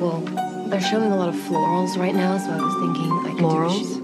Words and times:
Well, 0.00 0.22
they're 0.68 0.80
showing 0.80 1.10
a 1.10 1.16
lot 1.16 1.28
of 1.28 1.34
florals 1.34 1.98
right 1.98 2.14
now, 2.14 2.38
so 2.38 2.52
I 2.52 2.60
was 2.62 2.74
thinking 2.78 3.10
I 3.10 3.34
could 3.34 3.38
Florals? 3.38 4.00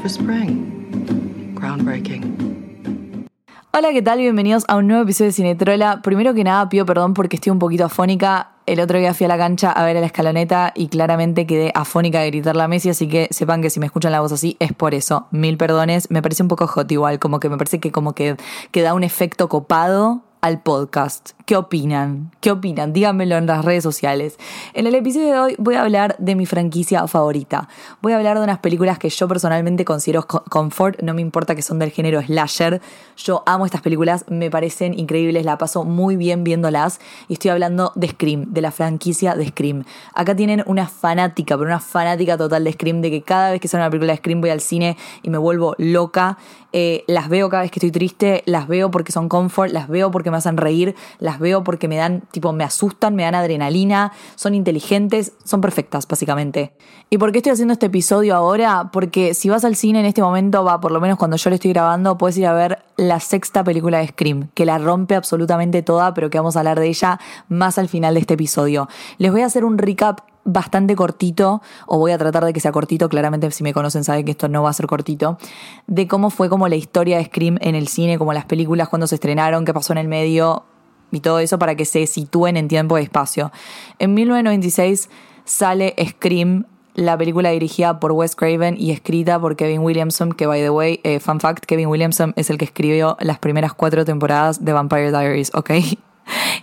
For 0.00 0.08
spring. 0.08 1.56
Groundbreaking. 1.56 3.26
Hola, 3.72 3.90
¿qué 3.92 4.00
tal? 4.00 4.20
Bienvenidos 4.20 4.64
a 4.68 4.76
un 4.76 4.86
nuevo 4.86 5.02
episodio 5.02 5.30
de 5.30 5.32
Cinetrola. 5.32 6.02
Primero 6.02 6.34
que 6.34 6.44
nada, 6.44 6.68
pido 6.68 6.86
perdón 6.86 7.14
porque 7.14 7.34
estoy 7.34 7.50
un 7.50 7.58
poquito 7.58 7.84
afónica. 7.84 8.52
El 8.64 8.78
otro 8.78 8.98
día 8.98 9.12
fui 9.12 9.24
a 9.24 9.28
la 9.28 9.38
cancha 9.38 9.72
a 9.72 9.84
ver 9.84 9.96
a 9.96 10.00
la 10.00 10.06
escaloneta 10.06 10.72
y 10.76 10.86
claramente 10.86 11.48
quedé 11.48 11.72
afónica 11.74 12.20
de 12.20 12.30
gritar 12.30 12.54
la 12.54 12.68
Messi, 12.68 12.90
así 12.90 13.08
que 13.08 13.26
sepan 13.32 13.60
que 13.60 13.70
si 13.70 13.80
me 13.80 13.86
escuchan 13.86 14.12
la 14.12 14.20
voz 14.20 14.30
así 14.30 14.56
es 14.60 14.72
por 14.72 14.94
eso. 14.94 15.26
Mil 15.32 15.56
perdones. 15.56 16.12
Me 16.12 16.22
parece 16.22 16.44
un 16.44 16.48
poco 16.48 16.68
hot 16.68 16.90
igual, 16.92 17.18
como 17.18 17.40
que 17.40 17.48
me 17.48 17.56
parece 17.58 17.80
que 17.80 17.90
como 17.90 18.12
que, 18.12 18.36
que 18.70 18.82
da 18.82 18.94
un 18.94 19.02
efecto 19.02 19.48
copado 19.48 20.22
al 20.46 20.62
podcast. 20.62 21.30
¿Qué 21.44 21.56
opinan? 21.56 22.30
¿Qué 22.40 22.52
opinan? 22.52 22.92
Díganmelo 22.92 23.36
en 23.36 23.46
las 23.46 23.64
redes 23.64 23.82
sociales. 23.82 24.36
En 24.74 24.86
el 24.86 24.94
episodio 24.94 25.32
de 25.32 25.38
hoy 25.40 25.56
voy 25.58 25.74
a 25.74 25.82
hablar 25.82 26.14
de 26.20 26.36
mi 26.36 26.46
franquicia 26.46 27.04
favorita. 27.08 27.68
Voy 28.00 28.12
a 28.12 28.16
hablar 28.16 28.38
de 28.38 28.44
unas 28.44 28.58
películas 28.58 28.98
que 29.00 29.08
yo 29.10 29.26
personalmente 29.26 29.84
considero 29.84 30.24
co- 30.26 30.44
comfort, 30.48 31.00
no 31.02 31.14
me 31.14 31.20
importa 31.20 31.56
que 31.56 31.62
son 31.62 31.80
del 31.80 31.90
género 31.90 32.22
slasher. 32.22 32.80
Yo 33.16 33.42
amo 33.46 33.66
estas 33.66 33.80
películas, 33.80 34.24
me 34.28 34.48
parecen 34.50 34.96
increíbles, 34.96 35.44
la 35.44 35.58
paso 35.58 35.82
muy 35.84 36.14
bien 36.16 36.44
viéndolas 36.44 37.00
y 37.28 37.32
estoy 37.32 37.50
hablando 37.50 37.90
de 37.96 38.08
Scream, 38.08 38.52
de 38.52 38.60
la 38.60 38.70
franquicia 38.70 39.34
de 39.34 39.48
Scream. 39.48 39.84
Acá 40.14 40.36
tienen 40.36 40.62
una 40.66 40.86
fanática, 40.86 41.56
pero 41.56 41.66
una 41.68 41.80
fanática 41.80 42.36
total 42.36 42.62
de 42.62 42.72
Scream, 42.72 43.00
de 43.00 43.10
que 43.10 43.22
cada 43.22 43.50
vez 43.50 43.60
que 43.60 43.66
sale 43.66 43.82
una 43.82 43.90
película 43.90 44.12
de 44.12 44.18
Scream 44.18 44.40
voy 44.40 44.50
al 44.50 44.60
cine 44.60 44.96
y 45.24 45.30
me 45.30 45.38
vuelvo 45.38 45.74
loca. 45.78 46.38
Eh, 46.72 47.04
las 47.06 47.30
veo 47.30 47.48
cada 47.48 47.62
vez 47.62 47.70
que 47.70 47.78
estoy 47.78 47.90
triste, 47.90 48.42
las 48.44 48.68
veo 48.68 48.90
porque 48.90 49.10
son 49.10 49.30
comfort, 49.30 49.72
las 49.72 49.88
veo 49.88 50.10
porque 50.10 50.30
me 50.30 50.35
hacen 50.36 50.56
reír, 50.56 50.94
las 51.18 51.38
veo 51.38 51.64
porque 51.64 51.88
me 51.88 51.96
dan, 51.96 52.22
tipo, 52.30 52.52
me 52.52 52.64
asustan, 52.64 53.14
me 53.14 53.24
dan 53.24 53.34
adrenalina, 53.34 54.12
son 54.34 54.54
inteligentes, 54.54 55.32
son 55.44 55.60
perfectas, 55.60 56.06
básicamente. 56.06 56.72
¿Y 57.10 57.18
por 57.18 57.32
qué 57.32 57.38
estoy 57.38 57.52
haciendo 57.52 57.72
este 57.72 57.86
episodio 57.86 58.34
ahora? 58.34 58.90
Porque 58.92 59.34
si 59.34 59.48
vas 59.48 59.64
al 59.64 59.76
cine 59.76 60.00
en 60.00 60.06
este 60.06 60.22
momento, 60.22 60.64
va, 60.64 60.80
por 60.80 60.92
lo 60.92 61.00
menos 61.00 61.18
cuando 61.18 61.36
yo 61.36 61.50
lo 61.50 61.54
estoy 61.54 61.72
grabando, 61.72 62.18
puedes 62.18 62.36
ir 62.38 62.46
a 62.46 62.52
ver 62.52 62.78
la 62.96 63.20
sexta 63.20 63.62
película 63.62 63.98
de 63.98 64.08
Scream, 64.08 64.48
que 64.54 64.66
la 64.66 64.78
rompe 64.78 65.14
absolutamente 65.14 65.82
toda, 65.82 66.14
pero 66.14 66.30
que 66.30 66.38
vamos 66.38 66.56
a 66.56 66.60
hablar 66.60 66.80
de 66.80 66.88
ella 66.88 67.20
más 67.48 67.78
al 67.78 67.88
final 67.88 68.14
de 68.14 68.20
este 68.20 68.34
episodio. 68.34 68.88
Les 69.18 69.30
voy 69.30 69.42
a 69.42 69.46
hacer 69.46 69.64
un 69.64 69.78
recap 69.78 70.20
bastante 70.46 70.96
cortito, 70.96 71.60
o 71.86 71.98
voy 71.98 72.12
a 72.12 72.18
tratar 72.18 72.44
de 72.44 72.52
que 72.52 72.60
sea 72.60 72.72
cortito, 72.72 73.08
claramente 73.08 73.50
si 73.50 73.62
me 73.62 73.74
conocen 73.74 74.04
saben 74.04 74.24
que 74.24 74.30
esto 74.30 74.48
no 74.48 74.62
va 74.62 74.70
a 74.70 74.72
ser 74.72 74.86
cortito, 74.86 75.38
de 75.86 76.08
cómo 76.08 76.30
fue 76.30 76.48
como 76.48 76.68
la 76.68 76.76
historia 76.76 77.18
de 77.18 77.24
Scream 77.24 77.58
en 77.60 77.74
el 77.74 77.88
cine, 77.88 78.16
como 78.16 78.32
las 78.32 78.46
películas, 78.46 78.88
cuando 78.88 79.06
se 79.06 79.16
estrenaron, 79.16 79.64
qué 79.64 79.74
pasó 79.74 79.92
en 79.92 79.98
el 79.98 80.08
medio 80.08 80.64
y 81.12 81.20
todo 81.20 81.38
eso 81.38 81.58
para 81.58 81.74
que 81.74 81.84
se 81.84 82.06
sitúen 82.06 82.56
en 82.56 82.68
tiempo 82.68 82.98
y 82.98 83.02
espacio. 83.02 83.52
En 83.98 84.14
1996 84.14 85.10
sale 85.44 85.94
Scream, 86.08 86.64
la 86.94 87.18
película 87.18 87.50
dirigida 87.50 88.00
por 88.00 88.12
Wes 88.12 88.34
Craven 88.34 88.76
y 88.78 88.90
escrita 88.90 89.38
por 89.38 89.56
Kevin 89.56 89.80
Williamson, 89.80 90.32
que 90.32 90.46
by 90.46 90.60
the 90.62 90.70
way, 90.70 91.00
eh, 91.04 91.20
fun 91.20 91.40
fact, 91.40 91.66
Kevin 91.66 91.88
Williamson 91.88 92.32
es 92.36 92.50
el 92.50 92.56
que 92.56 92.64
escribió 92.64 93.16
las 93.20 93.38
primeras 93.38 93.74
cuatro 93.74 94.04
temporadas 94.04 94.64
de 94.64 94.72
Vampire 94.72 95.10
Diaries, 95.10 95.52
¿ok? 95.54 95.70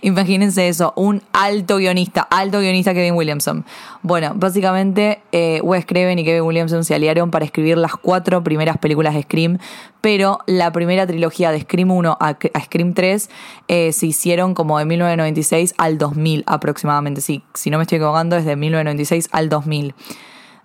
Imagínense 0.02 0.68
eso, 0.68 0.92
un 0.96 1.22
alto 1.32 1.76
guionista, 1.78 2.22
alto 2.30 2.60
guionista 2.60 2.92
Kevin 2.92 3.14
Williamson. 3.14 3.64
Bueno, 4.02 4.32
básicamente 4.34 5.22
eh, 5.32 5.60
Wes 5.62 5.86
Craven 5.86 6.18
y 6.18 6.24
Kevin 6.24 6.42
Williamson 6.42 6.84
se 6.84 6.94
aliaron 6.94 7.30
para 7.30 7.44
escribir 7.44 7.78
las 7.78 7.92
cuatro 7.96 8.42
primeras 8.44 8.76
películas 8.78 9.14
de 9.14 9.22
Scream, 9.22 9.58
pero 10.02 10.40
la 10.46 10.70
primera 10.72 11.06
trilogía 11.06 11.50
de 11.52 11.60
Scream 11.62 11.90
1 11.90 12.16
a, 12.20 12.36
Scream 12.64 12.92
3 12.92 13.30
eh, 13.68 13.92
se 13.92 14.06
hicieron 14.06 14.52
como 14.54 14.78
de 14.78 14.84
1996 14.84 15.74
al 15.78 15.96
2000 15.96 16.44
aproximadamente. 16.46 17.20
Sí, 17.22 17.42
si 17.54 17.70
no 17.70 17.78
me 17.78 17.82
estoy 17.84 17.96
equivocando, 17.96 18.36
es 18.36 18.44
de 18.44 18.56
1996 18.56 19.28
al 19.32 19.48
2000. 19.48 19.94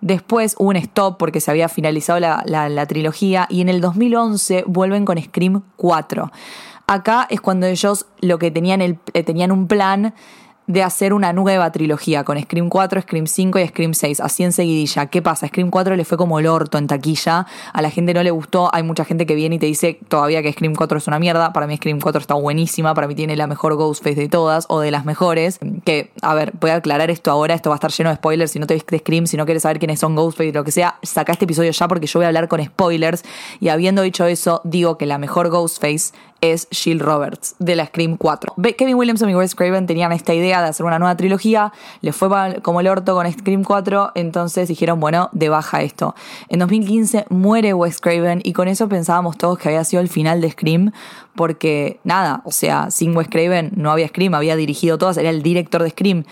Después 0.01 0.55
hubo 0.57 0.69
un 0.69 0.77
stop 0.77 1.17
porque 1.17 1.41
se 1.41 1.51
había 1.51 1.67
finalizado 1.67 2.19
la, 2.19 2.41
la- 2.45 2.69
la 2.69 2.85
trilogía 2.85 3.47
y 3.49 3.59
en 3.61 3.67
el 3.69 3.81
2011 3.81 4.63
vuelven 4.65 5.03
con 5.05 5.21
Scream 5.21 5.61
4. 5.75 6.31
Acá 6.89 7.27
es 7.29 7.39
cuando 7.39 7.67
ellos 7.67 8.07
lo 8.19 8.39
que 8.39 8.49
tenían, 8.49 8.81
el, 8.81 8.97
eh, 9.13 9.21
tenían 9.21 9.51
un 9.51 9.67
plan 9.67 10.15
de 10.69 10.83
hacer 10.83 11.13
una 11.13 11.33
nueva 11.33 11.71
trilogía 11.71 12.23
con 12.23 12.39
Scream 12.39 12.69
4, 12.69 13.01
Scream 13.01 13.25
5 13.25 13.57
y 13.57 13.67
Scream 13.67 13.93
6, 13.95 14.19
así 14.19 14.43
en 14.43 14.51
seguidilla. 14.51 15.07
¿Qué 15.07 15.19
pasa? 15.19 15.47
Scream 15.47 15.71
4 15.71 15.95
le 15.95 16.05
fue 16.05 16.15
como 16.15 16.37
el 16.39 16.45
orto 16.45 16.77
en 16.77 16.85
taquilla, 16.85 17.47
a 17.73 17.81
la 17.81 17.89
gente 17.89 18.13
no 18.13 18.21
le 18.21 18.29
gustó, 18.29 18.69
hay 18.71 18.83
mucha 18.83 19.03
gente 19.03 19.25
que 19.25 19.33
viene 19.33 19.55
y 19.55 19.59
te 19.59 19.65
dice 19.65 19.99
todavía 20.07 20.43
que 20.43 20.51
Scream 20.51 20.75
4 20.75 20.99
es 20.99 21.07
una 21.07 21.17
mierda, 21.17 21.53
para 21.53 21.65
mí 21.65 21.75
Scream 21.77 21.99
4 21.99 22.21
está 22.21 22.35
buenísima, 22.35 22.93
para 22.93 23.07
mí 23.07 23.15
tiene 23.15 23.35
la 23.35 23.47
mejor 23.47 23.75
Ghostface 23.75 24.15
de 24.15 24.29
todas 24.29 24.67
o 24.69 24.79
de 24.79 24.91
las 24.91 25.05
mejores, 25.05 25.59
que, 25.85 26.11
a 26.21 26.35
ver, 26.35 26.53
voy 26.59 26.69
a 26.69 26.75
aclarar 26.75 27.09
esto 27.09 27.31
ahora, 27.31 27.55
esto 27.55 27.71
va 27.71 27.75
a 27.75 27.77
estar 27.77 27.91
lleno 27.91 28.11
de 28.11 28.17
spoilers, 28.17 28.51
si 28.51 28.59
no 28.59 28.67
te 28.67 28.75
viste 28.75 28.99
Scream, 28.99 29.25
si 29.25 29.37
no 29.37 29.45
quieres 29.45 29.63
saber 29.63 29.79
quiénes 29.79 29.99
son 29.99 30.15
Ghostface, 30.15 30.53
lo 30.53 30.63
que 30.63 30.71
sea, 30.71 30.99
saca 31.01 31.31
este 31.31 31.45
episodio 31.45 31.71
ya 31.71 31.87
porque 31.87 32.05
yo 32.05 32.19
voy 32.19 32.25
a 32.25 32.27
hablar 32.27 32.47
con 32.47 32.63
spoilers. 32.63 33.23
Y 33.59 33.69
habiendo 33.69 34.03
dicho 34.03 34.25
eso, 34.25 34.61
digo 34.63 34.99
que 34.99 35.07
la 35.07 35.17
mejor 35.17 35.49
Ghostface 35.49 36.13
es 36.41 36.67
Jill 36.71 36.99
Roberts 36.99 37.55
de 37.59 37.75
la 37.75 37.85
Scream 37.85 38.17
4. 38.17 38.53
Ve- 38.57 38.75
Kevin 38.75 38.95
Williamson 38.95 39.29
y 39.29 39.35
Wes 39.35 39.55
Craven 39.55 39.87
tenían 39.87 40.11
esta 40.11 40.33
idea 40.33 40.61
de 40.61 40.69
hacer 40.69 40.85
una 40.85 40.99
nueva 40.99 41.15
trilogía, 41.17 41.73
les 42.01 42.15
fue 42.15 42.29
como 42.61 42.79
el 42.79 42.87
orto 42.87 43.13
con 43.15 43.31
Scream 43.31 43.63
4, 43.63 44.11
entonces 44.15 44.67
dijeron, 44.67 44.99
bueno, 44.99 45.29
de 45.33 45.49
baja 45.49 45.81
esto. 45.81 46.15
En 46.47 46.59
2015 46.59 47.25
muere 47.29 47.73
Wes 47.73 47.99
Craven 47.99 48.41
y 48.43 48.53
con 48.53 48.67
eso 48.67 48.87
pensábamos 48.89 49.37
todos 49.37 49.57
que 49.59 49.69
había 49.69 49.83
sido 49.83 50.01
el 50.01 50.09
final 50.09 50.41
de 50.41 50.51
Scream, 50.51 50.91
porque 51.35 51.99
nada, 52.03 52.41
o 52.45 52.51
sea, 52.51 52.91
sin 52.91 53.15
Wes 53.15 53.27
Craven 53.29 53.71
no 53.75 53.91
había 53.91 54.07
Scream, 54.07 54.33
había 54.33 54.55
dirigido 54.55 54.97
todas, 54.97 55.17
era 55.17 55.29
el 55.29 55.41
director 55.43 55.83
de 55.83 55.89
Scream. 55.89 56.23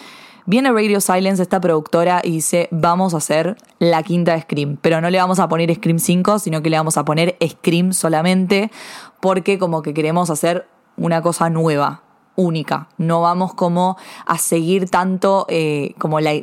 Viene 0.49 0.71
Radio 0.71 1.01
Silence, 1.01 1.43
esta 1.43 1.59
productora, 1.59 2.21
y 2.23 2.31
dice, 2.31 2.69
vamos 2.71 3.13
a 3.13 3.17
hacer 3.17 3.57
la 3.79 4.01
quinta 4.01 4.31
de 4.31 4.43
Scream, 4.43 4.77
pero 4.81 5.01
no 5.01 5.09
le 5.09 5.17
vamos 5.17 5.39
a 5.39 5.49
poner 5.49 5.75
Scream 5.75 5.99
5, 5.99 6.39
sino 6.39 6.61
que 6.61 6.69
le 6.69 6.77
vamos 6.77 6.95
a 6.95 7.03
poner 7.03 7.35
Scream 7.45 7.91
solamente, 7.91 8.71
porque 9.19 9.59
como 9.59 9.81
que 9.81 9.93
queremos 9.93 10.29
hacer 10.29 10.65
una 10.95 11.21
cosa 11.21 11.49
nueva, 11.49 12.03
única. 12.37 12.87
No 12.97 13.21
vamos 13.21 13.53
como 13.53 13.97
a 14.25 14.37
seguir 14.37 14.89
tanto 14.89 15.45
eh, 15.49 15.93
como 15.97 16.21
la, 16.21 16.33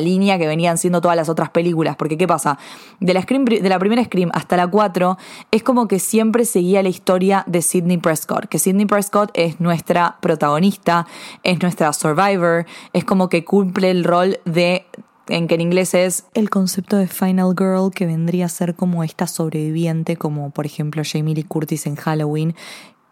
línea 0.00 0.38
que 0.38 0.46
venían 0.46 0.78
siendo 0.78 1.02
todas 1.02 1.16
las 1.16 1.28
otras 1.28 1.50
películas. 1.50 1.96
Porque 1.96 2.16
¿qué 2.16 2.26
pasa? 2.26 2.58
De 3.00 3.12
la, 3.12 3.20
de 3.20 3.68
la 3.68 3.78
primera 3.78 4.02
Scream 4.02 4.30
hasta 4.32 4.56
la 4.56 4.66
4 4.66 5.18
es 5.50 5.62
como 5.62 5.88
que 5.88 5.98
siempre 5.98 6.46
seguía 6.46 6.82
la 6.82 6.88
historia 6.88 7.44
de 7.46 7.60
Sidney 7.60 7.98
Prescott. 7.98 8.46
Que 8.46 8.58
Sidney 8.58 8.86
Prescott 8.86 9.30
es 9.34 9.60
nuestra 9.60 10.16
protagonista, 10.20 11.06
es 11.42 11.60
nuestra 11.60 11.92
survivor, 11.92 12.64
es 12.92 13.04
como 13.04 13.28
que 13.28 13.44
cumple 13.44 13.90
el 13.90 14.04
rol 14.04 14.38
de 14.44 14.86
en 15.30 15.46
que 15.46 15.54
en 15.54 15.60
inglés 15.60 15.94
es 15.94 16.24
el 16.34 16.50
concepto 16.50 16.96
de 16.96 17.06
Final 17.06 17.54
Girl, 17.56 17.92
que 17.94 18.04
vendría 18.04 18.46
a 18.46 18.48
ser 18.48 18.74
como 18.74 19.04
esta 19.04 19.26
sobreviviente, 19.26 20.16
como 20.16 20.50
por 20.50 20.66
ejemplo 20.66 21.02
Jamie 21.04 21.34
Lee 21.34 21.44
Curtis 21.44 21.86
en 21.86 21.94
Halloween, 21.94 22.54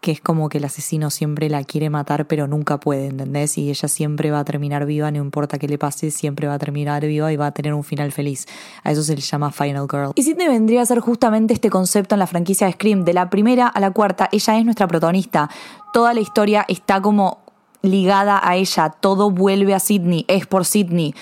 que 0.01 0.11
es 0.11 0.21
como 0.21 0.49
que 0.49 0.59
el 0.59 0.65
asesino 0.65 1.09
siempre 1.09 1.49
la 1.49 1.63
quiere 1.63 1.89
matar 1.89 2.27
pero 2.27 2.47
nunca 2.47 2.79
puede, 2.79 3.07
¿entendés? 3.07 3.57
Y 3.57 3.69
ella 3.69 3.87
siempre 3.87 4.31
va 4.31 4.39
a 4.39 4.45
terminar 4.45 4.85
viva, 4.85 5.11
no 5.11 5.17
importa 5.17 5.59
qué 5.59 5.67
le 5.67 5.77
pase, 5.77 6.11
siempre 6.11 6.47
va 6.47 6.53
a 6.53 6.59
terminar 6.59 7.05
viva 7.05 7.31
y 7.31 7.35
va 7.35 7.47
a 7.47 7.51
tener 7.51 7.73
un 7.73 7.83
final 7.83 8.11
feliz. 8.11 8.45
A 8.83 8.91
eso 8.91 9.03
se 9.03 9.15
le 9.15 9.21
llama 9.21 9.51
Final 9.51 9.87
Girl. 9.89 10.11
Y 10.15 10.23
Sidney 10.23 10.47
vendría 10.47 10.81
a 10.81 10.85
ser 10.85 10.99
justamente 10.99 11.53
este 11.53 11.69
concepto 11.69 12.15
en 12.15 12.19
la 12.19 12.27
franquicia 12.27 12.67
de 12.67 12.73
Scream, 12.73 13.03
de 13.03 13.13
la 13.13 13.29
primera 13.29 13.67
a 13.67 13.79
la 13.79 13.91
cuarta, 13.91 14.29
ella 14.31 14.57
es 14.57 14.65
nuestra 14.65 14.87
protagonista. 14.87 15.49
Toda 15.93 16.13
la 16.13 16.21
historia 16.21 16.65
está 16.67 17.01
como 17.01 17.39
ligada 17.81 18.39
a 18.43 18.55
ella, 18.55 18.89
todo 18.89 19.31
vuelve 19.31 19.73
a 19.73 19.79
Sidney, 19.79 20.25
es 20.27 20.45
por 20.47 20.65
Sidney. 20.65 21.13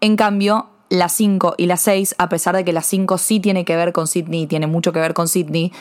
En 0.00 0.16
cambio, 0.16 0.68
la 0.88 1.08
5 1.08 1.54
y 1.58 1.66
la 1.66 1.76
6, 1.76 2.14
a 2.18 2.28
pesar 2.28 2.56
de 2.56 2.64
que 2.64 2.72
la 2.72 2.82
5 2.82 3.18
sí 3.18 3.40
tiene 3.40 3.64
que 3.64 3.76
ver 3.76 3.92
con 3.92 4.06
Sidney 4.06 4.46
tiene 4.46 4.66
mucho 4.66 4.92
que 4.92 5.00
ver 5.00 5.14
con 5.14 5.28
Sidney, 5.28 5.72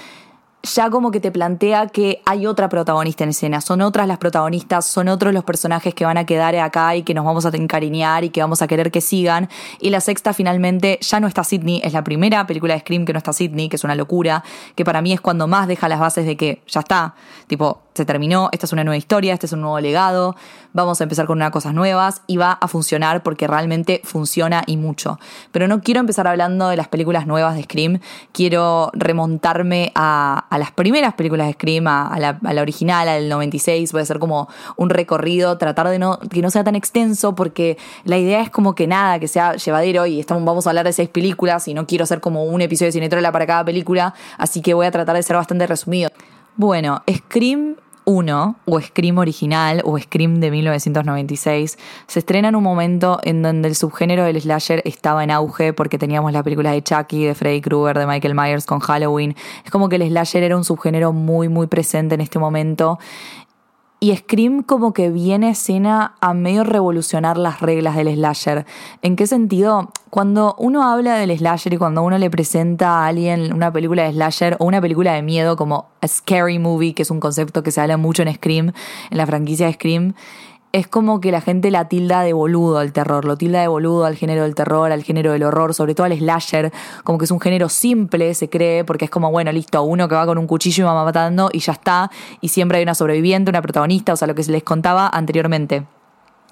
ya 0.63 0.89
como 0.89 1.11
que 1.11 1.19
te 1.19 1.31
plantea 1.31 1.87
que 1.87 2.21
hay 2.25 2.47
otra 2.47 2.69
protagonista 2.69 3.23
en 3.23 3.29
escena, 3.29 3.61
son 3.61 3.81
otras 3.81 4.07
las 4.07 4.17
protagonistas, 4.17 4.85
son 4.85 5.07
otros 5.07 5.33
los 5.33 5.43
personajes 5.43 5.93
que 5.93 6.05
van 6.05 6.17
a 6.17 6.25
quedar 6.25 6.55
acá 6.55 6.95
y 6.95 7.03
que 7.03 7.13
nos 7.13 7.23
vamos 7.23 7.45
a 7.45 7.49
encariñar 7.49 8.23
y 8.23 8.29
que 8.29 8.41
vamos 8.41 8.61
a 8.61 8.67
querer 8.67 8.91
que 8.91 9.01
sigan. 9.01 9.49
Y 9.79 9.89
la 9.91 10.01
sexta 10.01 10.33
finalmente 10.33 10.97
ya 11.01 11.19
no 11.19 11.27
está 11.27 11.43
Sidney, 11.43 11.81
es 11.83 11.93
la 11.93 12.03
primera 12.03 12.47
película 12.47 12.73
de 12.73 12.79
Scream 12.79 13.05
que 13.05 13.13
no 13.13 13.17
está 13.17 13.33
Sidney, 13.33 13.69
que 13.69 13.75
es 13.75 13.83
una 13.83 13.95
locura, 13.95 14.43
que 14.75 14.83
para 14.83 15.01
mí 15.01 15.13
es 15.13 15.21
cuando 15.21 15.47
más 15.47 15.67
deja 15.67 15.87
las 15.87 15.99
bases 15.99 16.25
de 16.25 16.35
que 16.35 16.61
ya 16.67 16.79
está, 16.79 17.15
tipo, 17.47 17.84
se 17.95 18.05
terminó, 18.05 18.49
esta 18.51 18.65
es 18.65 18.73
una 18.73 18.83
nueva 18.83 18.97
historia, 18.97 19.33
este 19.33 19.45
es 19.45 19.53
un 19.53 19.61
nuevo 19.61 19.79
legado, 19.79 20.35
vamos 20.73 20.99
a 20.99 21.05
empezar 21.05 21.25
con 21.25 21.37
unas 21.37 21.51
cosas 21.51 21.73
nuevas 21.73 22.21
y 22.27 22.35
va 22.35 22.51
a 22.51 22.67
funcionar 22.67 23.23
porque 23.23 23.47
realmente 23.47 24.01
funciona 24.03 24.63
y 24.67 24.75
mucho. 24.75 25.17
Pero 25.53 25.69
no 25.69 25.81
quiero 25.81 26.01
empezar 26.01 26.27
hablando 26.27 26.67
de 26.67 26.75
las 26.75 26.89
películas 26.89 27.25
nuevas 27.25 27.55
de 27.55 27.63
Scream, 27.63 27.99
quiero 28.33 28.91
remontarme 28.93 29.93
a, 29.95 30.45
a 30.49 30.57
las 30.57 30.71
primeras 30.71 31.13
películas 31.13 31.47
de 31.47 31.53
Scream, 31.53 31.87
a, 31.87 32.19
la, 32.19 32.37
a 32.43 32.53
la 32.53 32.61
original, 32.61 33.07
al 33.07 33.29
96, 33.29 33.93
voy 33.93 34.01
a 34.01 34.03
hacer 34.03 34.19
como 34.19 34.49
un 34.75 34.89
recorrido, 34.89 35.57
tratar 35.57 35.87
de 35.87 35.97
no, 35.97 36.19
que 36.19 36.41
no 36.41 36.51
sea 36.51 36.65
tan 36.65 36.75
extenso 36.75 37.33
porque 37.33 37.77
la 38.03 38.17
idea 38.17 38.41
es 38.41 38.49
como 38.49 38.75
que 38.75 38.87
nada, 38.87 39.19
que 39.19 39.29
sea 39.29 39.55
llevadero 39.55 40.05
y 40.05 40.19
estamos, 40.19 40.43
vamos 40.43 40.67
a 40.67 40.71
hablar 40.71 40.85
de 40.85 40.91
seis 40.91 41.07
películas 41.07 41.65
y 41.69 41.73
no 41.73 41.87
quiero 41.87 42.03
hacer 42.03 42.19
como 42.19 42.43
un 42.43 42.59
episodio 42.59 42.89
de 42.89 42.91
Cinetrola 42.91 43.31
para 43.31 43.47
cada 43.47 43.63
película, 43.63 44.13
así 44.37 44.61
que 44.61 44.73
voy 44.73 44.85
a 44.85 44.91
tratar 44.91 45.15
de 45.15 45.23
ser 45.23 45.37
bastante 45.37 45.65
resumido. 45.65 46.09
Bueno, 46.57 47.03
Scream 47.09 47.75
1, 48.05 48.55
o 48.65 48.81
Scream 48.81 49.17
original, 49.17 49.81
o 49.83 49.99
Scream 49.99 50.39
de 50.39 50.51
1996, 50.51 51.77
se 52.07 52.19
estrena 52.19 52.49
en 52.49 52.55
un 52.55 52.63
momento 52.63 53.19
en 53.23 53.41
donde 53.41 53.67
el 53.67 53.75
subgénero 53.75 54.23
del 54.23 54.39
slasher 54.39 54.81
estaba 54.85 55.23
en 55.23 55.31
auge 55.31 55.73
porque 55.73 55.97
teníamos 55.97 56.31
las 56.31 56.43
películas 56.43 56.73
de 56.73 56.83
Chucky, 56.83 57.25
de 57.25 57.35
Freddy 57.35 57.61
Krueger, 57.61 57.97
de 57.97 58.07
Michael 58.07 58.35
Myers 58.35 58.65
con 58.65 58.79
Halloween. 58.79 59.35
Es 59.63 59.71
como 59.71 59.89
que 59.89 59.97
el 59.97 60.07
slasher 60.07 60.43
era 60.43 60.55
un 60.55 60.63
subgénero 60.63 61.11
muy, 61.11 61.49
muy 61.49 61.67
presente 61.67 62.15
en 62.15 62.21
este 62.21 62.39
momento. 62.39 62.99
Y 63.99 64.15
Scream 64.15 64.61
como 64.61 64.93
que 64.93 65.09
viene 65.09 65.47
a 65.47 65.51
escena 65.51 66.15
a 66.19 66.33
medio 66.33 66.63
revolucionar 66.63 67.37
las 67.37 67.61
reglas 67.61 67.95
del 67.95 68.13
slasher. 68.13 68.65
¿En 69.01 69.15
qué 69.15 69.25
sentido? 69.25 69.91
Cuando 70.09 70.55
uno 70.59 70.83
habla 70.83 71.15
del 71.15 71.35
slasher 71.37 71.73
y 71.73 71.77
cuando 71.77 72.03
uno 72.03 72.17
le 72.17 72.29
presenta 72.29 72.99
a 72.99 73.07
alguien 73.07 73.53
una 73.53 73.71
película 73.71 74.03
de 74.03 74.11
slasher 74.11 74.57
o 74.59 74.65
una 74.65 74.81
película 74.81 75.13
de 75.13 75.21
miedo 75.21 75.55
como 75.55 75.87
a 76.01 76.07
scary 76.07 76.59
movie, 76.59 76.93
que 76.93 77.03
es 77.03 77.11
un 77.11 77.19
concepto 77.19 77.63
que 77.63 77.71
se 77.71 77.81
habla 77.81 77.97
mucho 77.97 78.21
en 78.21 78.33
Scream, 78.33 78.73
en 79.09 79.17
la 79.17 79.25
franquicia 79.25 79.67
de 79.67 79.73
Scream, 79.73 80.13
es 80.75 80.87
como 80.87 81.21
que 81.21 81.31
la 81.31 81.39
gente 81.39 81.71
la 81.71 81.87
tilda 81.87 82.21
de 82.21 82.33
boludo 82.33 82.79
al 82.79 82.91
terror, 82.91 83.23
lo 83.23 83.37
tilda 83.37 83.61
de 83.61 83.69
boludo 83.69 84.03
al 84.03 84.17
género 84.17 84.43
del 84.43 84.55
terror, 84.55 84.91
al 84.91 85.03
género 85.03 85.31
del 85.31 85.43
horror, 85.43 85.73
sobre 85.73 85.95
todo 85.95 86.05
al 86.05 86.17
slasher, 86.17 86.73
como 87.05 87.17
que 87.17 87.23
es 87.23 87.31
un 87.31 87.39
género 87.39 87.69
simple, 87.69 88.33
se 88.33 88.49
cree, 88.49 88.83
porque 88.83 89.05
es 89.05 89.11
como, 89.11 89.31
bueno, 89.31 89.53
listo, 89.53 89.81
uno 89.83 90.09
que 90.09 90.15
va 90.15 90.25
con 90.25 90.37
un 90.37 90.47
cuchillo 90.47 90.83
y 90.83 90.85
va 90.85 91.05
matando 91.05 91.49
y 91.53 91.59
ya 91.59 91.71
está, 91.71 92.11
y 92.41 92.49
siempre 92.49 92.79
hay 92.79 92.83
una 92.83 92.93
sobreviviente, 92.93 93.49
una 93.49 93.61
protagonista, 93.61 94.11
o 94.11 94.17
sea, 94.17 94.27
lo 94.27 94.35
que 94.35 94.43
se 94.43 94.51
les 94.51 94.63
contaba 94.63 95.07
anteriormente. 95.07 95.85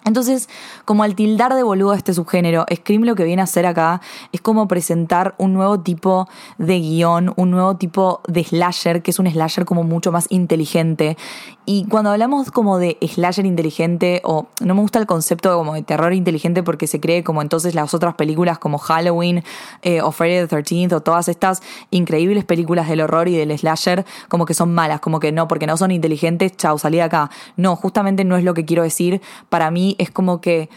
Entonces, 0.06 0.50
como 0.86 1.04
al 1.04 1.16
tildar 1.16 1.54
de 1.54 1.64
boludo 1.64 1.92
a 1.92 1.96
este 1.96 2.14
subgénero, 2.14 2.66
Scream 2.74 3.04
lo 3.04 3.16
que 3.16 3.24
viene 3.24 3.42
a 3.42 3.46
hacer 3.46 3.66
acá 3.66 4.02
es 4.32 4.42
como 4.42 4.68
presentar 4.68 5.34
un 5.38 5.54
nuevo 5.54 5.80
tipo 5.80 6.28
de 6.58 6.80
guion, 6.80 7.34
un 7.38 7.52
nuevo 7.52 7.78
tipo 7.78 8.22
de 8.28 8.44
slasher, 8.44 9.02
que 9.02 9.12
es 9.12 9.20
un 9.20 9.30
slasher 9.30 9.66
como 9.66 9.84
mucho 9.84 10.12
más 10.12 10.28
inteligente. 10.30 11.18
Y 11.66 11.86
cuando 11.86 12.12
hablamos 12.12 12.52
como 12.52 12.78
de 12.78 12.98
slasher 13.02 13.46
inteligente, 13.46 14.22
o 14.26 14.48
no 14.62 14.76
me 14.76 14.82
gusta 14.82 15.00
el 15.00 15.06
concepto 15.06 15.58
como 15.58 15.76
de 15.76 15.82
terror 15.82 16.14
inteligente 16.14 16.62
porque 16.62 16.88
se 16.88 17.00
cree 17.00 17.24
como 17.24 17.42
entonces 17.42 17.74
las 17.74 17.94
otras 17.94 18.16
películas 18.16 18.60
como 18.60 18.78
Halloween 18.78 19.44
eh, 19.82 20.02
o 20.02 20.12
Friday 20.12 20.46
the 20.46 20.56
13th 20.56 20.94
o 20.94 21.02
todas 21.02 21.30
estas 21.30 21.62
increíbles 21.90 22.44
películas 22.44 22.90
del 22.90 23.00
horror 23.00 23.30
y 23.30 23.38
del 23.38 23.58
slasher 23.58 24.06
como 24.28 24.46
que 24.46 24.54
son 24.54 24.74
malas, 24.74 25.00
como 25.00 25.22
que 25.22 25.32
no, 25.32 25.48
porque 25.48 25.66
no 25.66 25.78
son 25.78 25.92
inteligentes, 25.92 26.58
chau, 26.58 26.78
salí 26.78 26.98
de 26.98 27.04
acá. 27.04 27.32
No, 27.56 27.78
justamente 27.78 28.26
no 28.26 28.36
es 28.36 28.44
lo 28.44 28.54
que 28.54 28.66
quiero 28.66 28.84
decir. 28.84 29.22
Para 29.48 29.72
mí 29.72 29.96
es 30.00 30.12
como 30.12 30.42
que 30.42 30.70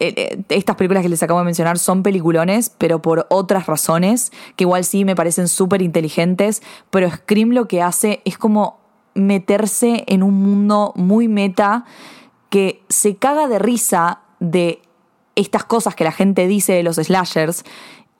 eh, 0.00 0.14
eh, 0.16 0.44
estas 0.50 0.76
películas 0.76 1.02
que 1.02 1.08
les 1.08 1.22
acabo 1.24 1.40
de 1.40 1.44
mencionar 1.44 1.76
son 1.78 2.04
peliculones, 2.04 2.70
pero 2.78 3.02
por 3.02 3.26
otras 3.30 3.66
razones, 3.66 4.30
que 4.54 4.62
igual 4.62 4.84
sí 4.84 5.04
me 5.04 5.16
parecen 5.16 5.48
súper 5.48 5.82
inteligentes, 5.82 6.62
pero 6.90 7.10
Scream 7.10 7.50
lo 7.50 7.66
que 7.66 7.82
hace 7.82 8.22
es 8.24 8.38
como 8.38 8.78
meterse 9.18 10.04
en 10.06 10.22
un 10.22 10.34
mundo 10.34 10.92
muy 10.96 11.28
meta 11.28 11.84
que 12.50 12.82
se 12.88 13.16
caga 13.16 13.48
de 13.48 13.58
risa 13.58 14.20
de 14.40 14.80
estas 15.34 15.64
cosas 15.64 15.94
que 15.94 16.04
la 16.04 16.12
gente 16.12 16.48
dice 16.48 16.72
de 16.72 16.82
los 16.82 16.96
slashers 16.96 17.64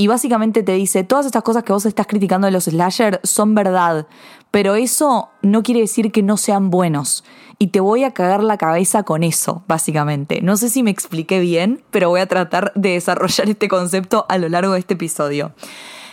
y 0.01 0.07
básicamente 0.07 0.63
te 0.63 0.73
dice, 0.73 1.03
todas 1.03 1.27
estas 1.27 1.43
cosas 1.43 1.65
que 1.65 1.73
vos 1.73 1.85
estás 1.85 2.07
criticando 2.07 2.47
de 2.47 2.53
los 2.53 2.65
slashers 2.65 3.19
son 3.25 3.57
verdad, 3.57 4.07
pero 4.53 4.77
eso 4.77 5.31
no 5.43 5.65
quiere 5.65 5.81
decir 5.81 6.13
que 6.13 6.23
no 6.23 6.37
sean 6.37 6.71
buenos. 6.71 7.25
Y 7.59 7.69
te 7.69 7.81
voy 7.81 8.05
a 8.05 8.13
cagar 8.13 8.45
la 8.45 8.57
cabeza 8.57 9.03
con 9.03 9.25
eso, 9.25 9.65
básicamente. 9.67 10.41
No 10.41 10.57
sé 10.57 10.69
si 10.69 10.85
me 10.85 10.93
expliqué 10.93 11.41
bien, 11.41 11.83
pero 11.91 12.11
voy 12.11 12.21
a 12.21 12.29
tratar 12.29 12.73
de 12.77 12.91
desarrollar 12.91 13.51
este 13.51 13.67
concepto 13.67 14.25
a 14.29 14.39
lo 14.39 14.49
largo 14.49 14.75
de 14.75 14.79
este 14.79 14.95
episodio. 14.95 15.53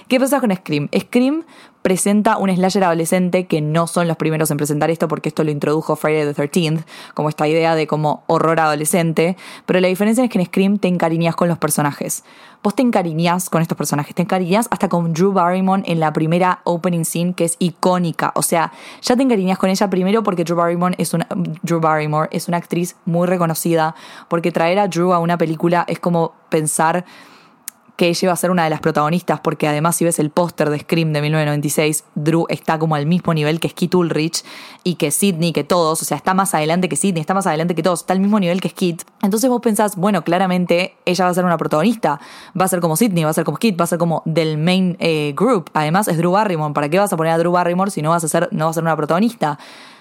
¿Qué 0.07 0.19
pasa 0.19 0.39
con 0.39 0.53
Scream? 0.55 0.89
Scream 0.99 1.43
presenta 1.85 2.37
un 2.37 2.49
slasher 2.49 2.83
adolescente 2.83 3.45
que 3.45 3.61
no 3.61 3.85
son 3.85 4.07
los 4.07 4.17
primeros 4.17 4.49
en 4.49 4.57
presentar 4.57 4.89
esto 4.89 5.07
porque 5.07 5.29
esto 5.29 5.43
lo 5.43 5.51
introdujo 5.51 5.95
Friday 5.95 6.33
the 6.33 6.33
13th, 6.33 6.83
como 7.13 7.29
esta 7.29 7.47
idea 7.47 7.75
de 7.75 7.85
como 7.85 8.23
horror 8.25 8.59
adolescente, 8.59 9.37
pero 9.67 9.79
la 9.79 9.87
diferencia 9.87 10.23
es 10.23 10.31
que 10.31 10.39
en 10.39 10.47
Scream 10.47 10.79
te 10.79 10.87
encariñas 10.87 11.35
con 11.35 11.47
los 11.47 11.59
personajes. 11.59 12.23
Vos 12.63 12.73
te 12.73 12.81
encariñas 12.81 13.51
con 13.51 13.61
estos 13.61 13.77
personajes, 13.77 14.15
te 14.15 14.23
encariñas 14.23 14.67
hasta 14.71 14.89
con 14.89 15.13
Drew 15.13 15.31
Barrymore 15.31 15.83
en 15.85 15.99
la 15.99 16.11
primera 16.11 16.61
opening 16.63 17.05
scene 17.05 17.35
que 17.35 17.43
es 17.45 17.55
icónica, 17.59 18.31
o 18.33 18.41
sea, 18.41 18.71
ya 19.03 19.15
te 19.15 19.21
encariñas 19.21 19.59
con 19.59 19.69
ella 19.69 19.87
primero 19.87 20.23
porque 20.23 20.43
Drew 20.43 20.57
Barrymore 20.57 20.95
es 20.97 21.13
una, 21.13 21.27
Drew 21.61 21.79
Barrymore 21.79 22.29
es 22.31 22.47
una 22.47 22.57
actriz 22.57 22.95
muy 23.05 23.27
reconocida, 23.27 23.93
porque 24.27 24.51
traer 24.51 24.79
a 24.79 24.87
Drew 24.87 25.13
a 25.13 25.19
una 25.19 25.37
película 25.37 25.85
es 25.87 25.99
como 25.99 26.33
pensar 26.49 27.05
que 27.95 28.07
ella 28.07 28.27
va 28.27 28.33
a 28.33 28.37
ser 28.37 28.51
una 28.51 28.63
de 28.63 28.69
las 28.69 28.81
protagonistas, 28.81 29.39
porque 29.39 29.67
además 29.67 29.95
si 29.95 30.05
ves 30.05 30.19
el 30.19 30.29
póster 30.29 30.69
de 30.69 30.79
Scream 30.79 31.13
de 31.13 31.21
1996, 31.21 32.03
Drew 32.15 32.45
está 32.49 32.77
como 32.77 32.95
al 32.95 33.05
mismo 33.05 33.33
nivel 33.33 33.59
que 33.59 33.69
Skid 33.69 33.93
Ulrich 33.93 34.43
y 34.83 34.95
que 34.95 35.11
Sidney, 35.11 35.53
que 35.53 35.63
todos, 35.63 36.01
o 36.01 36.05
sea, 36.05 36.17
está 36.17 36.33
más 36.33 36.53
adelante 36.53 36.89
que 36.89 36.95
Sidney, 36.95 37.21
está 37.21 37.33
más 37.33 37.47
adelante 37.47 37.75
que 37.75 37.83
todos, 37.83 38.01
está 38.01 38.13
al 38.13 38.19
mismo 38.19 38.39
nivel 38.39 38.59
que 38.59 38.69
Skid. 38.69 39.01
Entonces 39.21 39.49
vos 39.49 39.61
pensás, 39.61 39.95
bueno, 39.95 40.23
claramente 40.23 40.95
ella 41.05 41.25
va 41.25 41.31
a 41.31 41.33
ser 41.33 41.45
una 41.45 41.57
protagonista, 41.57 42.19
va 42.59 42.65
a 42.65 42.67
ser 42.67 42.81
como 42.81 42.97
Sidney, 42.97 43.23
va 43.23 43.29
a 43.29 43.33
ser 43.33 43.45
como 43.45 43.57
Skid, 43.57 43.77
va 43.79 43.85
a 43.85 43.87
ser 43.87 43.99
como 43.99 44.21
del 44.25 44.57
main 44.57 44.97
eh, 44.99 45.33
group. 45.35 45.69
Además 45.73 46.07
es 46.07 46.17
Drew 46.17 46.31
Barrymore, 46.31 46.73
¿para 46.73 46.89
qué 46.89 46.99
vas 46.99 47.13
a 47.13 47.17
poner 47.17 47.33
a 47.33 47.37
Drew 47.37 47.51
Barrymore 47.51 47.91
si 47.91 48.01
no 48.01 48.09
vas 48.09 48.23
a 48.23 48.27
ser, 48.27 48.49
no 48.51 48.65
va 48.65 48.71
a 48.71 48.73
ser 48.73 48.83
una 48.83 48.95
protagonista? 48.95 49.57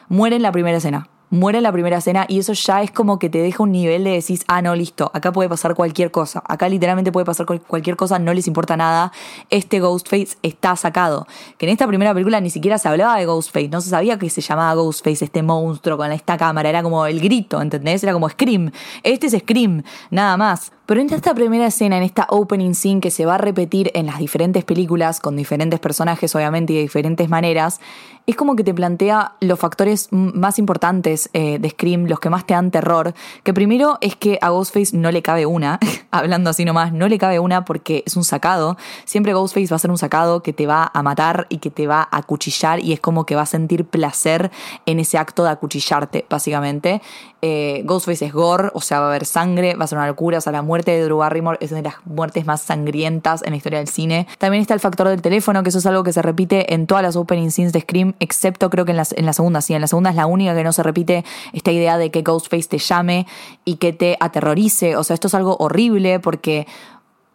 Muere 0.09 0.37
en 0.37 0.43
la 0.43 0.53
primera 0.53 0.77
escena 0.77 1.09
muere 1.35 1.59
en 1.59 1.65
la 1.65 1.73
primera 1.73 1.99
escena 1.99 2.25
y 2.29 2.39
eso 2.39 2.53
ya 2.53 2.83
es 2.83 2.91
como 2.91 3.19
que 3.19 3.29
te 3.29 3.39
deja 3.39 3.63
un 3.63 3.73
nivel 3.73 4.05
de 4.05 4.11
decís, 4.13 4.45
ah, 4.47 4.63
no, 4.63 4.75
listo, 4.75 5.11
acá 5.13 5.33
puede 5.33 5.49
pasar 5.49 5.75
cualquier 5.75 6.11
cosa, 6.11 6.43
acá 6.47 6.69
literalmente 6.69 7.13
puede 7.13 7.27
pasar 7.27 7.47
cualquier 7.47 7.97
cosa, 7.97 8.19
no 8.19 8.33
les 8.33 8.47
importa 8.47 8.77
nada, 8.77 9.13
este 9.51 9.81
Ghostface 9.81 10.37
está 10.43 10.77
sacado. 10.77 11.27
Que 11.59 11.67
en 11.67 11.73
esta 11.73 11.87
primera 11.87 12.15
película 12.15 12.41
ni 12.41 12.51
siquiera 12.51 12.79
se 12.79 12.89
hablaba 12.89 13.17
de 13.19 13.27
Ghostface, 13.27 13.69
no 13.69 13.81
se 13.81 13.91
sabía 13.91 14.19
que 14.19 14.31
se 14.31 14.41
llamaba 14.41 14.75
Ghostface, 14.75 15.25
este 15.25 15.43
monstruo 15.43 15.97
con 15.97 16.13
esta 16.13 16.37
cámara, 16.39 16.69
era 16.69 16.83
como 16.83 17.07
el 17.07 17.21
grito, 17.21 17.61
¿entendés? 17.61 18.03
Era 18.03 18.13
como 18.13 18.29
Scream, 18.29 18.71
este 19.03 19.27
es 19.27 19.33
Scream, 19.33 19.83
nada 20.11 20.37
más. 20.37 20.73
Pero 20.87 21.01
en 21.01 21.11
esta 21.13 21.35
primera 21.35 21.67
escena, 21.67 21.97
en 21.97 22.03
esta 22.03 22.27
opening 22.29 22.75
scene 22.75 23.01
que 23.01 23.11
se 23.11 23.25
va 23.25 23.37
a 23.37 23.39
repetir 23.39 23.91
en 23.95 24.05
las 24.05 24.19
diferentes 24.19 24.65
películas, 24.65 25.19
con 25.19 25.35
diferentes 25.35 25.81
personajes 25.81 26.35
obviamente 26.35 26.75
y 26.75 26.77
de 26.77 26.83
diferentes 26.83 27.29
maneras, 27.31 27.81
es 28.27 28.37
como 28.37 28.55
que 28.55 28.65
te 28.65 28.75
plantea 28.75 29.35
los 29.41 29.59
factores 29.59 30.09
más 30.11 30.59
importantes 30.59 31.24
eh, 31.33 31.59
de 31.59 31.71
Scream, 31.71 32.07
los 32.07 32.21
que 32.21 32.31
más 32.31 32.47
te 32.47 32.55
dan 32.55 32.71
terror, 32.71 33.15
que 33.43 33.55
primero 33.55 33.99
es 34.01 34.17
que 34.17 34.39
a 34.41 34.51
Ghostface 34.51 34.97
no 34.97 35.11
le 35.11 35.23
cabe 35.23 35.47
una, 35.47 35.79
hablando 36.11 36.51
así 36.51 36.65
nomás, 36.65 36.93
no 36.93 37.09
le 37.09 37.19
cabe 37.19 37.39
una 37.39 37.65
porque 37.65 38.03
es 38.07 38.17
un 38.17 38.25
sacado, 38.25 38.77
siempre 39.05 39.33
Ghostface 39.33 39.69
va 39.69 39.77
a 39.77 39.79
ser 39.79 39.91
un 39.91 39.99
sacado 39.99 40.43
que 40.43 40.53
te 40.53 40.67
va 40.67 40.91
a 40.93 41.03
matar 41.03 41.47
y 41.49 41.59
que 41.59 41.71
te 41.71 41.87
va 41.87 42.09
a 42.11 42.19
acuchillar 42.19 42.81
y 42.81 42.93
es 42.93 43.01
como 43.01 43.27
que 43.27 43.37
va 43.37 43.43
a 43.43 43.47
sentir 43.47 43.85
placer 43.85 44.51
en 44.87 45.01
ese 45.01 45.19
acto 45.19 45.45
de 45.45 45.51
acuchillarte, 45.51 46.27
básicamente. 46.29 47.03
Eh, 47.47 47.83
Ghostface 47.85 48.25
es 48.25 48.33
gore, 48.33 48.71
o 48.73 48.81
sea, 48.81 49.01
va 49.01 49.05
a 49.05 49.09
haber 49.11 49.27
sangre, 49.27 49.75
va 49.75 49.85
a 49.85 49.87
ser 49.87 49.99
una 49.99 50.07
locura, 50.07 50.39
o 50.39 50.41
sea, 50.41 50.51
la 50.51 50.63
muerte 50.63 50.93
de 50.93 51.05
Drew 51.05 51.19
Barrymore 51.19 51.59
es 51.61 51.73
una 51.73 51.83
de 51.83 51.91
las 51.91 51.97
muertes 52.07 52.47
más 52.47 52.63
sangrientas 52.63 53.43
en 53.43 53.51
la 53.51 53.57
historia 53.59 53.81
del 53.81 53.89
cine. 53.89 54.27
También 54.39 54.63
está 54.63 54.73
el 54.73 54.81
factor 54.81 55.09
del 55.09 55.21
teléfono, 55.21 55.63
que 55.63 55.69
eso 55.69 55.77
es 55.77 55.85
algo 55.85 56.03
que 56.05 56.15
se 56.15 56.23
repite 56.23 56.73
en 56.73 56.87
todas 56.87 57.03
las 57.03 57.17
opening 57.17 57.51
scenes 57.51 57.75
de 57.75 57.83
Scream, 57.83 58.15
excepto 58.19 58.71
creo 58.71 58.87
que 58.87 58.93
en 58.93 58.97
la, 58.97 59.07
en 59.15 59.27
la 59.27 59.35
segunda, 59.35 59.61
sí, 59.61 59.75
en 59.75 59.83
la 59.83 59.89
segunda 59.89 60.09
es 60.09 60.17
la 60.17 60.25
única 60.25 60.55
que 60.55 60.65
no 60.65 60.73
se 60.73 60.83
repite 60.83 61.23
esta 61.53 61.71
idea 61.71 61.99
de 61.99 62.11
que 62.11 62.23
Ghostface 62.23 62.67
te 62.67 62.79
llame 62.79 63.27
y 63.67 63.77
que 63.77 63.93
te 63.93 64.17
aterrorice, 64.21 64.97
o 64.97 65.05
sea, 65.05 65.13
esto 65.13 65.27
es 65.27 65.35
algo 65.35 65.59
horrible 65.59 66.21
porque 66.21 66.67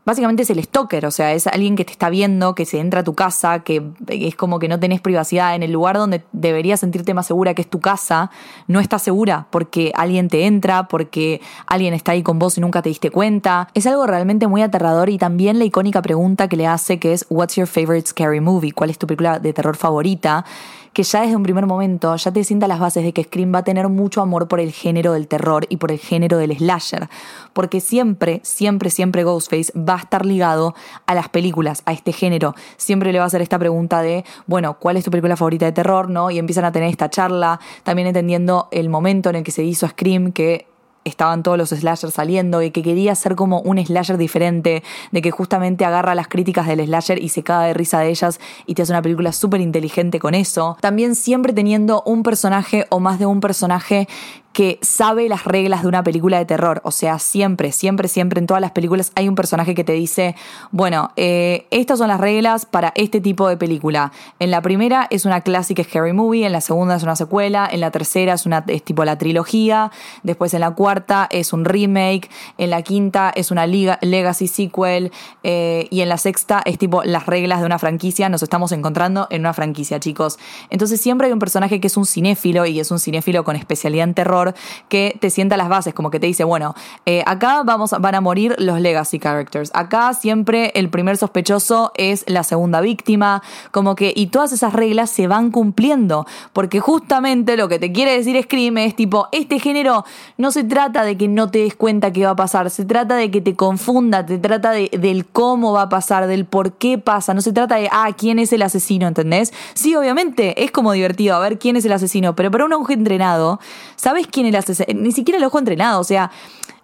básicamente 0.06 0.44
es 0.44 0.50
el 0.50 0.64
stalker, 0.64 1.06
o 1.06 1.12
sea, 1.12 1.34
es 1.34 1.46
alguien 1.48 1.76
que 1.76 1.86
te 1.86 1.92
está 1.92 2.10
viendo, 2.10 2.56
que 2.56 2.66
se 2.66 2.80
entra 2.80 3.02
a 3.02 3.04
tu 3.04 3.14
casa, 3.14 3.60
que 3.60 3.84
es 4.08 4.36
como 4.36 4.58
que 4.60 4.68
no 4.68 4.80
tenés 4.80 5.02
privacidad 5.02 5.56
en 5.56 5.64
el 5.64 5.72
lugar 5.72 5.98
donde 5.98 6.24
deberías 6.32 6.80
sentirte 6.80 7.14
más 7.14 7.28
segura 7.28 7.54
que 7.54 7.62
es 7.62 7.70
tu 7.70 7.80
casa, 7.80 8.32
no 8.68 8.80
estás 8.80 9.04
segura 9.04 9.48
porque 9.52 9.92
alguien 9.96 10.28
te 10.30 10.46
entra, 10.46 10.88
porque 10.88 11.42
alguien 11.68 11.94
está 11.94 12.14
ahí 12.14 12.24
con 12.24 12.40
vos 12.40 12.58
y 12.58 12.62
nunca 12.62 12.82
te 12.82 12.90
diste 12.90 13.12
cuenta. 13.12 13.68
Es 13.74 13.86
algo 13.86 14.08
realmente 14.08 14.48
muy 14.48 14.62
aterrador 14.62 15.10
y 15.10 15.18
también 15.18 15.60
la 15.60 15.66
icónica 15.66 16.02
pregunta 16.02 16.48
que 16.48 16.58
le 16.58 16.66
hace 16.66 17.00
que 17.00 17.14
es 17.14 17.26
What's 17.30 17.56
your 17.56 17.68
favorite 17.68 18.08
scary 18.08 18.42
movie? 18.42 18.72
¿Cuál 18.72 18.90
es 18.90 18.98
tu 18.98 19.06
película 19.06 19.40
de 19.40 19.54
terror 19.54 19.76
favorita? 19.76 20.46
Que 20.94 21.04
ya 21.04 21.22
desde 21.22 21.36
un 21.36 21.44
primer 21.44 21.66
momento 21.66 22.16
ya 22.16 22.32
te 22.32 22.44
sienta 22.44 22.68
las 22.68 22.80
bases 22.80 23.04
de 23.04 23.14
que 23.14 23.24
Scream 23.24 23.54
va 23.54 23.60
a 23.60 23.64
tener 23.64 23.90
mucho 23.90 24.22
amor 24.22 24.48
por 24.48 24.60
el 24.60 24.72
género 24.72 25.14
del 25.14 25.28
terror 25.28 25.66
y 25.70 25.78
por 25.78 25.92
el 25.92 26.00
género 26.00 26.38
del 26.38 26.58
slasher, 26.58 27.10
porque 27.54 27.80
siempre, 27.80 28.42
siempre, 28.44 28.90
siempre 28.90 29.24
Ghostface 29.24 29.72
va 29.78 29.96
a 29.96 30.00
estar 30.00 30.26
ligado 30.26 30.76
a 31.06 31.14
las 31.14 31.30
películas, 31.30 31.84
a 31.86 31.94
este 31.94 32.14
género. 32.14 32.56
Siempre 32.78 33.12
le 33.12 33.20
va 33.20 33.26
a 33.26 33.28
hacer 33.28 33.42
esta 33.42 33.60
pregunta 33.60 34.02
de, 34.02 34.26
bueno, 34.48 34.78
¿cuál 34.80 34.98
es 34.98 35.04
tu 35.04 35.12
película 35.12 35.36
favorita 35.36 35.66
de 35.66 35.72
terror? 35.72 36.10
¿no? 36.10 36.32
Y 36.32 36.40
empiezan 36.40 36.66
a 36.66 36.72
tener 36.72 36.90
esta 36.90 37.10
charla, 37.10 37.60
también 37.84 38.08
entendiendo 38.08 38.68
el 38.72 38.90
momento 38.90 39.30
en 39.30 39.38
el 39.38 39.44
que 39.44 39.52
se 39.52 39.64
hizo 39.64 39.88
Scream, 39.88 40.32
que 40.32 40.69
estaban 41.04 41.44
todos 41.44 41.58
los 41.58 41.70
slashers 41.70 42.14
saliendo 42.14 42.62
y 42.62 42.72
que 42.72 42.84
quería 42.84 43.16
ser 43.16 43.36
como 43.36 43.62
un 43.62 43.84
slasher 43.84 44.18
diferente, 44.18 44.84
de 45.12 45.22
que 45.22 45.32
justamente 45.32 45.86
agarra 45.86 46.16
las 46.16 46.28
críticas 46.28 46.68
del 46.68 46.86
slasher 46.86 47.22
y 47.22 47.30
se 47.30 47.44
caga 47.44 47.66
de 47.66 47.74
risa 47.74 48.00
de 48.00 48.10
ellas 48.10 48.40
y 48.66 48.76
te 48.76 48.82
hace 48.82 48.92
una 48.92 49.02
película 49.02 49.32
súper 49.32 49.62
inteligente 49.62 50.20
con 50.20 50.36
eso. 50.36 50.78
También 50.82 51.16
siempre 51.16 51.54
teniendo 51.54 52.04
un 52.06 52.24
personaje 52.24 52.86
o 52.90 53.00
más 53.00 53.20
de 53.20 53.26
un 53.26 53.40
personaje 53.40 54.08
que 54.54 54.80
sabe 54.82 55.30
las 55.30 55.46
reglas 55.46 55.84
de 55.84 55.88
una 55.88 56.04
película 56.04 56.38
de 56.38 56.46
terror. 56.46 56.82
O 56.84 56.92
sea, 56.92 57.20
siempre, 57.20 57.72
siempre, 57.72 58.08
siempre 58.08 58.40
en 58.40 58.48
todas 58.48 58.62
las 58.62 58.72
películas 58.72 59.12
hay 59.16 59.28
un 59.28 59.36
personaje 59.36 59.76
que 59.76 59.84
te 59.84 59.94
dice, 59.94 60.36
bueno, 60.72 61.12
eh, 61.16 61.68
estas 61.72 62.00
son 62.00 62.08
las 62.08 62.20
reglas 62.20 62.66
para 62.66 62.92
este 62.96 63.22
tipo 63.22 63.48
de 63.48 63.58
película. 63.58 64.12
En 64.40 64.52
la 64.52 64.62
primera 64.62 65.08
es 65.12 65.26
una 65.26 65.42
clásica 65.42 65.84
scary 65.84 66.14
movie, 66.14 66.46
en 66.46 66.52
la 66.52 66.62
segunda 66.62 66.96
es 66.96 67.04
una 67.04 67.16
secuela, 67.16 67.70
en 67.72 67.80
la 67.80 67.92
tercera 67.92 68.34
es, 68.34 68.46
una, 68.46 68.64
es 68.68 68.84
tipo 68.84 69.06
la 69.06 69.18
trilogía, 69.18 69.92
después 70.24 70.54
en 70.54 70.62
la 70.62 70.72
cuarta 70.72 71.28
es 71.30 71.54
un 71.54 71.64
remake, 71.64 72.30
en 72.58 72.72
la 72.72 72.82
quinta 72.82 73.32
es 73.36 73.52
una 73.52 73.68
legacy 73.68 74.48
sequel 74.48 75.12
eh, 75.44 75.88
y 75.92 76.02
en 76.02 76.10
la 76.10 76.18
sexta 76.18 76.62
es 76.66 76.78
tipo 76.78 77.04
las 77.04 77.28
reglas 77.28 77.60
de 77.60 77.66
una 77.68 77.78
franquicia. 77.78 78.30
Nos 78.30 78.42
estamos 78.42 78.72
encontrando 78.72 79.28
en 79.30 79.42
una 79.42 79.54
franquicia, 79.54 80.00
chicos. 80.00 80.40
Entonces 80.72 81.00
siempre 81.00 81.28
hay 81.28 81.34
un 81.34 81.40
personaje 81.40 81.80
que 81.80 81.88
es 81.88 81.98
un 81.98 82.06
cinéfilo 82.06 82.66
y 82.66 82.80
es 82.80 82.90
un 82.90 83.00
cinéfilo 83.00 83.44
con 83.44 83.56
especialidad 83.56 84.06
en 84.06 84.14
terror 84.16 84.39
que 84.88 85.18
te 85.20 85.30
sienta 85.30 85.58
las 85.58 85.70
bases, 85.70 85.94
como 85.94 86.10
que 86.10 86.20
te 86.20 86.28
dice, 86.28 86.44
bueno, 86.44 86.76
eh, 87.06 87.24
acá 87.26 87.64
vamos, 87.64 87.92
van 88.00 88.16
a 88.16 88.22
morir 88.22 88.56
los 88.58 88.80
legacy 88.80 89.20
characters, 89.20 89.72
acá 89.74 90.14
siempre 90.14 90.72
el 90.76 90.90
primer 90.90 91.18
sospechoso 91.18 91.92
es 91.96 92.24
la 92.28 92.44
segunda 92.44 92.82
víctima, 92.82 93.42
como 93.72 93.96
que, 93.96 94.14
y 94.16 94.28
todas 94.28 94.52
esas 94.52 94.74
reglas 94.74 95.10
se 95.10 95.28
van 95.28 95.52
cumpliendo, 95.52 96.26
porque 96.54 96.80
justamente 96.80 97.58
lo 97.58 97.68
que 97.68 97.80
te 97.80 97.92
quiere 97.92 98.18
decir 98.18 98.42
Scream 98.42 98.78
es 98.78 98.96
tipo, 98.96 99.28
este 99.32 99.60
género 99.60 100.06
no 100.38 100.52
se 100.52 100.64
trata 100.64 101.04
de 101.04 101.18
que 101.18 101.28
no 101.28 101.50
te 101.50 101.60
des 101.60 101.76
cuenta 101.76 102.12
qué 102.12 102.26
va 102.26 102.32
a 102.32 102.36
pasar, 102.36 102.70
se 102.70 102.86
trata 102.86 103.16
de 103.16 103.32
que 103.32 103.42
te 103.42 103.56
confunda, 103.56 104.26
te 104.26 104.38
trata 104.38 104.72
de, 104.72 104.90
del 104.90 105.26
cómo 105.26 105.74
va 105.74 105.84
a 105.84 105.90
pasar, 105.90 106.28
del 106.28 106.46
por 106.46 106.74
qué 106.74 106.98
pasa, 106.98 107.34
no 107.34 107.42
se 107.42 107.54
trata 107.54 107.76
de, 107.76 107.90
ah, 107.92 108.10
quién 108.18 108.40
es 108.40 108.54
el 108.54 108.62
asesino, 108.62 109.08
¿entendés? 109.08 109.54
Sí, 109.74 109.96
obviamente, 109.96 110.64
es 110.64 110.72
como 110.72 110.92
divertido 110.92 111.36
a 111.36 111.40
ver 111.40 111.60
quién 111.60 111.76
es 111.76 111.86
el 111.86 111.92
asesino, 111.92 112.36
pero 112.36 112.52
para 112.52 112.66
un 112.66 112.74
auge 112.74 112.94
entrenado, 112.94 113.60
¿sabes 113.96 114.28
quién 114.32 114.46
el 114.46 114.56
asesino, 114.56 114.88
ni 115.00 115.12
siquiera 115.12 115.38
el 115.38 115.44
ojo 115.44 115.60
entrenado, 115.60 116.00
o 116.00 116.04
sea, 116.04 116.32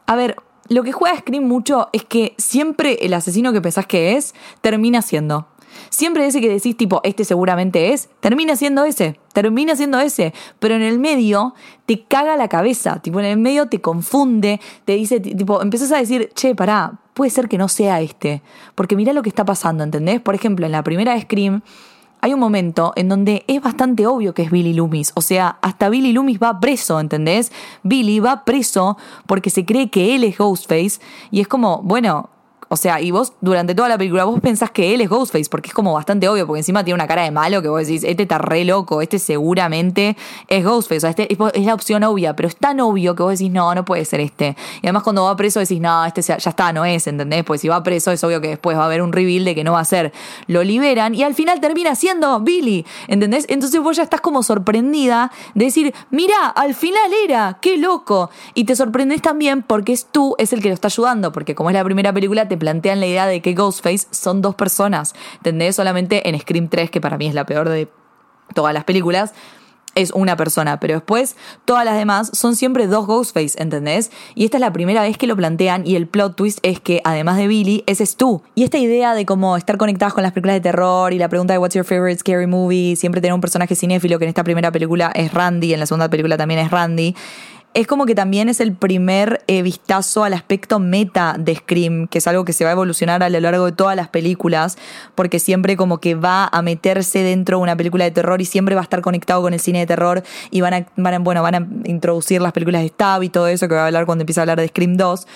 a 0.05 0.15
ver, 0.15 0.35
lo 0.67 0.83
que 0.83 0.91
juega 0.91 1.17
Scream 1.17 1.43
mucho 1.43 1.89
es 1.93 2.03
que 2.03 2.33
siempre 2.37 2.97
el 3.01 3.13
asesino 3.13 3.53
que 3.53 3.61
pensás 3.61 3.85
que 3.85 4.15
es, 4.17 4.33
termina 4.61 5.01
siendo. 5.01 5.47
Siempre 5.89 6.25
ese 6.25 6.41
que 6.41 6.49
decís, 6.49 6.75
tipo, 6.77 7.01
este 7.03 7.25
seguramente 7.25 7.93
es, 7.93 8.09
termina 8.19 8.55
siendo 8.55 8.85
ese, 8.85 9.19
termina 9.33 9.75
siendo 9.75 9.99
ese. 9.99 10.33
Pero 10.59 10.75
en 10.75 10.81
el 10.81 10.99
medio 10.99 11.53
te 11.85 12.03
caga 12.03 12.37
la 12.37 12.47
cabeza, 12.47 13.01
tipo, 13.01 13.19
en 13.19 13.25
el 13.25 13.37
medio 13.37 13.67
te 13.67 13.81
confunde, 13.81 14.59
te 14.85 14.93
dice, 14.93 15.19
tipo, 15.19 15.61
empiezas 15.61 15.91
a 15.91 15.97
decir, 15.97 16.31
che, 16.33 16.55
pará, 16.55 16.99
puede 17.13 17.29
ser 17.29 17.47
que 17.47 17.57
no 17.57 17.67
sea 17.67 18.01
este. 18.01 18.41
Porque 18.73 18.95
mira 18.95 19.13
lo 19.13 19.21
que 19.21 19.29
está 19.29 19.45
pasando, 19.45 19.83
¿entendés? 19.83 20.21
Por 20.21 20.35
ejemplo, 20.35 20.65
en 20.65 20.71
la 20.71 20.83
primera 20.83 21.19
Scream 21.19 21.61
hay 22.21 22.33
un 22.33 22.39
momento 22.39 22.93
en 22.95 23.09
donde 23.09 23.43
es 23.47 23.61
bastante 23.61 24.07
obvio 24.07 24.33
que 24.33 24.41
es 24.43 24.51
Billy 24.51 24.73
Loomis. 24.73 25.11
O 25.15 25.21
sea, 25.21 25.57
hasta 25.61 25.89
Billy 25.89 26.11
Loomis 26.11 26.39
va 26.39 26.59
preso, 26.59 26.99
¿entendés? 26.99 27.51
Billy 27.83 28.19
va 28.19 28.43
preso 28.45 28.97
porque 29.27 29.49
se 29.49 29.65
cree 29.65 29.89
que 29.89 30.15
él 30.15 30.23
es 30.23 30.37
Ghostface 30.37 30.99
y 31.31 31.41
es 31.41 31.47
como, 31.47 31.81
bueno, 31.83 32.29
o 32.69 32.77
sea, 32.77 33.01
y 33.01 33.11
vos 33.11 33.33
durante 33.41 33.75
toda 33.75 33.89
la 33.89 33.97
película 33.97 34.25
vos 34.25 34.39
pensás 34.39 34.71
que 34.71 34.93
él 34.93 35.01
es 35.01 35.09
Ghostface, 35.09 35.49
porque 35.49 35.69
es 35.69 35.73
como 35.73 35.93
bastante 35.93 36.27
obvio, 36.27 36.47
porque 36.47 36.59
encima 36.59 36.83
tiene 36.83 36.95
una 36.95 37.07
cara 37.07 37.23
de 37.23 37.31
malo 37.31 37.61
que 37.61 37.67
vos 37.67 37.81
decís, 37.81 38.03
este 38.03 38.23
está 38.23 38.37
re 38.37 38.65
loco, 38.65 39.01
este 39.01 39.19
seguramente 39.19 40.17
es 40.47 40.63
Ghostface, 40.63 40.97
o 40.97 41.01
sea, 41.01 41.09
este 41.11 41.27
es 41.31 41.65
la 41.65 41.73
opción 41.73 42.03
obvia, 42.03 42.35
pero 42.35 42.47
es 42.47 42.55
tan 42.55 42.79
obvio 42.79 43.15
que 43.15 43.23
vos 43.23 43.37
decís, 43.37 43.51
no, 43.51 43.73
no 43.75 43.85
puede 43.85 44.05
ser 44.05 44.19
este. 44.19 44.55
Y 44.81 44.87
además 44.87 45.03
cuando 45.03 45.23
va 45.23 45.35
preso 45.35 45.59
decís, 45.59 45.79
no, 45.79 46.05
este 46.05 46.21
ya 46.21 46.35
está, 46.35 46.73
no 46.73 46.85
es, 46.85 47.07
¿entendés? 47.07 47.43
Pues 47.43 47.61
si 47.61 47.67
va 47.67 47.83
preso 47.83 48.11
es 48.11 48.23
obvio 48.23 48.41
que 48.41 48.49
después 48.49 48.77
va 48.77 48.83
a 48.83 48.85
haber 48.85 49.01
un 49.01 49.13
reveal 49.13 49.45
de 49.45 49.55
que 49.55 49.63
no 49.63 49.73
va 49.73 49.79
a 49.79 49.85
ser. 49.85 50.13
Lo 50.47 50.63
liberan 50.63 51.15
y 51.15 51.23
al 51.23 51.33
final 51.33 51.59
termina 51.59 51.95
siendo 51.95 52.39
Billy, 52.39 52.85
¿entendés? 53.07 53.45
Entonces 53.49 53.81
vos 53.81 53.97
ya 53.97 54.03
estás 54.03 54.21
como 54.21 54.43
sorprendida 54.43 55.31
de 55.53 55.65
decir, 55.65 55.93
mira, 56.09 56.47
al 56.47 56.73
final 56.73 57.11
era, 57.23 57.57
qué 57.61 57.77
loco. 57.77 58.29
Y 58.53 58.65
te 58.65 58.75
sorprendes 58.75 59.21
también 59.21 59.61
porque 59.61 59.93
es 59.93 60.05
tú, 60.11 60.35
es 60.37 60.53
el 60.53 60.61
que 60.61 60.69
lo 60.69 60.73
está 60.73 60.87
ayudando, 60.87 61.31
porque 61.31 61.55
como 61.55 61.69
es 61.69 61.75
la 61.75 61.83
primera 61.83 62.13
película, 62.13 62.47
te 62.47 62.54
plantean 62.57 62.99
la 62.99 63.07
idea 63.07 63.27
de 63.27 63.41
que 63.41 63.53
Ghostface 63.53 64.07
son 64.11 64.41
dos 64.41 64.55
personas. 64.55 65.13
¿Entendés? 65.37 65.75
Solamente 65.75 66.27
en 66.27 66.39
Scream 66.39 66.69
3, 66.69 66.89
que 66.91 67.01
para 67.01 67.17
mí 67.17 67.27
es 67.27 67.33
la 67.33 67.45
peor 67.45 67.69
de 67.69 67.89
todas 68.53 68.73
las 68.73 68.83
películas, 68.83 69.33
es 69.95 70.11
una 70.11 70.35
persona, 70.35 70.79
pero 70.79 70.95
después 70.95 71.35
todas 71.63 71.85
las 71.85 71.97
demás 71.97 72.29
son 72.33 72.55
siempre 72.55 72.85
dos 72.87 73.07
Ghostface, 73.07 73.61
¿entendés? 73.61 74.11
Y 74.35 74.43
esta 74.43 74.57
es 74.57 74.61
la 74.61 74.73
primera 74.73 75.01
vez 75.01 75.17
que 75.17 75.25
lo 75.25 75.37
plantean 75.37 75.87
y 75.87 75.95
el 75.95 76.07
plot 76.07 76.35
twist 76.35 76.59
es 76.63 76.81
que 76.81 77.01
además 77.05 77.37
de 77.37 77.47
Billy, 77.47 77.83
ese 77.87 78.03
es 78.03 78.17
tú. 78.17 78.43
Y 78.55 78.65
esta 78.65 78.77
idea 78.77 79.13
de 79.13 79.25
cómo 79.25 79.55
estar 79.55 79.77
conectadas 79.77 80.13
con 80.13 80.23
las 80.23 80.33
películas 80.33 80.55
de 80.55 80.61
terror 80.61 81.13
y 81.13 81.17
la 81.17 81.29
pregunta 81.29 81.53
de 81.53 81.59
what's 81.59 81.75
your 81.75 81.85
favorite 81.85 82.19
scary 82.19 82.45
movie, 82.45 82.97
siempre 82.97 83.21
tener 83.21 83.33
un 83.33 83.41
personaje 83.41 83.73
cinéfilo 83.75 84.19
que 84.19 84.25
en 84.25 84.29
esta 84.29 84.43
primera 84.43 84.71
película 84.71 85.11
es 85.15 85.33
Randy, 85.33 85.73
en 85.73 85.79
la 85.79 85.85
segunda 85.85 86.09
película 86.09 86.37
también 86.37 86.59
es 86.59 86.71
Randy 86.71 87.15
es 87.75 87.87
como 87.87 88.05
que 88.05 88.15
también 88.15 88.47
es 88.47 88.61
el 88.61 88.73
primer 88.73 89.43
eh, 89.47 89.61
vistazo 89.61 90.23
al 90.23 90.33
aspecto 90.33 90.79
meta 90.79 91.35
de 91.37 91.55
Scream, 91.55 92.07
que 92.07 92.19
es 92.19 92.27
algo 92.27 92.45
que 92.45 92.53
se 92.53 92.63
va 92.63 92.69
a 92.69 92.73
evolucionar 92.73 93.21
a 93.21 93.29
lo 93.29 93.37
largo 93.41 93.65
de 93.65 93.73
todas 93.73 93.97
las 93.97 94.07
películas, 94.07 94.77
porque 95.13 95.39
siempre 95.39 95.75
como 95.75 95.99
que 95.99 96.15
va 96.15 96.47
a 96.49 96.61
meterse 96.61 97.19
dentro 97.19 97.57
de 97.57 97.63
una 97.63 97.75
película 97.75 98.05
de 98.05 98.11
terror 98.11 98.41
y 98.41 98.45
siempre 98.45 98.75
va 98.75 98.81
a 98.81 98.85
estar 98.85 99.01
conectado 99.01 99.41
con 99.41 99.53
el 99.53 99.59
cine 99.59 99.79
de 99.79 99.87
terror 99.87 100.23
y 100.51 100.61
van 100.61 100.73
a, 100.73 100.85
van 100.95 101.21
bueno, 101.25 101.43
van 101.43 101.55
a 101.55 101.67
introducir 101.83 102.41
las 102.41 102.53
películas 102.53 102.81
de 102.81 102.87
Stab 102.87 103.23
y 103.23 103.29
todo 103.29 103.49
eso 103.49 103.67
que 103.67 103.75
va 103.75 103.83
a 103.83 103.87
hablar 103.87 104.05
cuando 104.05 104.21
empieza 104.21 104.39
a 104.39 104.43
hablar 104.43 104.61
de 104.61 104.69
Scream 104.69 104.95
2 104.95 105.27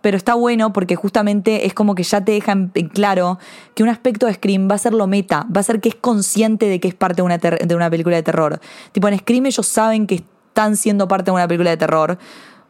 pero 0.00 0.16
está 0.16 0.34
bueno 0.34 0.72
porque 0.72 0.96
justamente 0.96 1.66
es 1.66 1.74
como 1.74 1.94
que 1.94 2.04
ya 2.04 2.24
te 2.24 2.32
deja 2.32 2.52
en 2.52 2.70
claro 2.94 3.38
que 3.74 3.82
un 3.82 3.88
aspecto 3.88 4.26
de 4.26 4.34
Scream 4.34 4.70
va 4.70 4.76
a 4.76 4.78
ser 4.78 4.94
lo 4.94 5.06
meta, 5.06 5.46
va 5.54 5.60
a 5.60 5.64
ser 5.64 5.80
que 5.80 5.90
es 5.90 5.94
consciente 5.94 6.66
de 6.66 6.80
que 6.80 6.88
es 6.88 6.94
parte 6.94 7.16
de 7.16 7.22
una, 7.22 7.36
de 7.36 7.74
una 7.74 7.90
película 7.90 8.16
de 8.16 8.22
terror. 8.22 8.60
Tipo, 8.92 9.08
en 9.08 9.18
Scream 9.18 9.44
ellos 9.46 9.66
saben 9.66 10.06
que 10.06 10.22
están 10.60 10.76
siendo 10.76 11.08
parte 11.08 11.30
de 11.30 11.34
una 11.36 11.48
película 11.48 11.70
de 11.70 11.78
terror, 11.78 12.18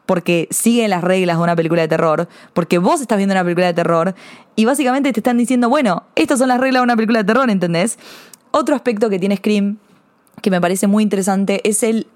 porque 0.07 0.47
siguen 0.51 0.91
las 0.91 1.03
reglas 1.03 1.39
de 1.39 1.43
una 1.43 1.57
película 1.57 1.83
de 1.83 1.89
terror, 1.89 2.29
porque 2.53 2.79
vos 2.79 3.01
estás 3.01 3.17
viendo 3.19 3.33
una 3.33 3.43
película 3.43 3.67
de 3.67 3.75
terror 3.75 4.15
y 4.55 4.65
básicamente 4.65 5.13
te 5.13 5.19
están 5.19 5.37
diciendo, 5.39 5.69
bueno, 5.69 6.05
estas 6.15 6.39
son 6.39 6.49
las 6.49 6.61
reglas 6.61 6.81
de 6.81 6.85
una 6.85 6.95
película 6.95 7.19
de 7.21 7.25
terror, 7.25 7.51
¿entendés? 7.51 7.99
Otro 8.53 8.77
aspecto 8.77 9.11
que 9.11 9.19
tiene 9.19 9.37
Scream, 9.37 9.79
que 10.41 10.51
me 10.51 10.61
parece 10.61 10.87
muy 10.87 11.03
interesante, 11.03 11.69
es 11.69 11.83
el 11.83 12.07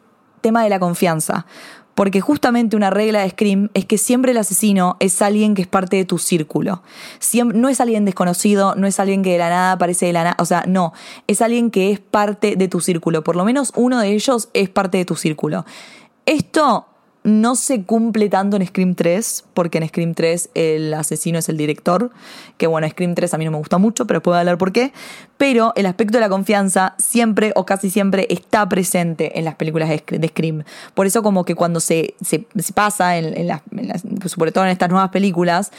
tema 0.41 0.63
de 0.63 0.69
la 0.69 0.79
confianza. 0.79 1.47
Porque 1.95 2.21
justamente 2.21 2.77
una 2.77 2.91
regla 2.91 3.23
de 3.23 3.31
Scream 3.31 3.71
es 3.75 3.85
que 3.85 3.99
siempre 3.99 4.33
el 4.33 4.39
asesino 4.39 4.97
es 5.01 5.23
alguien 5.23 5.55
que 5.55 5.63
es 5.63 5.69
parte 5.69 5.97
de 5.97 6.05
tu 6.05 6.19
círculo. 6.19 6.83
no 7.55 7.69
es 7.69 7.81
alguien 7.81 8.05
desconocido, 8.05 8.75
no 8.75 8.87
es 8.87 8.99
alguien 8.99 9.23
que 9.23 9.33
de 9.33 9.39
la 9.39 9.51
nada 9.51 9.73
aparece 9.73 10.07
de 10.07 10.13
la 10.13 10.25
nada. 10.25 10.37
O 10.39 10.45
sea, 10.45 10.65
no. 10.67 10.93
Es 11.27 11.41
alguien 11.41 11.71
que 11.71 11.91
es 11.93 12.01
parte 12.01 12.57
de 12.57 12.69
tu 12.69 12.81
círculo. 12.81 13.23
Por 13.23 13.37
lo 13.37 13.45
menos 13.45 13.73
uno 13.77 14.01
de 14.01 14.13
ellos 14.13 14.49
es 14.55 14.69
parte 14.69 14.99
de 14.99 15.05
tu 15.05 15.17
círculo. 15.17 15.65
Esto 16.27 16.87
no 17.25 17.57
se 17.57 17.85
cumple 17.85 18.29
tanto 18.29 18.57
en 18.57 18.67
Scream 18.67 18.95
3, 18.95 19.45
porque 19.55 19.79
en 19.79 19.89
Scream 19.89 20.15
3 20.15 20.51
el 20.55 20.93
asesino 20.93 21.39
es 21.39 21.49
el 21.49 21.57
director, 21.57 22.11
que 22.59 22.67
bueno, 22.67 22.87
Scream 22.89 23.15
3 23.15 23.33
a 23.33 23.39
mí 23.39 23.47
no 23.47 23.51
me 23.51 23.57
gusta 23.57 23.79
mucho, 23.79 24.07
pero 24.07 24.23
puedo 24.23 24.37
hablar 24.37 24.59
por 24.59 24.73
qué, 24.73 24.93
pero 25.39 25.73
el 25.75 25.87
aspecto 25.87 26.19
de 26.19 26.21
la 26.21 26.29
confianza 26.29 26.95
siempre 26.99 27.53
o 27.57 27.65
casi 27.65 27.89
siempre 27.89 28.27
está 28.29 28.69
presente 28.69 29.39
en 29.39 29.47
las 29.47 29.55
películas 29.55 29.89
de 29.89 30.29
Scream. 30.29 30.65
Por 30.93 31.07
eso 31.07 31.23
como 31.23 31.47
que 31.47 31.55
cuando 31.55 31.81
se, 31.81 32.15
se, 32.21 32.47
pasa, 32.75 33.17
en, 33.17 33.47
las, 33.47 33.63
sobre 34.27 34.53
todo 34.53 34.65
en 34.65 34.71
estas 34.71 34.91
nuevas 34.91 35.09
películas, 35.09 35.73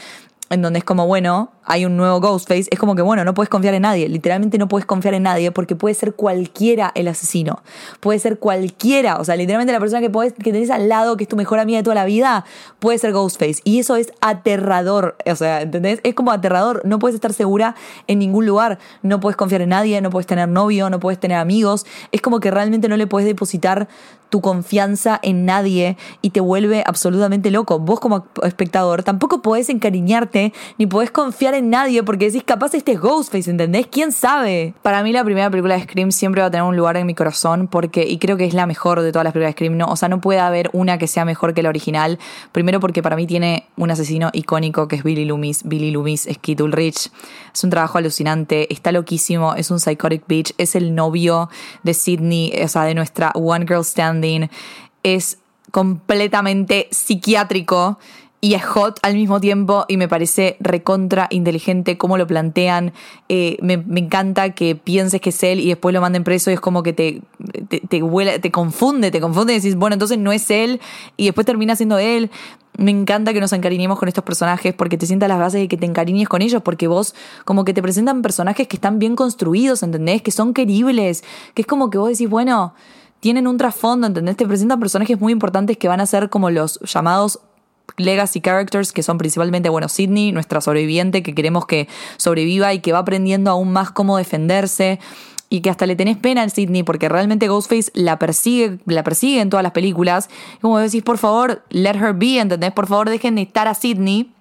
en 0.50 0.62
donde 0.62 0.80
es 0.80 0.84
como, 0.84 1.06
bueno, 1.06 1.52
hay 1.66 1.84
un 1.84 1.96
nuevo 1.96 2.20
Ghostface, 2.20 2.68
es 2.70 2.78
como 2.78 2.94
que, 2.94 3.02
bueno, 3.02 3.24
no 3.24 3.34
puedes 3.34 3.48
confiar 3.48 3.74
en 3.74 3.82
nadie, 3.82 4.08
literalmente 4.08 4.58
no 4.58 4.68
puedes 4.68 4.86
confiar 4.86 5.14
en 5.14 5.24
nadie 5.24 5.50
porque 5.50 5.76
puede 5.76 5.94
ser 5.94 6.14
cualquiera 6.14 6.92
el 6.94 7.08
asesino, 7.08 7.62
puede 8.00 8.18
ser 8.18 8.38
cualquiera, 8.38 9.16
o 9.18 9.24
sea, 9.24 9.36
literalmente 9.36 9.72
la 9.72 9.80
persona 9.80 10.00
que, 10.00 10.10
podés, 10.10 10.32
que 10.32 10.52
tenés 10.52 10.70
al 10.70 10.88
lado, 10.88 11.16
que 11.16 11.24
es 11.24 11.28
tu 11.28 11.36
mejor 11.36 11.58
amiga 11.58 11.78
de 11.78 11.82
toda 11.82 11.94
la 11.94 12.04
vida, 12.04 12.44
puede 12.78 12.98
ser 12.98 13.12
Ghostface. 13.12 13.60
Y 13.64 13.80
eso 13.80 13.96
es 13.96 14.12
aterrador, 14.20 15.16
o 15.30 15.36
sea, 15.36 15.62
¿entendés? 15.62 16.00
Es 16.04 16.14
como 16.14 16.30
aterrador, 16.30 16.82
no 16.84 16.98
puedes 16.98 17.14
estar 17.14 17.32
segura 17.32 17.74
en 18.06 18.18
ningún 18.18 18.46
lugar, 18.46 18.78
no 19.02 19.20
puedes 19.20 19.36
confiar 19.36 19.62
en 19.62 19.70
nadie, 19.70 20.00
no 20.00 20.10
puedes 20.10 20.26
tener 20.26 20.48
novio, 20.48 20.88
no 20.90 21.00
puedes 21.00 21.18
tener 21.18 21.38
amigos, 21.38 21.84
es 22.12 22.20
como 22.20 22.40
que 22.40 22.50
realmente 22.50 22.88
no 22.88 22.96
le 22.96 23.06
puedes 23.06 23.26
depositar 23.26 23.88
tu 24.30 24.40
confianza 24.40 25.18
en 25.22 25.44
nadie 25.44 25.96
y 26.20 26.30
te 26.30 26.40
vuelve 26.40 26.82
absolutamente 26.86 27.50
loco. 27.50 27.78
Vos 27.78 28.00
como 28.00 28.26
espectador 28.42 29.02
tampoco 29.02 29.42
podés 29.42 29.68
encariñarte 29.68 30.52
ni 30.78 30.86
podés 30.86 31.10
confiar 31.10 31.54
nadie 31.62 32.02
porque 32.02 32.26
decís, 32.26 32.42
capaz 32.44 32.74
este 32.74 32.92
es 32.92 33.00
Ghostface, 33.00 33.50
¿entendés? 33.50 33.86
¿Quién 33.86 34.12
sabe? 34.12 34.74
Para 34.82 35.02
mí 35.02 35.12
la 35.12 35.24
primera 35.24 35.50
película 35.50 35.74
de 35.74 35.82
Scream 35.82 36.12
siempre 36.12 36.40
va 36.40 36.48
a 36.48 36.50
tener 36.50 36.64
un 36.64 36.76
lugar 36.76 36.96
en 36.96 37.06
mi 37.06 37.14
corazón 37.14 37.68
porque, 37.68 38.06
y 38.06 38.18
creo 38.18 38.36
que 38.36 38.44
es 38.44 38.54
la 38.54 38.66
mejor 38.66 39.00
de 39.00 39.12
todas 39.12 39.24
las 39.24 39.32
películas 39.32 39.50
de 39.50 39.56
Scream, 39.56 39.76
¿no? 39.76 39.86
O 39.86 39.96
sea, 39.96 40.08
no 40.08 40.20
puede 40.20 40.40
haber 40.40 40.70
una 40.72 40.98
que 40.98 41.06
sea 41.06 41.24
mejor 41.24 41.54
que 41.54 41.62
la 41.62 41.68
original. 41.68 42.18
Primero 42.52 42.80
porque 42.80 43.02
para 43.02 43.16
mí 43.16 43.26
tiene 43.26 43.66
un 43.76 43.90
asesino 43.90 44.30
icónico 44.32 44.88
que 44.88 44.96
es 44.96 45.02
Billy 45.02 45.24
Loomis. 45.24 45.62
Billy 45.64 45.90
Loomis 45.90 46.26
es 46.26 46.38
Keith 46.38 46.60
Ulrich. 46.60 47.10
Es 47.52 47.64
un 47.64 47.70
trabajo 47.70 47.98
alucinante, 47.98 48.72
está 48.72 48.92
loquísimo, 48.92 49.54
es 49.54 49.70
un 49.70 49.80
psychotic 49.80 50.26
bitch, 50.26 50.54
es 50.58 50.74
el 50.74 50.94
novio 50.94 51.48
de 51.82 51.94
Sidney, 51.94 52.52
o 52.62 52.68
sea, 52.68 52.84
de 52.84 52.94
nuestra 52.94 53.30
One 53.34 53.66
Girl 53.66 53.84
Standing. 53.84 54.50
Es 55.02 55.38
completamente 55.70 56.88
psiquiátrico 56.90 57.98
y 58.40 58.54
es 58.54 58.64
hot 58.64 58.98
al 59.02 59.14
mismo 59.14 59.40
tiempo 59.40 59.86
y 59.88 59.96
me 59.96 60.08
parece 60.08 60.56
recontra 60.60 61.26
inteligente 61.30 61.98
cómo 61.98 62.18
lo 62.18 62.26
plantean. 62.26 62.92
Eh, 63.28 63.56
me, 63.62 63.74
encanta 63.98 64.50
que 64.50 64.76
pienses 64.76 65.20
que 65.20 65.30
es 65.30 65.42
él 65.42 65.60
y 65.60 65.68
después 65.68 65.92
lo 65.92 66.00
manden 66.00 66.22
preso 66.22 66.50
y 66.50 66.54
es 66.54 66.60
como 66.60 66.82
que 66.82 66.92
te, 66.92 67.22
te, 67.68 67.80
te, 67.80 68.38
te 68.38 68.50
confunde, 68.50 69.10
te 69.10 69.20
confunde 69.20 69.54
y 69.54 69.56
decís, 69.56 69.74
bueno, 69.74 69.94
entonces 69.94 70.18
no 70.18 70.32
es 70.32 70.50
él 70.50 70.80
y 71.16 71.24
después 71.26 71.46
termina 71.46 71.76
siendo 71.76 71.98
él. 71.98 72.30
Me 72.76 72.90
encanta 72.90 73.32
que 73.32 73.40
nos 73.40 73.54
encariñemos 73.54 73.98
con 73.98 74.06
estos 74.06 74.22
personajes 74.22 74.74
porque 74.74 74.98
te 74.98 75.06
sientas 75.06 75.30
las 75.30 75.38
bases 75.38 75.62
de 75.62 75.68
que 75.68 75.78
te 75.78 75.86
encariñes 75.86 76.28
con 76.28 76.42
ellos 76.42 76.62
porque 76.62 76.88
vos 76.88 77.14
como 77.46 77.64
que 77.64 77.72
te 77.72 77.80
presentan 77.80 78.20
personajes 78.20 78.68
que 78.68 78.76
están 78.76 78.98
bien 78.98 79.16
construidos, 79.16 79.82
¿entendés? 79.82 80.20
Que 80.20 80.30
son 80.30 80.52
queribles, 80.52 81.24
que 81.54 81.62
es 81.62 81.66
como 81.66 81.88
que 81.88 81.96
vos 81.96 82.10
decís, 82.10 82.28
bueno, 82.28 82.74
tienen 83.20 83.46
un 83.46 83.56
trasfondo, 83.56 84.06
¿entendés? 84.06 84.36
Te 84.36 84.46
presentan 84.46 84.78
personajes 84.78 85.18
muy 85.18 85.32
importantes 85.32 85.78
que 85.78 85.88
van 85.88 86.00
a 86.00 86.06
ser 86.06 86.28
como 86.28 86.50
los 86.50 86.78
llamados 86.80 87.40
legacy 87.96 88.40
characters 88.40 88.92
que 88.92 89.02
son 89.02 89.18
principalmente, 89.18 89.68
bueno, 89.68 89.88
Sidney, 89.88 90.32
nuestra 90.32 90.60
sobreviviente, 90.60 91.22
que 91.22 91.34
queremos 91.34 91.66
que 91.66 91.88
sobreviva 92.16 92.74
y 92.74 92.80
que 92.80 92.92
va 92.92 92.98
aprendiendo 92.98 93.50
aún 93.50 93.72
más 93.72 93.90
cómo 93.90 94.16
defenderse 94.16 94.98
y 95.48 95.60
que 95.60 95.70
hasta 95.70 95.86
le 95.86 95.96
tenés 95.96 96.16
pena 96.16 96.42
al 96.42 96.50
Sidney 96.50 96.82
porque 96.82 97.08
realmente 97.08 97.48
Ghostface 97.48 97.90
la 97.94 98.18
persigue, 98.18 98.78
la 98.86 99.04
persigue 99.04 99.40
en 99.40 99.50
todas 99.50 99.62
las 99.62 99.72
películas. 99.72 100.28
Como 100.60 100.78
decís, 100.78 101.02
por 101.02 101.18
favor, 101.18 101.62
let 101.70 101.96
her 101.96 102.12
be, 102.14 102.38
¿entendés? 102.38 102.72
Por 102.72 102.86
favor, 102.86 103.08
dejen 103.08 103.36
de 103.36 103.42
estar 103.42 103.68
a 103.68 103.74
Sidney. 103.74 104.32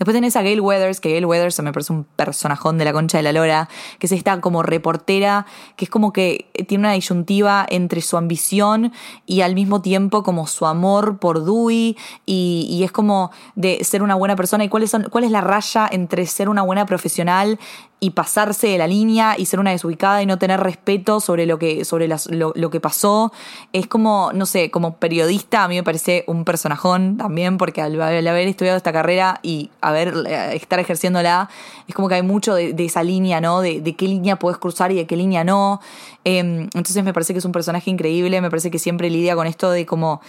Después 0.00 0.14
tenés 0.14 0.34
a 0.34 0.40
Gail 0.40 0.62
Weathers, 0.62 0.98
que 0.98 1.10
Gail 1.10 1.26
Weathers 1.26 1.60
me 1.60 1.74
parece 1.74 1.92
un 1.92 2.04
personajón 2.04 2.78
de 2.78 2.86
la 2.86 2.94
concha 2.94 3.18
de 3.18 3.22
la 3.22 3.32
lora, 3.32 3.68
que 3.98 4.06
es 4.06 4.12
esta 4.12 4.40
como 4.40 4.62
reportera, 4.62 5.44
que 5.76 5.84
es 5.84 5.90
como 5.90 6.14
que 6.14 6.46
tiene 6.66 6.84
una 6.84 6.92
disyuntiva 6.94 7.66
entre 7.68 8.00
su 8.00 8.16
ambición 8.16 8.94
y 9.26 9.42
al 9.42 9.54
mismo 9.54 9.82
tiempo 9.82 10.22
como 10.22 10.46
su 10.46 10.64
amor 10.64 11.18
por 11.18 11.44
Dewey 11.44 11.98
y, 12.24 12.80
es 12.82 12.92
como 12.92 13.30
de 13.56 13.84
ser 13.84 14.02
una 14.02 14.14
buena 14.14 14.36
persona 14.36 14.64
y 14.64 14.70
cuáles 14.70 14.90
son, 14.90 15.02
cuál 15.10 15.24
es 15.24 15.30
la 15.32 15.42
raya 15.42 15.86
entre 15.92 16.24
ser 16.24 16.48
una 16.48 16.62
buena 16.62 16.86
profesional 16.86 17.58
y 18.00 18.10
pasarse 18.10 18.68
de 18.68 18.78
la 18.78 18.86
línea 18.86 19.34
y 19.38 19.44
ser 19.44 19.60
una 19.60 19.70
desubicada 19.70 20.22
y 20.22 20.26
no 20.26 20.38
tener 20.38 20.58
respeto 20.58 21.20
sobre 21.20 21.44
lo 21.44 21.58
que, 21.58 21.84
sobre 21.84 22.08
lo, 22.08 22.70
que 22.70 22.80
pasó. 22.80 23.30
Es 23.74 23.86
como, 23.86 24.30
no 24.32 24.46
sé, 24.46 24.70
como 24.70 24.96
periodista 24.96 25.64
a 25.64 25.68
mí 25.68 25.74
me 25.76 25.82
parece 25.82 26.24
un 26.26 26.46
personajón 26.46 27.18
también, 27.18 27.58
porque 27.58 27.82
al, 27.82 28.00
haber 28.00 28.48
estudiado 28.48 28.78
esta 28.78 28.92
carrera 28.92 29.38
y 29.42 29.70
haber, 29.90 30.14
eh, 30.26 30.56
estar 30.56 30.80
ejerciéndola, 30.80 31.48
es 31.86 31.94
como 31.94 32.08
que 32.08 32.14
hay 32.16 32.22
mucho 32.22 32.54
de, 32.54 32.74
esa 32.78 33.02
línea, 33.02 33.40
¿no? 33.40 33.60
De, 33.60 33.94
qué 33.96 34.06
línea 34.06 34.36
puedes 34.36 34.58
cruzar 34.58 34.92
y 34.92 34.96
de 34.96 35.06
qué 35.06 35.16
línea 35.16 35.44
no. 35.44 35.80
Em, 36.24 36.62
entonces 36.74 37.04
me 37.04 37.12
parece 37.12 37.32
que 37.32 37.38
es 37.38 37.44
un 37.44 37.52
personaje 37.52 37.90
increíble, 37.90 38.40
me 38.40 38.50
parece 38.50 38.70
que 38.70 38.78
siempre 38.78 39.10
lidia 39.10 39.34
con 39.34 39.46
esto 39.46 39.70
de 39.70 39.86
como 39.86 40.20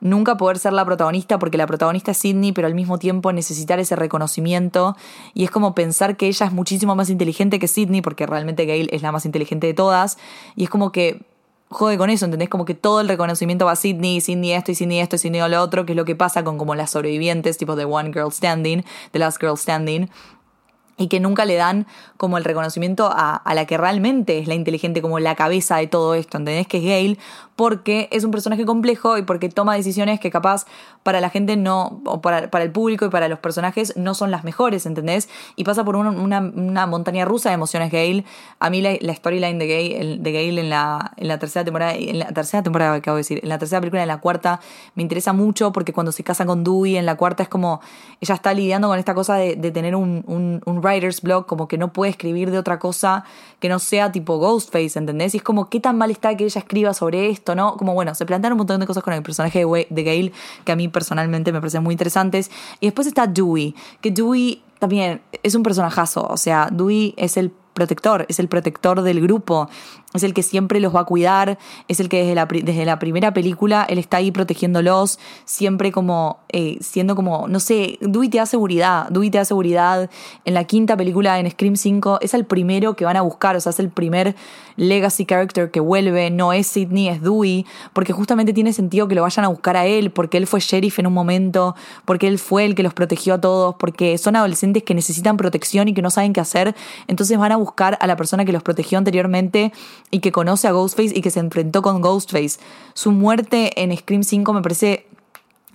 nunca 0.00 0.36
poder 0.36 0.58
ser 0.58 0.72
la 0.72 0.84
protagonista 0.84 1.38
porque 1.38 1.56
la 1.58 1.66
protagonista 1.66 2.10
es 2.10 2.18
Sidney, 2.18 2.52
pero 2.52 2.66
al 2.66 2.74
mismo 2.74 2.98
tiempo 2.98 3.32
necesitar 3.32 3.78
ese 3.78 3.96
reconocimiento. 3.96 4.96
Y 5.34 5.44
es 5.44 5.50
como 5.50 5.74
pensar 5.74 6.16
que 6.16 6.26
ella 6.26 6.46
es 6.46 6.52
muchísimo 6.52 6.94
más 6.94 7.10
inteligente 7.10 7.58
que 7.58 7.68
Sidney, 7.68 8.02
porque 8.02 8.26
realmente 8.26 8.66
Gail 8.66 8.88
es 8.92 9.02
la 9.02 9.12
más 9.12 9.26
inteligente 9.26 9.66
de 9.66 9.74
todas. 9.74 10.18
Y 10.54 10.64
es 10.64 10.70
como 10.70 10.92
que 10.92 11.22
jode 11.68 11.98
con 11.98 12.10
eso, 12.10 12.24
¿entendés? 12.24 12.48
Como 12.48 12.64
que 12.64 12.74
todo 12.74 13.00
el 13.00 13.08
reconocimiento 13.08 13.66
va 13.66 13.72
a 13.72 13.76
Sidney, 13.76 14.20
Sidney 14.20 14.52
esto 14.52 14.70
y 14.70 14.74
Sidney 14.74 15.00
esto 15.00 15.16
y 15.16 15.18
Sidney 15.18 15.40
lo 15.48 15.60
otro, 15.60 15.84
que 15.86 15.92
es 15.92 15.96
lo 15.96 16.04
que 16.04 16.14
pasa 16.14 16.44
con 16.44 16.58
como 16.58 16.74
las 16.74 16.90
sobrevivientes, 16.90 17.58
tipo 17.58 17.76
The 17.76 17.84
One 17.84 18.12
Girl 18.12 18.32
Standing, 18.32 18.84
The 19.12 19.18
Last 19.18 19.40
Girl 19.40 19.56
Standing, 19.56 20.08
y 20.98 21.08
que 21.08 21.20
nunca 21.20 21.44
le 21.44 21.56
dan 21.56 21.86
como 22.16 22.38
el 22.38 22.44
reconocimiento 22.44 23.10
a, 23.12 23.36
a, 23.36 23.54
la 23.54 23.66
que 23.66 23.76
realmente 23.76 24.38
es 24.38 24.48
la 24.48 24.54
inteligente, 24.54 25.02
como 25.02 25.18
la 25.18 25.34
cabeza 25.34 25.76
de 25.76 25.86
todo 25.86 26.14
esto, 26.14 26.38
¿entendés? 26.38 26.66
Que 26.66 26.78
es 26.78 26.84
Gail, 26.84 27.18
porque 27.56 28.08
es 28.12 28.22
un 28.22 28.30
personaje 28.30 28.66
complejo 28.66 29.16
y 29.16 29.22
porque 29.22 29.48
toma 29.48 29.74
decisiones 29.74 30.20
que 30.20 30.30
capaz 30.30 30.66
para 31.02 31.20
la 31.20 31.30
gente 31.30 31.56
no, 31.56 32.02
o 32.04 32.20
para, 32.20 32.50
para 32.50 32.64
el 32.64 32.70
público 32.70 33.06
y 33.06 33.08
para 33.08 33.28
los 33.28 33.38
personajes 33.38 33.96
no 33.96 34.14
son 34.14 34.30
las 34.30 34.44
mejores, 34.44 34.84
¿entendés? 34.84 35.28
Y 35.56 35.64
pasa 35.64 35.82
por 35.82 35.96
una, 35.96 36.10
una, 36.10 36.86
montaña 36.86 37.24
rusa 37.24 37.48
de 37.48 37.54
emociones 37.54 37.90
Gail. 37.90 38.24
A 38.60 38.68
mí 38.68 38.82
la, 38.82 39.14
storyline 39.14 39.58
de 39.58 39.66
Gail, 39.66 40.22
de 40.22 40.32
Gail 40.32 40.58
en, 40.58 40.68
la, 40.68 41.12
en 41.16 41.28
la 41.28 41.38
tercera 41.38 41.64
temporada, 41.64 41.94
en 41.94 42.18
la 42.18 42.32
tercera 42.32 42.62
temporada 42.62 42.94
acabo 42.94 43.16
de 43.16 43.20
decir, 43.20 43.40
en 43.42 43.48
la 43.48 43.58
tercera 43.58 43.80
película, 43.80 44.02
en 44.02 44.08
la 44.08 44.20
cuarta, 44.20 44.60
me 44.94 45.02
interesa 45.02 45.32
mucho 45.32 45.72
porque 45.72 45.94
cuando 45.94 46.12
se 46.12 46.22
casa 46.22 46.44
con 46.44 46.62
Dewey 46.62 46.96
en 46.96 47.06
la 47.06 47.16
cuarta 47.16 47.42
es 47.42 47.48
como, 47.48 47.80
ella 48.20 48.34
está 48.34 48.52
lidiando 48.52 48.88
con 48.88 48.98
esta 48.98 49.14
cosa 49.14 49.36
de, 49.36 49.56
de 49.56 49.70
tener 49.70 49.96
un, 49.96 50.22
un, 50.26 50.60
un 50.66 50.78
writer's 50.78 51.22
block, 51.22 51.46
como 51.46 51.68
que 51.68 51.78
no 51.78 51.92
puede 51.92 52.10
escribir 52.10 52.50
de 52.50 52.58
otra 52.58 52.78
cosa 52.78 53.24
que 53.60 53.68
no 53.68 53.78
sea 53.78 54.12
tipo 54.12 54.38
Ghostface, 54.38 54.98
¿entendés? 54.98 55.34
Y 55.34 55.38
es 55.38 55.42
como, 55.42 55.68
¿qué 55.68 55.80
tan 55.80 55.96
mal 55.96 56.10
está 56.10 56.36
que 56.36 56.44
ella 56.44 56.58
escriba 56.58 56.94
sobre 56.94 57.30
esto? 57.30 57.54
¿no? 57.54 57.76
Como 57.76 57.94
bueno, 57.94 58.14
se 58.14 58.26
plantean 58.26 58.52
un 58.52 58.58
montón 58.58 58.80
de 58.80 58.86
cosas 58.86 59.02
con 59.02 59.14
el 59.14 59.22
personaje 59.22 59.64
de, 59.64 60.02
Gale 60.02 60.32
que 60.64 60.72
a 60.72 60.76
mí 60.76 60.88
personalmente 60.88 61.52
me 61.52 61.60
parecen 61.60 61.82
muy 61.82 61.92
interesantes. 61.92 62.50
Y 62.80 62.86
después 62.86 63.06
está 63.06 63.26
Dewey, 63.26 63.74
que 64.00 64.10
Dewey 64.10 64.62
también 64.86 65.20
es 65.42 65.56
un 65.56 65.64
personajazo, 65.64 66.24
o 66.28 66.36
sea, 66.36 66.68
Dewey 66.70 67.12
es 67.16 67.36
el 67.36 67.50
protector, 67.74 68.24
es 68.28 68.38
el 68.38 68.46
protector 68.46 69.02
del 69.02 69.20
grupo, 69.20 69.68
es 70.14 70.22
el 70.22 70.32
que 70.32 70.44
siempre 70.44 70.78
los 70.78 70.94
va 70.94 71.00
a 71.00 71.04
cuidar, 71.04 71.58
es 71.88 71.98
el 71.98 72.08
que 72.08 72.18
desde 72.18 72.36
la, 72.36 72.46
desde 72.46 72.84
la 72.84 73.00
primera 73.00 73.34
película 73.34 73.84
él 73.88 73.98
está 73.98 74.18
ahí 74.18 74.30
protegiéndolos, 74.30 75.18
siempre 75.44 75.90
como 75.90 76.38
eh, 76.48 76.78
siendo 76.80 77.16
como, 77.16 77.48
no 77.48 77.58
sé, 77.58 77.98
Dewey 78.00 78.28
te 78.28 78.38
da 78.38 78.46
seguridad, 78.46 79.08
Dewey 79.10 79.28
te 79.28 79.38
da 79.38 79.44
seguridad. 79.44 80.08
En 80.44 80.54
la 80.54 80.62
quinta 80.64 80.96
película, 80.96 81.40
en 81.40 81.50
Scream 81.50 81.74
5, 81.74 82.20
es 82.22 82.32
el 82.32 82.44
primero 82.44 82.94
que 82.94 83.04
van 83.04 83.16
a 83.16 83.22
buscar, 83.22 83.56
o 83.56 83.60
sea, 83.60 83.70
es 83.70 83.80
el 83.80 83.90
primer 83.90 84.36
legacy 84.76 85.26
character 85.26 85.70
que 85.70 85.80
vuelve, 85.80 86.30
no 86.30 86.52
es 86.52 86.66
Sidney, 86.66 87.08
es 87.08 87.22
Dewey, 87.22 87.66
porque 87.92 88.12
justamente 88.12 88.52
tiene 88.52 88.72
sentido 88.72 89.08
que 89.08 89.14
lo 89.14 89.22
vayan 89.22 89.44
a 89.44 89.48
buscar 89.48 89.76
a 89.76 89.86
él, 89.86 90.10
porque 90.10 90.36
él 90.36 90.46
fue 90.46 90.60
sheriff 90.60 90.98
en 90.98 91.06
un 91.06 91.12
momento, 91.12 91.74
porque 92.04 92.28
él 92.28 92.38
fue 92.38 92.64
el 92.64 92.74
que 92.74 92.82
los 92.82 92.94
protegió 92.94 93.34
a 93.34 93.40
todos, 93.40 93.74
porque 93.76 94.18
son 94.18 94.36
adolescentes 94.36 94.82
que 94.82 94.94
necesitan 94.94 95.36
protección 95.36 95.88
y 95.88 95.94
que 95.94 96.02
no 96.02 96.10
saben 96.10 96.32
qué 96.32 96.40
hacer, 96.40 96.74
entonces 97.06 97.38
van 97.38 97.52
a 97.52 97.56
buscar 97.56 97.98
a 98.00 98.06
la 98.06 98.16
persona 98.16 98.44
que 98.44 98.52
los 98.52 98.62
protegió 98.62 98.98
anteriormente 98.98 99.72
y 100.10 100.20
que 100.20 100.32
conoce 100.32 100.68
a 100.68 100.72
Ghostface 100.72 101.16
y 101.16 101.22
que 101.22 101.30
se 101.30 101.40
enfrentó 101.40 101.82
con 101.82 102.00
Ghostface. 102.00 102.58
Su 102.94 103.12
muerte 103.12 103.82
en 103.82 103.96
Scream 103.96 104.22
5 104.22 104.52
me 104.52 104.62
parece 104.62 105.06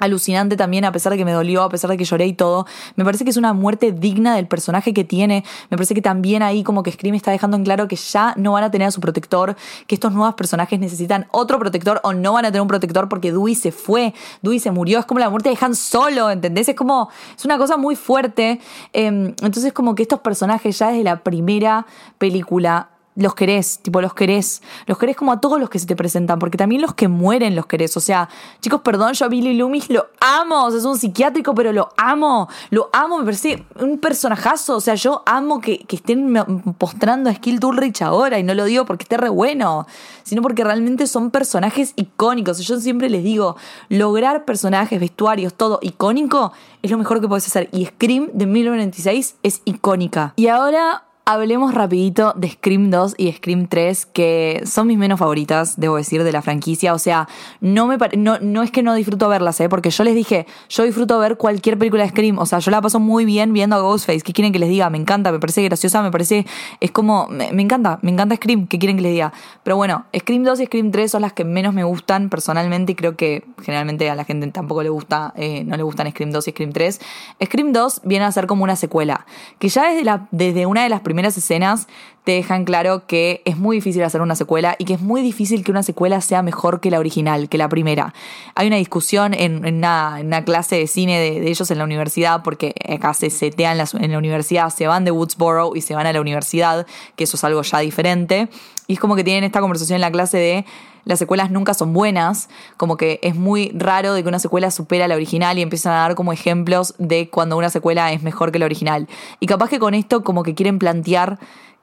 alucinante 0.01 0.57
también, 0.57 0.83
a 0.83 0.91
pesar 0.91 1.11
de 1.11 1.17
que 1.17 1.25
me 1.25 1.31
dolió, 1.31 1.63
a 1.63 1.69
pesar 1.69 1.89
de 1.89 1.97
que 1.97 2.03
lloré 2.03 2.25
y 2.25 2.33
todo. 2.33 2.65
Me 2.95 3.05
parece 3.05 3.23
que 3.23 3.29
es 3.29 3.37
una 3.37 3.53
muerte 3.53 3.91
digna 3.91 4.35
del 4.35 4.47
personaje 4.47 4.93
que 4.93 5.03
tiene. 5.03 5.45
Me 5.69 5.77
parece 5.77 5.93
que 5.93 6.01
también 6.01 6.43
ahí 6.43 6.63
como 6.63 6.83
que 6.83 6.91
Scream 6.91 7.15
está 7.15 7.31
dejando 7.31 7.55
en 7.55 7.63
claro 7.63 7.87
que 7.87 7.95
ya 7.95 8.33
no 8.35 8.51
van 8.51 8.63
a 8.63 8.71
tener 8.71 8.87
a 8.87 8.91
su 8.91 8.99
protector, 8.99 9.55
que 9.87 9.95
estos 9.95 10.11
nuevos 10.11 10.35
personajes 10.35 10.79
necesitan 10.79 11.27
otro 11.31 11.59
protector 11.59 12.01
o 12.03 12.13
no 12.13 12.33
van 12.33 12.45
a 12.45 12.49
tener 12.49 12.61
un 12.61 12.67
protector 12.67 13.07
porque 13.07 13.31
Dewey 13.31 13.55
se 13.55 13.71
fue, 13.71 14.13
Dewey 14.41 14.59
se 14.59 14.71
murió. 14.71 14.99
Es 14.99 15.05
como 15.05 15.19
la 15.19 15.29
muerte 15.29 15.49
de 15.49 15.57
Han 15.61 15.75
Solo, 15.75 16.29
¿entendés? 16.29 16.67
Es 16.67 16.75
como, 16.75 17.09
es 17.37 17.45
una 17.45 17.57
cosa 17.57 17.77
muy 17.77 17.95
fuerte. 17.95 18.59
Em, 18.93 19.27
entonces 19.41 19.71
como 19.71 19.95
que 19.95 20.01
estos 20.01 20.19
personajes 20.19 20.79
ya 20.79 20.89
desde 20.89 21.03
la 21.03 21.23
primera 21.23 21.85
película 22.17 22.89
los 23.15 23.35
querés, 23.35 23.79
tipo 23.79 24.01
los 24.01 24.13
querés, 24.13 24.61
los 24.85 24.97
querés 24.97 25.17
como 25.17 25.33
a 25.33 25.41
todos 25.41 25.59
los 25.59 25.69
que 25.69 25.79
se 25.79 25.85
te 25.85 25.95
presentan, 25.95 26.39
porque 26.39 26.57
también 26.57 26.81
los 26.81 26.93
que 26.93 27.07
mueren 27.07 27.55
los 27.55 27.65
querés, 27.65 27.95
o 27.97 27.99
sea, 27.99 28.29
chicos, 28.61 28.81
perdón, 28.81 29.13
yo 29.13 29.25
a 29.25 29.27
Billy 29.27 29.53
Loomis 29.53 29.89
lo 29.89 30.07
amo, 30.19 30.65
o 30.65 30.69
sea, 30.69 30.79
es 30.79 30.85
un 30.85 30.97
psiquiátrico, 30.97 31.53
pero 31.53 31.73
lo 31.73 31.89
amo, 31.97 32.47
lo 32.69 32.89
amo, 32.93 33.19
me 33.19 33.25
parece 33.25 33.65
un 33.79 33.97
personajazo, 33.97 34.77
o 34.77 34.81
sea, 34.81 34.95
yo 34.95 35.23
amo 35.25 35.59
que, 35.59 35.85
estén 35.89 36.33
postrando 36.77 37.29
a 37.29 37.33
Skill 37.33 37.59
Turrich 37.59 38.01
ahora, 38.01 38.39
y 38.39 38.43
no 38.43 38.53
lo 38.53 38.63
digo 38.63 38.85
porque 38.85 39.03
esté 39.03 39.17
re 39.17 39.29
bueno, 39.29 39.87
sino 40.23 40.41
porque 40.41 40.63
realmente 40.63 41.05
son 41.05 41.31
personajes 41.31 41.93
icónicos, 41.97 42.59
yo 42.59 42.79
siempre 42.79 43.09
les 43.09 43.23
digo, 43.23 43.57
lograr 43.89 44.45
personajes, 44.45 44.99
vestuarios, 44.99 45.53
todo 45.53 45.79
icónico, 45.81 46.53
es 46.81 46.89
lo 46.89 46.97
mejor 46.97 47.19
que 47.19 47.27
puedes 47.27 47.45
hacer, 47.45 47.67
y 47.73 47.85
Scream 47.85 48.29
de 48.33 48.45
1996 48.45 49.35
es 49.43 49.61
icónica. 49.65 50.33
Y 50.37 50.47
ahora 50.47 51.03
Hablemos 51.23 51.75
rapidito 51.75 52.33
de 52.35 52.49
Scream 52.49 52.89
2 52.89 53.13
y 53.15 53.31
Scream 53.31 53.67
3, 53.67 54.07
que 54.07 54.63
son 54.65 54.87
mis 54.87 54.97
menos 54.97 55.19
favoritas, 55.19 55.79
debo 55.79 55.97
decir, 55.97 56.23
de 56.23 56.31
la 56.31 56.41
franquicia. 56.41 56.95
O 56.95 56.99
sea, 56.99 57.27
no, 57.59 57.85
me 57.85 57.97
no, 58.17 58.39
no 58.39 58.63
es 58.63 58.71
que 58.71 58.81
no 58.81 58.95
disfruto 58.95 59.29
verlas, 59.29 59.61
¿eh? 59.61 59.69
porque 59.69 59.91
yo 59.91 60.03
les 60.03 60.15
dije, 60.15 60.47
yo 60.67 60.83
disfruto 60.83 61.19
ver 61.19 61.37
cualquier 61.37 61.77
película 61.77 62.01
de 62.01 62.09
Scream. 62.09 62.39
O 62.39 62.47
sea, 62.47 62.57
yo 62.57 62.71
la 62.71 62.81
paso 62.81 62.99
muy 62.99 63.23
bien 63.23 63.53
viendo 63.53 63.75
a 63.75 63.79
Ghostface. 63.81 64.21
¿Qué 64.21 64.33
quieren 64.33 64.51
que 64.51 64.57
les 64.57 64.69
diga? 64.69 64.89
Me 64.89 64.97
encanta, 64.97 65.31
me 65.31 65.37
parece 65.37 65.61
graciosa, 65.61 66.01
me 66.01 66.09
parece... 66.09 66.47
Es 66.79 66.89
como... 66.89 67.27
Me, 67.27 67.49
encanta, 67.61 67.99
me 68.01 68.09
encanta 68.09 68.35
Scream. 68.35 68.65
¿Qué 68.65 68.79
quieren 68.79 68.97
que 68.97 69.03
les 69.03 69.11
diga? 69.11 69.31
Pero 69.61 69.77
bueno, 69.77 70.05
Scream 70.17 70.43
2 70.43 70.59
y 70.61 70.65
Scream 70.65 70.89
3 70.89 71.11
son 71.11 71.21
las 71.21 71.33
que 71.33 71.45
menos 71.45 71.75
me 71.75 71.83
gustan 71.83 72.29
personalmente 72.29 72.93
y 72.93 72.95
creo 72.95 73.15
que 73.15 73.45
generalmente 73.61 74.09
a 74.09 74.15
la 74.15 74.25
gente 74.25 74.47
tampoco 74.47 74.81
le 74.81 74.89
gusta, 74.89 75.33
eh, 75.37 75.63
no 75.65 75.77
le 75.77 75.83
gustan 75.83 76.09
Scream 76.09 76.31
2 76.31 76.47
y 76.47 76.51
Scream 76.51 76.73
3. 76.73 76.99
Scream 77.45 77.73
2 77.73 78.01
viene 78.05 78.25
a 78.25 78.31
ser 78.31 78.47
como 78.47 78.63
una 78.63 78.75
secuela, 78.75 79.27
que 79.59 79.69
ya 79.69 79.87
desde, 79.87 80.03
la, 80.03 80.27
desde 80.31 80.65
una 80.65 80.81
de 80.81 80.89
las 80.89 81.01
primeras 81.01 81.10
escenas 81.19 81.87
te 82.23 82.33
dejan 82.33 82.65
claro 82.65 83.07
que 83.07 83.41
es 83.45 83.57
muy 83.57 83.77
difícil 83.77 84.03
hacer 84.03 84.21
una 84.21 84.35
secuela 84.35 84.75
y 84.77 84.85
que 84.85 84.93
es 84.93 85.01
muy 85.01 85.21
difícil 85.21 85.63
que 85.63 85.71
una 85.71 85.83
secuela 85.83 86.21
sea 86.21 86.43
mejor 86.43 86.79
que 86.79 86.91
la 86.91 86.99
original, 86.99 87.49
que 87.49 87.57
la 87.57 87.67
primera. 87.67 88.13
Hay 88.55 88.67
una 88.67 88.75
discusión 88.75 89.33
en, 89.33 89.65
una, 89.65 90.43
clase 90.45 90.75
de 90.75 90.87
cine 90.87 91.19
de, 91.19 91.49
ellos 91.49 91.69
en 91.71 91.77
la 91.79 91.83
universidad, 91.83 92.43
porque 92.43 92.73
acá 92.87 93.13
se 93.13 93.29
setean 93.29 93.79
en 93.99 94.11
la 94.11 94.17
universidad, 94.17 94.69
se 94.69 94.87
van 94.87 95.05
de 95.05 95.11
Woodsboro 95.11 95.75
y 95.75 95.81
se 95.81 95.95
van 95.95 96.05
a 96.05 96.13
la 96.13 96.21
universidad, 96.21 96.85
que 97.15 97.23
eso 97.23 97.37
es 97.37 97.43
algo 97.43 97.61
ya 97.63 97.79
diferente. 97.79 98.49
Y 98.87 98.93
es 98.93 98.99
como 98.99 99.15
que 99.15 99.23
tienen 99.23 99.43
esta 99.43 99.61
conversación 99.61 99.95
en 99.95 100.01
la 100.01 100.11
clase 100.11 100.37
de 100.37 100.65
las 101.03 101.19
secuelas 101.19 101.51
nunca 101.51 101.73
son 101.73 101.93
buenas, 101.93 102.49
como 102.77 102.97
que 102.97 103.19
es 103.23 103.35
muy 103.35 103.71
raro 103.75 104.13
de 104.13 104.23
que 104.23 104.29
una 104.29 104.39
secuela 104.39 104.71
supera 104.71 105.07
la 105.07 105.15
original 105.15 105.57
y 105.57 105.61
empiezan 105.61 105.93
a 105.93 105.97
dar 105.97 106.15
como 106.15 106.33
ejemplos 106.33 106.93
de 106.97 107.29
cuando 107.29 107.57
una 107.57 107.69
secuela 107.69 108.11
es 108.11 108.23
mejor 108.23 108.51
que 108.51 108.59
la 108.59 108.65
original. 108.65 109.07
Y 109.39 109.47
capaz 109.47 109.69
que 109.69 109.79
con 109.79 109.93
esto 109.93 110.23
como 110.23 110.43
que 110.43 110.55
quieren 110.55 110.79
plantear 110.79 111.39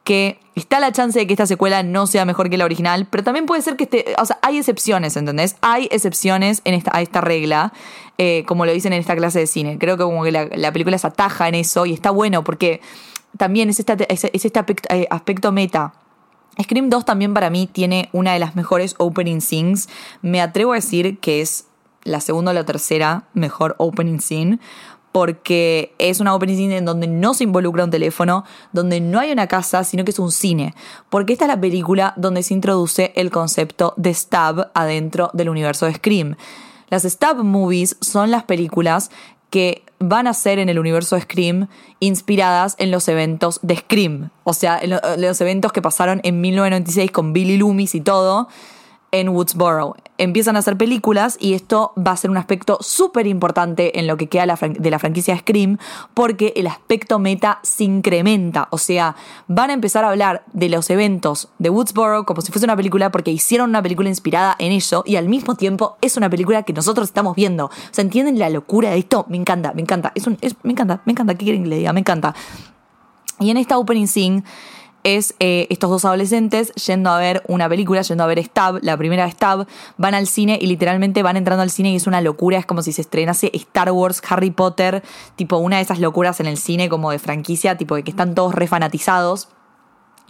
que 0.09 0.40
está 0.54 0.81
la 0.81 0.90
chance 0.90 1.18
de 1.18 1.26
que 1.26 1.35
esta 1.35 1.46
secuela 1.46 1.83
no 1.83 2.07
sea 2.07 2.24
mejor 2.24 2.48
que 2.48 2.57
la 2.57 2.64
original, 2.64 3.07
pero 3.11 3.22
también 3.22 3.44
puede 3.44 3.61
ser 3.61 3.76
que 3.76 3.85
esté, 3.85 4.14
o 4.18 4.24
sea, 4.24 4.38
hay 4.40 4.57
excepciones, 4.57 5.14
¿entendés? 5.18 5.57
Hay 5.61 5.87
excepciones 5.90 6.62
en 6.64 6.72
esta, 6.72 6.96
a 6.96 7.02
esta 7.02 7.20
regla, 7.20 7.74
eh, 8.16 8.42
como 8.46 8.64
lo 8.64 8.72
dicen 8.72 8.94
en 8.94 9.00
esta 9.00 9.14
clase 9.16 9.40
de 9.40 9.46
cine. 9.46 9.76
Creo 9.78 9.98
que 9.98 10.04
como 10.04 10.24
que 10.24 10.33
la, 10.33 10.72
película 10.72 10.96
se 10.96 11.07
ataja 11.07 11.48
en 11.48 11.57
eso 11.57 11.85
y 11.85 11.92
está 11.92 12.11
bueno 12.11 12.42
porque 12.42 12.81
también 13.37 13.68
es, 13.68 13.81
es, 13.81 14.24
este 14.33 14.59
aspecto, 14.59 14.88
eh, 14.94 15.07
aspecto 15.11 15.52
meta. 15.52 15.92
Scream 16.62 16.90
2 16.90 17.05
también 17.05 17.35
para 17.35 17.51
mí 17.51 17.68
tiene 17.71 18.09
una 18.12 18.33
de 18.33 18.38
las 18.38 18.57
mejores 18.57 18.94
opening 18.99 19.40
scenes. 19.40 19.88
Me 20.23 20.40
atrevo 20.40 20.73
a 20.73 20.77
decir 20.77 21.18
que 21.18 21.40
es 21.40 21.66
la 22.05 22.21
segunda 22.21 22.51
o 22.51 22.55
la 22.55 22.64
tercera 22.64 23.25
mejor 23.35 23.75
opening 23.79 24.18
scene 24.18 24.59
porque 25.12 25.94
es 25.99 26.21
una 26.21 26.35
opening 26.35 26.57
scene 26.57 26.77
en 26.77 26.85
donde 26.85 27.07
no 27.07 27.35
se 27.35 27.44
involucra 27.44 27.85
un 27.85 27.90
teléfono, 27.90 28.44
donde 28.73 29.01
no 29.01 29.18
hay 29.18 29.33
una 29.33 29.47
casa, 29.47 29.83
sino 29.85 30.05
que 30.05 30.11
es 30.11 30.18
un 30.18 30.31
cine. 30.31 30.75
Porque 31.09 31.33
esta 31.33 31.47
es 31.47 31.49
la 31.49 31.61
película 31.61 32.12
donde 32.16 32.42
se 32.42 32.55
introduce 32.55 33.12
el 33.16 33.31
concepto 33.31 33.94
de 33.97 34.12
stab 34.12 34.71
adentro 34.75 35.31
del 35.33 35.49
universo 35.49 35.87
de 35.87 35.94
Scream. 35.94 36.37
Las 36.90 37.05
stab 37.05 37.42
movies 37.42 37.97
son 38.01 38.31
las 38.31 38.44
películas 38.44 39.11
que 39.51 39.83
van 40.00 40.26
a 40.26 40.34
ser 40.34 40.58
en 40.58 40.68
el 40.68 40.78
universo 40.78 41.16
de 41.16 41.22
Scream 41.22 41.68
inspiradas 42.00 42.74
en 42.78 42.90
los 42.90 43.08
eventos 43.08 43.61
de 43.62 43.76
Scream. 43.76 44.30
O 44.44 44.52
sea, 44.52 44.78
en 44.80 44.90
los 45.20 45.40
eventos 45.40 45.72
que 45.72 45.82
pasaron 45.82 46.20
en 46.24 46.40
1996 46.40 47.11
con 47.11 47.32
Billy 47.32 47.56
Loomis 47.56 47.94
y 47.94 48.00
todo 48.00 48.48
en 49.11 49.29
Woodsboro. 49.31 49.97
Empiezan 50.18 50.57
a 50.57 50.59
hacer 50.59 50.77
películas 50.77 51.37
y 51.40 51.55
esto 51.55 51.92
va 51.97 52.12
a 52.12 52.16
ser 52.16 52.31
un 52.31 52.37
aspecto 52.37 52.79
súper 52.81 53.27
importante 53.27 53.99
en 53.99 54.07
lo 54.07 54.16
que 54.16 54.27
queda 54.27 54.47
de 54.47 54.90
la 54.90 54.99
franquicia 54.99 55.38
Scream 55.38 55.79
porque 56.12 56.53
el 56.57 56.66
aspecto 56.66 57.18
meta 57.18 57.61
se 57.62 57.85
incrementa. 57.85 58.68
O 58.71 58.79
sea, 58.79 59.14
van 59.47 59.71
a 59.71 59.75
empezar 59.75 60.05
a 60.05 60.11
hablar 60.11 60.42
de 60.53 60.68
los 60.68 60.90
eventos 60.90 61.49
de 61.59 61.71
Woodsboro 61.71 62.27
como 62.27 62.40
si 62.40 62.53
fuese 62.53 62.66
una 62.66 62.77
película 62.77 63.11
porque 63.11 63.31
hicieron 63.31 63.71
una 63.71 63.83
película 63.83 64.09
inspirada 64.09 64.57
en 64.59 64.73
eso 64.73 65.05
y 65.07 65.16
al 65.16 65.29
mismo 65.29 65.55
tiempo 65.55 65.97
es 66.01 66.16
una 66.16 66.29
película 66.29 66.64
que 66.64 66.73
nosotros 66.73 67.09
estamos 67.09 67.37
viendo. 67.37 67.66
O 67.66 67.71
sea, 67.92 68.03
¿entienden 68.03 68.38
la 68.38 68.51
locura 68.51 68.90
de 68.90 68.99
esto? 68.99 69.25
Me 69.29 69.37
encanta, 69.37 69.73
me 69.73 69.83
encanta. 69.83 70.12
Es 70.14 70.27
un, 70.27 70.37
me 70.62 70.73
encanta, 70.73 71.01
me 71.05 71.12
encanta. 71.12 71.35
¿Qué 71.35 71.44
quieren 71.44 71.62
que 71.62 71.68
le 71.68 71.79
diga? 71.79 71.92
Me 71.92 72.01
encanta. 72.01 72.35
Y 73.40 73.51
en 73.51 73.57
esta 73.57 73.79
opening 73.79 74.07
scene 74.07 74.42
es 75.16 75.35
eh, 75.38 75.66
estos 75.71 75.90
dos 75.90 76.05
adolescentes 76.05 76.73
yendo 76.75 77.11
a 77.11 77.18
ver 77.18 77.42
una 77.49 77.68
película, 77.68 78.03
yendo 78.03 78.25
a 78.25 78.27
ver 78.27 78.42
Stab, 78.44 78.81
la 78.83 78.97
primera 78.97 79.31
Stab, 79.31 79.66
van 79.97 80.14
al 80.14 80.27
cine 80.27 80.59
y 80.61 80.66
literalmente 80.66 81.23
van 81.23 81.37
entrando 81.37 81.62
al 81.62 81.71
cine 81.71 81.92
y 81.92 81.97
es 81.97 82.07
una 82.07 82.21
locura, 82.21 82.59
es 82.59 82.66
como 82.66 82.83
si 82.83 82.92
se 82.92 83.03
estrenase 83.03 83.51
Star 83.55 83.90
Wars, 83.92 84.21
Harry 84.29 84.51
Potter, 84.51 85.03
tipo 85.37 85.57
una 85.59 85.77
de 85.77 85.83
esas 85.83 86.01
locuras 86.01 86.40
en 86.40 86.47
el 86.47 86.59
cine 86.59 86.88
como 86.88 87.11
de 87.11 87.18
franquicia, 87.18 87.77
tipo 87.77 87.94
de 87.94 88.03
que 88.03 88.11
están 88.11 88.35
todos 88.35 88.55
refanatizados. 88.55 89.49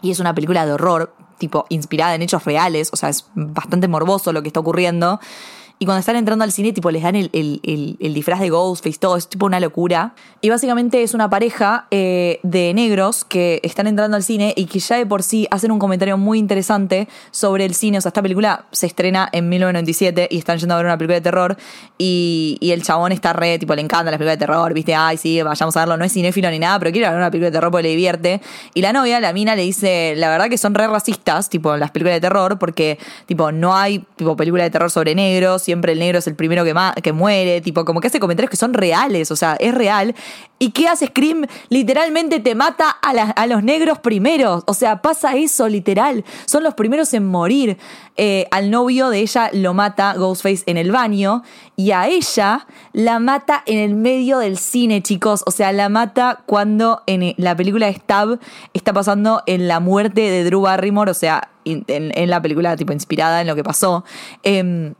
Y 0.01 0.13
es 0.13 0.21
una 0.21 0.35
película 0.35 0.65
de 0.65 0.73
horror, 0.73 1.13
tipo 1.39 1.67
inspirada 1.71 2.15
en 2.15 2.23
hechos 2.23 2.45
reales, 2.45 2.91
o 2.93 2.97
sea, 2.97 3.09
es 3.09 3.27
bastante 3.35 3.89
morboso 3.89 4.33
lo 4.33 4.43
que 4.43 4.49
está 4.49 4.61
ocurriendo. 4.61 5.19
Y 5.81 5.85
cuando 5.85 6.01
están 6.01 6.17
entrando 6.17 6.43
al 6.45 6.51
cine, 6.51 6.73
tipo, 6.73 6.91
les 6.91 7.03
dan 7.05 7.15
el, 7.15 7.31
disfraz 8.01 8.41
de 8.41 8.51
Ghostface, 8.51 8.99
todo, 8.99 9.17
es 9.17 9.29
tipo 9.29 9.47
una 9.47 9.61
locura. 9.61 10.15
Y 10.41 10.51
básicamente 10.51 11.05
es 11.05 11.15
una 11.15 11.31
pareja 11.31 11.87
eh, 11.93 12.41
de 12.43 12.75
negros 12.75 13.25
que 13.25 13.61
están 13.63 13.87
entrando 13.87 14.17
al 14.17 14.25
cine 14.25 14.55
y 14.57 14.67
que 14.67 14.81
ya 14.81 14.97
de 14.97 15.07
por 15.07 15.23
sí 15.23 15.47
hacen 15.53 15.71
un 15.71 15.79
comentario 15.79 16.19
muy 16.19 16.39
interesante 16.39 17.09
sobre 17.31 17.65
el 17.65 17.75
cine. 17.75 17.99
O 17.99 18.01
sea, 18.01 18.11
esta 18.11 18.23
película 18.23 18.67
se 18.73 18.87
estrena 18.87 19.29
en 19.33 19.49
1997 19.49 20.29
y 20.31 20.39
están 20.39 20.59
yendo 20.59 20.75
a 20.75 20.79
ver 20.79 20.87
una 20.87 20.99
película 20.99 21.15
de 21.15 21.21
terror. 21.21 21.57
Y, 21.97 22.59
el 22.61 22.83
chabón 22.83 23.13
está 23.13 23.33
re, 23.33 23.59
tipo, 23.59 23.75
le 23.75 23.81
encanta 23.81 24.11
las 24.11 24.19
películas 24.19 24.39
de 24.39 24.47
terror, 24.47 24.75
viste, 24.75 24.95
ay, 24.95 25.17
sí, 25.17 25.41
vayamos 25.43 25.77
a 25.77 25.81
verlo. 25.81 25.97
No 25.97 26.05
es 26.05 26.13
cinéfilo 26.13 26.51
ni 26.51 26.59
nada, 26.59 26.79
pero 26.79 26.93
quiere 26.93 27.09
ver 27.09 27.17
una 27.17 27.31
película 27.31 27.51
de 27.51 27.53
terror 27.53 27.71
porque 27.71 27.85
le 27.85 27.91
divierte. 27.91 28.41
Y 28.75 28.83
la 28.83 28.93
novia, 28.93 29.21
la 29.21 29.33
mina, 29.33 29.55
le 29.55 29.63
dice, 29.63 30.15
la 30.17 30.29
verdad 30.29 30.49
que 30.49 30.59
son 30.59 30.75
re 30.75 30.87
racistas, 30.89 31.49
tipo, 31.49 31.77
las 31.77 31.93
películas 31.93 32.17
de 32.17 32.21
terror, 32.21 32.59
porque, 32.59 32.99
tipo, 33.27 33.53
no 33.53 33.77
hay, 33.77 34.01
tipo, 34.17 34.37
película 34.37 34.65
de 34.65 34.71
terror 34.71 34.91
sobre 34.91 35.15
negros 35.15 35.68
siempre 35.69 35.93
el 35.93 35.99
negro 35.99 36.19
es 36.19 36.27
el 36.27 36.35
primero 36.35 36.65
que, 36.65 36.75
que 37.03 37.13
muere, 37.13 37.61
tipo, 37.61 37.85
como 37.85 38.01
que 38.01 38.07
hace 38.07 38.19
comentarios 38.19 38.49
que 38.49 38.57
son 38.57 38.73
reales, 38.73 39.31
o 39.31 39.37
sea, 39.37 39.55
es 39.61 39.75
real. 39.75 40.15
¿Y 40.59 40.71
qué 40.71 40.89
hace 40.89 41.09
Scream? 41.09 41.45
Literalmente 41.69 42.41
te 42.41 42.55
mata 42.55 42.89
a, 43.03 43.47
los 43.47 43.63
negros 43.63 43.99
primeros, 43.99 44.65
o 44.67 44.73
sea, 44.73 45.03
pasa 45.03 45.37
eso, 45.37 45.69
literal. 45.69 46.25
Son 46.47 46.63
los 46.63 46.73
primeros 46.73 47.13
en 47.13 47.27
morir. 47.27 47.77
Eh, 48.17 48.47
al 48.51 48.71
novio 48.71 49.11
de 49.11 49.19
ella 49.19 49.51
lo 49.53 49.75
mata 49.75 50.15
Ghostface 50.15 50.63
en 50.65 50.79
el 50.79 50.91
baño 50.91 51.43
y 51.77 51.91
a 51.91 52.09
ella 52.09 52.67
la 52.95 53.19
mata 53.19 53.63
en 53.67 53.79
el 53.79 53.95
medio 53.95 54.39
del 54.39 54.57
cine, 54.57 55.03
chicos. 55.03 55.43
O 55.45 55.51
sea, 55.51 55.71
la 55.73 55.91
mata 55.91 56.43
cuando 56.47 57.03
en 57.07 57.35
la 57.37 57.55
película 57.55 57.93
Stab 57.93 58.41
está 58.73 58.95
pasando 58.95 59.43
en 59.45 59.69
la 59.69 59.81
muerte 59.81 60.23
de 60.23 60.45
Drew 60.45 60.63
Barrymore, 60.63 61.11
o 61.11 61.15
sea, 61.15 61.51
en, 61.67 62.31
la 62.31 62.41
película 62.41 62.75
tipo 62.75 62.95
inspirada 62.95 63.43
en 63.43 63.47
lo 63.47 63.55
que 63.55 63.63
pasó. 63.63 64.03
Eh, 64.43 64.95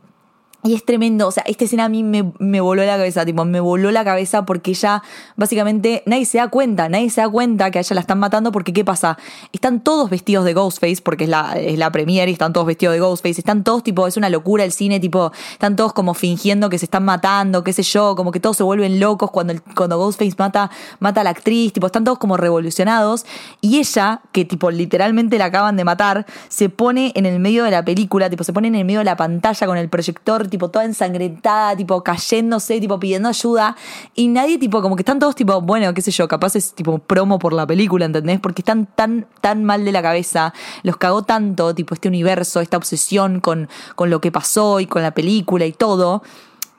y 0.61 0.73
es 0.73 0.83
tremendo, 0.83 1.25
o 1.25 1.31
sea, 1.31 1.43
esta 1.47 1.63
escena 1.63 1.85
a 1.85 1.89
mí 1.89 2.03
me, 2.03 2.33
me, 2.37 2.59
voló 2.59 2.83
la 2.83 2.97
cabeza, 2.97 3.25
tipo, 3.25 3.45
me 3.45 3.61
voló 3.61 3.91
la 3.91 4.03
cabeza 4.03 4.45
porque 4.45 4.71
ella, 4.71 5.01
básicamente, 5.37 6.03
nadie 6.05 6.25
se 6.25 6.37
da 6.37 6.49
cuenta, 6.49 6.89
nadie 6.89 7.09
se 7.09 7.21
da 7.21 7.29
cuenta 7.29 7.71
que 7.71 7.77
a 7.77 7.81
ella 7.81 7.93
la 7.93 8.01
están 8.01 8.19
matando 8.19 8.51
porque, 8.51 8.73
¿qué 8.73 8.83
pasa? 8.83 9.17
Están 9.53 9.81
todos 9.81 10.09
vestidos 10.09 10.43
de 10.43 10.53
Ghostface, 10.53 11.01
porque 11.01 11.23
es 11.23 11.29
la, 11.29 11.53
es 11.57 11.77
la 11.77 11.93
premiere 11.93 12.29
y 12.29 12.33
están 12.33 12.51
todos 12.51 12.67
vestidos 12.67 12.93
de 12.93 12.99
Ghostface, 12.99 13.39
están 13.39 13.63
todos, 13.63 13.83
tipo, 13.83 14.05
es 14.05 14.17
una 14.17 14.29
locura 14.29 14.65
el 14.65 14.73
cine, 14.73 14.99
tipo, 14.99 15.31
están 15.53 15.77
todos 15.77 15.93
como 15.93 16.13
fingiendo 16.13 16.69
que 16.69 16.77
se 16.77 16.85
están 16.85 17.05
matando, 17.05 17.63
qué 17.63 17.71
sé 17.71 17.83
yo, 17.83 18.17
como 18.17 18.33
que 18.33 18.41
todos 18.41 18.57
se 18.57 18.63
vuelven 18.63 18.99
locos 18.99 19.31
cuando, 19.31 19.53
el, 19.53 19.61
cuando 19.61 19.97
Ghostface 19.97 20.35
mata, 20.37 20.69
mata 20.99 21.21
a 21.21 21.23
la 21.23 21.29
actriz, 21.29 21.71
tipo, 21.71 21.87
están 21.87 22.03
todos 22.03 22.17
como 22.17 22.35
revolucionados, 22.35 23.25
y 23.61 23.77
ella, 23.79 24.23
que, 24.33 24.43
tipo, 24.43 24.71
literalmente 24.71 25.37
la 25.37 25.45
acaban 25.45 25.77
de 25.77 25.85
matar, 25.85 26.25
se 26.49 26.67
pone 26.67 27.13
en 27.15 27.25
el 27.25 27.39
medio 27.39 27.63
de 27.63 27.71
la 27.71 27.85
película, 27.85 28.29
tipo, 28.29 28.43
se 28.43 28.51
pone 28.51 28.67
en 28.67 28.75
el 28.75 28.83
medio 28.83 28.99
de 28.99 29.05
la 29.05 29.15
pantalla 29.15 29.65
con 29.65 29.77
el 29.77 29.87
proyector, 29.87 30.48
tipo 30.49 30.69
toda 30.69 30.85
ensangrentada, 30.85 31.75
tipo 31.75 32.03
cayéndose, 32.03 32.79
tipo 32.79 32.99
pidiendo 32.99 33.29
ayuda. 33.29 33.75
Y 34.15 34.27
nadie, 34.27 34.57
tipo, 34.57 34.81
como 34.81 34.95
que 34.95 35.01
están 35.01 35.19
todos, 35.19 35.35
tipo, 35.35 35.61
bueno, 35.61 35.93
qué 35.93 36.01
sé 36.01 36.11
yo, 36.11 36.27
capaz 36.27 36.55
es 36.55 36.73
tipo 36.73 36.99
promo 36.99 37.39
por 37.39 37.53
la 37.53 37.65
película, 37.65 38.05
¿entendés? 38.05 38.39
Porque 38.39 38.61
están 38.61 38.87
tan, 38.87 39.27
tan 39.41 39.63
mal 39.63 39.85
de 39.85 39.91
la 39.91 40.01
cabeza, 40.01 40.53
los 40.83 40.97
cagó 40.97 41.23
tanto, 41.23 41.73
tipo, 41.73 41.93
este 41.93 42.07
universo, 42.07 42.61
esta 42.61 42.77
obsesión 42.77 43.39
con, 43.39 43.69
con 43.95 44.09
lo 44.09 44.21
que 44.21 44.31
pasó 44.31 44.79
y 44.79 44.85
con 44.85 45.01
la 45.01 45.11
película 45.11 45.65
y 45.65 45.71
todo 45.71 46.21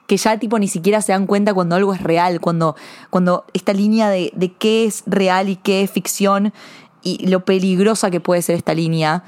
que 0.07 0.17
ya 0.17 0.37
tipo 0.41 0.59
ni 0.59 0.67
siquiera 0.67 1.01
se 1.03 1.13
dan 1.13 1.25
cuenta 1.29 1.55
cuando 1.55 1.77
algo 1.77 1.95
es 1.95 2.03
real, 2.03 2.41
cuando, 2.41 2.75
cuando 3.11 3.45
esta 3.53 3.73
línea 3.73 4.09
de, 4.09 4.33
de 4.35 4.53
qué 4.53 4.85
es 4.85 5.05
real 5.07 5.49
y 5.49 5.55
qué 5.55 5.85
es 5.85 5.91
ficción 5.93 6.53
y 7.03 7.27
lo 7.29 7.45
peligrosa 7.45 8.11
que 8.11 8.19
puede 8.21 8.43
ser 8.43 8.57
esta 8.57 8.75
línea. 8.75 9.23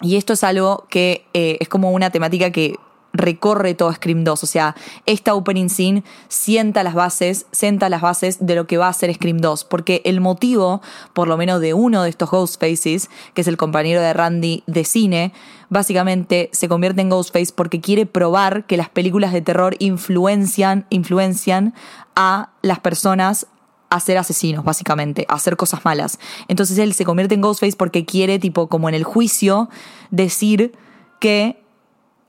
Y 0.00 0.16
esto 0.16 0.32
es 0.32 0.44
algo 0.44 0.86
que 0.88 1.26
eh, 1.34 1.58
es 1.60 1.68
como 1.68 1.90
una 1.90 2.10
temática 2.10 2.50
que 2.50 2.76
recorre 3.12 3.74
todo 3.74 3.92
Scream 3.92 4.24
2. 4.24 4.42
O 4.42 4.46
sea, 4.46 4.74
esta 5.06 5.34
opening 5.34 5.68
scene 5.68 6.04
sienta 6.28 6.82
las 6.82 6.94
bases, 6.94 7.46
sienta 7.52 7.88
las 7.88 8.02
bases 8.02 8.38
de 8.40 8.54
lo 8.54 8.66
que 8.66 8.78
va 8.78 8.88
a 8.88 8.92
ser 8.92 9.12
Scream 9.12 9.38
2. 9.38 9.64
Porque 9.64 10.02
el 10.04 10.20
motivo, 10.20 10.82
por 11.12 11.28
lo 11.28 11.36
menos 11.36 11.60
de 11.60 11.74
uno 11.74 12.02
de 12.02 12.10
estos 12.10 12.30
Ghostfaces, 12.30 13.10
que 13.34 13.40
es 13.40 13.48
el 13.48 13.56
compañero 13.56 14.00
de 14.00 14.12
Randy 14.12 14.62
de 14.66 14.84
cine, 14.84 15.32
básicamente 15.68 16.50
se 16.52 16.68
convierte 16.68 17.00
en 17.00 17.10
Ghostface 17.10 17.52
porque 17.54 17.80
quiere 17.80 18.06
probar 18.06 18.64
que 18.66 18.76
las 18.76 18.88
películas 18.88 19.32
de 19.32 19.42
terror 19.42 19.76
influencian, 19.78 20.86
influencian 20.90 21.74
a 22.14 22.50
las 22.62 22.80
personas 22.80 23.46
a 23.90 24.00
ser 24.00 24.18
asesinos, 24.18 24.64
básicamente, 24.64 25.24
a 25.28 25.34
hacer 25.34 25.56
cosas 25.56 25.84
malas. 25.84 26.18
Entonces 26.46 26.76
él 26.78 26.92
se 26.92 27.04
convierte 27.04 27.34
en 27.34 27.40
Ghostface 27.40 27.76
porque 27.76 28.04
quiere, 28.04 28.38
tipo, 28.38 28.68
como 28.68 28.88
en 28.88 28.94
el 28.94 29.04
juicio, 29.04 29.70
decir 30.10 30.72
que 31.20 31.62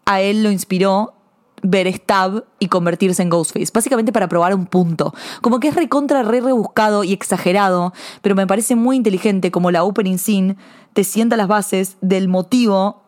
a 0.09 0.21
él 0.21 0.41
lo 0.41 0.49
inspiró 0.49 1.13
ver 1.61 1.93
Stab 1.93 2.45
y 2.57 2.67
convertirse 2.67 3.21
en 3.21 3.29
Ghostface. 3.29 3.71
Básicamente 3.71 4.11
para 4.11 4.27
probar 4.27 4.55
un 4.55 4.65
punto. 4.65 5.13
Como 5.41 5.59
que 5.59 5.67
es 5.67 5.75
recontra, 5.75 6.23
re 6.23 6.41
rebuscado 6.41 7.03
y 7.03 7.13
exagerado, 7.13 7.93
pero 8.23 8.33
me 8.33 8.47
parece 8.47 8.75
muy 8.75 8.95
inteligente 8.95 9.51
como 9.51 9.69
la 9.69 9.83
opening 9.83 10.17
scene 10.17 10.55
te 10.93 11.03
sienta 11.03 11.37
las 11.37 11.47
bases 11.47 11.97
del 12.01 12.27
motivo 12.27 13.03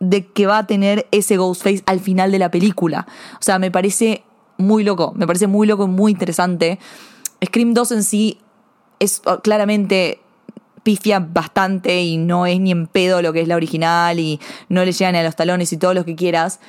de 0.00 0.26
que 0.26 0.46
va 0.46 0.56
a 0.56 0.66
tener 0.66 1.06
ese 1.10 1.36
Ghostface 1.36 1.82
al 1.84 2.00
final 2.00 2.32
de 2.32 2.38
la 2.38 2.50
película. 2.50 3.06
O 3.34 3.42
sea, 3.42 3.58
me 3.58 3.70
parece 3.70 4.24
muy 4.56 4.84
loco, 4.84 5.12
me 5.14 5.26
parece 5.26 5.48
muy 5.48 5.66
loco 5.66 5.84
y 5.84 5.88
muy 5.88 6.12
interesante. 6.12 6.78
Scream 7.44 7.74
2 7.74 7.92
en 7.92 8.04
sí 8.04 8.38
es 9.00 9.20
oh, 9.26 9.40
claramente 9.40 10.22
pifia 10.82 11.20
bastante 11.20 12.02
y 12.02 12.16
no 12.16 12.46
es 12.46 12.60
ni 12.60 12.70
en 12.70 12.86
pedo 12.86 13.22
lo 13.22 13.32
que 13.32 13.40
es 13.40 13.48
la 13.48 13.56
original 13.56 14.18
y 14.18 14.40
no 14.68 14.84
le 14.84 14.92
llegan 14.92 15.14
a 15.14 15.22
los 15.22 15.36
talones 15.36 15.72
y 15.72 15.76
todo 15.76 15.94
lo 15.94 16.04
que 16.04 16.16
quieras. 16.16 16.60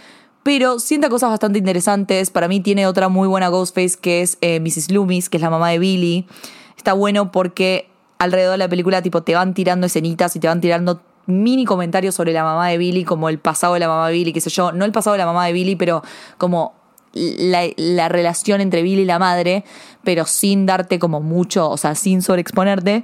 Pero 0.44 0.80
sienta 0.80 1.10
cosas 1.10 1.30
bastante 1.30 1.58
interesantes. 1.58 2.30
Para 2.30 2.48
mí 2.48 2.60
tiene 2.60 2.86
otra 2.86 3.08
muy 3.10 3.28
buena 3.28 3.48
Ghostface 3.48 3.98
que 4.00 4.22
es 4.22 4.38
eh, 4.42 4.60
Mrs. 4.60 4.92
Loomis, 4.92 5.30
que 5.30 5.38
es 5.38 5.44
la 5.44 5.50
mamá 5.50 5.70
de 5.70 5.80
Billy. 5.80 6.28
Está 6.78 6.94
bueno 6.94 7.32
porque 7.32 7.90
alrededor 8.20 8.54
de 8.54 8.58
la 8.58 8.70
película 8.70 9.02
tipo 9.02 9.24
te 9.24 9.36
van 9.36 9.54
tirando 9.54 9.88
escenitas 9.88 10.36
y 10.36 10.40
te 10.40 10.48
van 10.48 10.62
tirando 10.62 11.02
mini 11.26 11.66
comentarios 11.66 12.16
sobre 12.16 12.34
la 12.34 12.44
mamá 12.44 12.68
de 12.68 12.78
Billy, 12.78 13.06
como 13.06 13.30
el 13.30 13.40
pasado 13.40 13.76
de 13.76 13.80
la 13.80 13.88
mamá 13.88 14.08
de 14.08 14.14
Billy, 14.14 14.34
qué 14.34 14.42
sé 14.42 14.50
yo, 14.50 14.74
no 14.74 14.84
el 14.84 14.92
pasado 14.92 15.14
de 15.14 15.20
la 15.20 15.26
mamá 15.26 15.46
de 15.46 15.54
Billy, 15.54 15.76
pero 15.78 16.04
como 16.38 16.74
la, 17.14 17.64
la 17.78 18.10
relación 18.10 18.60
entre 18.60 18.82
Billy 18.82 19.04
y 19.04 19.06
la 19.06 19.20
madre, 19.20 19.64
pero 20.04 20.26
sin 20.26 20.66
darte 20.66 21.00
como 21.00 21.22
mucho, 21.22 21.70
o 21.70 21.78
sea, 21.78 21.96
sin 21.96 22.22
sobreexponerte. 22.22 23.04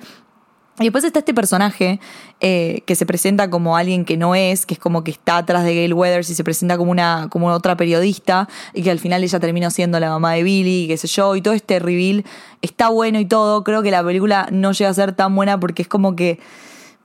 Y 0.80 0.84
después 0.84 1.04
está 1.04 1.20
este 1.20 1.34
personaje 1.34 2.00
eh, 2.40 2.84
que 2.86 2.96
se 2.96 3.06
presenta 3.06 3.50
como 3.50 3.76
alguien 3.76 4.06
que 4.06 4.16
no 4.16 4.34
es, 4.34 4.66
que 4.66 4.76
es 4.76 4.80
como 4.80 5.04
que 5.04 5.12
está 5.12 5.38
atrás 5.38 5.66
de 5.66 5.76
Gail 5.76 5.94
Weathers 5.94 6.30
y 6.30 6.36
se 6.36 6.44
presenta 6.44 6.78
como 6.78 6.92
una, 6.92 7.28
como 7.30 7.48
otra 7.48 7.76
periodista, 7.76 8.48
y 8.74 8.82
que 8.84 8.92
al 8.92 9.00
final 9.00 9.22
ella 9.22 9.40
termina 9.42 9.70
siendo 9.72 10.00
la 10.00 10.10
mamá 10.10 10.34
de 10.34 10.44
Billy, 10.44 10.86
y 10.86 10.88
qué 10.88 10.96
sé 10.96 11.08
yo, 11.08 11.36
y 11.36 11.42
todo 11.42 11.54
este 11.54 11.80
reveal 11.80 12.24
está 12.62 12.88
bueno 12.88 13.20
y 13.20 13.26
todo. 13.26 13.66
Creo 13.66 13.84
que 13.84 13.92
la 13.92 14.04
película 14.04 14.48
no 14.52 14.72
llega 14.72 14.90
a 14.90 14.94
ser 14.94 15.12
tan 15.12 15.36
buena 15.36 15.60
porque 15.60 15.82
es 15.82 15.88
como 15.90 16.16
que 16.16 16.40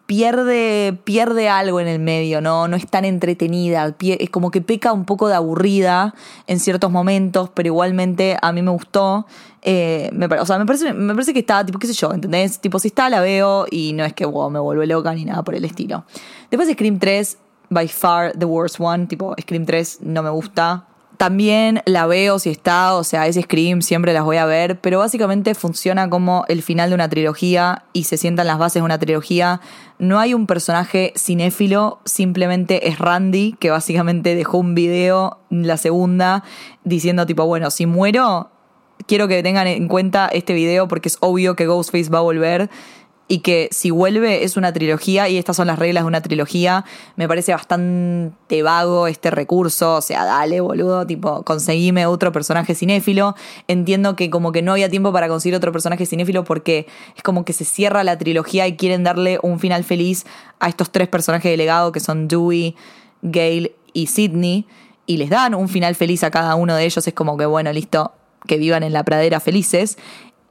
pierde, 0.06 0.98
pierde 1.04 1.48
algo 1.48 1.80
en 1.80 1.88
el 1.88 1.98
medio, 1.98 2.40
¿no? 2.40 2.68
No 2.68 2.76
es 2.76 2.86
tan 2.86 3.04
entretenida, 3.04 3.94
es 4.00 4.30
como 4.30 4.50
que 4.50 4.60
peca 4.60 4.92
un 4.92 5.04
poco 5.04 5.28
de 5.28 5.34
aburrida 5.34 6.14
en 6.46 6.60
ciertos 6.60 6.90
momentos, 6.90 7.50
pero 7.54 7.68
igualmente 7.68 8.36
a 8.40 8.52
mí 8.52 8.62
me 8.62 8.70
gustó. 8.70 9.26
Eh, 9.62 10.10
me, 10.12 10.26
o 10.26 10.44
sea, 10.44 10.58
me 10.58 10.66
parece, 10.66 10.92
me 10.92 11.14
parece 11.14 11.32
que 11.32 11.40
está, 11.40 11.64
tipo, 11.64 11.78
qué 11.78 11.86
sé 11.86 11.94
yo, 11.94 12.12
¿entendés? 12.12 12.60
Tipo, 12.60 12.78
si 12.78 12.88
está, 12.88 13.08
la 13.08 13.20
veo 13.20 13.66
y 13.70 13.94
no 13.94 14.04
es 14.04 14.12
que, 14.12 14.26
wow, 14.26 14.50
me 14.50 14.58
vuelve 14.58 14.86
loca 14.86 15.14
ni 15.14 15.24
nada 15.24 15.42
por 15.42 15.54
el 15.54 15.64
estilo. 15.64 16.04
Después 16.50 16.70
Scream 16.70 16.98
3, 16.98 17.38
by 17.70 17.88
far 17.88 18.32
the 18.32 18.44
worst 18.44 18.76
one, 18.78 19.06
tipo, 19.06 19.34
Scream 19.40 19.64
3 19.64 20.00
no 20.02 20.22
me 20.22 20.30
gusta, 20.30 20.86
también 21.16 21.82
la 21.86 22.06
veo 22.06 22.38
si 22.38 22.50
está, 22.50 22.94
o 22.94 23.04
sea, 23.04 23.26
ese 23.26 23.42
Scream 23.42 23.82
siempre 23.82 24.12
las 24.12 24.24
voy 24.24 24.36
a 24.36 24.46
ver, 24.46 24.80
pero 24.80 24.98
básicamente 24.98 25.54
funciona 25.54 26.10
como 26.10 26.44
el 26.48 26.62
final 26.62 26.90
de 26.90 26.94
una 26.94 27.08
trilogía 27.08 27.84
y 27.92 28.04
se 28.04 28.16
sientan 28.16 28.46
las 28.46 28.58
bases 28.58 28.80
de 28.80 28.84
una 28.84 28.98
trilogía. 28.98 29.60
No 29.98 30.18
hay 30.18 30.34
un 30.34 30.46
personaje 30.46 31.12
cinéfilo, 31.16 32.00
simplemente 32.04 32.88
es 32.88 32.98
Randy, 32.98 33.56
que 33.58 33.70
básicamente 33.70 34.34
dejó 34.34 34.58
un 34.58 34.74
video, 34.74 35.38
la 35.50 35.76
segunda, 35.76 36.42
diciendo 36.82 37.26
tipo, 37.26 37.46
bueno, 37.46 37.70
si 37.70 37.86
muero, 37.86 38.50
quiero 39.06 39.28
que 39.28 39.42
tengan 39.42 39.66
en 39.66 39.88
cuenta 39.88 40.28
este 40.28 40.52
video 40.52 40.88
porque 40.88 41.08
es 41.08 41.18
obvio 41.20 41.54
que 41.54 41.66
Ghostface 41.66 42.10
va 42.10 42.18
a 42.18 42.22
volver 42.22 42.70
y 43.26 43.38
que 43.38 43.68
si 43.72 43.90
vuelve 43.90 44.44
es 44.44 44.56
una 44.56 44.72
trilogía 44.72 45.28
y 45.28 45.38
estas 45.38 45.56
son 45.56 45.66
las 45.66 45.78
reglas 45.78 46.04
de 46.04 46.08
una 46.08 46.20
trilogía, 46.20 46.84
me 47.16 47.26
parece 47.26 47.52
bastante 47.52 48.62
vago 48.62 49.06
este 49.06 49.30
recurso, 49.30 49.96
o 49.96 50.00
sea, 50.02 50.24
dale 50.24 50.60
boludo, 50.60 51.06
tipo, 51.06 51.42
conseguime 51.42 52.04
otro 52.06 52.32
personaje 52.32 52.74
cinéfilo. 52.74 53.34
Entiendo 53.66 54.14
que 54.14 54.28
como 54.28 54.52
que 54.52 54.60
no 54.60 54.72
había 54.72 54.90
tiempo 54.90 55.12
para 55.12 55.28
conseguir 55.28 55.56
otro 55.56 55.72
personaje 55.72 56.04
cinéfilo 56.04 56.44
porque 56.44 56.86
es 57.16 57.22
como 57.22 57.44
que 57.44 57.54
se 57.54 57.64
cierra 57.64 58.04
la 58.04 58.18
trilogía 58.18 58.66
y 58.66 58.76
quieren 58.76 59.04
darle 59.04 59.38
un 59.42 59.58
final 59.58 59.84
feliz 59.84 60.26
a 60.60 60.68
estos 60.68 60.90
tres 60.92 61.08
personajes 61.08 61.50
de 61.50 61.56
legado 61.56 61.92
que 61.92 62.00
son 62.00 62.28
Dewey, 62.28 62.76
Gail 63.22 63.72
y 63.94 64.08
Sidney 64.08 64.66
y 65.06 65.16
les 65.16 65.30
dan 65.30 65.54
un 65.54 65.68
final 65.68 65.94
feliz 65.94 66.24
a 66.24 66.30
cada 66.30 66.54
uno 66.56 66.76
de 66.76 66.84
ellos, 66.84 67.06
es 67.06 67.14
como 67.14 67.36
que 67.36 67.46
bueno, 67.46 67.72
listo, 67.72 68.12
que 68.46 68.58
vivan 68.58 68.82
en 68.82 68.92
la 68.92 69.02
pradera 69.02 69.40
felices. 69.40 69.96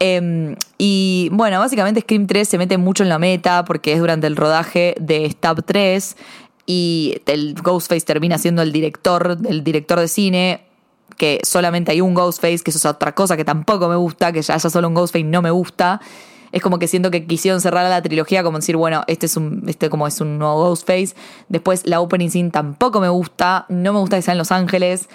Em, 0.05 0.57
y 0.77 1.29
bueno, 1.31 1.59
básicamente 1.59 2.01
Scream 2.01 2.27
3 2.27 2.45
se 2.45 2.57
mete 2.57 2.77
mucho 2.77 3.03
en 3.03 3.09
la 3.09 3.19
meta 3.19 3.63
porque 3.63 3.93
es 3.93 4.01
durante 4.01 4.27
el 4.27 4.35
rodaje 4.35 4.95
de 4.99 5.29
Stab 5.29 5.63
3 5.63 6.17
y 6.65 7.21
el 7.25 7.53
Ghostface 7.53 8.01
termina 8.01 8.37
siendo 8.37 8.61
el 8.61 8.73
director, 8.73 9.37
el 9.47 9.63
director 9.63 10.01
de 10.01 10.09
cine, 10.09 10.65
que 11.15 11.39
solamente 11.43 11.93
hay 11.93 12.01
un 12.01 12.15
Ghostface, 12.15 12.59
que 12.65 12.71
eso 12.71 12.79
es 12.79 12.85
otra 12.85 13.15
cosa 13.15 13.37
que 13.37 13.45
tampoco 13.45 13.87
me 13.87 13.95
gusta, 13.95 14.33
que 14.33 14.41
ya 14.41 14.55
haya 14.55 14.69
solo 14.69 14.89
un 14.89 14.93
Ghostface 14.93 15.23
no 15.23 15.41
me 15.41 15.51
gusta. 15.51 16.01
Es 16.51 16.61
como 16.61 16.79
que 16.79 16.89
siento 16.89 17.09
que 17.09 17.25
quisieron 17.25 17.61
cerrar 17.61 17.89
la 17.89 18.01
trilogía 18.01 18.43
como 18.43 18.57
decir, 18.57 18.75
bueno, 18.75 19.05
este 19.07 19.27
es 19.27 19.37
un, 19.37 19.63
este 19.67 19.89
como 19.89 20.05
es 20.05 20.19
un 20.19 20.37
nuevo 20.37 20.65
Ghostface. 20.65 21.15
Después 21.47 21.87
la 21.87 22.01
opening 22.01 22.29
scene 22.29 22.49
tampoco 22.49 22.99
me 22.99 23.07
gusta, 23.07 23.67
no 23.69 23.93
me 23.93 23.99
gusta 23.99 24.17
que 24.17 24.21
sea 24.21 24.33
en 24.33 24.39
Los 24.39 24.51
Ángeles 24.51 25.07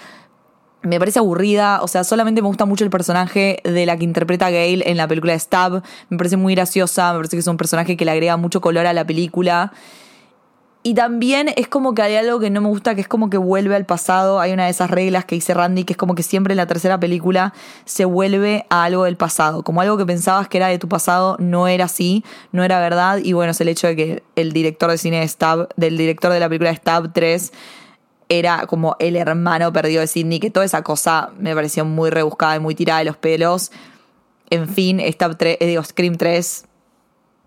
me 0.81 0.97
parece 0.99 1.19
aburrida, 1.19 1.81
o 1.81 1.87
sea, 1.87 2.03
solamente 2.03 2.41
me 2.41 2.47
gusta 2.47 2.65
mucho 2.65 2.83
el 2.83 2.89
personaje 2.89 3.59
de 3.63 3.85
la 3.85 3.97
que 3.97 4.05
interpreta 4.05 4.49
Gail 4.49 4.83
en 4.85 4.97
la 4.97 5.07
película 5.07 5.37
Stab, 5.37 5.83
me 6.09 6.17
parece 6.17 6.37
muy 6.37 6.55
graciosa, 6.55 7.11
me 7.11 7.19
parece 7.19 7.35
que 7.35 7.41
es 7.41 7.47
un 7.47 7.57
personaje 7.57 7.97
que 7.97 8.05
le 8.05 8.11
agrega 8.11 8.37
mucho 8.37 8.61
color 8.61 8.85
a 8.85 8.93
la 8.93 9.05
película. 9.05 9.73
Y 10.81 10.93
también 10.93 11.51
es 11.57 11.67
como 11.67 11.93
que 11.93 12.01
hay 12.01 12.15
algo 12.15 12.39
que 12.39 12.49
no 12.49 12.61
me 12.61 12.69
gusta, 12.69 12.95
que 12.95 13.01
es 13.01 13.07
como 13.07 13.29
que 13.29 13.37
vuelve 13.37 13.75
al 13.75 13.85
pasado. 13.85 14.39
Hay 14.39 14.53
una 14.53 14.63
de 14.63 14.71
esas 14.71 14.89
reglas 14.89 15.25
que 15.25 15.35
dice 15.35 15.53
Randy, 15.53 15.83
que 15.83 15.91
es 15.91 15.97
como 15.97 16.15
que 16.15 16.23
siempre 16.23 16.53
en 16.53 16.57
la 16.57 16.67
tercera 16.67 16.97
película 16.97 17.53
se 17.83 18.05
vuelve 18.05 18.65
a 18.69 18.85
algo 18.85 19.03
del 19.03 19.17
pasado. 19.17 19.61
Como 19.61 19.81
algo 19.81 19.97
que 19.97 20.05
pensabas 20.05 20.47
que 20.47 20.57
era 20.57 20.67
de 20.67 20.79
tu 20.79 20.87
pasado, 20.87 21.35
no 21.37 21.67
era 21.67 21.85
así, 21.85 22.23
no 22.53 22.63
era 22.63 22.79
verdad. 22.79 23.19
Y 23.21 23.33
bueno, 23.33 23.51
es 23.51 23.59
el 23.59 23.67
hecho 23.67 23.87
de 23.87 23.95
que 23.97 24.23
el 24.37 24.53
director 24.53 24.89
de 24.89 24.97
cine 24.97 25.19
de 25.19 25.27
Stab, 25.27 25.67
del 25.75 25.97
director 25.97 26.31
de 26.31 26.39
la 26.39 26.47
película 26.47 26.73
Stab 26.73 27.11
3, 27.11 27.51
era 28.29 28.67
como 28.67 28.95
el 28.99 29.15
hermano 29.15 29.73
perdido 29.73 30.01
de 30.01 30.07
Sidney, 30.07 30.39
que 30.39 30.51
toda 30.51 30.65
esa 30.65 30.83
cosa 30.83 31.31
me 31.39 31.55
pareció 31.55 31.83
muy 31.83 32.11
rebuscada 32.11 32.55
y 32.55 32.59
muy 32.59 32.75
tirada 32.75 32.99
de 32.99 33.05
los 33.05 33.17
pelos. 33.17 33.71
En 34.51 34.67
fin, 34.67 34.99
3, 34.99 35.57
eh, 35.59 35.67
digo, 35.67 35.83
Scream 35.83 36.15
3, 36.15 36.65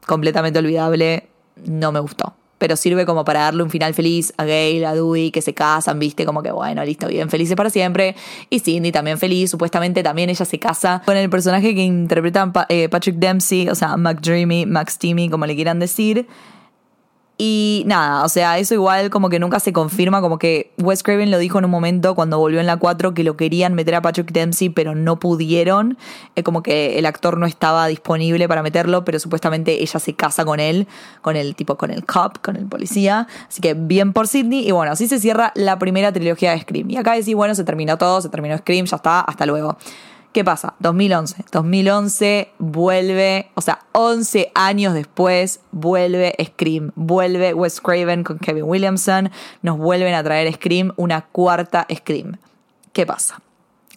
completamente 0.06 0.58
olvidable, 0.58 1.28
no 1.64 1.92
me 1.92 2.00
gustó. 2.00 2.34
Pero 2.58 2.76
sirve 2.76 3.06
como 3.06 3.24
para 3.24 3.40
darle 3.40 3.62
un 3.62 3.70
final 3.70 3.92
feliz 3.92 4.32
a 4.36 4.44
Gail, 4.44 4.84
a 4.84 4.94
Dewey, 4.94 5.32
que 5.32 5.42
se 5.42 5.52
casan, 5.52 5.98
viste, 5.98 6.24
como 6.24 6.42
que 6.42 6.52
bueno, 6.52 6.84
listo, 6.84 7.08
bien 7.08 7.28
felices 7.28 7.56
para 7.56 7.70
siempre. 7.70 8.14
Y 8.50 8.60
Cindy 8.60 8.92
también 8.92 9.18
feliz, 9.18 9.50
supuestamente 9.50 10.02
también 10.02 10.30
ella 10.30 10.44
se 10.44 10.60
casa 10.60 11.02
con 11.04 11.16
el 11.16 11.28
personaje 11.28 11.74
que 11.74 11.82
interpreta 11.82 12.52
eh, 12.68 12.88
Patrick 12.88 13.16
Dempsey, 13.16 13.68
o 13.68 13.74
sea, 13.74 13.96
McDreamy, 13.96 14.66
Max 14.66 14.98
Timmy, 14.98 15.28
como 15.28 15.46
le 15.46 15.56
quieran 15.56 15.80
decir. 15.80 16.28
Y 17.44 17.82
nada, 17.86 18.24
o 18.24 18.28
sea, 18.28 18.58
eso 18.58 18.72
igual 18.74 19.10
como 19.10 19.28
que 19.28 19.40
nunca 19.40 19.58
se 19.58 19.72
confirma, 19.72 20.20
como 20.20 20.38
que 20.38 20.70
Wes 20.78 21.02
Craven 21.02 21.32
lo 21.32 21.38
dijo 21.38 21.58
en 21.58 21.64
un 21.64 21.72
momento 21.72 22.14
cuando 22.14 22.38
volvió 22.38 22.60
en 22.60 22.68
la 22.68 22.76
4 22.76 23.14
que 23.14 23.24
lo 23.24 23.36
querían 23.36 23.74
meter 23.74 23.96
a 23.96 24.00
Patrick 24.00 24.30
Dempsey, 24.30 24.68
pero 24.68 24.94
no 24.94 25.18
pudieron, 25.18 25.98
es 26.36 26.44
como 26.44 26.62
que 26.62 27.00
el 27.00 27.04
actor 27.04 27.38
no 27.38 27.46
estaba 27.46 27.88
disponible 27.88 28.46
para 28.46 28.62
meterlo, 28.62 29.04
pero 29.04 29.18
supuestamente 29.18 29.82
ella 29.82 29.98
se 29.98 30.14
casa 30.14 30.44
con 30.44 30.60
él, 30.60 30.86
con 31.20 31.34
el 31.34 31.56
tipo, 31.56 31.76
con 31.76 31.90
el 31.90 32.04
cop, 32.06 32.38
con 32.40 32.54
el 32.54 32.66
policía, 32.66 33.26
así 33.48 33.60
que 33.60 33.74
bien 33.74 34.12
por 34.12 34.28
Sidney, 34.28 34.64
y 34.64 34.70
bueno, 34.70 34.92
así 34.92 35.08
se 35.08 35.18
cierra 35.18 35.50
la 35.56 35.80
primera 35.80 36.12
trilogía 36.12 36.52
de 36.52 36.60
Scream. 36.60 36.90
Y 36.90 36.96
acá 36.96 37.14
decís, 37.14 37.34
bueno, 37.34 37.56
se 37.56 37.64
terminó 37.64 37.98
todo, 37.98 38.20
se 38.20 38.28
terminó 38.28 38.56
Scream, 38.56 38.86
ya 38.86 38.94
está, 38.94 39.18
hasta 39.18 39.46
luego. 39.46 39.76
¿Qué 40.32 40.44
pasa? 40.44 40.74
2011. 40.78 41.44
2011 41.52 42.52
vuelve, 42.58 43.50
o 43.54 43.60
sea, 43.60 43.80
11 43.92 44.50
años 44.54 44.94
después 44.94 45.60
vuelve 45.72 46.34
Scream. 46.42 46.92
Vuelve 46.94 47.52
Wes 47.52 47.82
Craven 47.82 48.24
con 48.24 48.38
Kevin 48.38 48.64
Williamson. 48.64 49.30
Nos 49.60 49.76
vuelven 49.76 50.14
a 50.14 50.24
traer 50.24 50.52
Scream, 50.54 50.92
una 50.96 51.20
cuarta 51.20 51.86
Scream. 51.94 52.38
¿Qué 52.94 53.04
pasa? 53.04 53.42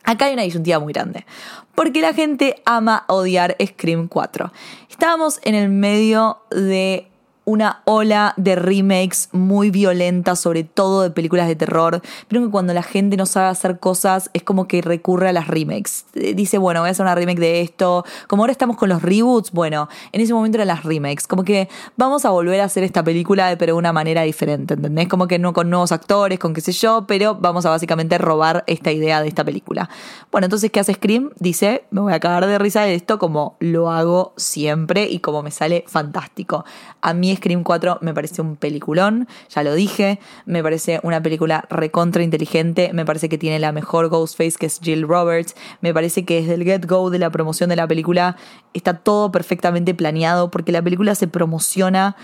Acá 0.04 0.26
hay 0.26 0.34
una 0.34 0.43
disyuntiva 0.43 0.80
muy 0.80 0.91
grande. 0.91 1.26
Porque 1.74 2.02
la 2.02 2.13
gente 2.13 2.62
ama 2.65 3.06
odiar 3.08 3.56
Scream 3.65 4.10
4. 4.10 4.52
Estábamos 4.89 5.39
en 5.43 5.56
el 5.56 5.69
medio 5.69 6.39
de 6.52 7.08
una 7.45 7.81
ola 7.86 8.34
de 8.38 8.55
remakes 8.55 9.29
muy 9.31 9.69
violentas, 9.69 10.39
sobre 10.39 10.63
todo 10.63 11.03
de 11.03 11.12
películas 11.12 11.47
de 11.47 11.55
terror. 11.55 12.01
Pero 12.27 12.43
que 12.43 12.51
cuando 12.51 12.73
la 12.73 12.84
gente 12.84 13.17
no 13.17 13.25
sabe 13.25 13.47
hacer 13.47 13.79
cosas, 13.79 14.29
es 14.34 14.43
como 14.43 14.67
que 14.67 14.81
recurre 14.81 15.29
a 15.29 15.34
las 15.34 15.47
remakes. 15.47 16.05
Eh, 16.15 16.34
dice, 16.34 16.58
bueno, 16.58 16.81
voy 16.81 16.89
a 16.89 16.91
hacer 16.91 17.05
una 17.05 17.15
remake 17.15 17.39
de 17.39 17.62
esto. 17.62 18.03
Como 18.27 18.43
ahora 18.43 18.51
estamos 18.51 18.77
con 18.77 18.89
los 18.89 19.01
reboots, 19.01 19.51
bueno, 19.51 19.88
en 20.12 20.21
ese 20.21 20.34
momento 20.34 20.58
eran 20.58 20.67
las 20.67 20.84
remakes. 20.84 21.27
Como 21.27 21.43
que 21.43 21.69
vamos 21.95 22.25
a 22.25 22.31
volver 22.31 22.60
a 22.62 22.65
hacer 22.65 22.84
esta 22.84 23.03
película, 23.03 23.55
pero 23.58 23.73
de 23.73 23.79
una 23.79 23.93
manera 23.93 24.23
diferente, 24.23 24.73
¿entendés? 24.73 25.08
Como 25.08 25.27
que 25.27 25.38
no 25.38 25.53
con 25.53 25.69
nuevos 25.69 25.91
actores, 25.91 26.39
con 26.39 26.53
qué 26.53 26.62
sé 26.62 26.71
yo, 26.71 27.05
pero 27.08 27.36
vamos 27.36 27.65
a 27.65 27.69
básicamente 27.69 28.17
robar 28.17 28.63
esta 28.65 28.91
idea 28.91 29.21
de 29.21 29.27
esta 29.27 29.43
película. 29.43 29.89
Bueno, 30.31 30.45
entonces, 30.45 30.71
¿qué 30.71 30.79
hace 30.79 30.95
Scream? 30.95 31.29
Dice, 31.39 31.86
me 31.91 32.01
voy 32.01 32.13
a 32.13 32.19
cagar 32.19 32.47
de 32.47 32.58
risa 32.58 32.81
de 32.81 32.95
esto 32.95 33.19
como 33.19 33.55
lo 33.60 33.91
hago 33.91 34.34
siempre 34.36 35.08
y 35.10 35.19
como 35.19 35.43
me 35.43 35.51
sale 35.51 35.86
fantástico. 35.88 36.65
A 37.01 37.13
mí 37.13 37.35
Scream 37.36 37.63
4 37.63 38.00
me 38.02 38.13
parece 38.13 38.41
un 38.41 38.56
peliculón, 38.56 39.28
ya 39.50 39.63
lo 39.63 39.74
dije, 39.74 40.19
me 40.45 40.63
parece 40.63 41.00
una 41.04 41.21
película 41.21 41.65
recontra 41.69 42.24
inteligente, 42.24 42.91
me 42.93 43.06
parece 43.06 43.30
que 43.30 43.38
tiene 43.38 43.60
la 43.60 43.71
mejor 43.71 44.10
Ghostface 44.10 44.58
que 44.58 44.65
es 44.65 44.80
Jill 44.82 45.08
Roberts, 45.08 45.56
me 45.82 45.93
parece 45.93 46.26
que 46.26 46.41
desde 46.41 46.56
el 46.56 46.63
get-go 46.63 47.10
de 47.10 47.19
la 47.19 47.30
promoción 47.30 47.69
de 47.69 47.76
la 47.76 47.88
película. 47.88 48.38
Está 48.74 48.95
todo 48.95 49.32
perfectamente 49.32 49.93
planeado 49.93 50.52
porque 50.52 50.71
la 50.71 50.82
película 50.82 51.15
se 51.15 51.28
promociona 51.28 52.15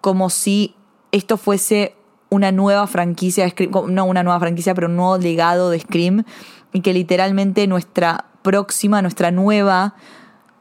como 0.00 0.30
si 0.30 0.74
esto 1.12 1.36
fuese 1.36 1.94
una 2.28 2.52
nueva 2.52 2.86
franquicia 2.86 3.48
Scream, 3.48 3.72
no 3.88 4.04
una 4.04 4.22
nueva 4.22 4.40
franquicia, 4.40 4.74
pero 4.74 4.88
un 4.88 4.96
nuevo 4.96 5.18
legado 5.18 5.70
de 5.70 5.80
Scream 5.80 6.24
y 6.72 6.80
que 6.80 6.92
literalmente 6.92 7.66
nuestra 7.66 8.26
próxima, 8.42 9.02
nuestra 9.02 9.30
nueva 9.30 9.94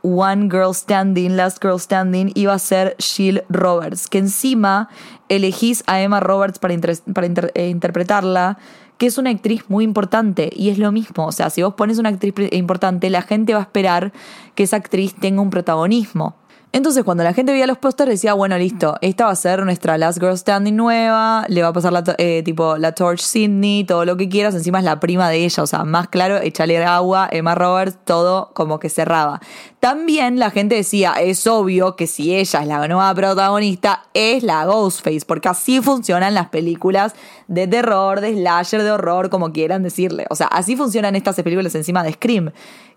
One 0.06 0.50
Girl 0.50 0.74
Standing, 0.74 1.36
Last 1.36 1.62
Girl 1.62 1.80
Standing, 1.80 2.32
iba 2.36 2.54
a 2.54 2.60
ser 2.60 2.96
Jill 3.00 3.44
Roberts, 3.50 4.08
que 4.08 4.20
encima 4.20 4.88
elegís 5.30 5.84
a 5.88 6.00
Emma 6.00 6.20
Roberts 6.20 6.60
para, 6.60 6.76
eh, 6.76 7.70
interpretarla, 7.70 8.60
que 9.00 9.08
es 9.08 9.18
una 9.18 9.32
actriz 9.32 9.64
muy 9.68 9.84
importante, 9.84 10.52
y 10.56 10.70
es 10.70 10.78
lo 10.78 10.92
mismo, 10.92 11.26
o 11.26 11.32
sea, 11.32 11.50
si 11.50 11.64
vos 11.64 11.74
pones 11.74 11.98
una 11.98 12.10
actriz 12.10 12.34
importante, 12.52 13.10
la 13.10 13.24
gente 13.24 13.54
va 13.54 13.60
a 13.60 13.64
esperar 13.64 14.14
que 14.54 14.64
esa 14.64 14.78
actriz 14.78 15.16
tenga 15.16 15.42
un 15.42 15.50
protagonismo. 15.50 16.36
Entonces, 16.76 17.06
cuando 17.06 17.24
la 17.24 17.34
gente 17.34 17.54
veía 17.54 17.68
los 17.68 17.78
pósters, 17.78 18.10
decía, 18.10 18.34
bueno, 18.34 18.58
listo, 18.58 18.98
esta 19.00 19.24
va 19.24 19.32
a 19.32 19.36
ser 19.38 19.64
nuestra 19.64 19.98
Last 19.98 20.20
Girl 20.20 20.38
Standing 20.38 20.76
nueva, 20.76 21.46
le 21.48 21.62
va 21.62 21.70
a 21.70 21.74
pasar 21.74 21.94
la, 21.94 22.04
eh, 22.18 22.42
tipo, 22.44 22.76
la 22.76 22.92
Torch 22.92 23.22
Sydney, 23.22 23.86
todo 23.86 24.04
lo 24.04 24.18
que 24.18 24.28
quieras, 24.28 24.56
encima 24.56 24.80
es 24.80 24.84
la 24.84 25.00
prima 25.00 25.30
de 25.30 25.46
ella, 25.46 25.64
o 25.64 25.68
sea, 25.68 25.86
más 25.86 26.10
claro, 26.10 26.36
echarle 26.36 26.84
agua, 26.84 27.30
Emma 27.32 27.56
Roberts, 27.56 27.98
todo 28.04 28.52
como 28.54 28.78
que 28.78 28.90
cerraba. 28.90 29.40
También 29.80 30.38
la 30.38 30.52
gente 30.52 30.76
decía, 30.76 31.14
es 31.14 31.48
obvio 31.48 31.96
que 31.96 32.08
si 32.08 32.36
ella 32.36 32.60
es 32.60 32.68
la 32.68 32.86
nueva 32.90 33.16
protagonista, 33.16 34.04
es 34.14 34.44
la 34.44 34.66
Ghostface, 34.66 35.26
porque 35.26 35.48
así 35.48 35.80
funcionan 35.80 36.34
las 36.34 36.50
películas 36.50 37.16
de 37.48 37.68
terror, 37.68 38.20
de 38.20 38.34
slasher, 38.34 38.84
de 38.84 38.92
horror, 38.92 39.30
como 39.30 39.54
quieran 39.54 39.82
decirle. 39.82 40.26
O 40.30 40.36
sea, 40.36 40.48
así 40.48 40.76
funcionan 40.76 41.16
estas 41.16 41.38
películas 41.42 41.74
encima 41.74 42.04
de 42.04 42.12
Scream. 42.12 42.52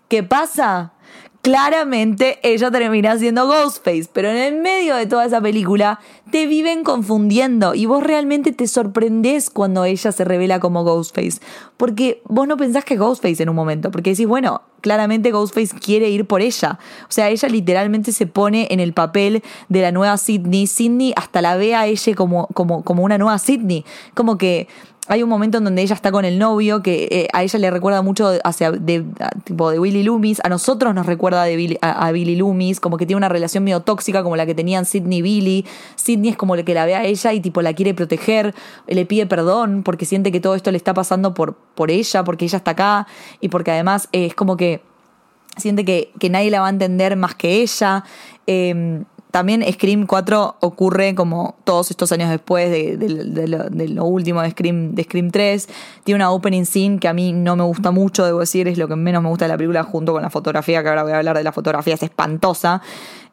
¿Qué 0.09 0.21
pasa? 0.21 0.91
Claramente 1.41 2.37
ella 2.43 2.69
termina 2.69 3.17
siendo 3.17 3.47
Ghostface, 3.47 4.09
pero 4.11 4.29
en 4.29 4.35
el 4.35 4.61
medio 4.61 4.95
de 4.95 5.05
toda 5.05 5.25
esa 5.25 5.39
película 5.39 6.01
te 6.31 6.47
viven 6.47 6.83
confundiendo 6.83 7.75
y 7.75 7.85
vos 7.85 8.03
realmente 8.03 8.51
te 8.51 8.67
sorprendés 8.67 9.49
cuando 9.49 9.85
ella 9.85 10.11
se 10.11 10.25
revela 10.25 10.59
como 10.59 10.83
Ghostface, 10.83 11.39
porque 11.77 12.21
vos 12.25 12.45
no 12.45 12.57
pensás 12.57 12.83
que 12.83 12.95
es 12.95 12.99
Ghostface 12.99 13.41
en 13.41 13.47
un 13.47 13.55
momento, 13.55 13.89
porque 13.89 14.09
decís, 14.09 14.27
bueno, 14.27 14.63
claramente 14.81 15.31
Ghostface 15.31 15.79
quiere 15.79 16.09
ir 16.09 16.25
por 16.25 16.41
ella. 16.41 16.77
O 17.03 17.11
sea, 17.11 17.29
ella 17.29 17.47
literalmente 17.47 18.11
se 18.11 18.27
pone 18.27 18.67
en 18.69 18.81
el 18.81 18.91
papel 18.91 19.41
de 19.69 19.81
la 19.81 19.93
nueva 19.93 20.17
Sidney. 20.17 20.67
Sidney 20.67 21.13
hasta 21.15 21.41
la 21.41 21.55
ve 21.55 21.73
a 21.73 21.87
ella 21.87 22.15
como, 22.15 22.47
como, 22.47 22.83
como 22.83 23.03
una 23.03 23.17
nueva 23.17 23.39
Sidney. 23.39 23.85
Como 24.13 24.37
que 24.37 24.67
hay 25.09 25.23
un 25.23 25.29
momento 25.29 25.57
en 25.57 25.63
donde 25.63 25.81
ella 25.81 25.95
está 25.95 26.11
con 26.11 26.23
el 26.23 26.37
novio 26.37 26.83
que 26.83 27.07
eh, 27.09 27.27
a 27.33 27.41
ella 27.41 27.57
le 27.57 27.71
recuerda 27.71 28.03
mucho 28.03 28.31
hacia 28.43 28.71
de, 28.71 29.03
tipo 29.43 29.71
de 29.71 29.79
Billy 29.79 30.03
Loomis, 30.03 30.39
a 30.43 30.49
nosotros 30.49 30.93
nos 30.93 31.07
recuerda 31.07 31.43
de 31.45 31.79
a, 31.81 32.11
Billy 32.11 32.35
Loomis, 32.35 32.79
como 32.79 32.95
que 32.97 33.07
tiene 33.07 33.17
una 33.17 33.27
relación 33.27 33.63
medio 33.63 33.79
tóxica 33.79 34.21
como 34.21 34.35
la 34.35 34.45
que 34.45 34.53
tenían 34.53 34.85
Sidney 34.85 35.17
y 35.17 35.21
Billy. 35.23 35.65
Sidney 35.95 36.29
es 36.29 36.37
como 36.37 36.53
el 36.53 36.63
que 36.63 36.75
la 36.75 36.85
ve 36.85 36.93
a 36.93 37.03
ella 37.03 37.33
y 37.33 37.39
tipo 37.39 37.63
la 37.63 37.73
quiere 37.73 37.95
proteger, 37.95 38.53
le 38.87 39.05
pide 39.07 39.25
perdón 39.25 39.81
porque 39.83 40.05
siente 40.05 40.31
que 40.31 40.39
todo 40.39 40.53
esto 40.53 40.69
le 40.69 40.77
está 40.77 40.93
pasando 40.93 41.33
por, 41.33 41.55
por 41.55 41.89
ella, 41.89 42.23
porque 42.23 42.45
ella 42.45 42.57
está 42.57 42.71
acá 42.71 43.07
y 43.41 43.49
porque 43.49 43.71
además 43.71 44.09
es 44.11 44.35
como 44.35 44.57
que 44.57 44.83
siente 45.57 45.85
que, 45.85 46.11
que, 46.19 46.29
nadie 46.29 46.51
la 46.51 46.61
va 46.61 46.67
a 46.67 46.69
entender 46.69 47.15
más 47.15 47.33
que 47.33 47.63
ella. 47.63 48.03
Eh, 48.45 49.03
también 49.31 49.63
Scream 49.71 50.07
4 50.07 50.55
ocurre 50.59 51.13
como 51.13 51.55
todos 51.63 51.91
estos 51.91 52.11
años 52.11 52.31
después 52.31 52.71
de, 52.71 53.89
lo, 53.89 54.05
último 54.05 54.41
de 54.41 54.49
Scream, 54.49 54.95
de 54.95 55.03
Scream 55.03 55.29
3. 55.29 55.69
Tiene 56.03 56.15
una 56.15 56.31
opening 56.31 56.65
scene 56.65 56.97
que 56.99 57.07
a 57.07 57.13
mí 57.13 57.31
no 57.31 57.55
me 57.55 57.63
gusta 57.63 57.91
mucho, 57.91 58.25
debo 58.25 58.39
decir, 58.39 58.67
es 58.67 58.79
lo 58.79 58.87
que 58.87 58.95
menos 58.95 59.21
me 59.21 59.29
gusta 59.29 59.45
de 59.45 59.49
la 59.49 59.57
película 59.57 59.83
junto 59.83 60.13
con 60.13 60.23
la 60.23 60.31
fotografía, 60.31 60.81
que 60.81 60.89
ahora 60.89 61.03
voy 61.03 61.11
a 61.11 61.17
hablar 61.17 61.37
de 61.37 61.43
la 61.43 61.51
fotografía, 61.51 61.93
es 61.93 62.01
espantosa. 62.01 62.81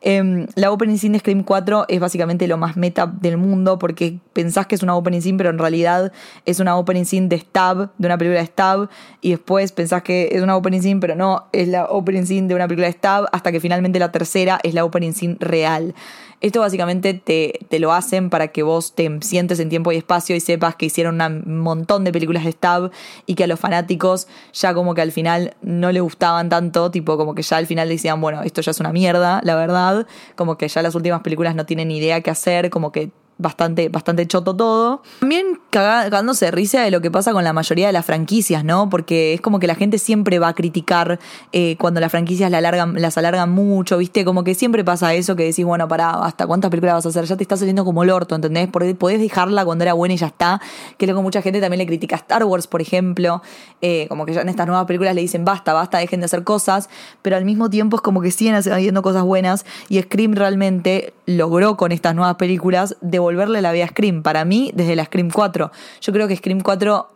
Em, 0.09 0.47
la 0.55 0.71
opening 0.71 0.99
scene 0.99 1.15
de 1.15 1.19
Scream 1.19 1.43
4 1.43 1.87
es 1.89 1.99
básicamente 1.99 2.47
lo 2.47 2.57
más 2.57 2.77
meta 2.77 3.07
del 3.09 3.39
mundo 3.39 3.77
porque 3.77 4.21
pensás 4.33 4.69
que 4.69 4.77
es 4.77 4.85
una 4.85 4.95
opening 4.95 5.21
scene, 5.21 5.37
pero 5.37 5.51
en 5.51 5.59
realidad 5.59 6.13
es 6.45 6.61
una 6.61 6.77
opening 6.77 7.03
scene 7.03 7.27
de 7.27 7.41
Stab, 7.41 7.91
de 7.99 8.07
una 8.07 8.17
película 8.17 8.39
de 8.39 8.47
Stab, 8.47 8.89
y 9.21 9.31
después 9.31 9.73
pensás 9.73 10.05
que 10.05 10.29
es 10.31 10.43
una 10.43 10.57
opening 10.57 10.81
scene, 10.81 11.01
pero 11.01 11.17
no, 11.17 11.49
es 11.51 11.67
la 11.67 11.87
opening 11.87 12.23
scene 12.23 12.47
de 12.47 12.55
una 12.55 12.69
película 12.69 12.87
de 12.87 12.93
Stab, 12.93 13.27
hasta 13.33 13.51
que 13.51 13.59
finalmente 13.59 13.99
la 13.99 14.13
tercera 14.13 14.61
es 14.63 14.75
la 14.75 14.85
opening 14.85 15.13
scene 15.13 15.39
real. 15.41 15.93
Esto 16.41 16.61
básicamente 16.61 17.15
te, 17.15 17.61
te, 17.69 17.79
lo 17.79 17.93
hacen 17.93 18.29
para 18.29 18.49
que 18.49 18.63
vos 18.63 18.95
te 18.95 19.11
sientes 19.23 19.59
en 19.59 19.69
tiempo 19.69 19.91
y 19.93 19.97
espacio 19.97 20.37
y 20.37 20.41
sepas 20.41 20.77
que 20.77 20.87
hicieron 20.87 21.21
un 21.21 21.61
montón 21.61 22.05
de 22.05 22.13
películas 22.13 22.45
de 22.45 22.53
Stab 22.53 22.91
y 23.25 23.35
que 23.35 23.45
a 23.45 23.47
los 23.47 23.59
fanáticos 23.59 24.29
ya 24.53 24.75
como 24.75 24.95
que 24.95 25.01
al 25.01 25.13
final 25.13 25.55
no 25.63 25.93
le 25.93 26.01
gustaban 26.01 26.49
tanto, 26.49 26.91
tipo 26.91 27.17
como 27.17 27.35
que 27.35 27.43
ya 27.43 27.57
al 27.57 27.67
final 27.67 27.89
decían, 27.89 28.21
bueno, 28.21 28.43
esto 28.43 28.61
ya 28.61 28.71
es 28.71 28.81
una 28.81 28.93
mierda, 28.93 29.41
la 29.45 29.57
verdad, 29.57 30.07
como 30.35 30.59
que 30.59 30.69
ya 30.69 30.83
las 30.83 30.95
últimas 30.95 31.23
películas 31.23 31.55
no 31.55 31.65
tienen 31.65 31.91
idea 31.91 32.21
qué 32.21 32.31
hacer, 32.31 32.69
como 32.71 32.93
que 32.93 33.11
bastante, 33.39 33.89
bastante 33.89 34.27
choto 34.27 34.57
todo. 34.57 35.03
También 35.21 35.61
cagándose 35.71 36.47
de 36.47 36.51
risa 36.51 36.83
de 36.83 36.91
lo 36.91 37.01
que 37.01 37.11
pasa 37.11 37.33
con 37.33 37.45
la 37.45 37.53
mayoría 37.53 37.87
de 37.87 37.93
las 37.93 38.05
franquicias, 38.05 38.65
¿no? 38.65 38.89
Porque 38.89 39.35
es 39.35 39.41
como 39.41 39.59
que 39.59 39.67
la 39.67 39.75
gente 39.75 39.99
siempre 39.99 40.39
va 40.39 40.49
a 40.49 40.55
criticar 40.55 41.19
eh, 41.53 41.77
cuando 41.79 42.01
las 42.01 42.11
franquicias 42.11 42.51
las 42.51 42.59
alargan, 42.59 43.01
las 43.01 43.19
alargan 43.19 43.51
mucho, 43.51 43.99
¿viste? 43.99 44.25
Como 44.25 44.45
que 44.45 44.55
siempre 44.55 44.85
pasa 44.85 45.15
eso 45.15 45.37
que 45.37 45.45
decís, 45.45 45.65
bueno, 45.65 45.87
para, 45.89 46.11
¿hasta 46.11 46.47
cuántas 46.47 46.71
películas 46.71 46.95
vas 46.95 47.07
a 47.07 47.09
hacer? 47.11 47.25
Ya 47.25 47.37
te 47.37 47.43
está 47.43 47.57
saliendo 47.57 47.85
como 47.85 48.03
el 48.03 48.11
orto, 48.11 48.35
¿entendés? 48.35 48.69
Podés 48.69 49.21
dejarla 49.21 49.65
cuando 49.65 49.85
era 49.85 49.93
buena 49.93 50.15
y 50.15 50.19
ya 50.19 50.27
está. 50.27 50.61
Que 50.99 51.07
que 51.07 51.15
mucha 51.15 51.41
gente 51.41 51.61
también 51.61 51.79
le 51.79 51.87
critica 51.87 52.17
a 52.17 52.19
Star 52.19 52.45
Wars, 52.45 52.67
por 52.67 52.81
ejemplo. 52.81 53.43
Eh, 53.81 54.07
como 54.09 54.27
que 54.27 54.35
ya 54.35 54.41
en 54.41 54.49
estas 54.49 54.67
nuevas 54.67 54.87
películas 54.87 55.15
le 55.15 55.21
dicen, 55.21 55.45
basta, 55.45 55.73
basta, 55.73 55.99
dejen 55.99 56.21
de 56.21 56.27
hacer 56.27 56.43
cosas. 56.45 56.89
Pero 57.23 57.37
al 57.37 57.45
mismo 57.45 57.71
tiempo 57.71 57.97
es 57.97 58.03
como 58.03 58.21
que 58.21 58.31
siguen 58.31 58.55
haciendo 58.55 59.03
cosas 59.03 59.23
buenas. 59.23 59.65
Y 59.89 60.01
Scream 60.01 60.35
realmente 60.35 61.15
logró 61.27 61.77
con 61.77 61.93
estas 61.93 62.15
nuevas 62.15 62.37
películas 62.37 62.97
de 63.01 63.19
volverle 63.19 63.61
la 63.61 63.73
vida 63.73 63.85
a 63.85 63.89
Scream. 63.89 64.23
Para 64.23 64.45
mí, 64.45 64.71
desde 64.75 64.97
la 64.97 65.05
Scream 65.05 65.31
4. 65.31 65.71
Yo 66.01 66.13
creo 66.13 66.29
que 66.29 66.37
Scream 66.37 66.61
4 66.61 67.11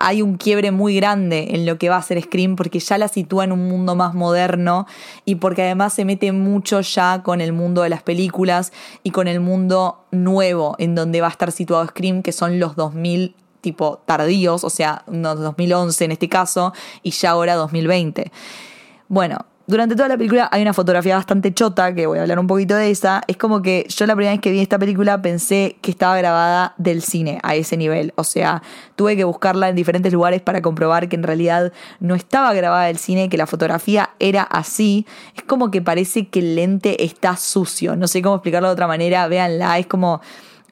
hay 0.00 0.20
un 0.20 0.36
quiebre 0.36 0.70
muy 0.70 0.96
grande 0.96 1.48
en 1.52 1.64
lo 1.64 1.78
que 1.78 1.88
va 1.88 1.96
a 1.96 2.02
ser 2.02 2.20
Scream 2.22 2.56
porque 2.56 2.78
ya 2.78 2.98
la 2.98 3.08
sitúa 3.08 3.44
en 3.44 3.52
un 3.52 3.68
mundo 3.68 3.96
más 3.96 4.14
moderno 4.14 4.86
y 5.24 5.36
porque 5.36 5.62
además 5.62 5.94
se 5.94 6.04
mete 6.04 6.30
mucho 6.32 6.82
ya 6.82 7.22
con 7.22 7.40
el 7.40 7.52
mundo 7.52 7.82
de 7.82 7.88
las 7.88 8.02
películas 8.02 8.72
y 9.02 9.10
con 9.10 9.28
el 9.28 9.40
mundo 9.40 10.04
nuevo 10.10 10.76
en 10.78 10.94
donde 10.94 11.22
va 11.22 11.28
a 11.28 11.30
estar 11.30 11.52
situado 11.52 11.86
Scream, 11.86 12.22
que 12.22 12.32
son 12.32 12.60
los 12.60 12.76
2000 12.76 13.34
tipo 13.62 14.02
tardíos, 14.04 14.64
o 14.64 14.70
sea, 14.70 15.04
2011 15.06 16.04
en 16.04 16.12
este 16.12 16.28
caso, 16.28 16.72
y 17.02 17.12
ya 17.12 17.30
ahora 17.30 17.54
2020. 17.54 18.32
Bueno, 19.08 19.46
durante 19.66 19.94
toda 19.94 20.08
la 20.08 20.16
película 20.16 20.48
hay 20.50 20.62
una 20.62 20.72
fotografía 20.72 21.16
bastante 21.16 21.54
chota, 21.54 21.94
que 21.94 22.06
voy 22.06 22.18
a 22.18 22.22
hablar 22.22 22.38
un 22.38 22.46
poquito 22.46 22.74
de 22.74 22.90
esa. 22.90 23.22
Es 23.28 23.36
como 23.36 23.62
que 23.62 23.86
yo 23.88 24.06
la 24.06 24.14
primera 24.14 24.32
vez 24.32 24.40
que 24.40 24.50
vi 24.50 24.60
esta 24.60 24.78
película 24.78 25.22
pensé 25.22 25.76
que 25.80 25.90
estaba 25.90 26.16
grabada 26.16 26.74
del 26.78 27.02
cine 27.02 27.38
a 27.42 27.54
ese 27.54 27.76
nivel. 27.76 28.12
O 28.16 28.24
sea, 28.24 28.62
tuve 28.96 29.16
que 29.16 29.24
buscarla 29.24 29.68
en 29.68 29.76
diferentes 29.76 30.12
lugares 30.12 30.42
para 30.42 30.62
comprobar 30.62 31.08
que 31.08 31.16
en 31.16 31.22
realidad 31.22 31.72
no 32.00 32.14
estaba 32.14 32.52
grabada 32.54 32.86
del 32.86 32.98
cine, 32.98 33.28
que 33.28 33.36
la 33.36 33.46
fotografía 33.46 34.10
era 34.18 34.42
así. 34.42 35.06
Es 35.36 35.44
como 35.44 35.70
que 35.70 35.80
parece 35.80 36.28
que 36.28 36.40
el 36.40 36.56
lente 36.56 37.04
está 37.04 37.36
sucio. 37.36 37.94
No 37.96 38.08
sé 38.08 38.20
cómo 38.20 38.36
explicarlo 38.36 38.68
de 38.68 38.72
otra 38.72 38.88
manera. 38.88 39.28
Véanla, 39.28 39.78
es 39.78 39.86
como 39.86 40.20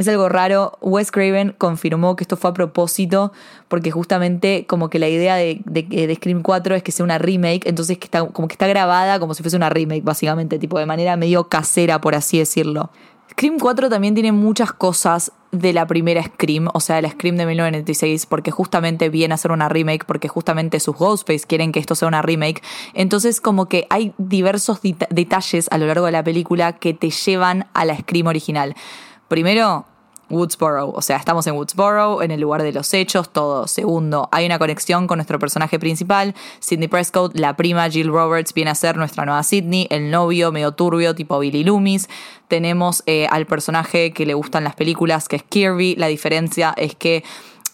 es 0.02 0.08
algo 0.08 0.28
raro. 0.28 0.78
Wes 0.80 1.10
Craven 1.10 1.54
confirmó 1.56 2.16
que 2.16 2.24
esto 2.24 2.36
fue 2.36 2.50
a 2.50 2.54
propósito 2.54 3.32
porque 3.68 3.90
justamente 3.90 4.66
como 4.66 4.90
que 4.90 4.98
la 4.98 5.08
idea 5.08 5.36
de, 5.36 5.60
de, 5.64 6.14
Scream 6.14 6.42
4 6.42 6.74
es 6.74 6.82
que 6.82 6.92
sea 6.92 7.04
una 7.04 7.18
remake, 7.18 7.66
entonces 7.66 7.98
que 7.98 8.04
está, 8.04 8.26
como 8.26 8.48
que 8.48 8.54
está 8.54 8.66
grabada 8.66 9.20
como 9.20 9.34
si 9.34 9.42
fuese 9.42 9.56
una 9.56 9.70
remake 9.70 10.02
básicamente, 10.02 10.58
tipo 10.58 10.78
de 10.78 10.86
manera 10.86 11.16
medio 11.16 11.48
casera 11.48 12.00
por 12.00 12.14
así 12.14 12.38
decirlo. 12.38 12.90
Scream 13.30 13.58
4 13.58 13.88
también 13.88 14.14
tiene 14.14 14.32
muchas 14.32 14.72
cosas 14.72 15.32
de 15.52 15.72
la 15.72 15.86
primera 15.86 16.22
Scream, 16.22 16.68
o 16.72 16.80
sea, 16.80 17.00
la 17.00 17.10
Scream 17.10 17.36
de 17.36 17.46
1996, 17.46 18.26
porque 18.26 18.50
justamente 18.50 19.08
viene 19.08 19.34
a 19.34 19.36
ser 19.36 19.52
una 19.52 19.68
remake, 19.68 20.04
porque 20.04 20.28
justamente 20.28 20.80
sus 20.80 20.96
Ghostface 20.96 21.46
quieren 21.46 21.72
que 21.72 21.80
esto 21.80 21.94
sea 21.94 22.08
una 22.08 22.22
remake. 22.22 22.62
Entonces, 22.94 23.40
como 23.40 23.66
que 23.66 23.86
hay 23.90 24.12
diversos 24.18 24.80
detalles 24.82 25.68
a 25.70 25.78
lo 25.78 25.86
largo 25.86 26.06
de 26.06 26.12
la 26.12 26.24
película 26.24 26.74
que 26.74 26.94
te 26.94 27.10
llevan 27.10 27.66
a 27.72 27.84
la 27.84 27.96
Scream 27.96 28.26
original. 28.26 28.74
Primero, 29.30 29.86
Woodsboro, 30.28 30.90
o 30.90 31.02
sea, 31.02 31.16
estamos 31.16 31.46
en 31.46 31.54
Woodsboro, 31.54 32.20
en 32.20 32.32
el 32.32 32.40
lugar 32.40 32.64
de 32.64 32.72
los 32.72 32.92
hechos, 32.92 33.32
todo. 33.32 33.68
Segundo, 33.68 34.28
hay 34.32 34.44
una 34.44 34.58
conexión 34.58 35.06
con 35.06 35.18
nuestro 35.18 35.38
personaje 35.38 35.78
principal, 35.78 36.34
Sidney 36.58 36.88
Prescott, 36.88 37.38
la 37.38 37.54
prima 37.54 37.88
Jill 37.88 38.08
Roberts 38.08 38.52
viene 38.52 38.72
a 38.72 38.74
ser 38.74 38.96
nuestra 38.96 39.24
nueva 39.24 39.44
Sidney, 39.44 39.86
el 39.90 40.10
novio 40.10 40.50
medio 40.50 40.72
turbio 40.72 41.14
tipo 41.14 41.38
Billy 41.38 41.62
Loomis. 41.62 42.08
Tenemos 42.48 43.04
eh, 43.06 43.28
al 43.30 43.46
personaje 43.46 44.12
que 44.12 44.26
le 44.26 44.34
gustan 44.34 44.64
las 44.64 44.74
películas, 44.74 45.28
que 45.28 45.36
es 45.36 45.44
Kirby. 45.44 45.94
La 45.94 46.08
diferencia 46.08 46.74
es 46.76 46.96
que 46.96 47.22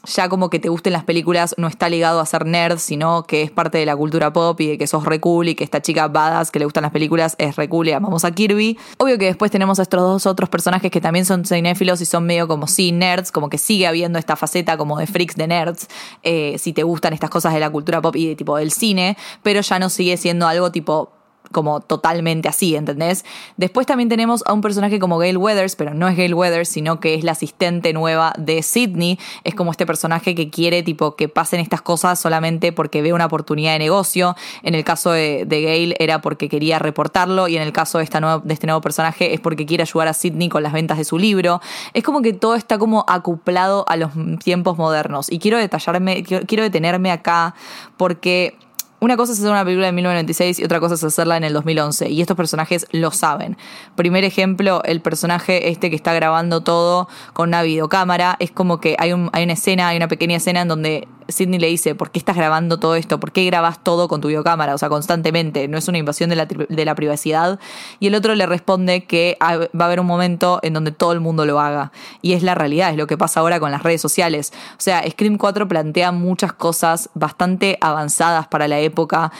ya 0.07 0.29
como 0.29 0.51
que 0.51 0.59
te 0.59 0.69
gusten 0.69 0.93
las 0.93 1.05
películas 1.05 1.55
no 1.59 1.67
está 1.69 1.89
ligado 1.89 2.21
a 2.21 2.27
ser 2.27 2.47
nerd, 2.47 2.79
sino 2.79 3.25
que 3.25 3.43
es 3.43 3.51
parte 3.51 3.79
de 3.79 3.87
la 3.87 3.97
cultura 3.97 4.33
pop 4.33 4.61
y 4.61 4.69
de 4.69 4.79
que 4.79 4.87
sos 4.87 5.05
re 5.05 5.21
y 5.45 5.55
que 5.55 5.65
esta 5.65 5.83
chica 5.83 6.09
badass 6.09 6.51
que 6.51 6.59
le 6.59 6.65
gustan 6.65 6.83
las 6.83 6.93
películas 6.93 7.35
es 7.39 7.57
re 7.57 7.69
y 7.71 7.91
amamos 7.91 8.25
a 8.25 8.31
Kirby. 8.31 8.79
Obvio 8.99 9.19
que 9.19 9.27
después 9.27 9.51
tenemos 9.51 9.79
a 9.79 9.83
estos 9.83 10.01
dos 10.01 10.27
otros 10.27 10.49
personajes 10.49 10.91
que 10.91 11.01
también 11.01 11.25
son 11.25 11.45
cinéfilos 11.45 12.01
y 12.01 12.07
son 12.07 12.25
medio 12.25 12.49
como 12.49 12.67
sí 12.67 12.93
nerds, 12.93 13.33
como 13.33 13.49
que 13.49 13.59
sigue 13.59 13.87
habiendo 13.87 14.19
esta 14.19 14.37
faceta 14.37 14.77
como 14.77 14.99
de 14.99 15.07
freaks 15.07 15.37
de 15.37 15.47
nerds, 15.47 15.89
eh, 16.23 16.57
si 16.59 16.73
te 16.73 16.83
gustan 16.83 17.13
estas 17.13 17.31
cosas 17.31 17.53
de 17.55 17.61
la 17.61 17.71
cultura 17.71 18.01
pop 18.01 18.15
y 18.17 18.29
de 18.29 18.37
tipo 18.37 18.57
del 18.57 18.71
cine, 18.71 19.17
pero 19.43 19.61
ya 19.61 19.79
no 19.79 19.91
sigue 19.91 20.17
siendo 20.17 20.47
algo 20.47 20.71
tipo 20.71 21.16
como 21.53 21.81
totalmente 21.81 22.49
así, 22.49 22.77
¿entendés? 22.77 23.25
Después 23.57 23.87
también 23.87 24.09
tenemos 24.09 24.43
a 24.47 24.53
un 24.53 24.61
personaje 24.61 24.99
como 24.99 25.19
Gail 25.19 25.37
Weathers, 25.37 25.77
pero 25.77 25.95
no 25.95 26.09
es 26.09 26.17
Gail 26.17 26.35
Weathers, 26.35 26.69
sino 26.69 27.01
que 27.01 27.15
es 27.15 27.25
la 27.25 27.33
asistente 27.33 27.93
nueva 27.93 28.33
de 28.39 28.63
Sidney. 28.63 29.19
Es 29.45 29.55
como 29.55 29.71
este 29.71 29.87
personaje 29.87 30.35
que 30.35 30.51
quiere, 30.51 30.83
tipo, 30.83 31.17
que 31.17 31.29
pasen 31.29 31.61
estas 31.61 31.83
cosas 31.83 32.19
solamente 32.19 32.73
porque 32.73 33.03
ve 33.03 33.13
una 33.13 33.27
oportunidad 33.27 33.73
de 33.73 33.79
negocio. 33.79 34.37
En 34.63 34.75
el 34.75 34.85
caso 34.85 35.13
de, 35.13 35.45
de 35.47 35.63
Gail 35.63 35.95
era 35.99 36.21
porque 36.21 36.49
quería 36.49 36.79
reportarlo 36.79 37.49
y 37.49 37.57
en 37.57 37.63
el 37.63 37.73
caso 37.73 37.99
de, 37.99 38.05
esta 38.05 38.41
de 38.43 38.55
este 38.55 38.67
nuevo 38.67 38.81
personaje 38.81 39.35
es 39.35 39.41
porque 39.41 39.67
quiere 39.67 39.83
ayudar 39.83 40.09
a 40.09 40.15
Sidney 40.15 40.49
con 40.49 40.63
las 40.63 40.73
ventas 40.73 40.99
de 40.99 41.05
su 41.05 41.19
libro. 41.19 41.61
Es 41.95 42.03
como 42.03 42.23
que 42.23 42.33
todo 42.33 42.55
está 42.55 42.79
como 42.79 43.05
acoplado 43.09 43.85
a 43.89 43.97
los 43.97 44.11
tiempos 44.43 44.79
modernos. 44.79 45.31
Y 45.31 45.39
quiero 45.39 45.59
detallarme, 45.59 46.23
quiero 46.23 46.63
detenerme 46.63 47.11
acá 47.11 47.55
porque 47.97 48.57
una 49.01 49.17
cosa 49.17 49.33
es 49.33 49.39
hacer 49.39 49.51
una 49.51 49.65
película 49.65 49.87
de 49.87 49.93
1996 49.93 50.59
y 50.59 50.65
otra 50.65 50.81
cosa 50.81 50.95
es 50.95 51.05
hacerla 51.05 51.37
en 51.37 51.45
el 51.45 51.53
2011. 51.53 52.09
Y 52.09 52.21
estos 52.21 52.37
personajes 52.37 52.87
lo 52.93 53.11
saben. 53.11 53.57
Primer 53.95 54.25
ejemplo, 54.25 54.83
el 54.85 55.01
personaje 55.01 55.69
este 55.69 55.91
que 55.91 55.97
está 55.97 56.15
grabando 56.15 56.63
todo 56.63 57.09
con 57.33 57.51
una 57.51 57.63
videocámara. 57.63 58.37
Es 58.39 58.51
como 58.51 58.81
que 58.81 58.97
hay, 58.99 59.13
un, 59.13 59.29
hay 59.33 59.45
una 59.45 59.53
escena, 59.53 59.89
hay 59.89 59.97
una 59.97 60.09
pequeña 60.09 60.37
escena 60.37 60.63
en 60.63 60.69
donde 60.69 61.09
Sidney 61.29 61.59
le 61.59 61.69
dice, 61.69 61.95
¿por 61.95 62.11
qué 62.11 62.19
estás 62.19 62.37
grabando 62.37 62.79
todo 62.79 62.95
esto? 62.95 63.21
¿Por 63.21 63.33
qué 63.33 63.45
grabas 63.45 63.83
todo 63.83 64.09
con 64.09 64.21
tu 64.21 64.29
videocámara? 64.29 64.75
O 64.75 64.79
sea, 64.79 64.89
constantemente. 64.89 65.69
No 65.69 65.79
es 65.79 65.89
una 65.89 65.99
invasión 65.99 66.31
de 66.31 66.37
la, 66.37 66.47
de 66.47 66.85
la 66.85 66.95
privacidad. 66.95 67.59
Y 68.01 68.09
el 68.09 68.15
otro 68.15 68.35
le 68.35 68.47
responde 68.47 69.05
que 69.05 69.37
va 69.41 69.85
a 69.85 69.85
haber 69.85 70.01
un 70.01 70.07
momento 70.07 70.61
en 70.63 70.75
donde 70.75 70.93
todo 70.93 71.13
el 71.13 71.21
mundo 71.21 71.45
lo 71.45 71.61
haga. 71.61 71.93
Y 72.23 72.35
es 72.35 72.43
la 72.43 72.55
realidad, 72.55 72.91
es 72.91 72.97
lo 72.97 73.07
que 73.07 73.19
pasa 73.19 73.41
ahora 73.41 73.61
con 73.61 73.71
las 73.71 73.83
redes 73.83 74.01
sociales. 74.01 74.53
O 74.73 74.81
sea, 74.81 75.03
Scream 75.09 75.39
4 75.39 75.69
plantea 75.69 76.13
muchas 76.13 76.53
cosas 76.53 77.11
bastante 77.15 77.79
avanzadas 77.81 78.47
para 78.49 78.69
la 78.69 78.79
época 78.79 79.33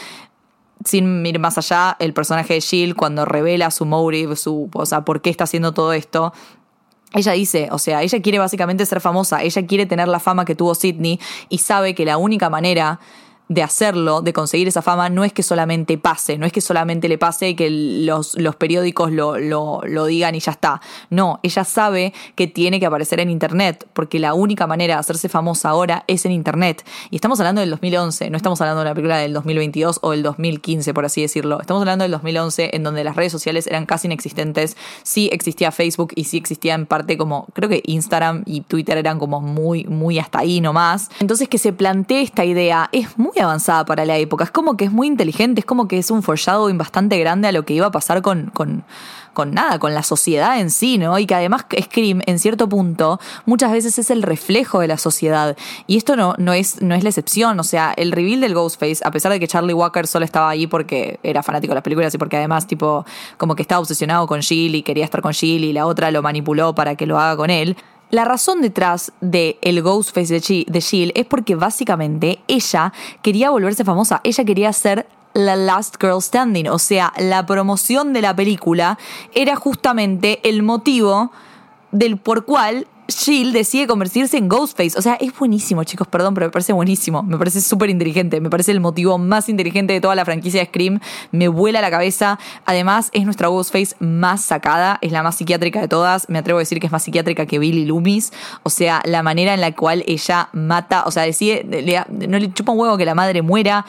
sin 0.85 1.25
ir 1.27 1.39
más 1.39 1.59
allá, 1.59 1.97
el 1.99 2.13
personaje 2.13 2.55
de 2.55 2.61
Jill 2.61 2.95
cuando 2.95 3.25
revela 3.25 3.71
su 3.71 3.85
motive, 3.85 4.37
su, 4.37 4.71
o 4.73 4.87
sea, 4.87 5.05
por 5.05 5.21
qué 5.21 5.31
está 5.31 5.45
haciendo 5.45 5.73
todo 5.73 5.93
esto, 5.93 6.33
ella 7.13 7.33
dice, 7.33 7.69
o 7.71 7.79
sea, 7.79 8.03
ella 8.03 8.21
quiere 8.21 8.39
básicamente 8.39 8.85
ser 8.85 9.01
famosa, 9.01 9.43
ella 9.43 9.67
quiere 9.67 9.87
tener 9.87 10.09
la 10.09 10.21
fama 10.21 10.45
que 10.45 10.55
tuvo 10.55 10.75
Sidney 10.75 11.21
y 11.49 11.59
sabe 11.59 11.95
que 11.95 12.05
la 12.05 12.19
única 12.19 12.51
manera 12.51 13.01
de 13.49 13.63
hacerlo, 13.63 14.23
de 14.23 14.33
conseguir 14.33 14.67
esa 14.67 14.83
fama, 14.83 15.09
no 15.09 15.25
es 15.25 15.33
que 15.33 15.43
solamente 15.43 15.99
pase, 15.99 16.37
no 16.37 16.47
es 16.47 16.53
que 16.53 16.61
solamente 16.61 17.09
le 17.09 17.17
pase 17.17 17.51
y 17.51 17.55
que 17.55 17.71
los, 17.71 18.37
los 18.39 18.57
periódicos 18.57 19.13
lo, 19.13 19.39
lo, 19.39 19.83
lo, 19.85 20.07
digan 20.07 20.35
y 20.35 20.41
ya 20.41 20.53
está. 20.53 20.81
No, 21.11 21.39
ella 21.43 21.65
sabe 21.65 22.13
que 22.35 22.49
tiene 22.49 22.81
que 22.81 22.87
aparecer 22.87 23.21
en 23.21 23.31
Internet, 23.31 23.87
porque 23.93 24.19
la 24.19 24.35
única 24.35 24.67
manera 24.67 24.95
de 24.95 25.01
hacerse 25.01 25.29
famosa 25.29 25.69
ahora 25.69 26.05
es 26.09 26.25
en 26.25 26.33
Internet. 26.33 26.85
Y 27.11 27.17
estamos 27.17 27.39
hablando 27.39 27.61
del 27.61 27.71
2011, 27.71 28.31
no 28.31 28.37
estamos 28.37 28.61
hablando 28.61 28.81
de 28.81 28.87
una 28.89 28.95
película 28.95 29.19
del 29.19 29.33
2022 29.33 30.01
o 30.03 30.11
del 30.11 30.23
2015, 30.25 30.93
por 30.93 31.05
así 31.05 31.23
decirlo. 31.23 31.61
Estamos 31.61 31.83
hablando 31.83 32.03
del 32.03 32.13
2011, 32.13 32.71
en 32.75 32.83
donde 32.83 33.05
las 33.05 33.15
redes 33.15 33.31
sociales 33.31 33.69
eran 33.69 33.87
casi 33.87 34.09
inexistentes. 34.09 34.77
Sí 35.05 35.31
existía 35.33 35.71
Facebook 35.71 36.13
y 36.17 36.25
sí 36.25 36.37
existía 36.37 36.75
en 36.75 36.87
parte 36.87 37.17
como, 37.17 37.47
creo 37.53 37.69
que 37.69 37.83
Instagram 37.85 38.43
y 38.45 38.63
Twitter 38.63 38.99
eran 38.99 39.21
como 39.21 39.41
muy, 39.41 39.85
muy 39.85 40.19
hasta 40.19 40.41
ahí 40.41 40.61
nomás. 40.61 41.11
Entonces 41.21 41.49
que 41.49 41.59
se 41.59 41.73
plantee 41.73 42.23
esta 42.23 42.45
idea 42.45 42.89
es 42.93 43.17
muy 43.17 43.36
avanzada 43.41 43.85
para 43.85 44.05
la 44.05 44.17
época. 44.17 44.45
Es 44.45 44.51
como 44.51 44.77
que 44.77 44.85
es 44.85 44.93
muy 44.93 45.07
inteligente, 45.07 45.61
es 45.61 45.67
como 45.67 45.89
que 45.89 45.99
es 45.99 46.11
un 46.11 46.23
foreshadowing 46.23 46.79
bastante 46.79 47.19
grande 47.19 47.49
a 47.49 47.53
lo 47.53 47.65
que 47.65 47.75
iba 47.75 47.87
a 47.87 47.91
pasar 47.91 48.23
con, 48.23 48.51
con, 48.53 48.85
con 49.37 49.53
nada, 49.53 49.79
con 49.79 49.93
la 49.93 50.03
sociedad 50.03 50.59
en 50.59 50.71
sí, 50.71 50.97
¿no? 50.97 51.19
Y 51.19 51.27
que 51.27 51.35
además 51.35 51.67
Scream, 51.81 52.23
en 52.27 52.39
cierto 52.39 52.69
punto, 52.69 53.21
muchas 53.45 53.71
veces 53.71 53.99
es 53.99 54.11
el 54.11 54.23
reflejo 54.23 54.81
de 54.81 54.89
la 54.89 54.97
sociedad. 54.97 55.57
Y 55.87 55.99
esto 55.99 56.17
no, 56.17 56.35
no, 56.39 56.55
es, 56.55 56.81
no 56.81 56.95
es 56.95 57.03
la 57.03 57.11
excepción. 57.11 57.61
O 57.61 57.65
sea, 57.65 57.93
el 57.97 58.13
reveal 58.13 58.41
del 58.41 58.55
Ghostface, 58.55 59.03
a 59.05 59.11
pesar 59.11 59.31
de 59.33 59.39
que 59.39 59.47
Charlie 59.47 59.75
Walker 59.75 60.07
solo 60.07 60.25
estaba 60.25 60.49
ahí 60.49 60.67
porque 60.67 61.21
era 61.23 61.43
fanático 61.43 61.73
de 61.73 61.77
las 61.77 61.85
películas 61.85 62.15
y 62.15 62.19
porque 62.19 62.39
además, 62.39 62.67
tipo, 62.67 63.05
como 63.37 63.55
que 63.55 63.63
estaba 63.63 63.81
obsesionado 63.81 64.27
con 64.27 64.41
Jill 64.41 64.75
y 64.75 64.83
quería 64.83 65.05
estar 65.05 65.21
con 65.21 65.35
Jill 65.35 65.65
y 65.65 65.73
la 65.75 65.87
otra 65.87 66.11
lo 66.11 66.23
manipuló 66.23 66.75
para 66.75 66.95
que 66.95 67.07
lo 67.07 67.19
haga 67.19 67.37
con 67.37 67.51
él. 67.51 67.77
La 68.11 68.25
razón 68.25 68.63
detrás 68.63 69.13
de 69.21 69.59
el 69.63 69.83
Ghostface 69.83 70.41
de 70.69 70.81
Jill 70.81 71.13
es 71.17 71.27
porque 71.27 71.57
básicamente 71.57 72.39
ella 72.47 72.93
quería 73.21 73.51
volverse 73.51 73.85
famosa, 73.85 74.21
ella 74.23 74.45
quería 74.45 74.73
ser 74.73 75.09
la 75.35 75.57
Last 75.57 75.97
Girl 76.01 76.23
Standing, 76.23 76.69
o 76.69 76.79
sea, 76.79 77.13
la 77.19 77.45
promoción 77.45 78.13
de 78.13 78.23
la 78.23 78.35
película 78.35 78.97
era 79.35 79.57
justamente 79.57 80.41
el 80.49 80.63
motivo 80.63 81.33
del 81.91 82.17
por 82.17 82.45
cual 82.45 82.87
Jill 83.09 83.53
decide 83.53 83.87
convertirse 83.87 84.37
en 84.37 84.49
Ghostface. 84.49 84.99
O 84.99 85.03
sea, 85.03 85.15
es 85.15 85.37
buenísimo, 85.39 85.85
chicos, 85.85 86.09
perdón, 86.09 86.35
pero 86.35 86.47
me 86.47 86.51
parece 86.51 86.73
buenísimo. 86.73 87.23
Me 87.23 87.39
parece 87.39 87.61
súper 87.61 87.91
inteligente. 87.91 88.41
Me 88.41 88.51
parece 88.51 88.73
el 88.73 88.81
motivo 88.81 89.19
más 89.19 89.49
inteligente 89.49 89.93
de 89.93 90.01
toda 90.01 90.15
la 90.15 90.25
franquicia 90.25 90.61
de 90.61 90.67
Scream. 90.67 91.01
Me 91.33 91.49
vuela 91.49 91.81
la 91.81 91.91
cabeza. 91.91 92.39
Además, 92.65 93.11
es 93.13 93.25
nuestra 93.25 93.49
Ghostface 93.49 93.97
más 94.01 94.43
sacada. 94.43 94.99
Es 95.03 95.13
la 95.13 95.23
más 95.23 95.37
psiquiátrica 95.37 95.81
de 95.81 95.89
todas. 95.89 96.29
Me 96.29 96.39
atrevo 96.39 96.59
a 96.59 96.63
decir 96.63 96.81
que 96.81 96.87
es 96.87 96.93
más 96.93 97.03
psiquiátrica 97.03 97.47
que 97.47 97.59
Billy 97.59 97.85
Loomis. 97.85 98.33
O 98.63 98.71
sea, 98.71 99.03
la 99.05 99.23
manera 99.23 99.55
en 99.55 99.61
la 99.61 99.73
cual 99.75 100.05
ella 100.07 100.49
mata, 100.53 101.05
o 101.07 101.11
sea, 101.11 101.23
decide, 101.23 101.65
no 102.11 102.39
le 102.39 102.53
chupa 102.53 102.73
un 102.73 102.81
huevo 102.81 102.97
que 102.97 103.05
la 103.05 103.15
madre 103.15 103.43
muera 103.43 103.87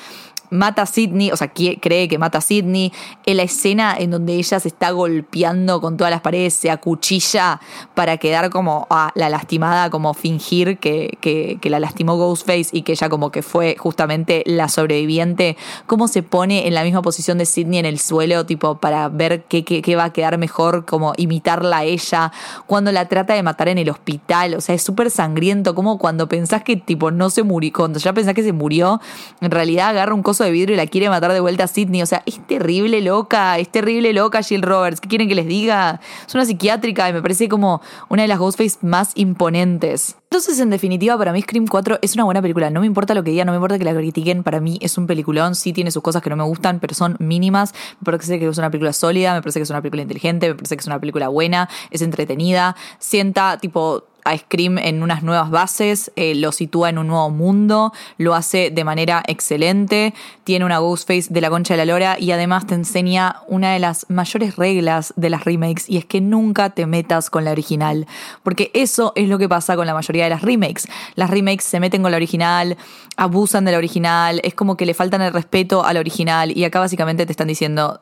mata 0.50 0.84
a 0.84 0.86
Sidney, 0.86 1.32
o 1.32 1.38
sea, 1.38 1.52
cree 1.52 2.08
que 2.08 2.18
mata 2.18 2.40
a 2.40 2.42
Sidney. 2.42 2.92
En 3.26 3.38
la 3.38 3.44
escena 3.44 3.96
en 3.98 4.12
donde 4.12 4.36
ella 4.36 4.60
se 4.60 4.68
está 4.68 4.92
golpeando 4.92 5.82
con 5.82 5.98
todas 5.98 6.12
las 6.12 6.22
paredes, 6.22 6.54
se 6.54 6.72
acuchilla 6.72 7.60
para 7.94 8.18
quedar 8.18 8.50
como 8.50 8.88
a 8.90 9.12
la 9.16 9.30
lastimada, 9.30 9.90
como 9.90 10.14
fingir 10.14 10.78
que, 10.80 11.60
la 11.64 11.80
lastimó 11.80 12.16
Ghostface 12.16 12.70
y 12.72 12.84
que 12.84 12.94
ella 12.94 13.10
como 13.10 13.32
que 13.32 13.42
fue 13.42 13.76
justamente 13.78 14.44
la 14.46 14.70
sobreviviente. 14.70 15.58
Cómo 15.86 16.08
se 16.08 16.24
pone 16.24 16.68
en 16.68 16.74
la 16.74 16.84
misma 16.84 17.02
posición 17.02 17.38
de 17.38 17.46
Sidney 17.46 17.80
en 17.80 17.86
el 17.86 18.00
suelo, 18.00 18.46
tipo, 18.46 18.78
para 18.78 19.10
ver 19.10 19.44
qué, 19.44 19.64
qué, 19.64 19.82
qué 19.82 19.96
va 19.96 20.06
a 20.06 20.14
quedar 20.14 20.38
mejor, 20.38 20.86
como 20.86 21.14
imitarla 21.18 21.80
a 21.80 21.84
ella. 21.84 22.32
Cuando 22.66 22.92
la 22.92 23.08
trata 23.08 23.34
de 23.34 23.44
matar 23.44 23.68
en 23.68 23.78
el 23.78 23.90
hospital, 23.90 24.56
o 24.56 24.62
sea, 24.62 24.76
es 24.76 24.84
súper 24.84 25.12
sangriento. 25.12 25.76
Como 25.76 25.98
cuando 25.98 26.28
pensás 26.28 26.64
que, 26.64 26.78
tipo, 26.78 27.12
no 27.12 27.30
se 27.30 27.44
murió, 27.44 27.72
cuando 27.74 28.00
ya 28.00 28.14
pensás 28.14 28.34
que 28.34 28.44
se 28.44 28.54
murió, 28.54 29.02
en 29.42 29.52
realidad 29.52 29.90
agarra 29.90 30.14
un 30.14 30.24
coso 30.24 30.37
de 30.44 30.52
vidrio 30.52 30.74
y 30.76 30.78
la 30.78 30.88
quiere 30.88 31.10
matar 31.10 31.34
de 31.34 31.40
vuelta 31.40 31.66
a 31.66 31.68
Sidney. 31.68 32.02
O 32.02 32.06
sea, 32.06 32.24
es 32.26 32.46
terrible 32.48 33.02
loca, 33.02 33.58
es 33.58 33.70
terrible 33.70 34.14
loca 34.14 34.42
Jill 34.42 34.62
Roberts. 34.62 35.02
¿Qué 35.02 35.08
quieren 35.08 35.28
que 35.28 35.36
les 35.36 35.48
diga? 35.48 36.00
Es 36.28 36.34
una 36.36 36.46
psiquiátrica 36.46 37.10
y 37.10 37.14
me 37.14 37.22
parece 37.22 37.50
como 37.50 37.82
una 38.10 38.24
de 38.24 38.28
las 38.28 38.40
Ghostface 38.40 38.78
más 38.82 39.12
imponentes. 39.16 40.16
Entonces, 40.30 40.60
en 40.60 40.70
definitiva, 40.70 41.18
para 41.18 41.32
mí 41.32 41.42
Scream 41.42 41.68
4 41.68 42.00
es 42.02 42.16
una 42.16 42.26
buena 42.26 42.42
película. 42.42 42.70
No 42.70 42.82
me 42.82 42.86
importa 42.86 43.14
lo 43.14 43.24
que 43.24 43.32
digan, 43.32 43.46
no 43.46 43.54
me 43.54 43.58
importa 43.58 43.78
que 43.78 43.86
la 43.86 43.94
critiquen. 43.94 44.44
Para 44.44 44.60
mí 44.60 44.78
es 44.82 44.98
un 44.98 45.08
peliculón. 45.08 45.56
Sí 45.56 45.72
tiene 45.72 45.90
sus 45.90 46.04
cosas 46.04 46.22
que 46.22 46.30
no 46.30 46.36
me 46.36 46.44
gustan, 46.44 46.80
pero 46.80 46.94
son 46.94 47.16
mínimas. 47.20 47.74
Me 48.02 48.06
parece 48.06 48.38
que 48.38 48.48
es 48.48 48.58
una 48.58 48.70
película 48.70 48.92
sólida, 48.92 49.34
me 49.34 49.42
parece 49.42 49.60
que 49.60 49.64
es 49.64 49.70
una 49.70 49.82
película 49.82 50.02
inteligente, 50.02 50.50
me 50.50 50.56
parece 50.56 50.76
que 50.76 50.82
es 50.82 50.88
una 50.88 51.00
película 51.00 51.30
buena, 51.30 51.70
es 51.92 52.02
entretenida. 52.02 52.76
Sienta, 53.00 53.58
tipo, 53.58 54.04
a 54.28 54.38
Scream 54.38 54.78
en 54.78 55.04
unas 55.04 55.24
nuevas 55.24 55.50
bases, 55.50 56.12
eh, 56.16 56.36
lo 56.36 56.52
sitúa 56.52 56.90
en 56.90 56.98
un 56.98 57.08
nuevo 57.08 57.30
mundo, 57.30 57.94
lo 58.18 58.36
hace 58.36 58.72
de 58.72 58.84
manera 58.84 59.24
excelente, 59.28 60.14
tiene 60.44 60.66
una 60.66 60.80
Ghostface 60.80 61.28
de 61.30 61.42
la 61.42 61.50
concha 61.50 61.74
de 61.74 61.78
la 61.78 61.86
lora 61.86 62.18
y 62.20 62.32
además 62.32 62.68
te 62.68 62.76
enseña 62.76 63.38
una 63.48 63.72
de 63.74 63.80
las 63.80 64.06
mayores 64.10 64.56
reglas 64.56 65.14
de 65.16 65.30
las 65.30 65.46
remakes 65.46 65.90
y 65.90 65.98
es 65.98 66.06
que 66.06 66.22
nunca 66.22 66.72
te 66.72 66.86
metas 66.86 67.30
con 67.30 67.46
la 67.46 67.52
original, 67.52 68.08
porque 68.44 68.72
eso 68.74 69.14
es 69.16 69.30
lo 69.30 69.38
que 69.38 69.50
pasa 69.50 69.76
con 69.76 69.88
la 69.88 69.94
mayoría 69.94 70.26
de 70.26 70.30
las 70.30 70.42
remakes. 70.42 70.88
Las 71.16 71.30
remakes 71.30 71.66
se 71.66 71.80
meten 71.80 72.02
con 72.02 72.12
la 72.12 72.18
original, 72.18 72.78
abusan 73.16 73.66
de 73.66 73.72
la 73.72 73.78
original, 73.78 74.42
es 74.44 74.54
como 74.54 74.78
que 74.78 74.86
le 74.86 74.94
faltan 74.94 75.22
el 75.22 75.34
respeto 75.34 75.84
a 75.86 75.94
la 75.94 76.00
original 76.00 76.56
y 76.56 76.64
acá 76.64 76.80
básicamente 76.80 77.26
te 77.26 77.32
están 77.32 77.48
diciendo 77.48 78.02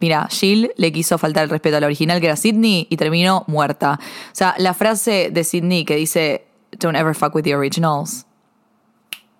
Mira, 0.00 0.28
Jill 0.30 0.72
le 0.76 0.92
quiso 0.92 1.16
faltar 1.18 1.44
el 1.44 1.50
respeto 1.50 1.76
a 1.76 1.80
la 1.80 1.86
original, 1.86 2.20
que 2.20 2.26
era 2.26 2.36
Sidney, 2.36 2.86
y 2.90 2.96
terminó 2.96 3.44
muerta. 3.46 3.98
O 4.00 4.34
sea, 4.34 4.54
la 4.58 4.74
frase 4.74 5.30
de 5.32 5.44
Sidney 5.44 5.84
que 5.84 5.96
dice, 5.96 6.46
Don't 6.78 6.96
ever 6.96 7.14
fuck 7.14 7.34
with 7.34 7.44
the 7.44 7.54
originals. 7.54 8.26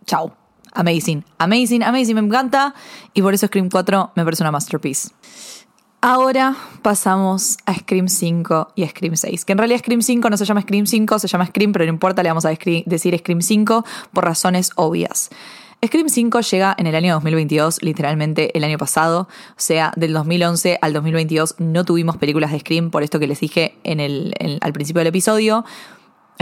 Chau. 0.07 0.33
Amazing, 0.73 1.25
amazing, 1.39 1.83
amazing, 1.83 2.15
me 2.15 2.21
encanta. 2.21 2.75
Y 3.15 3.23
por 3.23 3.33
eso 3.33 3.47
Scream 3.47 3.71
4 3.71 4.13
me 4.15 4.25
parece 4.25 4.43
una 4.43 4.53
masterpiece. 4.53 5.09
Ahora 6.03 6.55
pasamos 6.83 7.57
a 7.65 7.75
Scream 7.75 8.09
5 8.09 8.73
y 8.77 8.87
Scream 8.87 9.17
6. 9.17 9.45
Que 9.45 9.53
en 9.53 9.59
realidad 9.59 9.81
Scream 9.81 10.03
5 10.03 10.29
no 10.29 10.37
se 10.37 10.45
llama 10.45 10.61
Scream 10.61 10.87
5, 10.87 11.19
se 11.19 11.29
llama 11.29 11.47
Scream, 11.47 11.73
pero 11.73 11.87
no 11.87 11.91
importa, 11.91 12.23
le 12.23 12.29
vamos 12.29 12.45
a 12.45 12.51
decir 12.51 13.19
Scream 13.19 13.41
5 13.41 13.85
por 14.13 14.25
razones 14.25 14.71
obvias. 14.77 15.31
Scream 15.87 16.09
5 16.09 16.41
llega 16.41 16.75
en 16.79 16.87
el 16.87 16.95
año 16.95 17.15
2022, 17.15 17.83
literalmente 17.83 18.57
el 18.57 18.65
año 18.65 18.79
pasado, 18.79 19.29
o 19.31 19.55
sea, 19.57 19.93
del 19.97 20.13
2011 20.13 20.79
al 20.81 20.93
2022 20.93 21.57
no 21.59 21.85
tuvimos 21.85 22.17
películas 22.17 22.51
de 22.53 22.61
Scream, 22.61 22.91
por 22.91 23.03
esto 23.03 23.19
que 23.19 23.27
les 23.27 23.41
dije 23.41 23.77
en 23.85 24.01
el, 24.01 24.35
al 24.61 24.73
principio 24.73 25.01
del 25.01 25.09
episodio. 25.09 25.65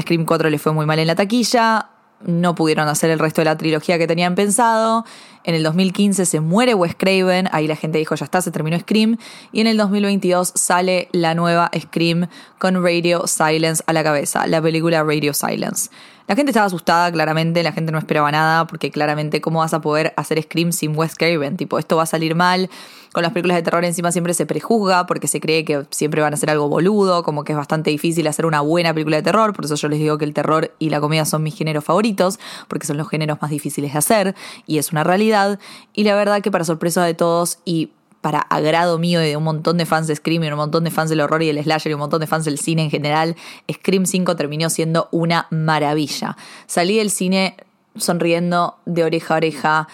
Scream 0.01 0.25
4 0.25 0.51
le 0.51 0.59
fue 0.59 0.73
muy 0.73 0.87
mal 0.87 0.99
en 0.99 1.07
la 1.07 1.15
taquilla, 1.15 1.91
no 2.27 2.55
pudieron 2.55 2.89
hacer 2.89 3.11
el 3.11 3.19
resto 3.19 3.41
de 3.41 3.47
la 3.47 3.57
trilogía 3.57 3.99
que 3.99 4.07
tenían 4.07 4.35
pensado. 4.35 5.05
En 5.45 5.55
el 5.55 5.63
2015 5.63 6.25
se 6.25 6.41
muere 6.41 6.75
Wes 6.75 6.95
Craven, 6.97 7.49
ahí 7.53 7.67
la 7.67 7.77
gente 7.77 7.99
dijo 7.99 8.15
ya 8.15 8.25
está, 8.25 8.41
se 8.41 8.51
terminó 8.51 8.79
Scream. 8.79 9.19
Y 9.53 9.61
en 9.61 9.67
el 9.67 9.77
2022 9.77 10.53
sale 10.55 11.09
la 11.13 11.35
nueva 11.35 11.71
Scream 11.79 12.29
con 12.59 12.83
Radio 12.83 13.27
Silence 13.27 13.83
a 13.87 13.93
la 13.93 14.03
cabeza, 14.03 14.47
la 14.47 14.63
película 14.63 15.03
Radio 15.03 15.35
Silence. 15.35 15.91
La 16.27 16.37
gente 16.37 16.53
estaba 16.53 16.67
asustada, 16.67 17.13
claramente, 17.13 17.63
la 17.63 17.73
gente 17.73 17.93
no 17.93 17.99
esperaba 17.99 18.33
nada, 18.33 18.67
porque 18.67 18.91
claramente, 18.91 19.43
¿cómo 19.43 19.59
vas 19.59 19.75
a 19.75 19.83
poder 19.83 20.15
hacer 20.17 20.43
Scream 20.43 20.73
sin 20.73 20.97
Wes 20.97 21.15
Craven? 21.17 21.59
Tipo, 21.59 21.79
esto 21.79 21.97
va 21.97 22.05
a 22.05 22.07
salir 22.07 22.35
mal. 22.35 22.71
Con 23.15 23.23
las 23.23 23.31
películas 23.31 23.55
de 23.55 23.63
terror 23.63 23.85
encima 23.85 24.11
siempre 24.11 24.35
se 24.35 24.45
prejuzga, 24.45 25.07
porque 25.07 25.29
se 25.29 25.39
cree 25.39 25.65
que 25.65 25.87
siempre 25.91 26.21
van 26.21 26.35
a 26.35 26.37
ser 26.37 26.51
algo 26.51 26.69
boludo, 26.69 27.23
como 27.23 27.45
que 27.45 27.53
es 27.53 27.57
bastante 27.57 27.91
difícil 27.91 28.27
hacer 28.27 28.45
una 28.45 28.61
buena 28.61 28.93
película 28.93 29.19
de 29.19 29.23
terror, 29.23 29.53
por 29.53 29.67
eso 29.67 29.77
yo 29.77 29.89
les 29.89 30.01
digo 30.01 30.19
que 30.19 30.25
el 30.25 30.35
terror 30.35 30.75
y 30.81 30.91
la 30.91 31.01
comedia 31.01 31.25
son 31.25 31.45
mis 31.45 31.55
géneros 31.55 31.85
favoritos, 31.85 32.41
porque 32.67 32.89
son 32.89 32.97
los 32.97 33.09
géneros 33.09 33.41
más 33.41 33.53
difíciles 33.53 33.93
de 33.93 33.99
hacer, 34.01 34.35
y 34.67 34.79
es 34.79 34.91
una 34.91 35.05
realidad. 35.05 35.61
Y 35.93 36.03
la 36.03 36.17
verdad 36.17 36.43
que 36.43 36.51
para 36.51 36.65
sorpresa 36.65 37.05
de 37.05 37.15
todos 37.15 37.59
y 37.65 37.93
para 38.21 38.41
agrado 38.41 38.99
mío 38.99 39.23
y 39.23 39.29
de 39.29 39.37
un 39.37 39.45
montón 39.45 39.79
de 39.79 39.87
fans 39.87 40.09
de 40.09 40.17
Scream 40.17 40.43
y 40.43 40.49
un 40.49 40.57
montón 40.57 40.83
de 40.83 40.91
fans 40.91 41.09
del 41.09 41.21
horror 41.21 41.41
y 41.45 41.47
del 41.47 41.63
slasher 41.63 41.91
y 41.91 41.95
un 41.95 42.01
montón 42.01 42.21
de 42.21 42.27
fans 42.27 42.45
del 42.45 42.59
cine 42.59 42.83
en 42.83 42.91
general, 42.91 43.37
Scream 43.73 44.07
5 44.07 44.35
terminó 44.35 44.71
siendo 44.71 45.09
una 45.13 45.47
maravilla. 45.51 46.37
Salí 46.67 46.99
del 46.99 47.13
cine 47.13 47.57
sonriendo 47.97 48.77
de 48.87 49.05
oreja 49.05 49.35
a 49.35 49.37
oreja, 49.37 49.89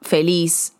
feliz, 0.00 0.73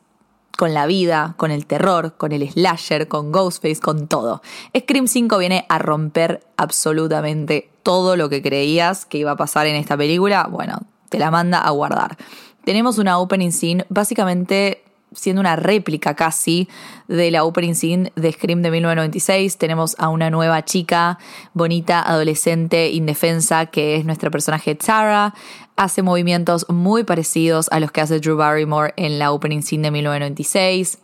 con 0.56 0.74
la 0.74 0.86
vida, 0.86 1.34
con 1.36 1.50
el 1.50 1.66
terror, 1.66 2.14
con 2.16 2.32
el 2.32 2.48
slasher, 2.50 3.08
con 3.08 3.32
Ghostface, 3.32 3.80
con 3.80 4.08
todo. 4.08 4.42
Scream 4.76 5.06
5 5.06 5.38
viene 5.38 5.66
a 5.68 5.78
romper 5.78 6.44
absolutamente 6.56 7.70
todo 7.82 8.16
lo 8.16 8.28
que 8.28 8.42
creías 8.42 9.04
que 9.04 9.18
iba 9.18 9.32
a 9.32 9.36
pasar 9.36 9.66
en 9.66 9.76
esta 9.76 9.96
película. 9.96 10.48
Bueno, 10.50 10.80
te 11.08 11.18
la 11.18 11.30
manda 11.30 11.58
a 11.58 11.70
guardar. 11.70 12.16
Tenemos 12.64 12.98
una 12.98 13.18
opening 13.18 13.50
scene 13.50 13.84
básicamente 13.88 14.82
siendo 15.14 15.40
una 15.40 15.56
réplica 15.56 16.14
casi 16.14 16.68
de 17.08 17.30
la 17.30 17.44
opening 17.44 17.74
scene 17.74 18.12
de 18.16 18.32
Scream 18.32 18.62
de 18.62 18.70
1996. 18.70 19.56
Tenemos 19.58 19.96
a 19.98 20.08
una 20.08 20.30
nueva 20.30 20.64
chica, 20.64 21.18
bonita, 21.52 22.02
adolescente, 22.02 22.90
indefensa, 22.90 23.66
que 23.66 23.96
es 23.96 24.04
nuestro 24.04 24.30
personaje 24.30 24.74
Tara. 24.74 25.34
Hace 25.76 26.02
movimientos 26.02 26.66
muy 26.68 27.04
parecidos 27.04 27.68
a 27.70 27.80
los 27.80 27.90
que 27.90 28.00
hace 28.00 28.20
Drew 28.20 28.36
Barrymore 28.36 28.92
en 28.96 29.18
la 29.18 29.32
opening 29.32 29.62
scene 29.62 29.82
de 29.82 29.90
1996. 29.90 30.98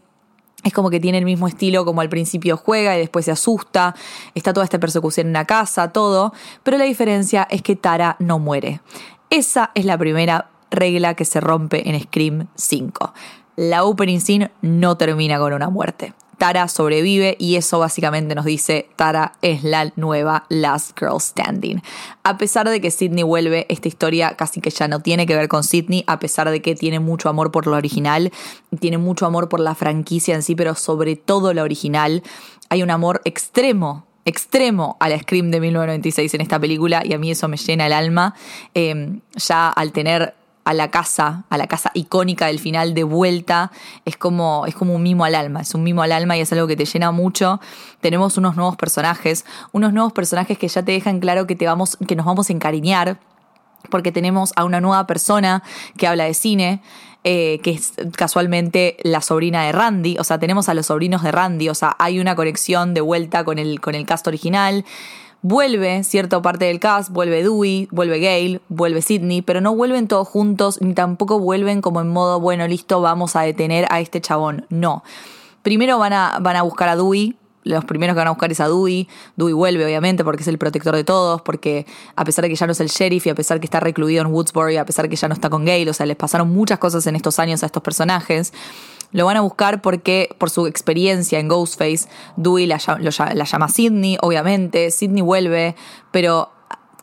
Es 0.62 0.72
como 0.74 0.90
que 0.90 1.00
tiene 1.00 1.18
el 1.18 1.24
mismo 1.24 1.48
estilo 1.48 1.84
como 1.84 2.02
al 2.02 2.10
principio 2.10 2.56
juega 2.56 2.94
y 2.94 3.00
después 3.00 3.24
se 3.24 3.30
asusta. 3.30 3.94
Está 4.34 4.52
toda 4.52 4.64
esta 4.64 4.78
persecución 4.78 5.28
en 5.28 5.32
la 5.32 5.46
casa, 5.46 5.90
todo. 5.92 6.34
Pero 6.62 6.76
la 6.76 6.84
diferencia 6.84 7.48
es 7.50 7.62
que 7.62 7.76
Tara 7.76 8.16
no 8.18 8.38
muere. 8.38 8.80
Esa 9.30 9.70
es 9.74 9.84
la 9.86 9.96
primera 9.96 10.50
regla 10.70 11.14
que 11.14 11.24
se 11.24 11.40
rompe 11.40 11.88
en 11.88 12.00
Scream 12.00 12.48
5 12.54 13.14
la 13.56 13.84
opening 13.84 14.20
scene 14.20 14.50
no 14.62 14.96
termina 14.96 15.38
con 15.38 15.52
una 15.52 15.68
muerte. 15.70 16.14
Tara 16.40 16.68
sobrevive 16.68 17.36
y 17.38 17.56
eso 17.56 17.80
básicamente 17.80 18.34
nos 18.34 18.46
dice 18.46 18.88
Tara 18.96 19.34
es 19.42 19.62
la 19.62 19.92
nueva 19.96 20.46
Last 20.48 20.98
Girl 20.98 21.20
Standing. 21.20 21.82
A 22.22 22.38
pesar 22.38 22.66
de 22.66 22.80
que 22.80 22.90
Sidney 22.90 23.24
vuelve, 23.24 23.66
esta 23.68 23.88
historia 23.88 24.36
casi 24.36 24.62
que 24.62 24.70
ya 24.70 24.88
no 24.88 25.00
tiene 25.00 25.26
que 25.26 25.36
ver 25.36 25.48
con 25.48 25.62
Sidney, 25.62 26.02
a 26.06 26.18
pesar 26.18 26.48
de 26.48 26.62
que 26.62 26.74
tiene 26.74 26.98
mucho 26.98 27.28
amor 27.28 27.52
por 27.52 27.66
lo 27.66 27.76
original, 27.76 28.32
tiene 28.78 28.96
mucho 28.96 29.26
amor 29.26 29.50
por 29.50 29.60
la 29.60 29.74
franquicia 29.74 30.34
en 30.34 30.42
sí, 30.42 30.54
pero 30.54 30.74
sobre 30.74 31.14
todo 31.14 31.52
la 31.52 31.62
original. 31.62 32.22
Hay 32.70 32.82
un 32.82 32.90
amor 32.90 33.20
extremo 33.26 34.06
extremo 34.24 34.96
a 35.00 35.08
la 35.08 35.18
Scream 35.18 35.50
de 35.50 35.60
1996 35.60 36.34
en 36.34 36.40
esta 36.40 36.58
película 36.58 37.02
y 37.04 37.12
a 37.12 37.18
mí 37.18 37.30
eso 37.30 37.48
me 37.48 37.56
llena 37.56 37.86
el 37.86 37.92
alma. 37.92 38.34
Eh, 38.74 39.18
ya 39.34 39.68
al 39.68 39.92
tener 39.92 40.34
a 40.70 40.74
la 40.74 40.88
casa, 40.88 41.42
a 41.50 41.58
la 41.58 41.66
casa 41.66 41.90
icónica 41.94 42.46
del 42.46 42.60
final 42.60 42.94
de 42.94 43.02
vuelta, 43.02 43.72
es 44.04 44.16
como, 44.16 44.66
es 44.66 44.76
como 44.76 44.94
un 44.94 45.02
mimo 45.02 45.24
al 45.24 45.34
alma, 45.34 45.62
es 45.62 45.74
un 45.74 45.82
mimo 45.82 46.02
al 46.02 46.12
alma 46.12 46.36
y 46.36 46.42
es 46.42 46.52
algo 46.52 46.68
que 46.68 46.76
te 46.76 46.84
llena 46.84 47.10
mucho. 47.10 47.60
Tenemos 48.00 48.38
unos 48.38 48.54
nuevos 48.54 48.76
personajes, 48.76 49.44
unos 49.72 49.92
nuevos 49.92 50.12
personajes 50.12 50.58
que 50.58 50.68
ya 50.68 50.84
te 50.84 50.92
dejan 50.92 51.18
claro 51.18 51.48
que, 51.48 51.56
te 51.56 51.66
vamos, 51.66 51.98
que 52.06 52.14
nos 52.14 52.24
vamos 52.24 52.50
a 52.50 52.52
encariñar, 52.52 53.18
porque 53.90 54.12
tenemos 54.12 54.52
a 54.54 54.62
una 54.62 54.80
nueva 54.80 55.08
persona 55.08 55.64
que 55.96 56.06
habla 56.06 56.22
de 56.22 56.34
cine, 56.34 56.82
eh, 57.24 57.58
que 57.64 57.72
es 57.72 57.94
casualmente 58.16 58.96
la 59.02 59.22
sobrina 59.22 59.64
de 59.64 59.72
Randy, 59.72 60.18
o 60.20 60.24
sea, 60.24 60.38
tenemos 60.38 60.68
a 60.68 60.74
los 60.74 60.86
sobrinos 60.86 61.24
de 61.24 61.32
Randy, 61.32 61.68
o 61.68 61.74
sea, 61.74 61.96
hay 61.98 62.20
una 62.20 62.36
conexión 62.36 62.94
de 62.94 63.00
vuelta 63.00 63.42
con 63.42 63.58
el, 63.58 63.80
con 63.80 63.96
el 63.96 64.06
cast 64.06 64.28
original. 64.28 64.84
Vuelve 65.42 66.04
cierta 66.04 66.42
parte 66.42 66.66
del 66.66 66.80
cast, 66.80 67.10
vuelve 67.10 67.42
Dewey, 67.42 67.88
vuelve 67.90 68.20
Gail, 68.20 68.60
vuelve 68.68 69.00
Sidney, 69.00 69.40
pero 69.40 69.62
no 69.62 69.74
vuelven 69.74 70.06
todos 70.06 70.28
juntos 70.28 70.80
ni 70.82 70.92
tampoco 70.92 71.38
vuelven 71.38 71.80
como 71.80 72.02
en 72.02 72.08
modo, 72.08 72.40
bueno, 72.40 72.68
listo, 72.68 73.00
vamos 73.00 73.36
a 73.36 73.42
detener 73.42 73.86
a 73.90 74.00
este 74.00 74.20
chabón. 74.20 74.66
No. 74.68 75.02
Primero 75.62 75.98
van 75.98 76.12
a, 76.12 76.38
van 76.40 76.56
a 76.56 76.62
buscar 76.62 76.90
a 76.90 76.96
Dewey, 76.96 77.38
los 77.62 77.84
primeros 77.84 78.14
que 78.14 78.18
van 78.18 78.28
a 78.28 78.30
buscar 78.30 78.50
es 78.50 78.60
a 78.60 78.68
Dewey. 78.68 79.08
Dewey 79.36 79.52
vuelve, 79.52 79.84
obviamente, 79.84 80.24
porque 80.24 80.42
es 80.42 80.48
el 80.48 80.58
protector 80.58 80.94
de 80.94 81.04
todos, 81.04 81.42
porque 81.42 81.86
a 82.16 82.24
pesar 82.24 82.42
de 82.42 82.48
que 82.48 82.56
ya 82.56 82.66
no 82.66 82.72
es 82.72 82.80
el 82.80 82.88
sheriff 82.88 83.26
y 83.26 83.30
a 83.30 83.34
pesar 83.34 83.56
de 83.56 83.60
que 83.60 83.66
está 83.66 83.80
recluido 83.80 84.22
en 84.22 84.28
Woodsbury, 84.28 84.76
a 84.76 84.86
pesar 84.86 85.04
de 85.04 85.08
que 85.10 85.16
ya 85.16 85.28
no 85.28 85.34
está 85.34 85.50
con 85.50 85.64
Gail, 85.64 85.88
o 85.88 85.92
sea, 85.92 86.06
les 86.06 86.16
pasaron 86.16 86.50
muchas 86.50 86.78
cosas 86.78 87.06
en 87.06 87.16
estos 87.16 87.38
años 87.38 87.62
a 87.62 87.66
estos 87.66 87.82
personajes. 87.82 88.52
Lo 89.12 89.26
van 89.26 89.36
a 89.36 89.40
buscar 89.40 89.82
porque, 89.82 90.34
por 90.38 90.50
su 90.50 90.66
experiencia 90.66 91.38
en 91.38 91.48
Ghostface, 91.48 92.08
Dewey 92.36 92.66
la, 92.66 92.80
la 93.34 93.44
llama 93.44 93.68
Sidney, 93.68 94.18
obviamente. 94.20 94.90
Sidney 94.90 95.22
vuelve, 95.22 95.74
pero 96.10 96.50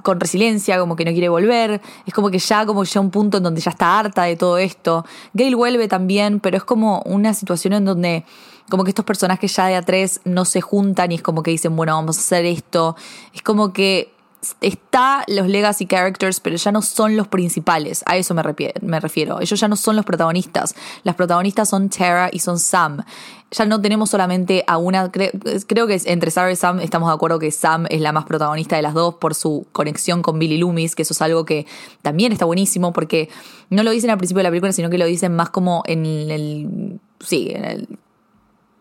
con 0.04 0.20
resiliencia, 0.20 0.80
como 0.80 0.96
que 0.96 1.06
no 1.06 1.12
quiere 1.12 1.30
volver. 1.30 1.82
Es 2.06 2.14
como 2.14 2.30
que 2.30 2.40
ya, 2.40 2.66
como 2.66 2.84
ya 2.84 3.00
un 3.00 3.12
punto 3.12 3.38
en 3.38 3.44
donde 3.44 3.62
ya 3.62 3.72
está 3.72 4.00
harta 4.00 4.24
de 4.24 4.36
todo 4.36 4.58
esto. 4.58 5.06
Gail 5.34 5.56
vuelve 5.56 5.88
también, 5.88 6.40
pero 6.40 6.58
es 6.58 6.64
como 6.64 7.02
una 7.06 7.34
situación 7.34 7.74
en 7.74 7.86
donde 7.86 8.24
como 8.70 8.84
que 8.84 8.92
estos 8.92 9.06
personajes 9.06 9.56
ya 9.56 9.68
de 9.68 9.76
a 9.76 9.82
tres 9.82 10.20
no 10.26 10.46
se 10.46 10.62
juntan 10.62 11.12
y 11.12 11.16
es 11.16 11.22
como 11.22 11.42
que 11.42 11.52
dicen, 11.52 11.76
bueno, 11.76 11.94
vamos 11.96 12.18
a 12.18 12.22
hacer 12.22 12.46
esto. 12.46 12.96
Es 13.34 13.42
como 13.42 13.72
que 13.72 14.14
está 14.62 15.24
los 15.28 15.48
legacy 15.48 15.86
characters, 15.86 16.40
pero 16.40 16.56
ya 16.56 16.72
no 16.72 16.82
son 16.82 17.18
los 17.18 17.28
principales. 17.28 18.04
A 18.06 18.18
eso 18.18 18.34
me, 18.34 18.44
refiero. 18.44 19.42
Ellos 19.42 19.60
ya 19.60 19.68
no 19.68 19.76
son 19.76 19.96
los 19.96 20.06
protagonistas. 20.06 20.76
Las 21.04 21.16
protagonistas 21.16 21.70
son 21.70 21.90
Tara 21.90 22.30
y 22.32 22.40
son 22.40 22.60
Sam. 22.60 23.04
Ya 23.52 23.66
no 23.66 23.82
tenemos 23.82 24.10
solamente 24.10 24.64
a 24.68 24.78
una. 24.78 25.10
creo 25.12 25.88
que 25.88 26.02
entre 26.06 26.32
Sarah 26.32 26.52
y 26.52 26.56
Sam 26.56 26.82
estamos 26.82 27.10
de 27.10 27.16
acuerdo 27.16 27.40
que 27.40 27.52
Sam 27.52 27.86
es 27.90 28.02
la 28.02 28.12
más 28.12 28.26
protagonista 28.26 28.76
de 28.76 28.82
las 28.82 28.94
dos 28.94 29.16
por 29.16 29.36
su 29.36 29.66
conexión 29.72 30.22
con 30.22 30.38
Billy 30.38 30.58
Loomis, 30.58 30.96
que 30.96 31.04
eso 31.04 31.14
es 31.14 31.22
algo 31.22 31.46
que 31.46 31.66
también 32.02 32.32
está 32.32 32.46
buenísimo 32.46 32.92
porque 32.92 33.30
no 33.70 33.84
lo 33.84 33.92
dicen 33.92 34.10
al 34.10 34.18
principio 34.18 34.40
de 34.40 34.44
la 34.44 34.50
película, 34.50 34.74
sino 34.74 34.90
que 34.90 34.98
lo 34.98 35.06
dicen 35.06 35.36
más 35.36 35.50
como 35.50 35.84
en 35.86 36.06
el. 36.06 37.00
Sí, 37.20 37.52
en 37.56 37.66
el 37.66 37.88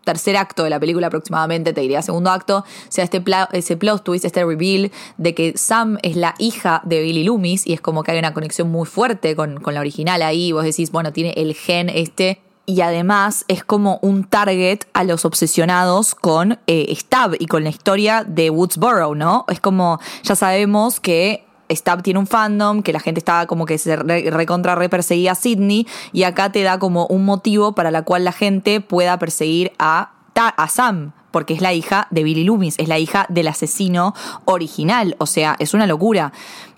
tercer 0.07 0.37
acto 0.37 0.63
de 0.63 0.69
la 0.69 0.79
película 0.79 1.07
aproximadamente, 1.07 1.73
te 1.73 1.81
diría 1.81 2.01
segundo 2.01 2.31
acto, 2.31 2.63
sea 2.87 3.03
este 3.03 3.21
ese 3.51 3.75
plot 3.75 4.05
twist, 4.05 4.23
este 4.23 4.45
reveal 4.45 4.89
de 5.17 5.35
que 5.35 5.57
Sam 5.57 5.97
es 6.01 6.15
la 6.15 6.33
hija 6.39 6.81
de 6.85 7.01
Billy 7.01 7.25
Loomis 7.25 7.67
y 7.67 7.73
es 7.73 7.81
como 7.81 8.03
que 8.03 8.11
hay 8.11 8.19
una 8.19 8.33
conexión 8.33 8.71
muy 8.71 8.85
fuerte 8.85 9.35
con, 9.35 9.61
la 9.67 9.81
original 9.81 10.21
ahí, 10.21 10.53
vos 10.53 10.63
decís, 10.63 10.91
bueno, 10.91 11.11
tiene 11.11 11.33
el 11.35 11.53
gen 11.53 11.89
este 11.89 12.41
y 12.65 12.79
además 12.79 13.43
es 13.49 13.65
como 13.65 13.99
un 14.01 14.23
target 14.23 14.85
a 14.93 15.03
los 15.03 15.25
obsesionados 15.25 16.15
con 16.15 16.57
eh, 16.67 16.95
Stab 16.95 17.35
y 17.37 17.47
con 17.47 17.65
la 17.65 17.69
historia 17.69 18.23
de 18.25 18.49
Woodsboro, 18.49 19.13
¿no? 19.13 19.45
Es 19.49 19.59
como, 19.59 19.99
ya 20.23 20.35
sabemos 20.35 21.01
que 21.01 21.46
Stab 21.69 22.03
tiene 22.03 22.19
un 22.19 22.27
fandom, 22.27 22.81
que 22.81 22.93
la 22.93 22.99
gente 22.99 23.19
estaba 23.19 23.45
como 23.45 23.65
que 23.65 23.77
se 23.77 23.95
recontra 23.95 24.75
re 24.75 24.89
perseguía 24.89 25.33
a 25.33 25.35
Sidney, 25.35 25.87
y 26.13 26.23
acá 26.23 26.51
te 26.51 26.63
da 26.63 26.79
como 26.79 27.07
un 27.07 27.25
motivo 27.25 27.73
para 27.73 27.91
la 27.91 28.03
cual 28.03 28.23
la 28.23 28.31
gente 28.31 28.81
pueda 28.81 29.17
perseguir 29.19 29.71
a, 29.79 30.11
a 30.35 30.67
Sam, 30.67 31.13
porque 31.31 31.53
es 31.53 31.61
la 31.61 31.73
hija 31.73 32.07
de 32.09 32.23
Billy 32.23 32.43
Loomis, 32.43 32.75
es 32.77 32.87
la 32.87 32.99
hija 32.99 33.25
del 33.29 33.47
asesino 33.47 34.13
original, 34.45 35.15
o 35.19 35.25
sea, 35.25 35.55
es 35.59 35.73
una 35.73 35.87
locura. 35.87 36.31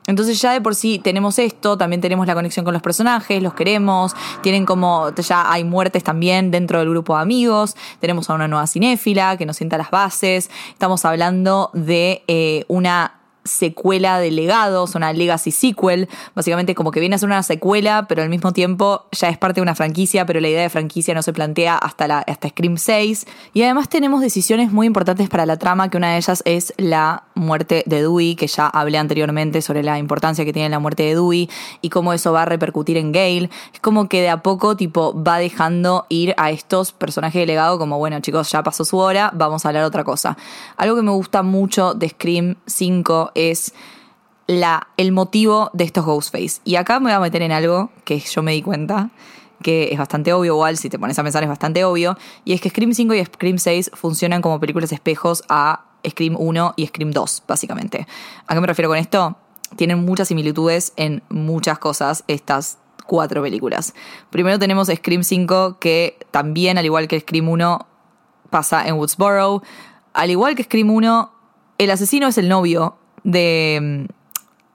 Entonces 0.07 0.41
ya 0.41 0.53
de 0.53 0.59
por 0.59 0.73
sí 0.73 0.97
tenemos 0.97 1.37
esto, 1.37 1.77
también 1.77 2.01
tenemos 2.01 2.25
la 2.25 2.33
conexión 2.33 2.65
con 2.65 2.73
los 2.73 2.81
personajes, 2.81 3.43
los 3.43 3.53
queremos, 3.53 4.15
tienen 4.41 4.65
como, 4.65 5.13
ya 5.13 5.51
hay 5.51 5.63
muertes 5.63 6.03
también 6.03 6.49
dentro 6.49 6.79
del 6.79 6.89
grupo 6.89 7.15
de 7.15 7.21
amigos, 7.21 7.75
tenemos 7.99 8.27
a 8.29 8.33
una 8.33 8.47
nueva 8.47 8.65
cinéfila 8.65 9.37
que 9.37 9.45
nos 9.45 9.57
sienta 9.57 9.77
las 9.77 9.91
bases, 9.91 10.49
estamos 10.69 11.05
hablando 11.05 11.69
de 11.73 12.23
eh, 12.27 12.65
una 12.69 13.18
secuela 13.49 14.19
de 14.19 14.31
legados, 14.31 14.95
una 14.95 15.11
legacy 15.13 15.51
sequel, 15.51 16.07
básicamente 16.35 16.75
como 16.75 16.91
que 16.91 16.99
viene 16.99 17.15
a 17.15 17.17
ser 17.17 17.27
una 17.27 17.43
secuela, 17.43 18.05
pero 18.07 18.21
al 18.21 18.29
mismo 18.29 18.53
tiempo 18.53 19.05
ya 19.11 19.29
es 19.29 19.37
parte 19.37 19.59
de 19.59 19.63
una 19.63 19.75
franquicia, 19.75 20.25
pero 20.25 20.39
la 20.39 20.47
idea 20.47 20.61
de 20.61 20.69
franquicia 20.69 21.13
no 21.13 21.21
se 21.21 21.33
plantea 21.33 21.77
hasta, 21.77 22.07
la, 22.07 22.19
hasta 22.19 22.49
Scream 22.49 22.77
6. 22.77 23.25
Y 23.53 23.63
además 23.63 23.89
tenemos 23.89 24.21
decisiones 24.21 24.71
muy 24.71 24.87
importantes 24.87 25.29
para 25.29 25.45
la 25.45 25.57
trama, 25.57 25.89
que 25.89 25.97
una 25.97 26.11
de 26.11 26.17
ellas 26.17 26.41
es 26.45 26.73
la 26.77 27.23
muerte 27.35 27.83
de 27.85 28.01
Dewey, 28.01 28.35
que 28.35 28.47
ya 28.47 28.67
hablé 28.67 28.97
anteriormente 28.97 29.61
sobre 29.61 29.83
la 29.83 29.97
importancia 29.97 30.45
que 30.45 30.53
tiene 30.53 30.69
la 30.69 30.79
muerte 30.79 31.03
de 31.03 31.09
Dewey 31.15 31.49
y 31.81 31.89
cómo 31.89 32.13
eso 32.13 32.31
va 32.31 32.43
a 32.43 32.45
repercutir 32.45 32.97
en 32.97 33.11
Gale. 33.11 33.49
Es 33.73 33.79
como 33.79 34.07
que 34.07 34.21
de 34.21 34.29
a 34.29 34.43
poco 34.43 34.75
tipo 34.75 35.21
va 35.21 35.37
dejando 35.37 36.05
ir 36.09 36.33
a 36.37 36.51
estos 36.51 36.91
personajes 36.91 37.41
de 37.41 37.45
legado 37.45 37.79
como, 37.79 37.97
bueno 37.97 38.19
chicos, 38.19 38.51
ya 38.51 38.63
pasó 38.63 38.85
su 38.85 38.97
hora, 38.97 39.31
vamos 39.33 39.65
a 39.65 39.69
hablar 39.69 39.83
otra 39.83 40.03
cosa. 40.03 40.37
Algo 40.77 40.95
que 40.95 41.01
me 41.01 41.11
gusta 41.11 41.43
mucho 41.43 41.93
de 41.93 42.09
Scream 42.09 42.55
5 42.65 43.31
es 43.49 43.73
la, 44.47 44.87
el 44.97 45.11
motivo 45.11 45.69
de 45.73 45.83
estos 45.83 46.05
Ghostface. 46.05 46.61
Y 46.63 46.75
acá 46.75 46.99
me 46.99 47.05
voy 47.05 47.13
a 47.13 47.19
meter 47.19 47.41
en 47.41 47.51
algo 47.51 47.91
que 48.03 48.19
yo 48.19 48.41
me 48.41 48.53
di 48.53 48.61
cuenta, 48.61 49.11
que 49.61 49.89
es 49.91 49.97
bastante 49.99 50.33
obvio, 50.33 50.53
igual 50.53 50.77
si 50.77 50.89
te 50.89 50.97
pones 50.97 51.19
a 51.19 51.23
pensar 51.23 51.43
es 51.43 51.49
bastante 51.49 51.83
obvio, 51.83 52.17
y 52.45 52.53
es 52.53 52.61
que 52.61 52.69
Scream 52.69 52.93
5 52.93 53.13
y 53.13 53.25
Scream 53.25 53.57
6 53.59 53.91
funcionan 53.93 54.41
como 54.41 54.59
películas 54.59 54.91
espejos 54.91 55.43
a 55.49 55.85
Scream 56.07 56.35
1 56.37 56.73
y 56.77 56.87
Scream 56.87 57.11
2, 57.11 57.43
básicamente. 57.47 58.07
¿A 58.47 58.55
qué 58.55 58.61
me 58.61 58.67
refiero 58.67 58.89
con 58.89 58.97
esto? 58.97 59.35
Tienen 59.75 60.03
muchas 60.03 60.29
similitudes 60.29 60.93
en 60.95 61.21
muchas 61.29 61.77
cosas 61.77 62.23
estas 62.27 62.79
cuatro 63.05 63.41
películas. 63.41 63.93
Primero 64.29 64.57
tenemos 64.57 64.87
Scream 64.87 65.23
5, 65.23 65.77
que 65.79 66.17
también, 66.31 66.77
al 66.77 66.85
igual 66.85 67.07
que 67.07 67.19
Scream 67.19 67.49
1, 67.49 67.85
pasa 68.49 68.87
en 68.87 68.95
Woodsboro. 68.95 69.61
Al 70.13 70.31
igual 70.31 70.55
que 70.55 70.63
Scream 70.63 70.89
1, 70.89 71.31
el 71.77 71.91
asesino 71.91 72.27
es 72.27 72.37
el 72.37 72.49
novio 72.49 72.98
de, 73.23 74.07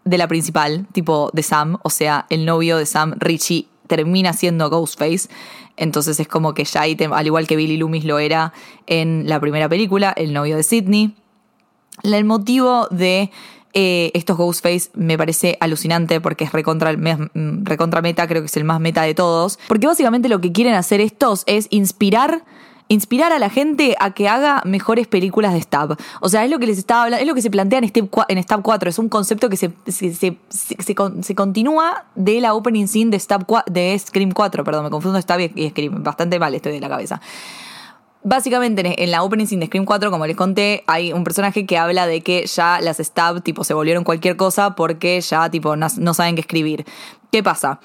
de 0.04 0.18
la 0.18 0.28
principal, 0.28 0.86
tipo 0.92 1.30
de 1.32 1.42
Sam, 1.42 1.78
o 1.82 1.90
sea, 1.90 2.26
el 2.30 2.44
novio 2.44 2.76
de 2.76 2.86
Sam, 2.86 3.14
Richie, 3.18 3.68
termina 3.86 4.32
siendo 4.32 4.70
Ghostface. 4.70 5.28
Entonces 5.76 6.20
es 6.20 6.28
como 6.28 6.54
que 6.54 6.64
ya 6.64 6.82
al 6.82 7.26
igual 7.26 7.46
que 7.46 7.56
Billy 7.56 7.76
Loomis 7.76 8.04
lo 8.04 8.18
era 8.18 8.52
en 8.86 9.28
la 9.28 9.40
primera 9.40 9.68
película, 9.68 10.12
el 10.16 10.32
novio 10.32 10.56
de 10.56 10.62
Sidney. 10.62 11.14
El 12.02 12.24
motivo 12.24 12.88
de 12.90 13.30
Eh, 13.76 14.12
estos 14.14 14.36
Ghostface 14.36 14.90
me 14.94 15.18
parece 15.18 15.56
alucinante 15.58 16.20
porque 16.20 16.44
es 16.44 16.52
recontra, 16.52 16.94
recontra 17.64 18.02
meta, 18.02 18.28
creo 18.28 18.40
que 18.40 18.46
es 18.46 18.56
el 18.56 18.62
más 18.62 18.78
meta 18.78 19.02
de 19.02 19.14
todos. 19.14 19.58
Porque 19.66 19.88
básicamente 19.88 20.28
lo 20.28 20.40
que 20.40 20.52
quieren 20.52 20.74
hacer 20.74 21.00
estos 21.00 21.42
es 21.46 21.66
inspirar 21.70 22.44
inspirar 22.88 23.32
a 23.32 23.38
la 23.38 23.50
gente 23.50 23.96
a 23.98 24.10
que 24.12 24.28
haga 24.28 24.62
mejores 24.64 25.06
películas 25.06 25.54
de 25.54 25.60
Stab. 25.60 25.96
O 26.20 26.28
sea, 26.28 26.44
es 26.44 26.50
lo 26.50 26.58
que 26.58 26.66
les 26.66 26.78
estaba 26.78 27.04
hablando, 27.04 27.22
es 27.22 27.28
lo 27.28 27.34
que 27.34 27.42
se 27.42 27.50
plantea 27.50 27.78
en 27.78 27.88
Stab, 27.88 28.08
en 28.28 28.42
Stab 28.42 28.62
4. 28.62 28.90
Es 28.90 28.98
un 28.98 29.08
concepto 29.08 29.48
que 29.48 29.56
se, 29.56 29.72
se, 29.86 31.34
continúa 31.34 32.04
de 32.14 32.40
la 32.40 32.54
opening 32.54 32.86
scene 32.86 33.10
de, 33.10 33.18
Stab 33.18 33.46
de 33.66 33.98
Scream 33.98 34.32
4. 34.32 34.64
Perdón, 34.64 34.84
me 34.84 34.90
confundo 34.90 35.20
Stab 35.20 35.40
y 35.40 35.70
Scream. 35.70 36.02
Bastante 36.02 36.38
mal 36.38 36.54
estoy 36.54 36.72
de 36.72 36.80
la 36.80 36.88
cabeza. 36.88 37.20
Básicamente 38.26 39.02
en 39.02 39.10
la 39.10 39.22
opening 39.22 39.46
scene 39.46 39.60
de 39.60 39.66
Scream 39.66 39.84
4, 39.84 40.10
como 40.10 40.26
les 40.26 40.36
conté, 40.36 40.82
hay 40.86 41.12
un 41.12 41.24
personaje 41.24 41.66
que 41.66 41.76
habla 41.76 42.06
de 42.06 42.22
que 42.22 42.46
ya 42.46 42.80
las 42.80 42.98
Stab 42.98 43.42
tipo 43.42 43.64
se 43.64 43.74
volvieron 43.74 44.04
cualquier 44.04 44.36
cosa 44.36 44.74
porque 44.74 45.20
ya 45.20 45.50
tipo 45.50 45.76
no 45.76 46.14
saben 46.14 46.34
qué 46.34 46.40
escribir. 46.40 46.86
¿Qué 47.30 47.42
pasa? 47.42 47.80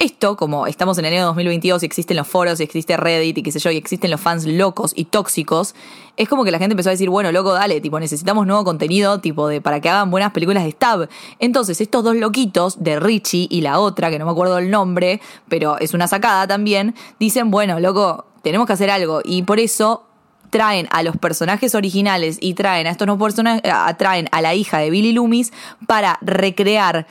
Esto, 0.00 0.34
como 0.34 0.66
estamos 0.66 0.96
en 0.96 1.04
el 1.04 1.12
año 1.12 1.26
2022 1.26 1.82
y 1.82 1.86
existen 1.86 2.16
los 2.16 2.26
foros 2.26 2.58
y 2.58 2.62
existe 2.62 2.96
Reddit 2.96 3.36
y 3.36 3.42
qué 3.42 3.52
sé 3.52 3.58
yo, 3.58 3.70
y 3.70 3.76
existen 3.76 4.10
los 4.10 4.18
fans 4.18 4.46
locos 4.46 4.94
y 4.96 5.04
tóxicos, 5.04 5.74
es 6.16 6.26
como 6.26 6.42
que 6.42 6.50
la 6.50 6.58
gente 6.58 6.72
empezó 6.72 6.88
a 6.88 6.92
decir, 6.92 7.10
bueno, 7.10 7.30
loco, 7.32 7.52
dale, 7.52 7.82
tipo, 7.82 8.00
necesitamos 8.00 8.46
nuevo 8.46 8.64
contenido, 8.64 9.20
tipo, 9.20 9.46
de 9.46 9.60
para 9.60 9.80
que 9.80 9.90
hagan 9.90 10.10
buenas 10.10 10.32
películas 10.32 10.64
de 10.64 10.70
Stab. 10.70 11.10
Entonces, 11.38 11.82
estos 11.82 12.02
dos 12.02 12.16
loquitos, 12.16 12.82
de 12.82 12.98
Richie 12.98 13.46
y 13.50 13.60
la 13.60 13.78
otra, 13.78 14.08
que 14.08 14.18
no 14.18 14.24
me 14.24 14.30
acuerdo 14.30 14.56
el 14.56 14.70
nombre, 14.70 15.20
pero 15.50 15.78
es 15.78 15.92
una 15.92 16.08
sacada 16.08 16.46
también, 16.46 16.94
dicen, 17.18 17.50
bueno, 17.50 17.78
loco, 17.78 18.24
tenemos 18.42 18.66
que 18.66 18.72
hacer 18.72 18.88
algo. 18.88 19.20
Y 19.22 19.42
por 19.42 19.60
eso 19.60 20.06
traen 20.48 20.88
a 20.90 21.02
los 21.02 21.16
personajes 21.16 21.74
originales 21.74 22.38
y 22.40 22.54
traen 22.54 22.86
a 22.86 22.90
estos 22.90 23.06
no 23.06 23.18
personajes, 23.18 23.62
traen 23.98 24.28
a 24.32 24.40
la 24.40 24.54
hija 24.54 24.78
de 24.78 24.90
Billy 24.90 25.12
Loomis 25.12 25.52
para 25.86 26.18
recrear 26.22 27.06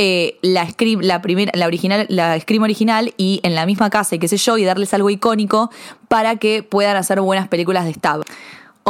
eh, 0.00 0.38
la 0.42 0.64
Scream, 0.70 1.00
la 1.02 1.20
primera, 1.20 1.50
la 1.56 1.66
original, 1.66 2.06
la 2.08 2.38
Scream 2.38 2.62
original 2.62 3.12
y 3.16 3.40
en 3.42 3.56
la 3.56 3.66
misma 3.66 3.90
casa 3.90 4.14
y 4.14 4.20
qué 4.20 4.28
sé 4.28 4.36
yo, 4.36 4.56
y 4.56 4.62
darles 4.62 4.94
algo 4.94 5.10
icónico 5.10 5.72
para 6.06 6.36
que 6.36 6.62
puedan 6.62 6.96
hacer 6.96 7.20
buenas 7.20 7.48
películas 7.48 7.84
de 7.84 7.94
Stab. 7.94 8.22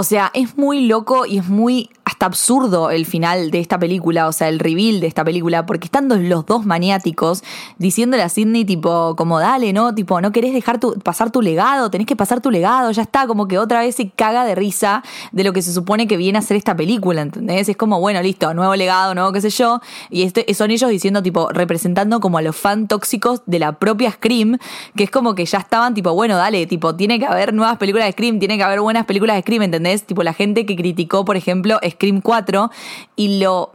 O 0.00 0.04
sea, 0.04 0.30
es 0.32 0.56
muy 0.56 0.86
loco 0.86 1.26
y 1.26 1.38
es 1.38 1.48
muy 1.48 1.90
hasta 2.04 2.26
absurdo 2.26 2.90
el 2.90 3.04
final 3.04 3.50
de 3.50 3.58
esta 3.58 3.78
película, 3.80 4.28
o 4.28 4.32
sea, 4.32 4.48
el 4.48 4.60
reveal 4.60 5.00
de 5.00 5.08
esta 5.08 5.24
película, 5.24 5.66
porque 5.66 5.86
estando 5.86 6.16
los 6.16 6.46
dos 6.46 6.64
maniáticos 6.64 7.42
diciéndole 7.78 8.22
a 8.22 8.28
Sidney, 8.28 8.64
tipo, 8.64 9.16
como 9.16 9.40
dale, 9.40 9.72
¿no? 9.72 9.94
Tipo, 9.94 10.20
no 10.20 10.30
querés 10.30 10.54
dejar 10.54 10.78
tu, 10.78 10.94
pasar 11.00 11.32
tu 11.32 11.42
legado, 11.42 11.90
tenés 11.90 12.06
que 12.06 12.14
pasar 12.14 12.40
tu 12.40 12.52
legado, 12.52 12.92
ya 12.92 13.02
está, 13.02 13.26
como 13.26 13.48
que 13.48 13.58
otra 13.58 13.80
vez 13.80 13.96
se 13.96 14.08
caga 14.10 14.44
de 14.44 14.54
risa 14.54 15.02
de 15.32 15.42
lo 15.42 15.52
que 15.52 15.62
se 15.62 15.72
supone 15.72 16.06
que 16.06 16.16
viene 16.16 16.38
a 16.38 16.42
ser 16.42 16.56
esta 16.56 16.76
película, 16.76 17.20
¿entendés? 17.20 17.68
Es 17.68 17.76
como, 17.76 17.98
bueno, 17.98 18.22
listo, 18.22 18.54
nuevo 18.54 18.76
legado, 18.76 19.14
nuevo 19.14 19.32
qué 19.32 19.40
sé 19.40 19.50
yo, 19.50 19.80
y 20.10 20.22
este, 20.22 20.54
son 20.54 20.70
ellos 20.70 20.90
diciendo, 20.90 21.24
tipo, 21.24 21.50
representando 21.50 22.20
como 22.20 22.38
a 22.38 22.42
los 22.42 22.56
fan 22.56 22.86
tóxicos 22.86 23.42
de 23.46 23.58
la 23.58 23.72
propia 23.72 24.12
Scream, 24.12 24.58
que 24.94 25.02
es 25.02 25.10
como 25.10 25.34
que 25.34 25.44
ya 25.44 25.58
estaban, 25.58 25.92
tipo, 25.92 26.14
bueno, 26.14 26.36
dale, 26.36 26.66
tipo, 26.66 26.94
tiene 26.94 27.18
que 27.18 27.26
haber 27.26 27.52
nuevas 27.52 27.78
películas 27.78 28.06
de 28.06 28.12
Scream, 28.12 28.38
tiene 28.38 28.56
que 28.56 28.62
haber 28.62 28.80
buenas 28.80 29.04
películas 29.04 29.36
de 29.36 29.42
Scream, 29.42 29.62
¿entendés? 29.62 29.87
Tipo, 29.96 30.22
la 30.22 30.32
gente 30.32 30.66
que 30.66 30.76
criticó, 30.76 31.24
por 31.24 31.36
ejemplo, 31.36 31.78
Scream 31.84 32.20
4 32.20 32.70
y 33.16 33.38
lo 33.40 33.72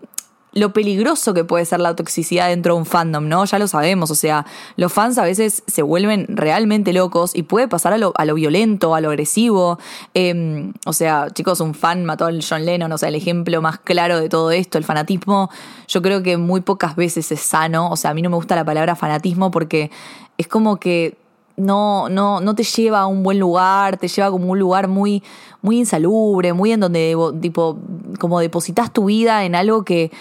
lo 0.53 0.71
peligroso 0.71 1.33
que 1.33 1.43
puede 1.43 1.65
ser 1.65 1.79
la 1.79 1.95
toxicidad 1.95 2.49
dentro 2.49 2.75
de 2.75 2.79
un 2.79 2.85
fandom, 2.85 3.27
¿no? 3.27 3.43
Ya 3.45 3.59
lo 3.59 3.67
sabemos, 3.67 4.11
o 4.11 4.15
sea, 4.15 4.45
los 4.75 4.93
fans 4.93 5.17
a 5.17 5.23
veces 5.23 5.63
se 5.67 5.81
vuelven 5.81 6.25
realmente 6.29 6.93
locos 6.93 7.35
y 7.35 7.43
puede 7.43 7.67
pasar 7.67 7.93
a 7.93 7.97
lo, 7.97 8.13
a 8.15 8.25
lo 8.25 8.35
violento, 8.35 8.93
a 8.95 9.01
lo 9.01 9.09
agresivo. 9.09 9.79
Em, 10.13 10.73
o 10.85 10.93
sea, 10.93 11.27
chicos, 11.33 11.59
un 11.59 11.73
fan 11.73 12.05
mató 12.05 12.25
al 12.25 12.43
John 12.47 12.65
Lennon, 12.65 12.91
o 12.91 12.97
sea, 12.97 13.09
el 13.09 13.15
ejemplo 13.15 13.61
más 13.61 13.79
claro 13.79 14.19
de 14.19 14.29
todo 14.29 14.51
esto, 14.51 14.77
el 14.77 14.83
fanatismo, 14.83 15.49
yo 15.87 16.01
creo 16.01 16.21
que 16.21 16.37
muy 16.37 16.61
pocas 16.61 16.95
veces 16.95 17.31
es 17.31 17.41
sano, 17.41 17.89
o 17.89 17.95
sea, 17.95 18.11
a 18.11 18.13
mí 18.13 18.21
no 18.21 18.29
me 18.29 18.35
gusta 18.35 18.55
la 18.55 18.65
palabra 18.65 18.95
fanatismo 18.95 19.49
porque 19.49 19.89
es 20.37 20.47
como 20.47 20.77
que 20.77 21.17
no, 21.55 22.09
no, 22.09 22.41
no 22.41 22.55
te 22.55 22.63
lleva 22.63 23.01
a 23.01 23.07
un 23.07 23.23
buen 23.23 23.39
lugar, 23.39 23.97
te 23.97 24.07
lleva 24.07 24.31
como 24.31 24.51
un 24.51 24.59
lugar 24.59 24.87
muy, 24.87 25.23
muy 25.61 25.79
insalubre, 25.79 26.53
muy 26.53 26.71
en 26.71 26.79
donde 26.79 27.15
tipo, 27.41 27.77
como 28.19 28.39
depositas 28.39 28.91
tu 28.91 29.05
vida 29.05 29.45
en 29.45 29.55
algo 29.55 29.83
que, 29.83 30.11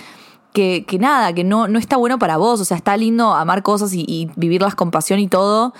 que, 0.53 0.85
que 0.87 0.99
nada, 0.99 1.33
que 1.33 1.45
no, 1.45 1.69
no 1.69 1.79
está 1.79 1.97
bueno 1.97 2.19
para 2.19 2.37
vos. 2.37 2.61
O 2.61 2.65
sea, 2.65 2.77
está 2.77 2.97
lindo 2.97 3.33
amar 3.33 3.63
cosas 3.63 3.93
y, 3.95 4.05
y 4.07 4.31
vivirlas 4.37 4.75
con 4.75 4.91
pasión 4.91 5.21
y 5.21 5.29
todo, 5.29 5.73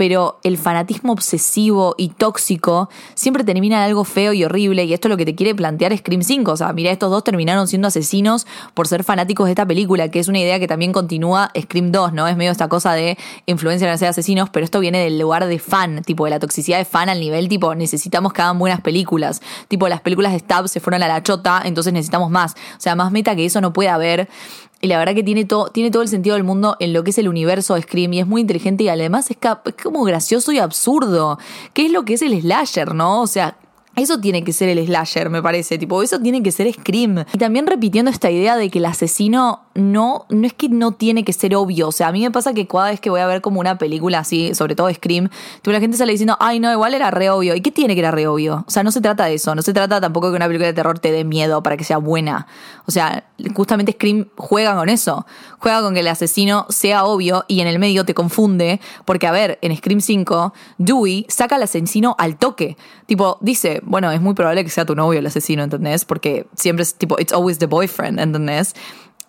pero 0.00 0.40
el 0.44 0.56
fanatismo 0.56 1.12
obsesivo 1.12 1.94
y 1.98 2.08
tóxico 2.08 2.88
siempre 3.12 3.44
termina 3.44 3.76
en 3.76 3.82
algo 3.82 4.04
feo 4.04 4.32
y 4.32 4.42
horrible, 4.44 4.86
y 4.86 4.94
esto 4.94 5.08
es 5.08 5.10
lo 5.10 5.18
que 5.18 5.26
te 5.26 5.34
quiere 5.34 5.54
plantear 5.54 5.94
Scream 5.94 6.22
5. 6.22 6.52
O 6.52 6.56
sea, 6.56 6.72
mira, 6.72 6.90
estos 6.90 7.10
dos 7.10 7.22
terminaron 7.22 7.68
siendo 7.68 7.88
asesinos 7.88 8.46
por 8.72 8.88
ser 8.88 9.04
fanáticos 9.04 9.44
de 9.44 9.52
esta 9.52 9.66
película, 9.66 10.08
que 10.08 10.18
es 10.18 10.28
una 10.28 10.38
idea 10.38 10.58
que 10.58 10.66
también 10.66 10.92
continúa 10.92 11.52
Scream 11.54 11.92
2, 11.92 12.14
¿no? 12.14 12.26
Es 12.28 12.34
medio 12.38 12.50
esta 12.50 12.66
cosa 12.70 12.94
de 12.94 13.18
influencia 13.44 13.92
en 13.92 13.98
ser 13.98 14.08
asesinos, 14.08 14.48
pero 14.48 14.64
esto 14.64 14.80
viene 14.80 15.04
del 15.04 15.18
lugar 15.18 15.44
de 15.44 15.58
fan, 15.58 16.00
tipo 16.00 16.24
de 16.24 16.30
la 16.30 16.38
toxicidad 16.38 16.78
de 16.78 16.86
fan 16.86 17.10
al 17.10 17.20
nivel, 17.20 17.50
tipo, 17.50 17.74
necesitamos 17.74 18.32
que 18.32 18.40
hagan 18.40 18.58
buenas 18.58 18.80
películas. 18.80 19.42
Tipo, 19.68 19.86
las 19.86 20.00
películas 20.00 20.32
de 20.32 20.38
Stab 20.38 20.66
se 20.68 20.80
fueron 20.80 21.02
a 21.02 21.08
la 21.08 21.22
chota, 21.22 21.60
entonces 21.62 21.92
necesitamos 21.92 22.30
más. 22.30 22.54
O 22.54 22.80
sea, 22.80 22.94
más 22.94 23.12
meta 23.12 23.36
que 23.36 23.44
eso 23.44 23.60
no 23.60 23.74
puede 23.74 23.90
haber. 23.90 24.30
Y 24.82 24.86
la 24.86 24.98
verdad 24.98 25.14
que 25.14 25.22
tiene 25.22 25.44
todo, 25.44 25.68
tiene 25.68 25.90
todo 25.90 26.02
el 26.02 26.08
sentido 26.08 26.36
del 26.36 26.44
mundo 26.44 26.76
en 26.80 26.92
lo 26.92 27.04
que 27.04 27.10
es 27.10 27.18
el 27.18 27.28
universo 27.28 27.74
de 27.74 27.82
Scream 27.82 28.14
y 28.14 28.20
es 28.20 28.26
muy 28.26 28.40
inteligente 28.40 28.84
y 28.84 28.88
además 28.88 29.30
es, 29.30 29.36
es 29.36 29.74
como 29.82 30.02
gracioso 30.04 30.52
y 30.52 30.58
absurdo. 30.58 31.38
¿Qué 31.74 31.86
es 31.86 31.92
lo 31.92 32.04
que 32.04 32.14
es 32.14 32.22
el 32.22 32.40
slasher, 32.40 32.94
no? 32.94 33.20
O 33.20 33.26
sea, 33.26 33.58
eso 33.96 34.20
tiene 34.20 34.44
que 34.44 34.52
ser 34.52 34.68
el 34.68 34.86
slasher, 34.86 35.30
me 35.30 35.42
parece. 35.42 35.76
Tipo, 35.76 36.02
eso 36.02 36.20
tiene 36.20 36.42
que 36.42 36.52
ser 36.52 36.72
Scream. 36.72 37.24
Y 37.32 37.38
también 37.38 37.66
repitiendo 37.66 38.10
esta 38.10 38.30
idea 38.30 38.56
de 38.56 38.70
que 38.70 38.78
el 38.78 38.86
asesino 38.86 39.62
no, 39.74 40.26
no 40.28 40.46
es 40.46 40.54
que 40.54 40.68
no 40.68 40.92
tiene 40.92 41.24
que 41.24 41.32
ser 41.32 41.56
obvio. 41.56 41.88
O 41.88 41.92
sea, 41.92 42.08
a 42.08 42.12
mí 42.12 42.22
me 42.22 42.30
pasa 42.30 42.54
que 42.54 42.66
cada 42.66 42.90
vez 42.90 43.00
que 43.00 43.10
voy 43.10 43.20
a 43.20 43.26
ver 43.26 43.40
como 43.40 43.60
una 43.60 43.78
película 43.78 44.20
así, 44.20 44.54
sobre 44.54 44.76
todo 44.76 44.92
Scream, 44.92 45.28
tipo, 45.56 45.72
la 45.72 45.80
gente 45.80 45.96
sale 45.96 46.12
diciendo, 46.12 46.36
ay, 46.40 46.60
no, 46.60 46.72
igual 46.72 46.94
era 46.94 47.10
re 47.10 47.30
obvio. 47.30 47.54
¿Y 47.54 47.60
qué 47.60 47.72
tiene 47.72 47.94
que 47.94 48.00
era 48.00 48.10
re 48.12 48.26
obvio? 48.28 48.64
O 48.66 48.70
sea, 48.70 48.82
no 48.84 48.92
se 48.92 49.00
trata 49.00 49.24
de 49.24 49.34
eso. 49.34 49.54
No 49.54 49.62
se 49.62 49.72
trata 49.72 50.00
tampoco 50.00 50.30
que 50.30 50.36
una 50.36 50.46
película 50.46 50.68
de 50.68 50.74
terror 50.74 50.98
te 50.98 51.10
dé 51.10 51.24
miedo 51.24 51.62
para 51.62 51.76
que 51.76 51.84
sea 51.84 51.98
buena. 51.98 52.46
O 52.86 52.92
sea, 52.92 53.24
justamente 53.54 53.92
Scream 53.92 54.28
juega 54.36 54.76
con 54.76 54.88
eso. 54.88 55.26
Juega 55.58 55.82
con 55.82 55.94
que 55.94 56.00
el 56.00 56.08
asesino 56.08 56.66
sea 56.68 57.04
obvio 57.04 57.44
y 57.48 57.60
en 57.60 57.66
el 57.66 57.78
medio 57.78 58.04
te 58.04 58.14
confunde. 58.14 58.80
Porque, 59.04 59.26
a 59.26 59.32
ver, 59.32 59.58
en 59.62 59.76
Scream 59.76 60.00
5, 60.00 60.54
Dewey 60.78 61.26
saca 61.28 61.56
al 61.56 61.64
asesino 61.64 62.14
al 62.18 62.36
toque. 62.36 62.76
Tipo, 63.06 63.38
dice, 63.40 63.79
bueno, 63.82 64.10
es 64.10 64.20
muy 64.20 64.34
probable 64.34 64.64
que 64.64 64.70
sea 64.70 64.84
tu 64.84 64.94
novio 64.94 65.18
el 65.18 65.26
asesino, 65.26 65.62
¿entendés? 65.62 66.04
Porque 66.04 66.46
siempre 66.56 66.82
es 66.82 66.94
tipo, 66.94 67.18
it's 67.18 67.32
always 67.32 67.58
the 67.58 67.66
boyfriend, 67.66 68.20
¿entendés? 68.20 68.74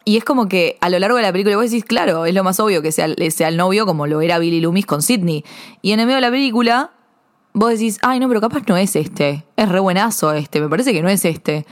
Y 0.03 0.17
es 0.17 0.23
como 0.23 0.47
que 0.47 0.77
a 0.81 0.89
lo 0.89 0.97
largo 0.99 1.17
de 1.17 1.23
la 1.23 1.31
película 1.31 1.55
vos 1.55 1.69
decís, 1.69 1.85
claro, 1.85 2.25
es 2.25 2.33
lo 2.33 2.43
más 2.43 2.59
obvio 2.59 2.81
que 2.81 2.91
sea, 2.91 3.07
sea 3.29 3.47
el 3.47 3.57
novio 3.57 3.85
como 3.85 4.07
lo 4.07 4.21
era 4.21 4.39
Billy 4.39 4.59
Loomis 4.59 4.85
con 4.85 5.01
Sidney. 5.01 5.45
Y 5.81 5.91
en 5.91 5.99
el 5.99 6.07
medio 6.07 6.17
de 6.17 6.21
la 6.21 6.31
película 6.31 6.91
vos 7.53 7.69
decís, 7.69 7.99
ay 8.01 8.19
no, 8.19 8.27
pero 8.27 8.41
capaz 8.41 8.63
no 8.67 8.77
es 8.77 8.95
este. 8.95 9.45
Es 9.55 9.69
re 9.69 9.79
buenazo 9.79 10.33
este, 10.33 10.59
me 10.59 10.69
parece 10.69 10.93
que 10.93 11.01
no 11.01 11.09
es 11.09 11.23
este. 11.25 11.65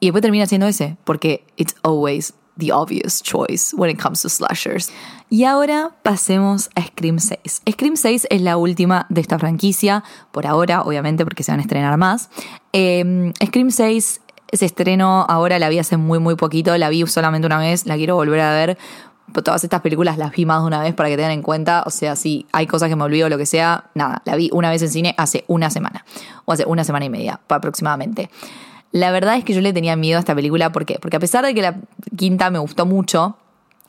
Y 0.00 0.06
después 0.06 0.22
termina 0.22 0.46
siendo 0.46 0.66
ese, 0.66 0.96
porque 1.04 1.44
it's 1.56 1.74
always 1.82 2.34
the 2.58 2.72
obvious 2.72 3.22
choice 3.22 3.74
when 3.74 3.90
it 3.90 4.00
comes 4.00 4.22
to 4.22 4.28
slashers. 4.28 4.90
Y 5.28 5.44
ahora 5.44 5.90
pasemos 6.02 6.70
a 6.74 6.82
Scream 6.82 7.18
6. 7.18 7.62
Scream 7.70 7.96
6 7.96 8.28
es 8.30 8.40
la 8.40 8.56
última 8.56 9.06
de 9.08 9.20
esta 9.20 9.38
franquicia, 9.38 10.04
por 10.32 10.46
ahora, 10.46 10.82
obviamente, 10.82 11.24
porque 11.24 11.42
se 11.42 11.52
van 11.52 11.60
a 11.60 11.62
estrenar 11.62 11.96
más. 11.96 12.30
Em, 12.72 13.32
Scream 13.44 13.70
6 13.70 14.20
se 14.52 14.64
estrenó 14.64 15.26
ahora, 15.28 15.58
la 15.58 15.68
vi 15.68 15.78
hace 15.78 15.96
muy, 15.96 16.18
muy 16.18 16.36
poquito, 16.36 16.76
la 16.78 16.88
vi 16.88 17.06
solamente 17.06 17.46
una 17.46 17.58
vez, 17.58 17.86
la 17.86 17.96
quiero 17.96 18.14
volver 18.14 18.40
a 18.40 18.52
ver. 18.52 18.78
Todas 19.42 19.64
estas 19.64 19.80
películas 19.80 20.18
las 20.18 20.30
vi 20.30 20.46
más 20.46 20.60
de 20.62 20.68
una 20.68 20.80
vez 20.80 20.94
para 20.94 21.08
que 21.08 21.16
tengan 21.16 21.32
en 21.32 21.42
cuenta. 21.42 21.82
O 21.84 21.90
sea, 21.90 22.14
si 22.14 22.46
hay 22.52 22.68
cosas 22.68 22.88
que 22.88 22.94
me 22.94 23.02
olvido 23.02 23.28
lo 23.28 23.36
que 23.36 23.46
sea, 23.46 23.90
nada, 23.94 24.22
la 24.24 24.36
vi 24.36 24.48
una 24.52 24.70
vez 24.70 24.82
en 24.82 24.88
cine 24.88 25.14
hace 25.18 25.44
una 25.48 25.68
semana. 25.68 26.04
O 26.44 26.52
hace 26.52 26.64
una 26.64 26.84
semana 26.84 27.04
y 27.06 27.10
media, 27.10 27.40
aproximadamente. 27.48 28.30
La 28.92 29.10
verdad 29.10 29.36
es 29.36 29.44
que 29.44 29.52
yo 29.52 29.60
le 29.60 29.72
tenía 29.72 29.96
miedo 29.96 30.16
a 30.16 30.20
esta 30.20 30.34
película. 30.34 30.72
¿Por 30.72 30.86
qué? 30.86 30.98
Porque 31.00 31.16
a 31.16 31.20
pesar 31.20 31.44
de 31.44 31.54
que 31.54 31.62
la 31.62 31.80
quinta 32.16 32.50
me 32.50 32.58
gustó 32.58 32.86
mucho, 32.86 33.36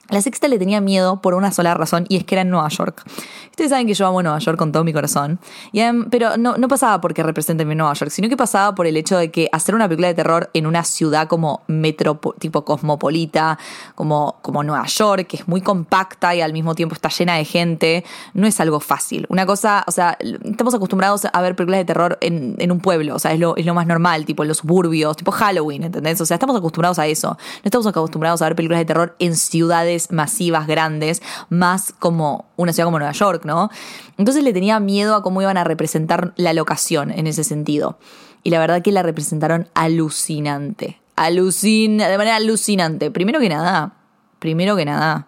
la 0.10 0.22
sexta 0.22 0.48
le 0.48 0.58
tenía 0.58 0.82
miedo 0.82 1.22
por 1.22 1.34
una 1.34 1.52
sola 1.52 1.74
razón 1.74 2.06
y 2.10 2.18
es 2.18 2.24
que 2.24 2.36
era 2.36 2.42
en 2.42 2.50
Nueva 2.50 2.70
York. 2.70 3.04
Ustedes 3.50 3.72
saben 3.72 3.88
que 3.88 3.94
yo 3.94 4.08
amo 4.08 4.22
Nueva 4.22 4.40
York 4.40 4.58
con 4.58 4.72
todo 4.72 4.84
mi 4.84 4.94
corazón. 4.94 5.40
Y, 5.72 5.82
pero 6.10 6.38
no, 6.38 6.58
no 6.58 6.68
pasaba 6.68 7.02
porque 7.02 7.24
represente 7.24 7.66
mi 7.66 7.76
Nueva 7.76 7.94
York, 7.94 8.12
sino 8.12 8.30
que 8.30 8.38
pasaba 8.38 8.76
por 8.76 8.88
el 8.88 8.96
hecho 8.98 9.18
de 9.18 9.32
que 9.32 9.50
hacer 9.52 9.76
una 9.76 9.88
película 9.88 10.08
de 10.08 10.14
terror 10.14 10.50
en 10.54 10.68
una 10.68 10.84
ciudad 10.84 11.28
como 11.28 11.64
metro, 11.68 12.20
tipo 12.40 12.64
cosmopolita, 12.64 13.58
como, 13.96 14.38
como 14.42 14.64
Nueva 14.64 14.86
York, 14.86 15.28
que 15.28 15.38
es 15.38 15.48
muy 15.48 15.62
compacta 15.62 16.36
y 16.36 16.42
al 16.42 16.54
mismo 16.54 16.76
tiempo 16.76 16.96
está 16.96 17.10
llena 17.10 17.36
de 17.36 17.46
gente, 17.46 18.06
no 18.34 18.48
es 18.48 18.60
algo 18.60 18.80
fácil. 18.80 19.26
Una 19.30 19.46
cosa, 19.46 19.84
o 19.88 19.92
sea, 19.92 20.18
estamos 20.44 20.74
acostumbrados 20.74 21.26
a 21.32 21.42
ver 21.42 21.56
películas 21.56 21.80
de 21.80 21.86
terror 21.86 22.18
en, 22.22 22.56
en 22.60 22.72
un 22.72 22.80
pueblo, 22.80 23.16
o 23.16 23.20
sea, 23.20 23.34
es 23.34 23.40
lo, 23.40 23.56
es 23.58 23.66
lo 23.66 23.74
más 23.74 23.88
normal, 23.88 24.26
tipo 24.26 24.44
en 24.44 24.50
los 24.50 24.58
suburbios, 24.58 25.18
tipo 25.18 25.32
Halloween, 25.32 25.84
¿entendés? 25.84 26.22
O 26.22 26.26
sea, 26.26 26.36
estamos 26.36 26.56
acostumbrados 26.56 27.00
a 27.00 27.08
eso. 27.08 27.30
No 27.30 27.62
estamos 27.64 27.88
acostumbrados 27.88 28.42
a 28.42 28.46
ver 28.46 28.56
películas 28.56 28.80
de 28.80 28.86
terror 28.86 29.16
en 29.20 29.36
ciudades 29.36 29.97
masivas, 30.12 30.68
grandes, 30.68 31.22
más 31.50 31.94
como 31.98 32.46
una 32.56 32.74
ciudad 32.74 32.88
como 32.88 33.00
Nueva 33.00 33.14
York, 33.14 33.46
¿no? 33.46 33.70
Entonces 34.18 34.44
le 34.44 34.54
tenía 34.54 34.80
miedo 34.80 35.16
a 35.16 35.24
cómo 35.24 35.42
iban 35.42 35.58
a 35.58 35.64
representar 35.64 36.34
la 36.38 36.54
locación 36.54 37.12
en 37.12 37.28
ese 37.28 37.44
sentido. 37.44 37.98
Y 38.44 38.50
la 38.50 38.60
verdad 38.60 38.82
que 38.82 38.92
la 38.92 39.04
representaron 39.04 39.68
alucinante 39.74 41.02
alucina, 41.18 42.08
de 42.08 42.18
manera 42.18 42.38
alucinante. 42.38 43.12
Primero 43.12 43.42
que 43.42 43.50
nada, 43.50 43.94
primero 44.40 44.78
que 44.78 44.86
nada, 44.86 45.28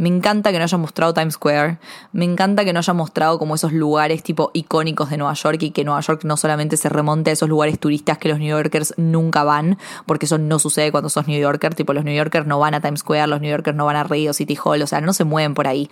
me 0.00 0.08
encanta 0.08 0.50
que 0.50 0.56
no 0.56 0.64
haya 0.64 0.78
mostrado 0.78 1.12
Times 1.12 1.34
Square. 1.34 1.78
Me 2.12 2.24
encanta 2.24 2.64
que 2.64 2.72
no 2.72 2.78
haya 2.78 2.94
mostrado 2.94 3.38
como 3.38 3.54
esos 3.54 3.74
lugares 3.74 4.22
tipo 4.22 4.50
icónicos 4.54 5.10
de 5.10 5.18
Nueva 5.18 5.34
York 5.34 5.58
y 5.62 5.72
que 5.72 5.84
Nueva 5.84 6.00
York 6.00 6.22
no 6.24 6.38
solamente 6.38 6.78
se 6.78 6.88
remonte 6.88 7.28
a 7.28 7.32
esos 7.34 7.50
lugares 7.50 7.78
turistas 7.78 8.16
que 8.16 8.30
los 8.30 8.38
New 8.38 8.48
Yorkers 8.48 8.94
nunca 8.96 9.44
van, 9.44 9.76
porque 10.06 10.24
eso 10.24 10.38
no 10.38 10.58
sucede 10.58 10.90
cuando 10.90 11.10
sos 11.10 11.28
New 11.28 11.38
Yorker. 11.38 11.74
Tipo, 11.74 11.92
los 11.92 12.02
New 12.02 12.14
Yorkers 12.14 12.46
no 12.46 12.58
van 12.58 12.72
a 12.72 12.80
Times 12.80 13.00
Square, 13.00 13.26
los 13.26 13.42
New 13.42 13.50
Yorkers 13.50 13.76
no 13.76 13.84
van 13.84 13.96
a 13.96 14.04
Rio 14.04 14.32
City 14.32 14.56
Hall, 14.64 14.80
o 14.80 14.86
sea, 14.86 15.02
no 15.02 15.12
se 15.12 15.24
mueven 15.24 15.52
por 15.52 15.68
ahí. 15.68 15.90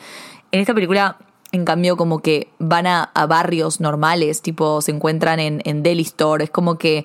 En 0.52 0.61
esta 0.61 0.72
película 0.72 1.18
en 1.52 1.64
cambio, 1.66 1.96
como 1.98 2.20
que 2.20 2.48
van 2.59 2.86
a, 2.86 3.11
barrios 3.28 3.80
normales, 3.80 4.42
tipo 4.42 4.82
se 4.82 4.90
encuentran 4.90 5.38
en, 5.38 5.61
en 5.64 5.82
Deli 5.82 6.02
Store, 6.02 6.44
es 6.44 6.50
como 6.50 6.76
que 6.76 7.04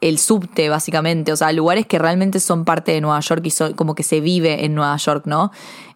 el 0.00 0.18
subte, 0.18 0.68
básicamente, 0.68 1.32
o 1.32 1.36
sea, 1.36 1.50
lugares 1.52 1.86
que 1.86 1.98
realmente 1.98 2.40
son 2.40 2.64
parte 2.64 2.92
de 2.92 3.00
Nueva 3.00 3.20
York 3.20 3.40
y 3.44 3.50
son, 3.50 3.72
como 3.72 3.94
que 3.94 4.02
se 4.02 4.20
vive 4.20 4.64
en 4.64 4.74
Nueva 4.74 4.96
York, 4.96 5.22
¿no? 5.26 5.50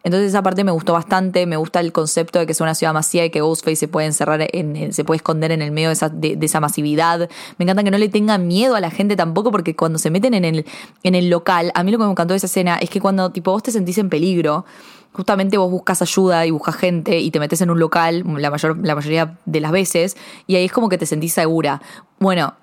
Entonces 0.04 0.28
esa 0.28 0.42
parte 0.42 0.64
me 0.64 0.70
gustó 0.70 0.94
bastante, 0.94 1.44
me 1.44 1.56
gusta 1.56 1.80
el 1.80 1.92
concepto 1.92 2.38
de 2.38 2.46
que 2.46 2.52
es 2.52 2.60
una 2.60 2.74
ciudad 2.74 2.94
masiva 2.94 3.24
y 3.24 3.30
que 3.30 3.40
Ghostface 3.42 3.76
se 3.76 3.88
puede 3.88 4.06
encerrar, 4.06 4.48
en, 4.52 4.92
se 4.92 5.04
puede 5.04 5.16
esconder 5.16 5.52
en 5.52 5.60
el 5.60 5.72
medio 5.72 5.88
de 5.88 5.94
esa, 5.94 6.08
de, 6.08 6.38
esa 6.40 6.60
masividad. 6.60 7.28
Me 7.58 7.64
encanta 7.64 7.84
que 7.84 7.90
no 7.90 7.98
le 7.98 8.08
tenga 8.08 8.38
miedo 8.38 8.76
a 8.76 8.80
la 8.80 8.90
gente 8.90 9.16
tampoco 9.16 9.50
porque 9.50 9.76
cuando 9.76 9.98
se 9.98 10.10
meten 10.10 10.32
en 10.32 10.44
el, 10.44 10.64
en 11.02 11.14
el 11.14 11.28
local, 11.28 11.72
a 11.74 11.82
mí 11.82 11.90
lo 11.90 11.98
que 11.98 12.04
me 12.04 12.10
encantó 12.10 12.32
de 12.32 12.38
esa 12.38 12.46
escena 12.46 12.76
es 12.76 12.88
que 12.88 13.00
cuando 13.00 13.30
tipo 13.30 13.50
vos 13.50 13.62
te 13.62 13.72
sentís 13.72 13.98
en 13.98 14.08
peligro, 14.08 14.64
justamente 15.12 15.58
vos 15.58 15.70
buscas 15.70 16.00
ayuda 16.00 16.46
y 16.46 16.50
buscas 16.50 16.76
gente 16.76 17.18
y 17.18 17.30
te 17.30 17.40
metes 17.40 17.60
en 17.60 17.70
un 17.70 17.78
local 17.78 18.24
la, 18.38 18.50
mayor, 18.50 18.78
la 18.82 18.94
mayoría 18.94 19.36
de 19.44 19.60
las 19.60 19.72
veces 19.72 20.16
y 20.46 20.56
ahí 20.56 20.64
es 20.64 20.72
como 20.72 20.88
que 20.88 20.96
te 20.96 21.06
sentís 21.06 21.32
segura. 21.32 21.82
Bueno, 22.18 22.54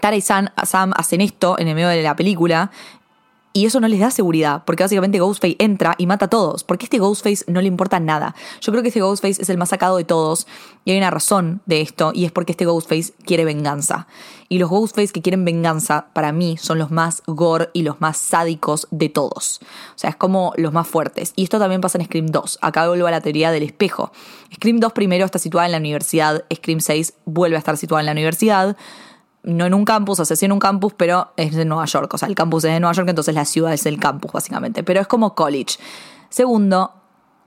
Tara 0.00 0.16
y 0.16 0.20
Sam, 0.20 0.50
hacen 0.56 1.20
esto 1.20 1.58
en 1.58 1.68
el 1.68 1.74
medio 1.74 1.88
de 1.88 2.02
la 2.02 2.16
película 2.16 2.70
y 3.56 3.64
eso 3.64 3.80
no 3.80 3.88
les 3.88 4.00
da 4.00 4.10
seguridad, 4.10 4.64
porque 4.66 4.82
básicamente 4.82 5.18
Ghostface 5.18 5.56
entra 5.58 5.94
y 5.96 6.06
mata 6.06 6.26
a 6.26 6.28
todos, 6.28 6.62
porque 6.62 6.84
este 6.84 6.98
Ghostface 6.98 7.50
no 7.50 7.62
le 7.62 7.68
importa 7.68 7.98
nada. 7.98 8.34
Yo 8.60 8.70
creo 8.70 8.82
que 8.82 8.88
este 8.88 9.00
Ghostface 9.00 9.40
es 9.40 9.48
el 9.48 9.56
más 9.56 9.70
sacado 9.70 9.96
de 9.96 10.04
todos, 10.04 10.46
y 10.84 10.90
hay 10.90 10.98
una 10.98 11.10
razón 11.10 11.62
de 11.64 11.80
esto, 11.80 12.12
y 12.14 12.26
es 12.26 12.32
porque 12.32 12.52
este 12.52 12.66
Ghostface 12.66 13.14
quiere 13.24 13.46
venganza. 13.46 14.08
Y 14.50 14.58
los 14.58 14.68
Ghostface 14.68 15.10
que 15.10 15.22
quieren 15.22 15.46
venganza, 15.46 16.08
para 16.12 16.32
mí, 16.32 16.58
son 16.58 16.78
los 16.78 16.90
más 16.90 17.22
gore 17.26 17.70
y 17.72 17.80
los 17.80 17.98
más 17.98 18.18
sádicos 18.18 18.88
de 18.90 19.08
todos. 19.08 19.60
O 19.94 19.98
sea, 19.98 20.10
es 20.10 20.16
como 20.16 20.52
los 20.58 20.74
más 20.74 20.86
fuertes. 20.86 21.32
Y 21.34 21.44
esto 21.44 21.58
también 21.58 21.80
pasa 21.80 21.96
en 21.96 22.04
Scream 22.04 22.26
2. 22.26 22.58
Acá 22.60 22.86
vuelvo 22.86 23.06
a 23.06 23.10
la 23.10 23.22
teoría 23.22 23.50
del 23.52 23.62
espejo. 23.62 24.12
Scream 24.54 24.80
2 24.80 24.92
primero 24.92 25.24
está 25.24 25.38
situada 25.38 25.64
en 25.64 25.72
la 25.72 25.78
universidad, 25.78 26.44
Scream 26.54 26.80
6 26.80 27.14
vuelve 27.24 27.56
a 27.56 27.60
estar 27.60 27.78
situada 27.78 28.02
en 28.02 28.06
la 28.06 28.12
universidad 28.12 28.76
no 29.46 29.64
en 29.64 29.74
un 29.74 29.84
campus, 29.84 30.20
o 30.20 30.24
sea, 30.24 30.36
sí 30.36 30.44
en 30.44 30.52
un 30.52 30.58
campus, 30.58 30.92
pero 30.96 31.32
es 31.36 31.54
de 31.54 31.64
Nueva 31.64 31.86
York. 31.86 32.12
O 32.12 32.18
sea, 32.18 32.28
el 32.28 32.34
campus 32.34 32.64
es 32.64 32.72
de 32.72 32.80
Nueva 32.80 32.94
York, 32.94 33.08
entonces 33.08 33.34
la 33.34 33.44
ciudad 33.44 33.72
es 33.72 33.86
el 33.86 33.98
campus, 33.98 34.32
básicamente. 34.32 34.82
Pero 34.82 35.00
es 35.00 35.06
como 35.06 35.34
college. 35.34 35.78
Segundo, 36.28 36.92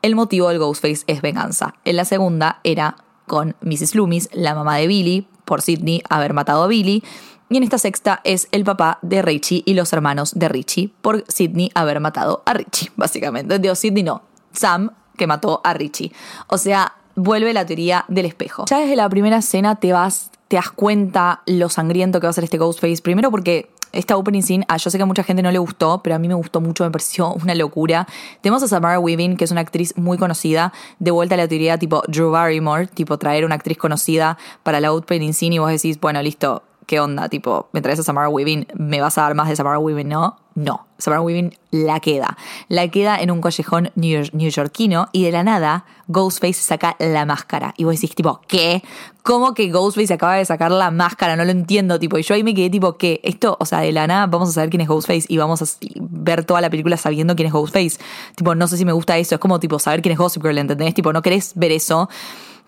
el 0.01 0.15
motivo 0.15 0.47
del 0.47 0.59
Ghostface 0.59 1.03
es 1.07 1.21
venganza. 1.21 1.75
En 1.83 1.97
la 1.97 2.05
segunda 2.05 2.61
era 2.63 2.95
con 3.27 3.55
Mrs. 3.61 3.95
Loomis, 3.95 4.29
la 4.31 4.55
mamá 4.55 4.77
de 4.77 4.87
Billy, 4.87 5.27
por 5.43 5.61
Sidney 5.61 6.01
haber 6.09 6.33
matado 6.33 6.63
a 6.63 6.67
Billy. 6.67 7.03
Y 7.49 7.57
en 7.57 7.63
esta 7.63 7.77
sexta 7.77 8.21
es 8.23 8.47
el 8.51 8.63
papá 8.63 8.99
de 9.01 9.21
Richie 9.21 9.63
y 9.65 9.73
los 9.73 9.91
hermanos 9.91 10.31
de 10.35 10.47
Richie, 10.47 10.93
por 11.01 11.25
Sidney 11.27 11.69
haber 11.75 11.99
matado 11.99 12.43
a 12.45 12.53
Richie, 12.53 12.91
básicamente. 12.95 13.59
Dios, 13.59 13.77
Sidney 13.77 14.03
no, 14.03 14.21
Sam 14.53 14.91
que 15.17 15.27
mató 15.27 15.59
a 15.65 15.73
Richie. 15.73 16.13
O 16.47 16.57
sea, 16.57 16.95
vuelve 17.16 17.53
la 17.53 17.66
teoría 17.66 18.05
del 18.07 18.26
espejo. 18.26 18.66
Ya 18.70 18.80
desde 18.80 18.95
la 18.95 19.10
primera 19.10 19.38
escena 19.38 19.76
te 19.76 19.93
vas 19.93 20.32
te 20.49 20.55
das 20.55 20.72
cuenta 20.72 21.41
lo 21.45 21.70
sangriento 21.70 22.20
que 22.20 22.26
va 22.26 22.32
a 22.32 22.34
ser 22.34 22.43
este 22.43 22.57
Ghostface. 22.57 23.03
Primero 23.03 23.30
porque 23.30 23.70
esta 23.91 24.18
opening 24.18 24.41
scene, 24.41 24.66
ah, 24.68 24.78
yo 24.78 24.89
sé 24.89 24.97
que 24.97 25.03
a 25.03 25.05
mucha 25.05 25.24
gente 25.24 25.41
no 25.41 25.51
le 25.51 25.60
gustó, 25.60 26.01
pero 26.03 26.16
a 26.16 26.20
mí 26.20 26.28
me 26.28 26.34
gustó 26.34 26.60
mucho, 26.60 26.84
me 26.84 26.91
pareció 26.91 27.34
una 27.34 27.55
locura. 27.55 28.07
Tenemos 28.41 28.62
a 28.64 28.68
Samara 28.68 28.99
Weaving, 28.99 29.38
que 29.38 29.45
es 29.45 29.51
una 29.51 29.62
actriz 29.62 29.95
muy 29.95 30.18
conocida, 30.18 30.74
de 30.97 31.12
vuelta 31.12 31.36
a 31.36 31.38
la 31.38 31.47
teoría 31.47 31.78
tipo 31.78 32.03
Drew 32.07 32.32
Barrymore, 32.32 32.88
tipo 32.88 33.18
traer 33.18 33.45
una 33.45 33.55
actriz 33.55 33.78
conocida 33.78 34.38
para 34.64 34.80
la 34.80 34.91
opening 34.91 35.34
scene 35.34 35.55
y 35.55 35.60
vos 35.60 35.72
decís, 35.72 35.99
bueno, 35.99 36.22
listo, 36.22 36.64
¿qué 36.89 36.99
onda? 36.99 37.29
Tipo, 37.29 37.69
me 37.71 37.81
traes 37.81 37.99
a 37.99 38.03
Samara 38.03 38.29
Weaving, 38.29 38.65
¿me 38.73 38.99
vas 38.99 39.19
a 39.19 39.21
dar 39.21 39.35
más 39.35 39.47
de 39.47 39.55
Samara 39.55 39.77
Weaving? 39.77 40.09
No, 40.09 40.37
no. 40.55 40.87
Samara 40.97 41.21
Weaving 41.21 41.55
la 41.69 41.99
queda. 41.99 42.35
La 42.67 42.87
queda 42.87 43.21
en 43.21 43.29
un 43.29 43.41
callejón 43.41 43.91
new, 43.93 44.23
Yorkino 44.49 45.07
y 45.11 45.23
de 45.23 45.31
la 45.31 45.43
nada 45.43 45.85
Ghostface 46.07 46.55
saca 46.55 46.95
la 46.97 47.27
máscara. 47.27 47.75
Y 47.77 47.83
vos 47.83 47.93
decís, 47.93 48.15
tipo, 48.15 48.41
¿qué? 48.47 48.81
¿Cómo 49.21 49.53
que 49.53 49.69
Ghostface 49.69 50.11
acaba 50.15 50.33
de 50.37 50.45
sacar 50.45 50.71
la 50.71 50.89
máscara? 50.89 51.35
No 51.35 51.45
lo 51.45 51.51
entiendo, 51.51 51.99
tipo. 51.99 52.17
Y 52.17 52.23
yo 52.23 52.33
ahí 52.33 52.43
me 52.43 52.55
quedé, 52.55 52.71
tipo, 52.71 52.97
¿qué? 52.97 53.21
Esto, 53.23 53.55
o 53.59 53.65
sea, 53.67 53.81
de 53.81 53.91
la 53.91 54.07
nada 54.07 54.25
vamos 54.25 54.49
a 54.49 54.53
saber 54.53 54.71
quién 54.71 54.81
es 54.81 54.87
Ghostface 54.87 55.27
y 55.27 55.37
vamos 55.37 55.61
a 55.61 55.65
ver 55.95 56.43
toda 56.43 56.59
la 56.59 56.71
película 56.71 56.97
sabiendo 56.97 57.35
quién 57.35 57.49
es 57.49 57.53
Ghostface. 57.53 57.99
Tipo, 58.33 58.55
no 58.55 58.67
sé 58.67 58.77
si 58.77 58.83
me 58.83 58.93
gusta 58.93 59.15
eso. 59.19 59.35
Es 59.35 59.39
como, 59.39 59.59
tipo, 59.59 59.77
saber 59.77 60.01
quién 60.01 60.13
es 60.13 60.17
Gossip 60.17 60.41
Girl, 60.41 60.57
¿entendés? 60.57 60.95
Tipo, 60.95 61.13
no 61.13 61.21
querés 61.21 61.51
ver 61.53 61.71
eso. 61.71 62.09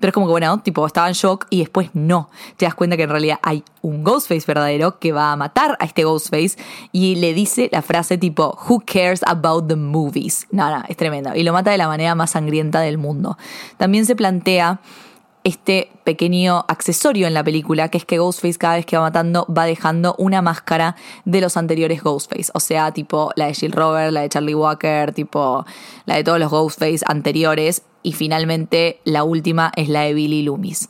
Pero 0.01 0.09
es 0.09 0.13
como 0.13 0.25
que, 0.25 0.31
bueno, 0.31 0.59
tipo, 0.59 0.85
estaba 0.85 1.07
en 1.07 1.13
shock 1.13 1.45
y 1.49 1.59
después 1.59 1.91
no. 1.93 2.29
Te 2.57 2.65
das 2.65 2.75
cuenta 2.75 2.97
que 2.97 3.03
en 3.03 3.09
realidad 3.09 3.39
hay 3.41 3.63
un 3.81 4.03
Ghostface 4.03 4.45
verdadero 4.45 4.99
que 4.99 5.13
va 5.13 5.31
a 5.31 5.35
matar 5.37 5.77
a 5.79 5.85
este 5.85 6.03
Ghostface 6.03 6.57
y 6.91 7.15
le 7.15 7.33
dice 7.33 7.69
la 7.71 7.81
frase 7.81 8.17
tipo, 8.17 8.57
Who 8.67 8.83
cares 8.85 9.21
about 9.25 9.67
the 9.67 9.75
movies? 9.75 10.47
Nada, 10.51 10.85
es 10.89 10.97
tremendo. 10.97 11.33
Y 11.35 11.43
lo 11.43 11.53
mata 11.53 11.71
de 11.71 11.77
la 11.77 11.87
manera 11.87 12.15
más 12.15 12.31
sangrienta 12.31 12.81
del 12.81 12.97
mundo. 12.97 13.37
También 13.77 14.05
se 14.05 14.15
plantea 14.15 14.81
este 15.43 15.89
pequeño 16.03 16.65
accesorio 16.67 17.27
en 17.27 17.33
la 17.33 17.43
película, 17.43 17.89
que 17.89 17.97
es 17.97 18.05
que 18.05 18.19
Ghostface 18.19 18.57
cada 18.57 18.75
vez 18.75 18.85
que 18.85 18.97
va 18.97 19.03
matando 19.03 19.45
va 19.45 19.65
dejando 19.65 20.15
una 20.17 20.41
máscara 20.41 20.95
de 21.25 21.41
los 21.41 21.57
anteriores 21.57 22.03
Ghostface. 22.03 22.51
O 22.53 22.59
sea, 22.59 22.91
tipo 22.91 23.31
la 23.35 23.47
de 23.47 23.53
Jill 23.53 23.71
Robert, 23.71 24.11
la 24.11 24.21
de 24.21 24.29
Charlie 24.29 24.55
Walker, 24.55 25.13
tipo 25.13 25.65
la 26.05 26.15
de 26.15 26.23
todos 26.23 26.39
los 26.39 26.51
Ghostface 26.51 26.99
anteriores. 27.05 27.83
Y 28.03 28.13
finalmente 28.13 28.99
la 29.03 29.23
última 29.23 29.71
es 29.75 29.89
la 29.89 30.01
de 30.01 30.13
Billy 30.13 30.43
Loomis. 30.43 30.89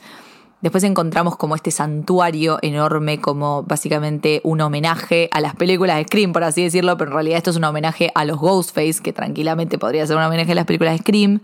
Después 0.62 0.84
encontramos 0.84 1.38
como 1.38 1.56
este 1.56 1.72
santuario 1.72 2.60
enorme, 2.62 3.20
como 3.20 3.64
básicamente 3.64 4.42
un 4.44 4.62
homenaje 4.62 5.28
a 5.32 5.42
las 5.42 5.56
películas 5.56 5.98
de 5.98 6.04
Scream, 6.04 6.34
por 6.34 6.44
así 6.44 6.62
decirlo, 6.62 6.98
pero 6.98 7.10
en 7.10 7.16
realidad 7.16 7.38
esto 7.38 7.50
es 7.50 7.56
un 7.56 7.64
homenaje 7.64 8.12
a 8.14 8.26
los 8.26 8.38
Ghostface, 8.38 9.02
que 9.02 9.12
tranquilamente 9.12 9.80
podría 9.80 10.06
ser 10.06 10.18
un 10.18 10.24
homenaje 10.24 10.52
a 10.52 10.56
las 10.56 10.66
películas 10.66 10.94
de 10.94 11.00
Scream. 11.00 11.42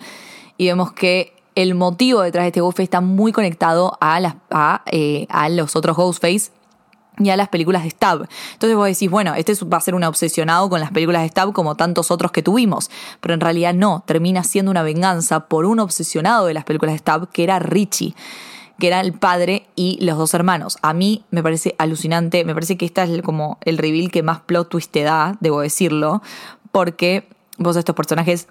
Y 0.57 0.67
vemos 0.67 0.91
que 0.91 1.33
el 1.57 1.73
motivo 1.73 2.21
detrás 2.21 2.43
de 2.43 2.49
este 2.49 2.61
Ghostface 2.61 2.83
está 2.83 3.01
muy 3.01 3.31
conectado 3.31 3.97
eh, 4.91 5.25
a 5.27 5.49
los 5.49 5.75
otros 5.75 5.97
Ghostface 5.97 6.51
y 7.17 7.31
a 7.31 7.35
las 7.35 7.49
películas 7.49 7.81
de 7.81 7.89
Stab. 7.89 8.27
Entonces 8.53 8.77
vos 8.77 8.85
decís, 8.85 9.09
bueno, 9.09 9.33
este 9.33 9.53
va 9.65 9.77
a 9.77 9.81
ser 9.81 9.95
un 9.95 10.03
obsesionado 10.03 10.69
con 10.69 10.79
las 10.79 10.91
películas 10.91 11.23
de 11.23 11.29
Stab 11.29 11.53
como 11.53 11.73
tantos 11.73 12.11
otros 12.11 12.31
que 12.31 12.43
tuvimos, 12.43 12.91
pero 13.21 13.33
en 13.33 13.39
realidad 13.39 13.73
no, 13.73 14.03
termina 14.05 14.43
siendo 14.43 14.69
una 14.69 14.83
venganza 14.83 15.47
por 15.47 15.65
un 15.65 15.79
obsesionado 15.79 16.45
de 16.45 16.53
las 16.53 16.63
películas 16.63 16.93
de 16.93 16.99
Stab 16.99 17.31
que 17.31 17.43
era 17.43 17.57
Richie 17.57 18.13
que 18.77 18.85
era 18.85 19.01
el 19.01 19.13
padre 19.13 19.65
y 19.75 19.97
los 20.05 20.19
dos 20.19 20.35
hermanos. 20.35 20.77
A 20.83 20.93
mí 20.93 21.25
me 21.31 21.41
parece 21.41 21.73
alucinante, 21.79 22.45
me 22.45 22.53
parece 22.53 22.77
que 22.77 22.85
esta 22.85 23.05
es 23.05 23.23
como 23.23 23.57
el 23.65 23.79
reveal 23.79 24.11
que 24.11 24.21
más 24.21 24.41
plot 24.41 24.69
twist 24.69 24.91
te 24.91 25.01
da, 25.01 25.35
debo 25.39 25.61
decirlo, 25.61 26.21
porque 26.71 27.27
vos 27.57 27.75
estos 27.75 27.95
personajes 27.95 28.47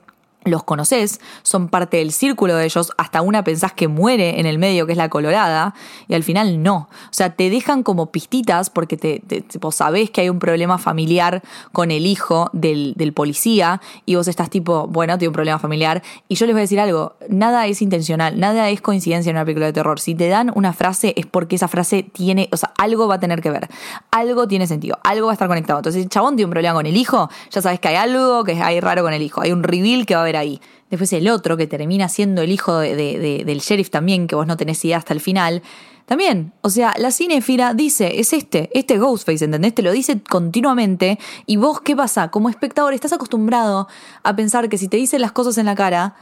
los 0.46 0.64
conoces, 0.64 1.20
son 1.42 1.68
parte 1.68 1.98
del 1.98 2.12
círculo 2.12 2.56
de 2.56 2.64
ellos, 2.64 2.92
hasta 2.96 3.22
una 3.22 3.44
pensás 3.44 3.72
que 3.72 3.88
muere 3.88 4.40
en 4.40 4.46
el 4.46 4.58
medio, 4.58 4.86
que 4.86 4.92
es 4.92 4.98
la 4.98 5.08
colorada, 5.08 5.74
y 6.08 6.14
al 6.14 6.22
final 6.22 6.62
no. 6.62 6.88
O 7.04 7.12
sea, 7.12 7.34
te 7.34 7.50
dejan 7.50 7.82
como 7.82 8.06
pistitas 8.06 8.70
porque 8.70 8.96
te, 8.96 9.22
vos 9.60 9.76
sabés 9.76 10.10
que 10.10 10.22
hay 10.22 10.28
un 10.28 10.38
problema 10.38 10.78
familiar 10.78 11.42
con 11.72 11.90
el 11.90 12.06
hijo 12.06 12.50
del, 12.52 12.94
del, 12.96 13.12
policía, 13.12 13.80
y 14.04 14.14
vos 14.14 14.28
estás 14.28 14.50
tipo, 14.50 14.86
bueno, 14.86 15.18
tiene 15.18 15.28
un 15.28 15.34
problema 15.34 15.58
familiar. 15.58 16.02
Y 16.28 16.36
yo 16.36 16.46
les 16.46 16.54
voy 16.54 16.60
a 16.60 16.62
decir 16.62 16.80
algo, 16.80 17.14
nada 17.28 17.66
es 17.66 17.82
intencional, 17.82 18.38
nada 18.38 18.70
es 18.70 18.80
coincidencia 18.80 19.30
en 19.30 19.36
una 19.36 19.44
película 19.44 19.66
de 19.66 19.72
terror. 19.72 20.00
Si 20.00 20.14
te 20.14 20.28
dan 20.28 20.52
una 20.54 20.72
frase 20.72 21.14
es 21.16 21.26
porque 21.26 21.56
esa 21.56 21.68
frase 21.68 22.02
tiene, 22.02 22.48
o 22.52 22.56
sea, 22.56 22.72
algo 22.78 23.08
va 23.08 23.16
a 23.16 23.20
tener 23.20 23.40
que 23.40 23.50
ver, 23.50 23.68
algo 24.10 24.46
tiene 24.46 24.66
sentido, 24.66 24.98
algo 25.02 25.26
va 25.26 25.32
a 25.32 25.34
estar 25.34 25.48
conectado. 25.48 25.78
Entonces, 25.80 26.02
el 26.02 26.08
chabón 26.08 26.36
tiene 26.36 26.46
un 26.46 26.52
problema 26.52 26.74
con 26.74 26.86
el 26.86 26.96
hijo, 26.96 27.28
ya 27.50 27.62
sabes 27.62 27.80
que 27.80 27.88
hay 27.88 27.96
algo 27.96 28.44
que 28.44 28.60
hay 28.60 28.80
raro 28.80 29.02
con 29.02 29.12
el 29.12 29.22
hijo, 29.22 29.40
hay 29.40 29.52
un 29.52 29.62
reveal 29.62 30.06
que 30.06 30.14
va 30.14 30.20
a 30.20 30.22
haber 30.22 30.35
ahí. 30.36 30.60
Después 30.90 31.12
el 31.12 31.28
otro, 31.28 31.56
que 31.56 31.66
termina 31.66 32.08
siendo 32.08 32.42
el 32.42 32.52
hijo 32.52 32.78
de, 32.78 33.42
del 33.44 33.58
sheriff 33.58 33.90
también, 33.90 34.26
que 34.26 34.34
vos 34.34 34.46
no 34.46 34.56
tenés 34.56 34.84
idea 34.84 34.98
hasta 34.98 35.14
el 35.14 35.20
final. 35.20 35.62
También, 36.06 36.52
o 36.60 36.70
sea, 36.70 36.94
la 36.98 37.10
cinéfila 37.10 37.74
dice, 37.74 38.20
es 38.20 38.32
este, 38.32 38.70
este 38.78 38.98
Ghostface, 38.98 39.44
¿entendés? 39.44 39.74
Te 39.74 39.82
lo 39.82 39.90
dice 39.90 40.20
continuamente. 40.22 41.18
Y 41.46 41.56
vos, 41.56 41.80
¿qué 41.80 41.96
pasa? 41.96 42.28
Como 42.30 42.48
espectador, 42.48 42.94
estás 42.94 43.12
acostumbrado 43.12 43.88
a 44.22 44.36
pensar 44.36 44.68
que 44.68 44.78
si 44.78 44.86
te 44.86 44.96
dicen 44.96 45.20
las 45.20 45.32
cosas 45.32 45.58
en 45.58 45.66
la 45.66 45.74
cara, 45.74 46.14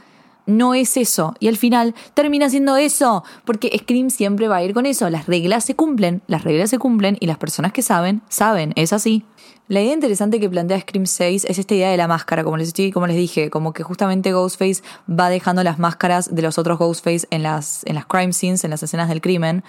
no 0.47 0.73
es 0.73 0.97
eso. 0.97 1.35
Y 1.39 1.47
al 1.47 1.57
final 1.57 1.93
termina 2.13 2.49
siendo 2.49 2.77
eso. 2.77 3.23
Porque 3.45 3.71
Scream 3.77 4.09
siempre 4.09 4.47
va 4.47 4.57
a 4.57 4.63
ir 4.63 4.73
con 4.73 4.85
eso. 4.85 5.09
Las 5.09 5.27
reglas 5.27 5.65
se 5.65 5.75
cumplen, 5.75 6.21
las 6.27 6.43
reglas 6.43 6.69
se 6.69 6.79
cumplen 6.79 7.17
y 7.19 7.27
las 7.27 7.37
personas 7.37 7.71
que 7.71 7.81
saben, 7.81 8.21
saben. 8.29 8.73
Es 8.75 8.93
así. 8.93 9.23
La 9.67 9.81
idea 9.81 9.93
interesante 9.93 10.39
que 10.39 10.47
plantea 10.47 10.79
Scream 10.79 11.07
6 11.07 11.45
es 11.49 11.57
esta 11.57 11.73
idea 11.73 11.89
de 11.89 11.97
la 11.97 12.07
máscara, 12.07 12.43
como 12.43 12.55
les, 12.55 12.71
como 12.93 13.07
les 13.07 13.15
dije, 13.15 13.49
como 13.49 13.73
que 13.73 13.81
justamente 13.81 14.31
Ghostface 14.31 14.83
va 15.09 15.29
dejando 15.29 15.63
las 15.63 15.79
máscaras 15.79 16.33
de 16.33 16.43
los 16.43 16.59
otros 16.59 16.77
Ghostface 16.77 17.27
en 17.31 17.41
las, 17.41 17.83
en 17.85 17.95
las 17.95 18.05
crime 18.05 18.31
scenes, 18.31 18.63
en 18.63 18.69
las 18.69 18.83
escenas 18.83 19.09
del 19.09 19.21
crimen, 19.21 19.63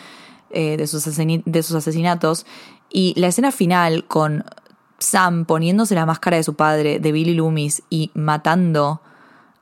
eh, 0.50 0.76
de, 0.76 0.86
sus 0.86 1.04
de 1.06 1.62
sus 1.62 1.76
asesinatos. 1.76 2.44
Y 2.90 3.14
la 3.16 3.28
escena 3.28 3.52
final 3.52 4.04
con 4.04 4.44
Sam 4.98 5.46
poniéndose 5.46 5.94
la 5.94 6.04
máscara 6.04 6.36
de 6.36 6.42
su 6.42 6.54
padre, 6.54 6.98
de 6.98 7.12
Billy 7.12 7.32
Loomis, 7.32 7.82
y 7.88 8.10
matando 8.12 9.00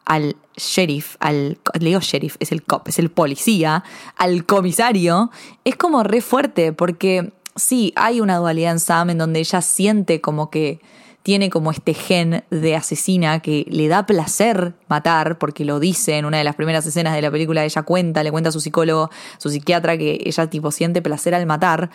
al 0.04 0.36
sheriff, 0.56 1.16
al, 1.20 1.58
le 1.78 1.86
digo 1.86 2.00
sheriff, 2.00 2.36
es 2.40 2.50
el 2.50 2.64
cop, 2.64 2.88
es 2.88 2.98
el 2.98 3.10
policía, 3.10 3.84
al 4.16 4.44
comisario, 4.46 5.30
es 5.64 5.76
como 5.76 6.02
re 6.02 6.20
fuerte, 6.20 6.72
porque 6.72 7.32
sí, 7.56 7.92
hay 7.96 8.20
una 8.20 8.36
dualidad 8.36 8.72
en 8.72 8.80
Sam 8.80 9.10
en 9.10 9.18
donde 9.18 9.40
ella 9.40 9.60
siente 9.60 10.20
como 10.20 10.50
que 10.50 10.80
tiene 11.24 11.48
como 11.48 11.70
este 11.70 11.94
gen 11.94 12.44
de 12.50 12.76
asesina 12.76 13.40
que 13.40 13.64
le 13.70 13.88
da 13.88 14.04
placer 14.04 14.74
matar, 14.88 15.38
porque 15.38 15.64
lo 15.64 15.80
dice 15.80 16.18
en 16.18 16.26
una 16.26 16.36
de 16.36 16.44
las 16.44 16.54
primeras 16.54 16.84
escenas 16.84 17.14
de 17.14 17.22
la 17.22 17.30
película, 17.30 17.64
ella 17.64 17.82
cuenta, 17.82 18.22
le 18.22 18.30
cuenta 18.30 18.50
a 18.50 18.52
su 18.52 18.60
psicólogo, 18.60 19.10
su 19.38 19.48
psiquiatra, 19.48 19.96
que 19.96 20.20
ella 20.22 20.46
tipo 20.48 20.70
siente 20.70 21.00
placer 21.00 21.34
al 21.34 21.46
matar. 21.46 21.88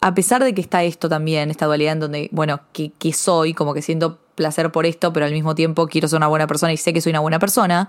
A 0.00 0.14
pesar 0.14 0.42
de 0.42 0.52
que 0.52 0.60
está 0.60 0.82
esto 0.82 1.08
también, 1.08 1.50
esta 1.50 1.66
dualidad 1.66 1.92
en 1.92 2.00
donde, 2.00 2.28
bueno, 2.32 2.60
que, 2.72 2.90
que 2.98 3.12
soy, 3.12 3.54
como 3.54 3.72
que 3.72 3.82
siento 3.82 4.18
placer 4.34 4.72
por 4.72 4.84
esto, 4.84 5.12
pero 5.12 5.26
al 5.26 5.32
mismo 5.32 5.54
tiempo 5.54 5.86
quiero 5.86 6.08
ser 6.08 6.16
una 6.16 6.26
buena 6.26 6.48
persona 6.48 6.72
y 6.72 6.76
sé 6.76 6.92
que 6.92 7.00
soy 7.00 7.10
una 7.10 7.20
buena 7.20 7.38
persona, 7.38 7.88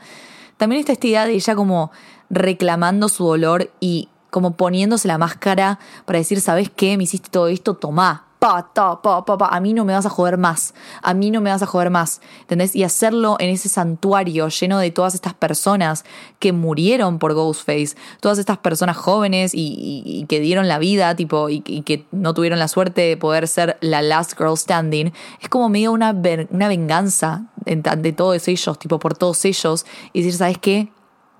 también 0.57 0.79
está 0.79 0.91
esta 0.91 1.07
idea 1.07 1.25
de 1.25 1.33
ella 1.33 1.55
como 1.55 1.91
reclamando 2.29 3.09
su 3.09 3.25
dolor 3.25 3.71
y 3.79 4.09
como 4.29 4.55
poniéndose 4.55 5.07
la 5.07 5.17
máscara 5.17 5.79
para 6.05 6.19
decir, 6.19 6.41
¿sabes 6.41 6.69
qué? 6.69 6.97
Me 6.97 7.03
hiciste 7.03 7.29
todo 7.29 7.47
esto, 7.47 7.73
tomá, 7.75 8.29
pa, 8.39 8.71
ta, 8.73 9.01
pa, 9.01 9.25
pa, 9.25 9.37
pa, 9.37 9.47
a 9.47 9.59
mí 9.59 9.73
no 9.73 9.83
me 9.83 9.93
vas 9.93 10.05
a 10.05 10.09
joder 10.09 10.37
más, 10.37 10.73
a 11.01 11.13
mí 11.13 11.29
no 11.29 11.41
me 11.41 11.49
vas 11.49 11.61
a 11.61 11.65
joder 11.65 11.89
más, 11.89 12.21
¿entendés? 12.41 12.73
Y 12.73 12.83
hacerlo 12.83 13.35
en 13.39 13.49
ese 13.49 13.67
santuario 13.67 14.47
lleno 14.47 14.79
de 14.79 14.91
todas 14.91 15.13
estas 15.13 15.33
personas 15.33 16.05
que 16.39 16.53
murieron 16.53 17.19
por 17.19 17.33
Ghostface, 17.33 17.97
todas 18.21 18.37
estas 18.37 18.57
personas 18.57 18.95
jóvenes 18.95 19.51
y, 19.53 20.25
que 20.29 20.39
dieron 20.39 20.69
la 20.69 20.79
vida, 20.79 21.15
tipo, 21.15 21.49
y, 21.49 21.61
que 21.61 22.05
no 22.11 22.33
tuvieron 22.33 22.59
la 22.59 22.69
suerte 22.69 23.01
de 23.01 23.17
poder 23.17 23.47
ser 23.47 23.77
la 23.81 24.01
last 24.01 24.37
girl 24.37 24.57
standing, 24.57 25.11
es 25.41 25.49
como 25.49 25.67
medio 25.67 25.91
una, 25.91 26.11
una 26.11 26.67
venganza 26.69 27.47
de 27.65 28.13
todos 28.13 28.47
ellos, 28.47 28.79
tipo, 28.79 28.99
por 28.99 29.17
todos 29.17 29.43
ellos, 29.43 29.85
y 30.13 30.21
decir, 30.21 30.37
¿sabes 30.37 30.57
qué? 30.57 30.91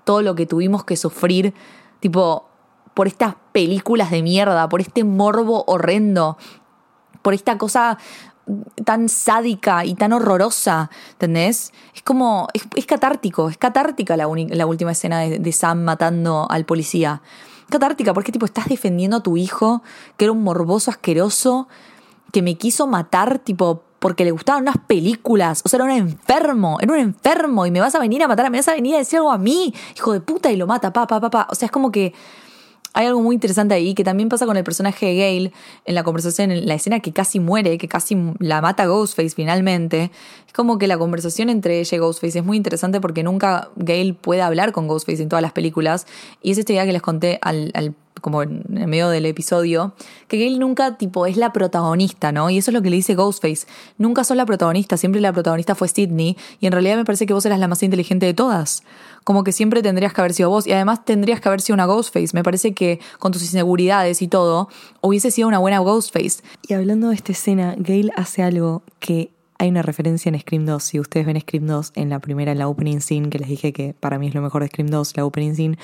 Todo 0.04 0.20
lo 0.20 0.34
que 0.34 0.44
tuvimos 0.44 0.84
que 0.84 0.96
sufrir, 0.96 1.54
tipo, 2.00 2.49
por 2.94 3.06
estas 3.06 3.34
películas 3.52 4.10
de 4.10 4.22
mierda, 4.22 4.68
por 4.68 4.80
este 4.80 5.04
morbo 5.04 5.64
horrendo 5.66 6.36
por 7.22 7.34
esta 7.34 7.58
cosa 7.58 7.98
tan 8.84 9.08
sádica 9.08 9.84
y 9.84 9.94
tan 9.94 10.12
horrorosa, 10.12 10.90
¿entendés? 11.12 11.72
Es 11.94 12.02
como, 12.02 12.48
es, 12.52 12.86
catártico, 12.86 13.48
es 13.48 13.56
catártica 13.56 14.16
la, 14.16 14.26
la 14.48 14.66
última 14.66 14.92
escena 14.92 15.20
de, 15.20 15.52
Sam 15.52 15.82
matando 15.82 16.48
al 16.50 16.64
policía. 16.64 17.22
Catártica 17.68 18.12
porque 18.12 18.32
tipo 18.32 18.46
estás 18.46 18.66
defendiendo 18.66 19.18
a 19.18 19.22
tu 19.22 19.36
hijo, 19.36 19.82
que 20.16 20.24
era 20.24 20.32
un 20.32 20.42
morboso 20.42 20.90
asqueroso, 20.90 21.68
que 22.32 22.42
me 22.42 22.56
quiso 22.56 22.86
matar 22.86 23.38
tipo 23.38 23.84
porque 24.00 24.24
le 24.24 24.30
gustaban 24.30 24.62
unas 24.62 24.78
películas, 24.78 25.60
o 25.62 25.68
sea, 25.68 25.76
era 25.76 25.84
un 25.84 25.90
enfermo, 25.90 26.78
era 26.80 26.92
un 26.92 26.98
enfermo 26.98 27.66
y 27.66 27.70
me 27.70 27.80
vas 27.80 27.94
a 27.94 27.98
venir 27.98 28.22
a 28.22 28.28
matar, 28.28 28.50
me 28.50 28.56
vas 28.56 28.68
a 28.68 28.72
venir 28.72 28.94
a 28.94 28.98
decir 28.98 29.18
algo 29.18 29.30
a 29.30 29.36
mí, 29.36 29.74
hijo 29.94 30.14
de 30.14 30.20
puta, 30.20 30.50
y 30.50 30.56
lo 30.56 30.66
mata, 30.66 30.90
pa, 30.90 31.06
pa. 31.06 31.46
O 31.50 31.54
sea, 31.54 31.66
es 31.66 31.72
como 31.72 31.92
que 31.92 32.14
hay 32.92 33.06
algo 33.06 33.20
muy 33.20 33.34
interesante 33.34 33.74
ahí 33.74 33.94
que 33.94 34.04
también 34.04 34.28
pasa 34.28 34.46
con 34.46 34.56
el 34.56 34.64
personaje 34.64 35.06
de 35.06 35.16
Gale 35.16 35.52
en 35.84 35.94
la 35.94 36.02
conversación, 36.02 36.50
en 36.50 36.66
la 36.66 36.74
escena 36.74 37.00
que 37.00 37.12
casi 37.12 37.38
muere, 37.38 37.78
que 37.78 37.88
casi 37.88 38.16
la 38.38 38.60
mata 38.60 38.86
Ghostface 38.86 39.30
finalmente. 39.30 40.10
Es 40.46 40.52
como 40.52 40.78
que 40.78 40.86
la 40.86 40.98
conversación 40.98 41.50
entre 41.50 41.78
ella 41.80 41.96
y 41.96 41.98
Ghostface 41.98 42.40
es 42.40 42.44
muy 42.44 42.56
interesante 42.56 43.00
porque 43.00 43.22
nunca 43.22 43.70
Gale 43.76 44.14
puede 44.14 44.42
hablar 44.42 44.72
con 44.72 44.88
Ghostface 44.88 45.22
en 45.22 45.28
todas 45.28 45.42
las 45.42 45.52
películas. 45.52 46.06
Y 46.42 46.50
es 46.50 46.58
esta 46.58 46.72
idea 46.72 46.84
que 46.84 46.92
les 46.92 47.02
conté 47.02 47.38
al, 47.42 47.70
al 47.74 47.94
como 48.20 48.42
en 48.42 48.64
medio 48.68 49.08
del 49.08 49.26
episodio, 49.26 49.94
que 50.28 50.38
Gail 50.38 50.58
nunca 50.58 50.96
tipo 50.96 51.26
es 51.26 51.36
la 51.36 51.52
protagonista, 51.52 52.32
¿no? 52.32 52.50
Y 52.50 52.58
eso 52.58 52.70
es 52.70 52.74
lo 52.74 52.82
que 52.82 52.90
le 52.90 52.96
dice 52.96 53.14
Ghostface. 53.14 53.66
Nunca 53.98 54.24
sos 54.24 54.36
la 54.36 54.46
protagonista, 54.46 54.96
siempre 54.96 55.20
la 55.20 55.32
protagonista 55.32 55.74
fue 55.74 55.88
Sidney 55.88 56.36
y 56.60 56.66
en 56.66 56.72
realidad 56.72 56.96
me 56.96 57.04
parece 57.04 57.26
que 57.26 57.32
vos 57.32 57.44
eras 57.46 57.58
la 57.58 57.68
más 57.68 57.82
inteligente 57.82 58.26
de 58.26 58.34
todas. 58.34 58.82
Como 59.24 59.44
que 59.44 59.52
siempre 59.52 59.82
tendrías 59.82 60.12
que 60.12 60.20
haber 60.20 60.34
sido 60.34 60.50
vos 60.50 60.66
y 60.66 60.72
además 60.72 61.04
tendrías 61.04 61.40
que 61.40 61.48
haber 61.48 61.60
sido 61.60 61.74
una 61.74 61.86
Ghostface. 61.86 62.30
Me 62.32 62.42
parece 62.42 62.72
que 62.72 63.00
con 63.18 63.32
tus 63.32 63.42
inseguridades 63.42 64.22
y 64.22 64.28
todo, 64.28 64.68
hubiese 65.00 65.30
sido 65.30 65.48
una 65.48 65.58
buena 65.58 65.78
Ghostface. 65.78 66.42
Y 66.66 66.74
hablando 66.74 67.08
de 67.08 67.14
esta 67.14 67.32
escena, 67.32 67.74
Gail 67.78 68.12
hace 68.16 68.42
algo 68.42 68.82
que 68.98 69.30
hay 69.58 69.68
una 69.68 69.82
referencia 69.82 70.30
en 70.30 70.40
Scream 70.40 70.64
2. 70.64 70.82
Si 70.82 70.98
ustedes 70.98 71.26
ven 71.26 71.38
Scream 71.38 71.66
2 71.66 71.92
en 71.94 72.08
la 72.08 72.18
primera, 72.18 72.52
en 72.52 72.58
la 72.58 72.66
opening 72.66 73.00
scene, 73.00 73.28
que 73.28 73.38
les 73.38 73.48
dije 73.48 73.74
que 73.74 73.92
para 73.92 74.18
mí 74.18 74.26
es 74.26 74.34
lo 74.34 74.40
mejor 74.40 74.62
de 74.62 74.68
Scream 74.68 74.88
2, 74.88 75.18
la 75.18 75.26
opening 75.26 75.54
scene, 75.54 75.78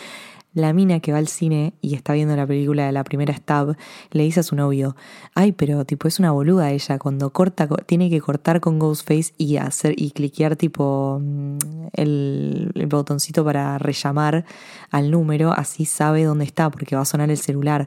la 0.56 0.72
mina 0.72 1.00
que 1.00 1.12
va 1.12 1.18
al 1.18 1.28
cine 1.28 1.74
y 1.82 1.94
está 1.94 2.14
viendo 2.14 2.34
la 2.34 2.46
película 2.46 2.86
de 2.86 2.92
la 2.92 3.04
primera 3.04 3.36
Stab 3.36 3.76
le 4.10 4.22
dice 4.22 4.40
a 4.40 4.42
su 4.42 4.56
novio, 4.56 4.96
ay, 5.34 5.52
pero 5.52 5.84
tipo 5.84 6.08
es 6.08 6.18
una 6.18 6.32
boluda 6.32 6.70
ella, 6.70 6.98
cuando 6.98 7.28
corta, 7.30 7.68
tiene 7.84 8.08
que 8.08 8.22
cortar 8.22 8.60
con 8.60 8.78
Ghostface 8.78 9.34
y 9.36 9.58
hacer 9.58 9.92
y 9.98 10.12
cliquear 10.12 10.56
tipo 10.56 11.20
mm, 11.22 11.58
el, 11.92 12.72
el 12.74 12.86
botoncito 12.86 13.44
para 13.44 13.76
rellamar 13.76 14.46
al 14.90 15.10
número, 15.10 15.52
así 15.52 15.84
sabe 15.84 16.24
dónde 16.24 16.46
está 16.46 16.70
porque 16.70 16.96
va 16.96 17.02
a 17.02 17.04
sonar 17.04 17.30
el 17.30 17.36
celular. 17.36 17.86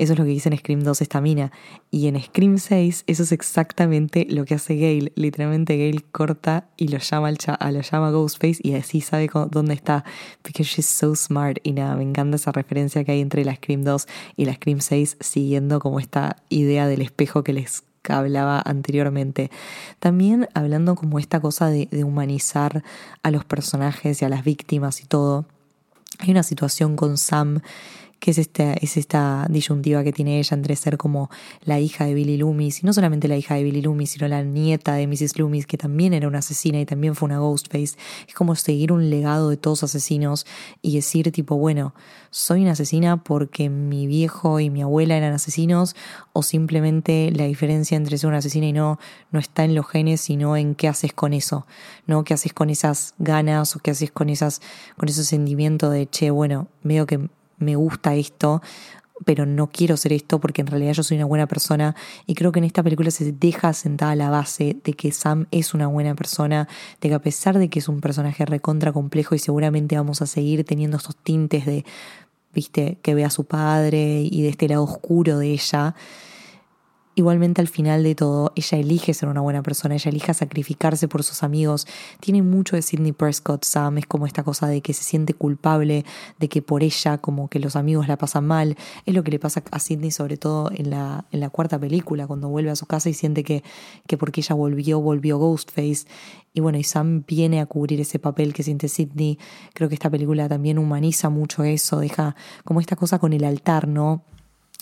Eso 0.00 0.14
es 0.14 0.18
lo 0.18 0.24
que 0.24 0.30
dice 0.30 0.48
en 0.48 0.56
Scream 0.56 0.80
2 0.80 1.02
esta 1.02 1.20
mina. 1.20 1.52
Y 1.90 2.06
en 2.06 2.18
Scream 2.18 2.56
6 2.56 3.04
eso 3.06 3.22
es 3.22 3.32
exactamente 3.32 4.26
lo 4.30 4.46
que 4.46 4.54
hace 4.54 4.76
Gale. 4.76 5.12
Literalmente 5.14 5.76
Gale 5.76 6.02
corta 6.10 6.68
y 6.78 6.88
lo 6.88 6.96
llama, 6.96 7.28
al 7.28 7.36
a, 7.46 7.70
lo 7.70 7.82
llama 7.82 8.10
Ghostface 8.10 8.60
y 8.62 8.72
así 8.76 9.02
sabe 9.02 9.28
dónde 9.50 9.74
está. 9.74 10.06
Because 10.42 10.64
she's 10.64 10.86
so 10.86 11.14
smart. 11.14 11.58
Y 11.64 11.72
nada, 11.72 11.96
me 11.96 12.04
encanta 12.04 12.36
esa 12.36 12.50
referencia 12.50 13.04
que 13.04 13.12
hay 13.12 13.20
entre 13.20 13.44
la 13.44 13.54
Scream 13.54 13.84
2 13.84 14.06
y 14.36 14.46
la 14.46 14.54
Scream 14.54 14.80
6 14.80 15.18
siguiendo 15.20 15.80
como 15.80 16.00
esta 16.00 16.36
idea 16.48 16.86
del 16.86 17.02
espejo 17.02 17.44
que 17.44 17.52
les 17.52 17.82
hablaba 18.08 18.62
anteriormente. 18.64 19.50
También 19.98 20.48
hablando 20.54 20.94
como 20.94 21.18
esta 21.18 21.40
cosa 21.40 21.68
de, 21.68 21.88
de 21.90 22.04
humanizar 22.04 22.82
a 23.22 23.30
los 23.30 23.44
personajes 23.44 24.22
y 24.22 24.24
a 24.24 24.30
las 24.30 24.44
víctimas 24.44 25.02
y 25.02 25.04
todo. 25.04 25.44
Hay 26.20 26.30
una 26.30 26.42
situación 26.42 26.96
con 26.96 27.18
Sam 27.18 27.60
que 28.20 28.30
es 28.30 28.38
esta, 28.38 28.74
es 28.74 28.96
esta 28.98 29.46
disyuntiva 29.48 30.04
que 30.04 30.12
tiene 30.12 30.38
ella 30.38 30.54
entre 30.54 30.76
ser 30.76 30.98
como 30.98 31.30
la 31.64 31.80
hija 31.80 32.04
de 32.04 32.14
Billy 32.14 32.36
Loomis, 32.36 32.82
y 32.82 32.86
no 32.86 32.92
solamente 32.92 33.26
la 33.28 33.36
hija 33.36 33.54
de 33.54 33.64
Billy 33.64 33.80
Loomis, 33.80 34.10
sino 34.10 34.28
la 34.28 34.42
nieta 34.42 34.94
de 34.94 35.06
Mrs. 35.06 35.38
Loomis, 35.38 35.66
que 35.66 35.78
también 35.78 36.12
era 36.12 36.28
una 36.28 36.38
asesina 36.38 36.78
y 36.78 36.86
también 36.86 37.14
fue 37.14 37.26
una 37.26 37.38
Ghostface. 37.38 37.96
Es 38.28 38.34
como 38.34 38.54
seguir 38.54 38.92
un 38.92 39.08
legado 39.08 39.48
de 39.48 39.56
todos 39.56 39.82
asesinos 39.82 40.46
y 40.82 40.94
decir 40.96 41.32
tipo, 41.32 41.56
bueno, 41.56 41.94
soy 42.30 42.62
una 42.62 42.72
asesina 42.72 43.24
porque 43.24 43.70
mi 43.70 44.06
viejo 44.06 44.60
y 44.60 44.68
mi 44.68 44.82
abuela 44.82 45.16
eran 45.16 45.32
asesinos, 45.32 45.96
o 46.34 46.42
simplemente 46.42 47.32
la 47.34 47.44
diferencia 47.44 47.96
entre 47.96 48.18
ser 48.18 48.28
una 48.28 48.38
asesina 48.38 48.66
y 48.66 48.72
no, 48.72 48.98
no 49.30 49.40
está 49.40 49.64
en 49.64 49.74
los 49.74 49.88
genes, 49.88 50.20
sino 50.20 50.58
en 50.58 50.74
qué 50.74 50.88
haces 50.88 51.14
con 51.14 51.32
eso, 51.32 51.66
¿no? 52.06 52.22
¿Qué 52.24 52.34
haces 52.34 52.52
con 52.52 52.68
esas 52.68 53.14
ganas 53.18 53.74
o 53.76 53.78
qué 53.78 53.92
haces 53.92 54.12
con 54.12 54.28
esas, 54.28 54.60
con 54.98 55.08
ese 55.08 55.24
sentimiento 55.24 55.88
de, 55.88 56.06
che, 56.06 56.30
bueno, 56.30 56.68
veo 56.82 57.06
que 57.06 57.30
me 57.60 57.76
gusta 57.76 58.14
esto, 58.14 58.60
pero 59.24 59.46
no 59.46 59.68
quiero 59.68 59.96
ser 59.96 60.12
esto 60.12 60.40
porque 60.40 60.62
en 60.62 60.66
realidad 60.66 60.92
yo 60.92 61.02
soy 61.02 61.16
una 61.16 61.26
buena 61.26 61.46
persona. 61.46 61.94
Y 62.26 62.34
creo 62.34 62.52
que 62.52 62.58
en 62.58 62.64
esta 62.64 62.82
película 62.82 63.10
se 63.10 63.32
deja 63.32 63.72
sentada 63.72 64.14
la 64.16 64.30
base 64.30 64.76
de 64.82 64.92
que 64.94 65.12
Sam 65.12 65.46
es 65.50 65.74
una 65.74 65.86
buena 65.86 66.14
persona, 66.14 66.68
de 67.00 67.08
que 67.08 67.14
a 67.14 67.20
pesar 67.20 67.58
de 67.58 67.68
que 67.68 67.78
es 67.78 67.88
un 67.88 68.00
personaje 68.00 68.44
recontra 68.46 68.92
complejo 68.92 69.34
y 69.34 69.38
seguramente 69.38 69.96
vamos 69.96 70.22
a 70.22 70.26
seguir 70.26 70.64
teniendo 70.64 70.96
estos 70.96 71.16
tintes 71.16 71.66
de, 71.66 71.84
viste, 72.54 72.98
que 73.02 73.14
ve 73.14 73.24
a 73.24 73.30
su 73.30 73.44
padre 73.44 74.22
y 74.22 74.42
de 74.42 74.48
este 74.48 74.68
lado 74.68 74.84
oscuro 74.84 75.38
de 75.38 75.52
ella, 75.52 75.94
Igualmente 77.16 77.60
al 77.60 77.66
final 77.66 78.04
de 78.04 78.14
todo, 78.14 78.52
ella 78.54 78.78
elige 78.78 79.12
ser 79.14 79.28
una 79.28 79.40
buena 79.40 79.64
persona, 79.64 79.96
ella 79.96 80.10
elige 80.10 80.32
sacrificarse 80.32 81.08
por 81.08 81.24
sus 81.24 81.42
amigos. 81.42 81.88
Tiene 82.20 82.40
mucho 82.42 82.76
de 82.76 82.82
Sidney 82.82 83.10
Prescott, 83.10 83.64
Sam, 83.64 83.98
es 83.98 84.06
como 84.06 84.26
esta 84.26 84.44
cosa 84.44 84.68
de 84.68 84.80
que 84.80 84.94
se 84.94 85.02
siente 85.02 85.34
culpable, 85.34 86.04
de 86.38 86.48
que 86.48 86.62
por 86.62 86.84
ella 86.84 87.18
como 87.18 87.48
que 87.48 87.58
los 87.58 87.74
amigos 87.74 88.06
la 88.06 88.16
pasan 88.16 88.46
mal. 88.46 88.76
Es 89.06 89.14
lo 89.14 89.24
que 89.24 89.32
le 89.32 89.40
pasa 89.40 89.64
a 89.72 89.80
Sidney 89.80 90.12
sobre 90.12 90.36
todo 90.36 90.70
en 90.72 90.90
la, 90.90 91.24
en 91.32 91.40
la 91.40 91.50
cuarta 91.50 91.80
película, 91.80 92.28
cuando 92.28 92.48
vuelve 92.48 92.70
a 92.70 92.76
su 92.76 92.86
casa 92.86 93.08
y 93.10 93.14
siente 93.14 93.42
que, 93.42 93.64
que 94.06 94.16
porque 94.16 94.40
ella 94.40 94.54
volvió, 94.54 95.00
volvió 95.00 95.36
Ghostface. 95.36 96.06
Y 96.54 96.60
bueno, 96.60 96.78
y 96.78 96.84
Sam 96.84 97.24
viene 97.26 97.60
a 97.60 97.66
cubrir 97.66 98.00
ese 98.00 98.20
papel 98.20 98.54
que 98.54 98.62
siente 98.62 98.88
Sidney. 98.88 99.36
Creo 99.74 99.88
que 99.88 99.96
esta 99.96 100.10
película 100.10 100.48
también 100.48 100.78
humaniza 100.78 101.28
mucho 101.28 101.64
eso, 101.64 101.98
deja 101.98 102.36
como 102.64 102.80
esta 102.80 102.94
cosa 102.94 103.18
con 103.18 103.32
el 103.32 103.42
altar, 103.42 103.88
¿no? 103.88 104.22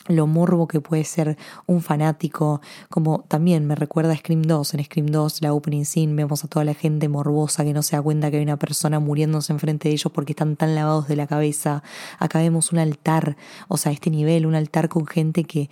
Lo 0.08 0.26
morbo 0.26 0.66
que 0.66 0.80
puede 0.80 1.04
ser 1.04 1.36
un 1.66 1.82
fanático, 1.82 2.60
como 2.88 3.24
también 3.28 3.66
me 3.66 3.74
recuerda 3.74 4.12
a 4.12 4.16
Scream 4.16 4.42
2, 4.42 4.74
en 4.74 4.84
Scream 4.84 5.06
2 5.06 5.42
la 5.42 5.52
opening 5.52 5.84
scene 5.84 6.14
vemos 6.14 6.44
a 6.44 6.48
toda 6.48 6.64
la 6.64 6.74
gente 6.74 7.08
morbosa 7.08 7.64
que 7.64 7.72
no 7.72 7.82
se 7.82 7.96
da 7.96 8.02
cuenta 8.02 8.30
que 8.30 8.38
hay 8.38 8.42
una 8.42 8.58
persona 8.58 8.98
muriéndose 8.98 9.52
enfrente 9.52 9.88
de 9.88 9.94
ellos 9.94 10.10
porque 10.12 10.32
están 10.32 10.56
tan 10.56 10.74
lavados 10.74 11.08
de 11.08 11.16
la 11.16 11.26
cabeza, 11.26 11.82
acá 12.18 12.40
vemos 12.40 12.72
un 12.72 12.78
altar, 12.78 13.36
o 13.68 13.76
sea, 13.76 13.92
este 13.92 14.10
nivel, 14.10 14.46
un 14.46 14.54
altar 14.54 14.88
con 14.88 15.06
gente 15.06 15.44
que, 15.44 15.70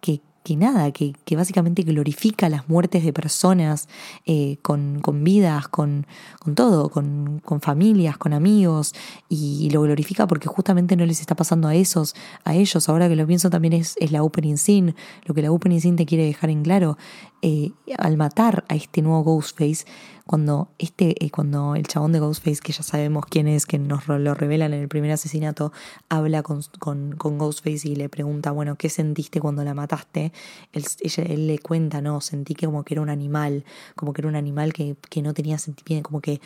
que 0.00 0.20
que 0.42 0.56
nada, 0.56 0.90
que, 0.90 1.14
que, 1.24 1.36
básicamente 1.36 1.82
glorifica 1.82 2.48
las 2.48 2.68
muertes 2.68 3.04
de 3.04 3.12
personas 3.12 3.88
eh, 4.26 4.58
con, 4.62 5.00
con, 5.00 5.22
vidas, 5.22 5.68
con, 5.68 6.06
con 6.40 6.54
todo, 6.54 6.88
con, 6.88 7.40
con, 7.44 7.60
familias, 7.60 8.18
con 8.18 8.32
amigos, 8.32 8.94
y, 9.28 9.70
lo 9.70 9.82
glorifica 9.82 10.26
porque 10.26 10.48
justamente 10.48 10.96
no 10.96 11.06
les 11.06 11.20
está 11.20 11.34
pasando 11.34 11.68
a 11.68 11.74
esos, 11.74 12.14
a 12.44 12.54
ellos. 12.54 12.88
Ahora 12.88 13.08
que 13.08 13.16
lo 13.16 13.26
pienso 13.26 13.50
también 13.50 13.72
es, 13.72 13.94
es 13.98 14.12
la 14.12 14.22
opening 14.22 14.56
scene, 14.56 14.94
lo 15.24 15.34
que 15.34 15.42
la 15.42 15.52
opening 15.52 15.80
scene 15.80 15.96
te 15.96 16.06
quiere 16.06 16.24
dejar 16.24 16.50
en 16.50 16.62
claro. 16.62 16.98
Eh, 17.44 17.72
al 17.98 18.16
matar 18.16 18.64
a 18.68 18.76
este 18.76 19.02
nuevo 19.02 19.24
Ghostface, 19.24 19.84
cuando, 20.24 20.68
este, 20.78 21.24
eh, 21.24 21.28
cuando 21.32 21.74
el 21.74 21.88
chabón 21.88 22.12
de 22.12 22.20
Ghostface, 22.20 22.60
que 22.60 22.70
ya 22.70 22.84
sabemos 22.84 23.26
quién 23.26 23.48
es, 23.48 23.66
que 23.66 23.80
nos 23.80 24.06
lo 24.06 24.34
revelan 24.34 24.72
en 24.72 24.82
el 24.82 24.88
primer 24.88 25.10
asesinato, 25.10 25.72
habla 26.08 26.44
con, 26.44 26.62
con, 26.78 27.16
con 27.16 27.38
Ghostface 27.38 27.88
y 27.88 27.96
le 27.96 28.08
pregunta, 28.08 28.52
bueno, 28.52 28.76
¿qué 28.76 28.88
sentiste 28.88 29.40
cuando 29.40 29.64
la 29.64 29.74
mataste? 29.74 30.32
Él, 30.72 31.46
le 31.48 31.58
cuenta, 31.58 32.00
no, 32.00 32.20
sentí 32.20 32.54
que 32.54 32.66
como 32.66 32.84
que 32.84 32.94
era 32.94 33.00
un 33.00 33.10
animal, 33.10 33.64
como 33.96 34.12
que 34.12 34.20
era 34.20 34.28
un 34.28 34.36
animal 34.36 34.72
que, 34.72 34.94
que 35.10 35.20
no 35.20 35.34
tenía 35.34 35.58
sentimiento, 35.58 36.08
como 36.08 36.20
que, 36.20 36.40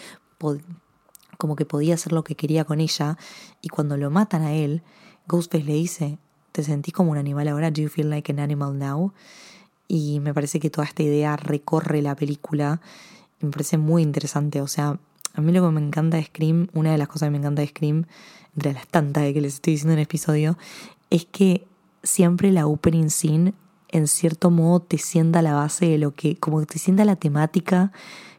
como 1.37 1.57
que 1.57 1.67
podía 1.67 1.93
hacer 1.93 2.15
lo 2.15 2.25
que 2.25 2.37
quería 2.37 2.65
con 2.65 2.81
ella, 2.81 3.19
y 3.61 3.69
cuando 3.69 3.99
lo 3.99 4.11
matan 4.11 4.41
a 4.41 4.55
él, 4.55 4.83
Ghostface 5.29 5.65
le 5.65 5.75
dice, 5.75 6.19
¿te 6.53 6.63
sentís 6.63 6.95
como 6.95 7.11
un 7.11 7.19
animal 7.19 7.49
ahora? 7.49 7.71
¿Do 7.71 7.83
you 7.83 7.91
feel 7.91 8.09
like 8.09 8.33
an 8.33 8.39
animal 8.39 8.79
now? 8.79 9.13
Y 9.89 10.21
me 10.21 10.35
parece 10.35 10.61
que 10.61 10.71
toda 10.71 10.87
esta 10.87 11.03
idea 11.03 11.37
recorre 11.37 12.03
la 12.03 12.15
película 12.17 12.81
me 13.41 13.51
parece 13.51 13.79
muy 13.79 14.03
interesante. 14.03 14.61
O 14.61 14.67
sea, 14.67 14.99
a 15.35 15.41
mí 15.41 15.53
lo 15.53 15.63
que 15.63 15.71
me 15.71 15.81
encanta 15.81 16.17
de 16.17 16.25
Scream, 16.25 16.69
una 16.73 16.93
de 16.93 16.99
las 16.99 17.09
cosas 17.09 17.27
que 17.27 17.31
me 17.33 17.39
encanta 17.39 17.63
de 17.63 17.69
Scream, 17.69 18.07
entre 18.55 18.73
las 18.73 18.87
tantas 18.87 19.33
que 19.33 19.41
les 19.41 19.55
estoy 19.55 19.75
diciendo 19.75 19.93
en 19.93 19.99
el 19.99 20.05
episodio, 20.05 20.57
es 21.11 21.27
que 21.27 21.67
siempre 22.03 22.51
la 22.53 22.67
opening 22.67 23.11
scene 23.11 23.53
en 23.89 24.09
cierto 24.09 24.51
modo 24.51 24.81
te 24.81 24.99
sienta 24.99 25.43
la 25.43 25.55
base 25.55 25.87
de 25.87 25.99
lo 25.99 26.13
que, 26.13 26.37
como 26.37 26.61
que 26.61 26.67
te 26.67 26.79
sienta 26.79 27.05
la 27.05 27.17
temática 27.17 27.93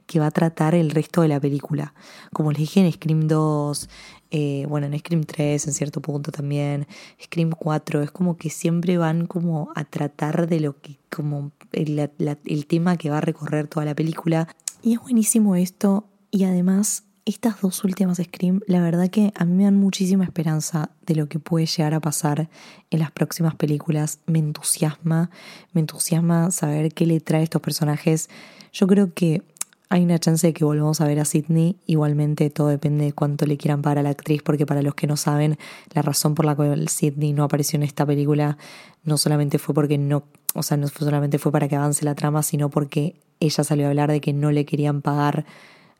que 0.05 0.19
va 0.19 0.27
a 0.27 0.31
tratar 0.31 0.73
el 0.73 0.89
resto 0.89 1.21
de 1.21 1.27
la 1.27 1.39
película. 1.39 1.93
Como 2.33 2.51
les 2.51 2.59
dije 2.59 2.79
en 2.79 2.91
Scream 2.91 3.27
2, 3.27 3.89
eh, 4.31 4.65
bueno, 4.67 4.87
en 4.87 4.97
Scream 4.99 5.23
3 5.23 5.67
en 5.67 5.73
cierto 5.73 6.01
punto 6.01 6.31
también, 6.31 6.87
Scream 7.21 7.51
4, 7.51 8.03
es 8.03 8.11
como 8.11 8.37
que 8.37 8.49
siempre 8.49 8.97
van 8.97 9.25
como 9.25 9.71
a 9.75 9.85
tratar 9.85 10.47
de 10.47 10.59
lo 10.59 10.79
que, 10.79 10.97
como 11.09 11.51
el, 11.71 12.09
el 12.45 12.65
tema 12.67 12.97
que 12.97 13.09
va 13.09 13.19
a 13.19 13.21
recorrer 13.21 13.67
toda 13.67 13.85
la 13.85 13.95
película. 13.95 14.47
Y 14.81 14.93
es 14.93 14.99
buenísimo 14.99 15.55
esto 15.55 16.05
y 16.31 16.43
además 16.43 17.03
estas 17.27 17.59
dos 17.59 17.83
últimas 17.83 18.17
Scream, 18.17 18.61
la 18.67 18.81
verdad 18.81 19.09
que 19.09 19.33
a 19.35 19.43
mí 19.43 19.53
me 19.53 19.63
dan 19.65 19.75
muchísima 19.75 20.23
esperanza 20.23 20.91
de 21.05 21.15
lo 21.15 21.27
que 21.27 21.39
puede 21.39 21.65
llegar 21.65 21.93
a 21.93 21.99
pasar 21.99 22.49
en 22.89 22.99
las 22.99 23.11
próximas 23.11 23.53
películas. 23.55 24.19
Me 24.27 24.39
entusiasma, 24.39 25.29
me 25.73 25.81
entusiasma 25.81 26.51
saber 26.51 26.93
qué 26.93 27.05
le 27.05 27.19
trae 27.19 27.41
a 27.41 27.43
estos 27.43 27.61
personajes. 27.61 28.29
Yo 28.71 28.87
creo 28.87 29.13
que 29.13 29.43
hay 29.89 30.03
una 30.03 30.19
chance 30.19 30.45
de 30.45 30.53
que 30.53 30.65
volvamos 30.65 30.99
a 31.01 31.07
ver 31.07 31.19
a 31.19 31.25
Sidney. 31.25 31.77
Igualmente 31.85 32.49
todo 32.49 32.67
depende 32.67 33.05
de 33.05 33.13
cuánto 33.13 33.45
le 33.45 33.57
quieran 33.57 33.81
pagar 33.81 33.99
a 33.99 34.03
la 34.03 34.09
actriz, 34.09 34.41
porque 34.43 34.65
para 34.65 34.81
los 34.81 34.95
que 34.95 35.07
no 35.07 35.15
saben, 35.15 35.57
la 35.93 36.01
razón 36.01 36.35
por 36.35 36.45
la 36.45 36.55
cual 36.55 36.89
Sidney 36.89 37.33
no 37.33 37.43
apareció 37.43 37.77
en 37.77 37.83
esta 37.83 38.05
película 38.05 38.57
no 39.03 39.17
solamente 39.17 39.57
fue 39.57 39.73
porque 39.73 39.97
no, 39.97 40.23
o 40.53 40.63
sea, 40.63 40.75
no 40.75 40.89
solamente 40.89 41.39
fue 41.39 41.51
para 41.51 41.69
que 41.69 41.77
avance 41.77 42.03
la 42.03 42.15
trama, 42.15 42.43
sino 42.43 42.69
porque 42.69 43.15
ella 43.39 43.63
salió 43.63 43.85
a 43.85 43.89
hablar 43.89 44.11
de 44.11 44.19
que 44.19 44.33
no 44.33 44.51
le 44.51 44.65
querían 44.65 45.01
pagar 45.01 45.45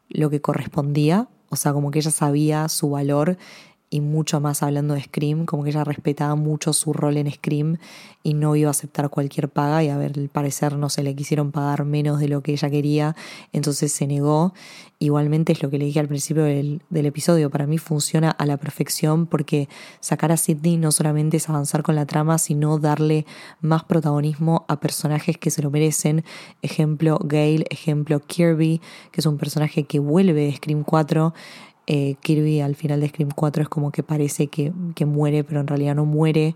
lo 0.10 0.30
que 0.30 0.42
correspondía, 0.42 1.30
o 1.50 1.56
sea, 1.56 1.72
como 1.72 1.92
que 1.92 2.00
ella 2.00 2.12
sabía 2.12 2.68
su 2.68 2.90
valor 2.90 3.38
y 3.90 4.02
mucho 4.02 4.42
más 4.42 4.64
hablando 4.64 4.96
de 4.96 5.04
Scream, 5.04 5.46
como 5.46 5.64
que 5.64 5.70
ella 5.70 5.84
respetaba 5.84 6.36
mucho 6.36 6.74
su 6.74 6.92
rol 6.92 7.18
en 7.18 7.32
Scream 7.32 7.78
y 8.22 8.34
no 8.34 8.56
iba 8.58 8.68
a 8.68 8.72
aceptar 8.72 9.10
cualquier 9.10 9.48
paga 9.48 9.84
y 9.84 9.90
a 9.90 9.98
ver, 9.98 10.14
al 10.18 10.28
parecer 10.28 10.76
no 10.76 10.90
se 10.90 11.04
le 11.04 11.16
quisieron 11.16 11.52
pagar 11.52 11.86
menos 11.86 12.20
de 12.20 12.28
lo 12.28 12.42
que 12.42 12.52
ella 12.52 12.70
quería, 12.70 13.16
entonces 13.54 13.92
se 13.94 14.06
negó. 14.06 14.54
Igualmente 15.00 15.54
es 15.54 15.62
lo 15.62 15.70
que 15.70 15.78
le 15.78 15.86
dije 15.86 16.00
al 16.00 16.08
principio 16.08 16.44
del, 16.44 16.82
del 16.90 17.06
episodio, 17.06 17.50
para 17.50 17.68
mí 17.68 17.78
funciona 17.78 18.32
a 18.32 18.46
la 18.46 18.58
perfección 18.58 19.28
porque 19.28 19.70
sacar 20.00 20.32
a 20.32 20.38
Sidney 20.38 20.76
no 20.76 20.92
solamente 20.92 21.38
es 21.38 21.48
avanzar 21.48 21.84
con 21.84 21.96
la 21.96 22.06
trama, 22.06 22.40
sino 22.40 22.80
darle 22.80 23.26
más 23.62 23.84
protagonismo 23.84 24.66
a 24.68 24.80
personajes 24.80 25.38
que 25.38 25.52
se 25.52 25.62
lo 25.62 25.70
merecen. 25.70 26.26
Ejemplo 26.62 27.20
Gail, 27.24 27.66
ejemplo 27.70 28.20
Kirby, 28.20 28.82
que 29.12 29.22
es 29.22 29.26
un 29.26 29.38
personaje 29.38 29.84
que 29.84 30.00
vuelve 30.00 30.48
de 30.48 30.56
Scream 30.56 30.84
4 30.84 31.34
eh, 31.88 32.16
Kirby 32.22 32.60
al 32.60 32.76
final 32.76 33.00
de 33.00 33.08
Scream 33.08 33.32
4 33.34 33.64
es 33.64 33.70
como 33.70 33.92
que 33.92 34.04
parece 34.04 34.48
que, 34.48 34.72
muere, 35.06 35.44
pero 35.44 35.62
en 35.62 35.68
realidad 35.68 35.96
no 35.96 36.06
muere. 36.06 36.56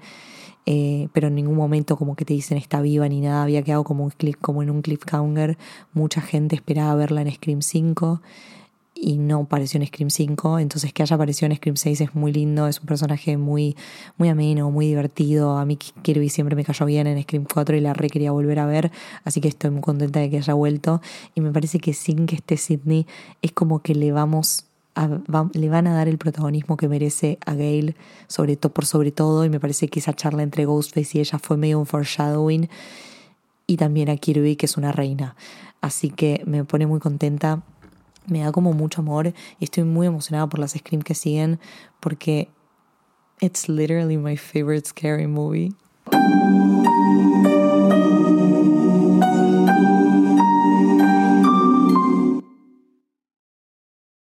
Eh, 0.67 1.07
pero 1.11 1.29
en 1.29 1.35
ningún 1.35 1.55
momento 1.55 1.97
como 1.97 2.15
que 2.15 2.23
te 2.23 2.35
dicen 2.35 2.55
está 2.55 2.81
viva 2.81 3.09
ni 3.09 3.19
nada, 3.19 3.41
había 3.41 3.63
quedado 3.63 3.83
como, 3.83 4.03
un 4.03 4.11
clip, 4.11 4.35
como 4.39 4.61
en 4.61 4.69
un 4.69 4.83
cliffhanger, 4.83 5.57
mucha 5.91 6.21
gente 6.21 6.55
esperaba 6.55 6.93
verla 6.93 7.23
en 7.23 7.31
Scream 7.31 7.63
5 7.63 8.21
y 8.93 9.17
no 9.17 9.39
apareció 9.39 9.79
en 9.79 9.87
Scream 9.87 10.11
5, 10.11 10.59
entonces 10.59 10.93
que 10.93 11.01
haya 11.01 11.15
aparecido 11.15 11.49
en 11.49 11.57
Scream 11.57 11.77
6 11.77 12.01
es 12.01 12.15
muy 12.15 12.31
lindo, 12.31 12.67
es 12.67 12.79
un 12.79 12.85
personaje 12.85 13.37
muy, 13.37 13.75
muy 14.17 14.29
ameno, 14.29 14.69
muy 14.69 14.85
divertido, 14.85 15.57
a 15.57 15.65
mí 15.65 15.77
Kirby 15.77 16.29
siempre 16.29 16.55
me 16.55 16.63
cayó 16.63 16.85
bien 16.85 17.07
en 17.07 17.21
Scream 17.23 17.47
4 17.51 17.75
y 17.75 17.79
la 17.79 17.95
re 17.95 18.11
quería 18.11 18.31
volver 18.31 18.59
a 18.59 18.67
ver, 18.67 18.91
así 19.23 19.41
que 19.41 19.47
estoy 19.47 19.71
muy 19.71 19.81
contenta 19.81 20.19
de 20.19 20.29
que 20.29 20.37
haya 20.37 20.53
vuelto. 20.53 21.01
Y 21.33 21.41
me 21.41 21.51
parece 21.51 21.79
que 21.79 21.93
sin 21.93 22.27
que 22.27 22.35
esté 22.35 22.57
Sidney 22.57 23.07
es 23.41 23.51
como 23.51 23.79
que 23.79 23.95
le 23.95 24.11
vamos 24.11 24.65
le 25.53 25.69
van 25.69 25.87
a 25.87 25.93
dar 25.93 26.07
el 26.07 26.17
protagonismo 26.17 26.77
que 26.77 26.87
merece 26.87 27.39
a 27.45 27.53
Gail 27.53 27.95
sobre 28.27 28.57
por 28.57 28.85
sobre 28.85 29.11
todo 29.11 29.45
y 29.45 29.49
me 29.49 29.59
parece 29.59 29.87
que 29.87 29.99
esa 29.99 30.13
charla 30.13 30.43
entre 30.43 30.65
Ghostface 30.65 31.17
y 31.17 31.21
ella 31.21 31.39
fue 31.39 31.57
medio 31.57 31.79
un 31.79 31.85
foreshadowing 31.85 32.69
y 33.67 33.77
también 33.77 34.09
a 34.09 34.17
Kirby 34.17 34.55
que 34.55 34.65
es 34.65 34.77
una 34.77 34.91
reina. 34.91 35.35
Así 35.79 36.09
que 36.09 36.43
me 36.45 36.63
pone 36.63 36.87
muy 36.87 36.99
contenta 36.99 37.63
me 38.27 38.41
da 38.41 38.51
como 38.51 38.73
mucho 38.73 39.01
amor 39.01 39.33
y 39.59 39.63
estoy 39.63 39.83
muy 39.83 40.07
emocionada 40.07 40.47
por 40.47 40.59
las 40.59 40.71
Scream 40.71 41.01
que 41.01 41.15
siguen 41.15 41.59
porque 41.99 42.49
it's 43.41 43.67
literally 43.67 44.17
my 44.17 44.37
favorite 44.37 44.87
scary 44.87 45.27
movie 45.27 45.73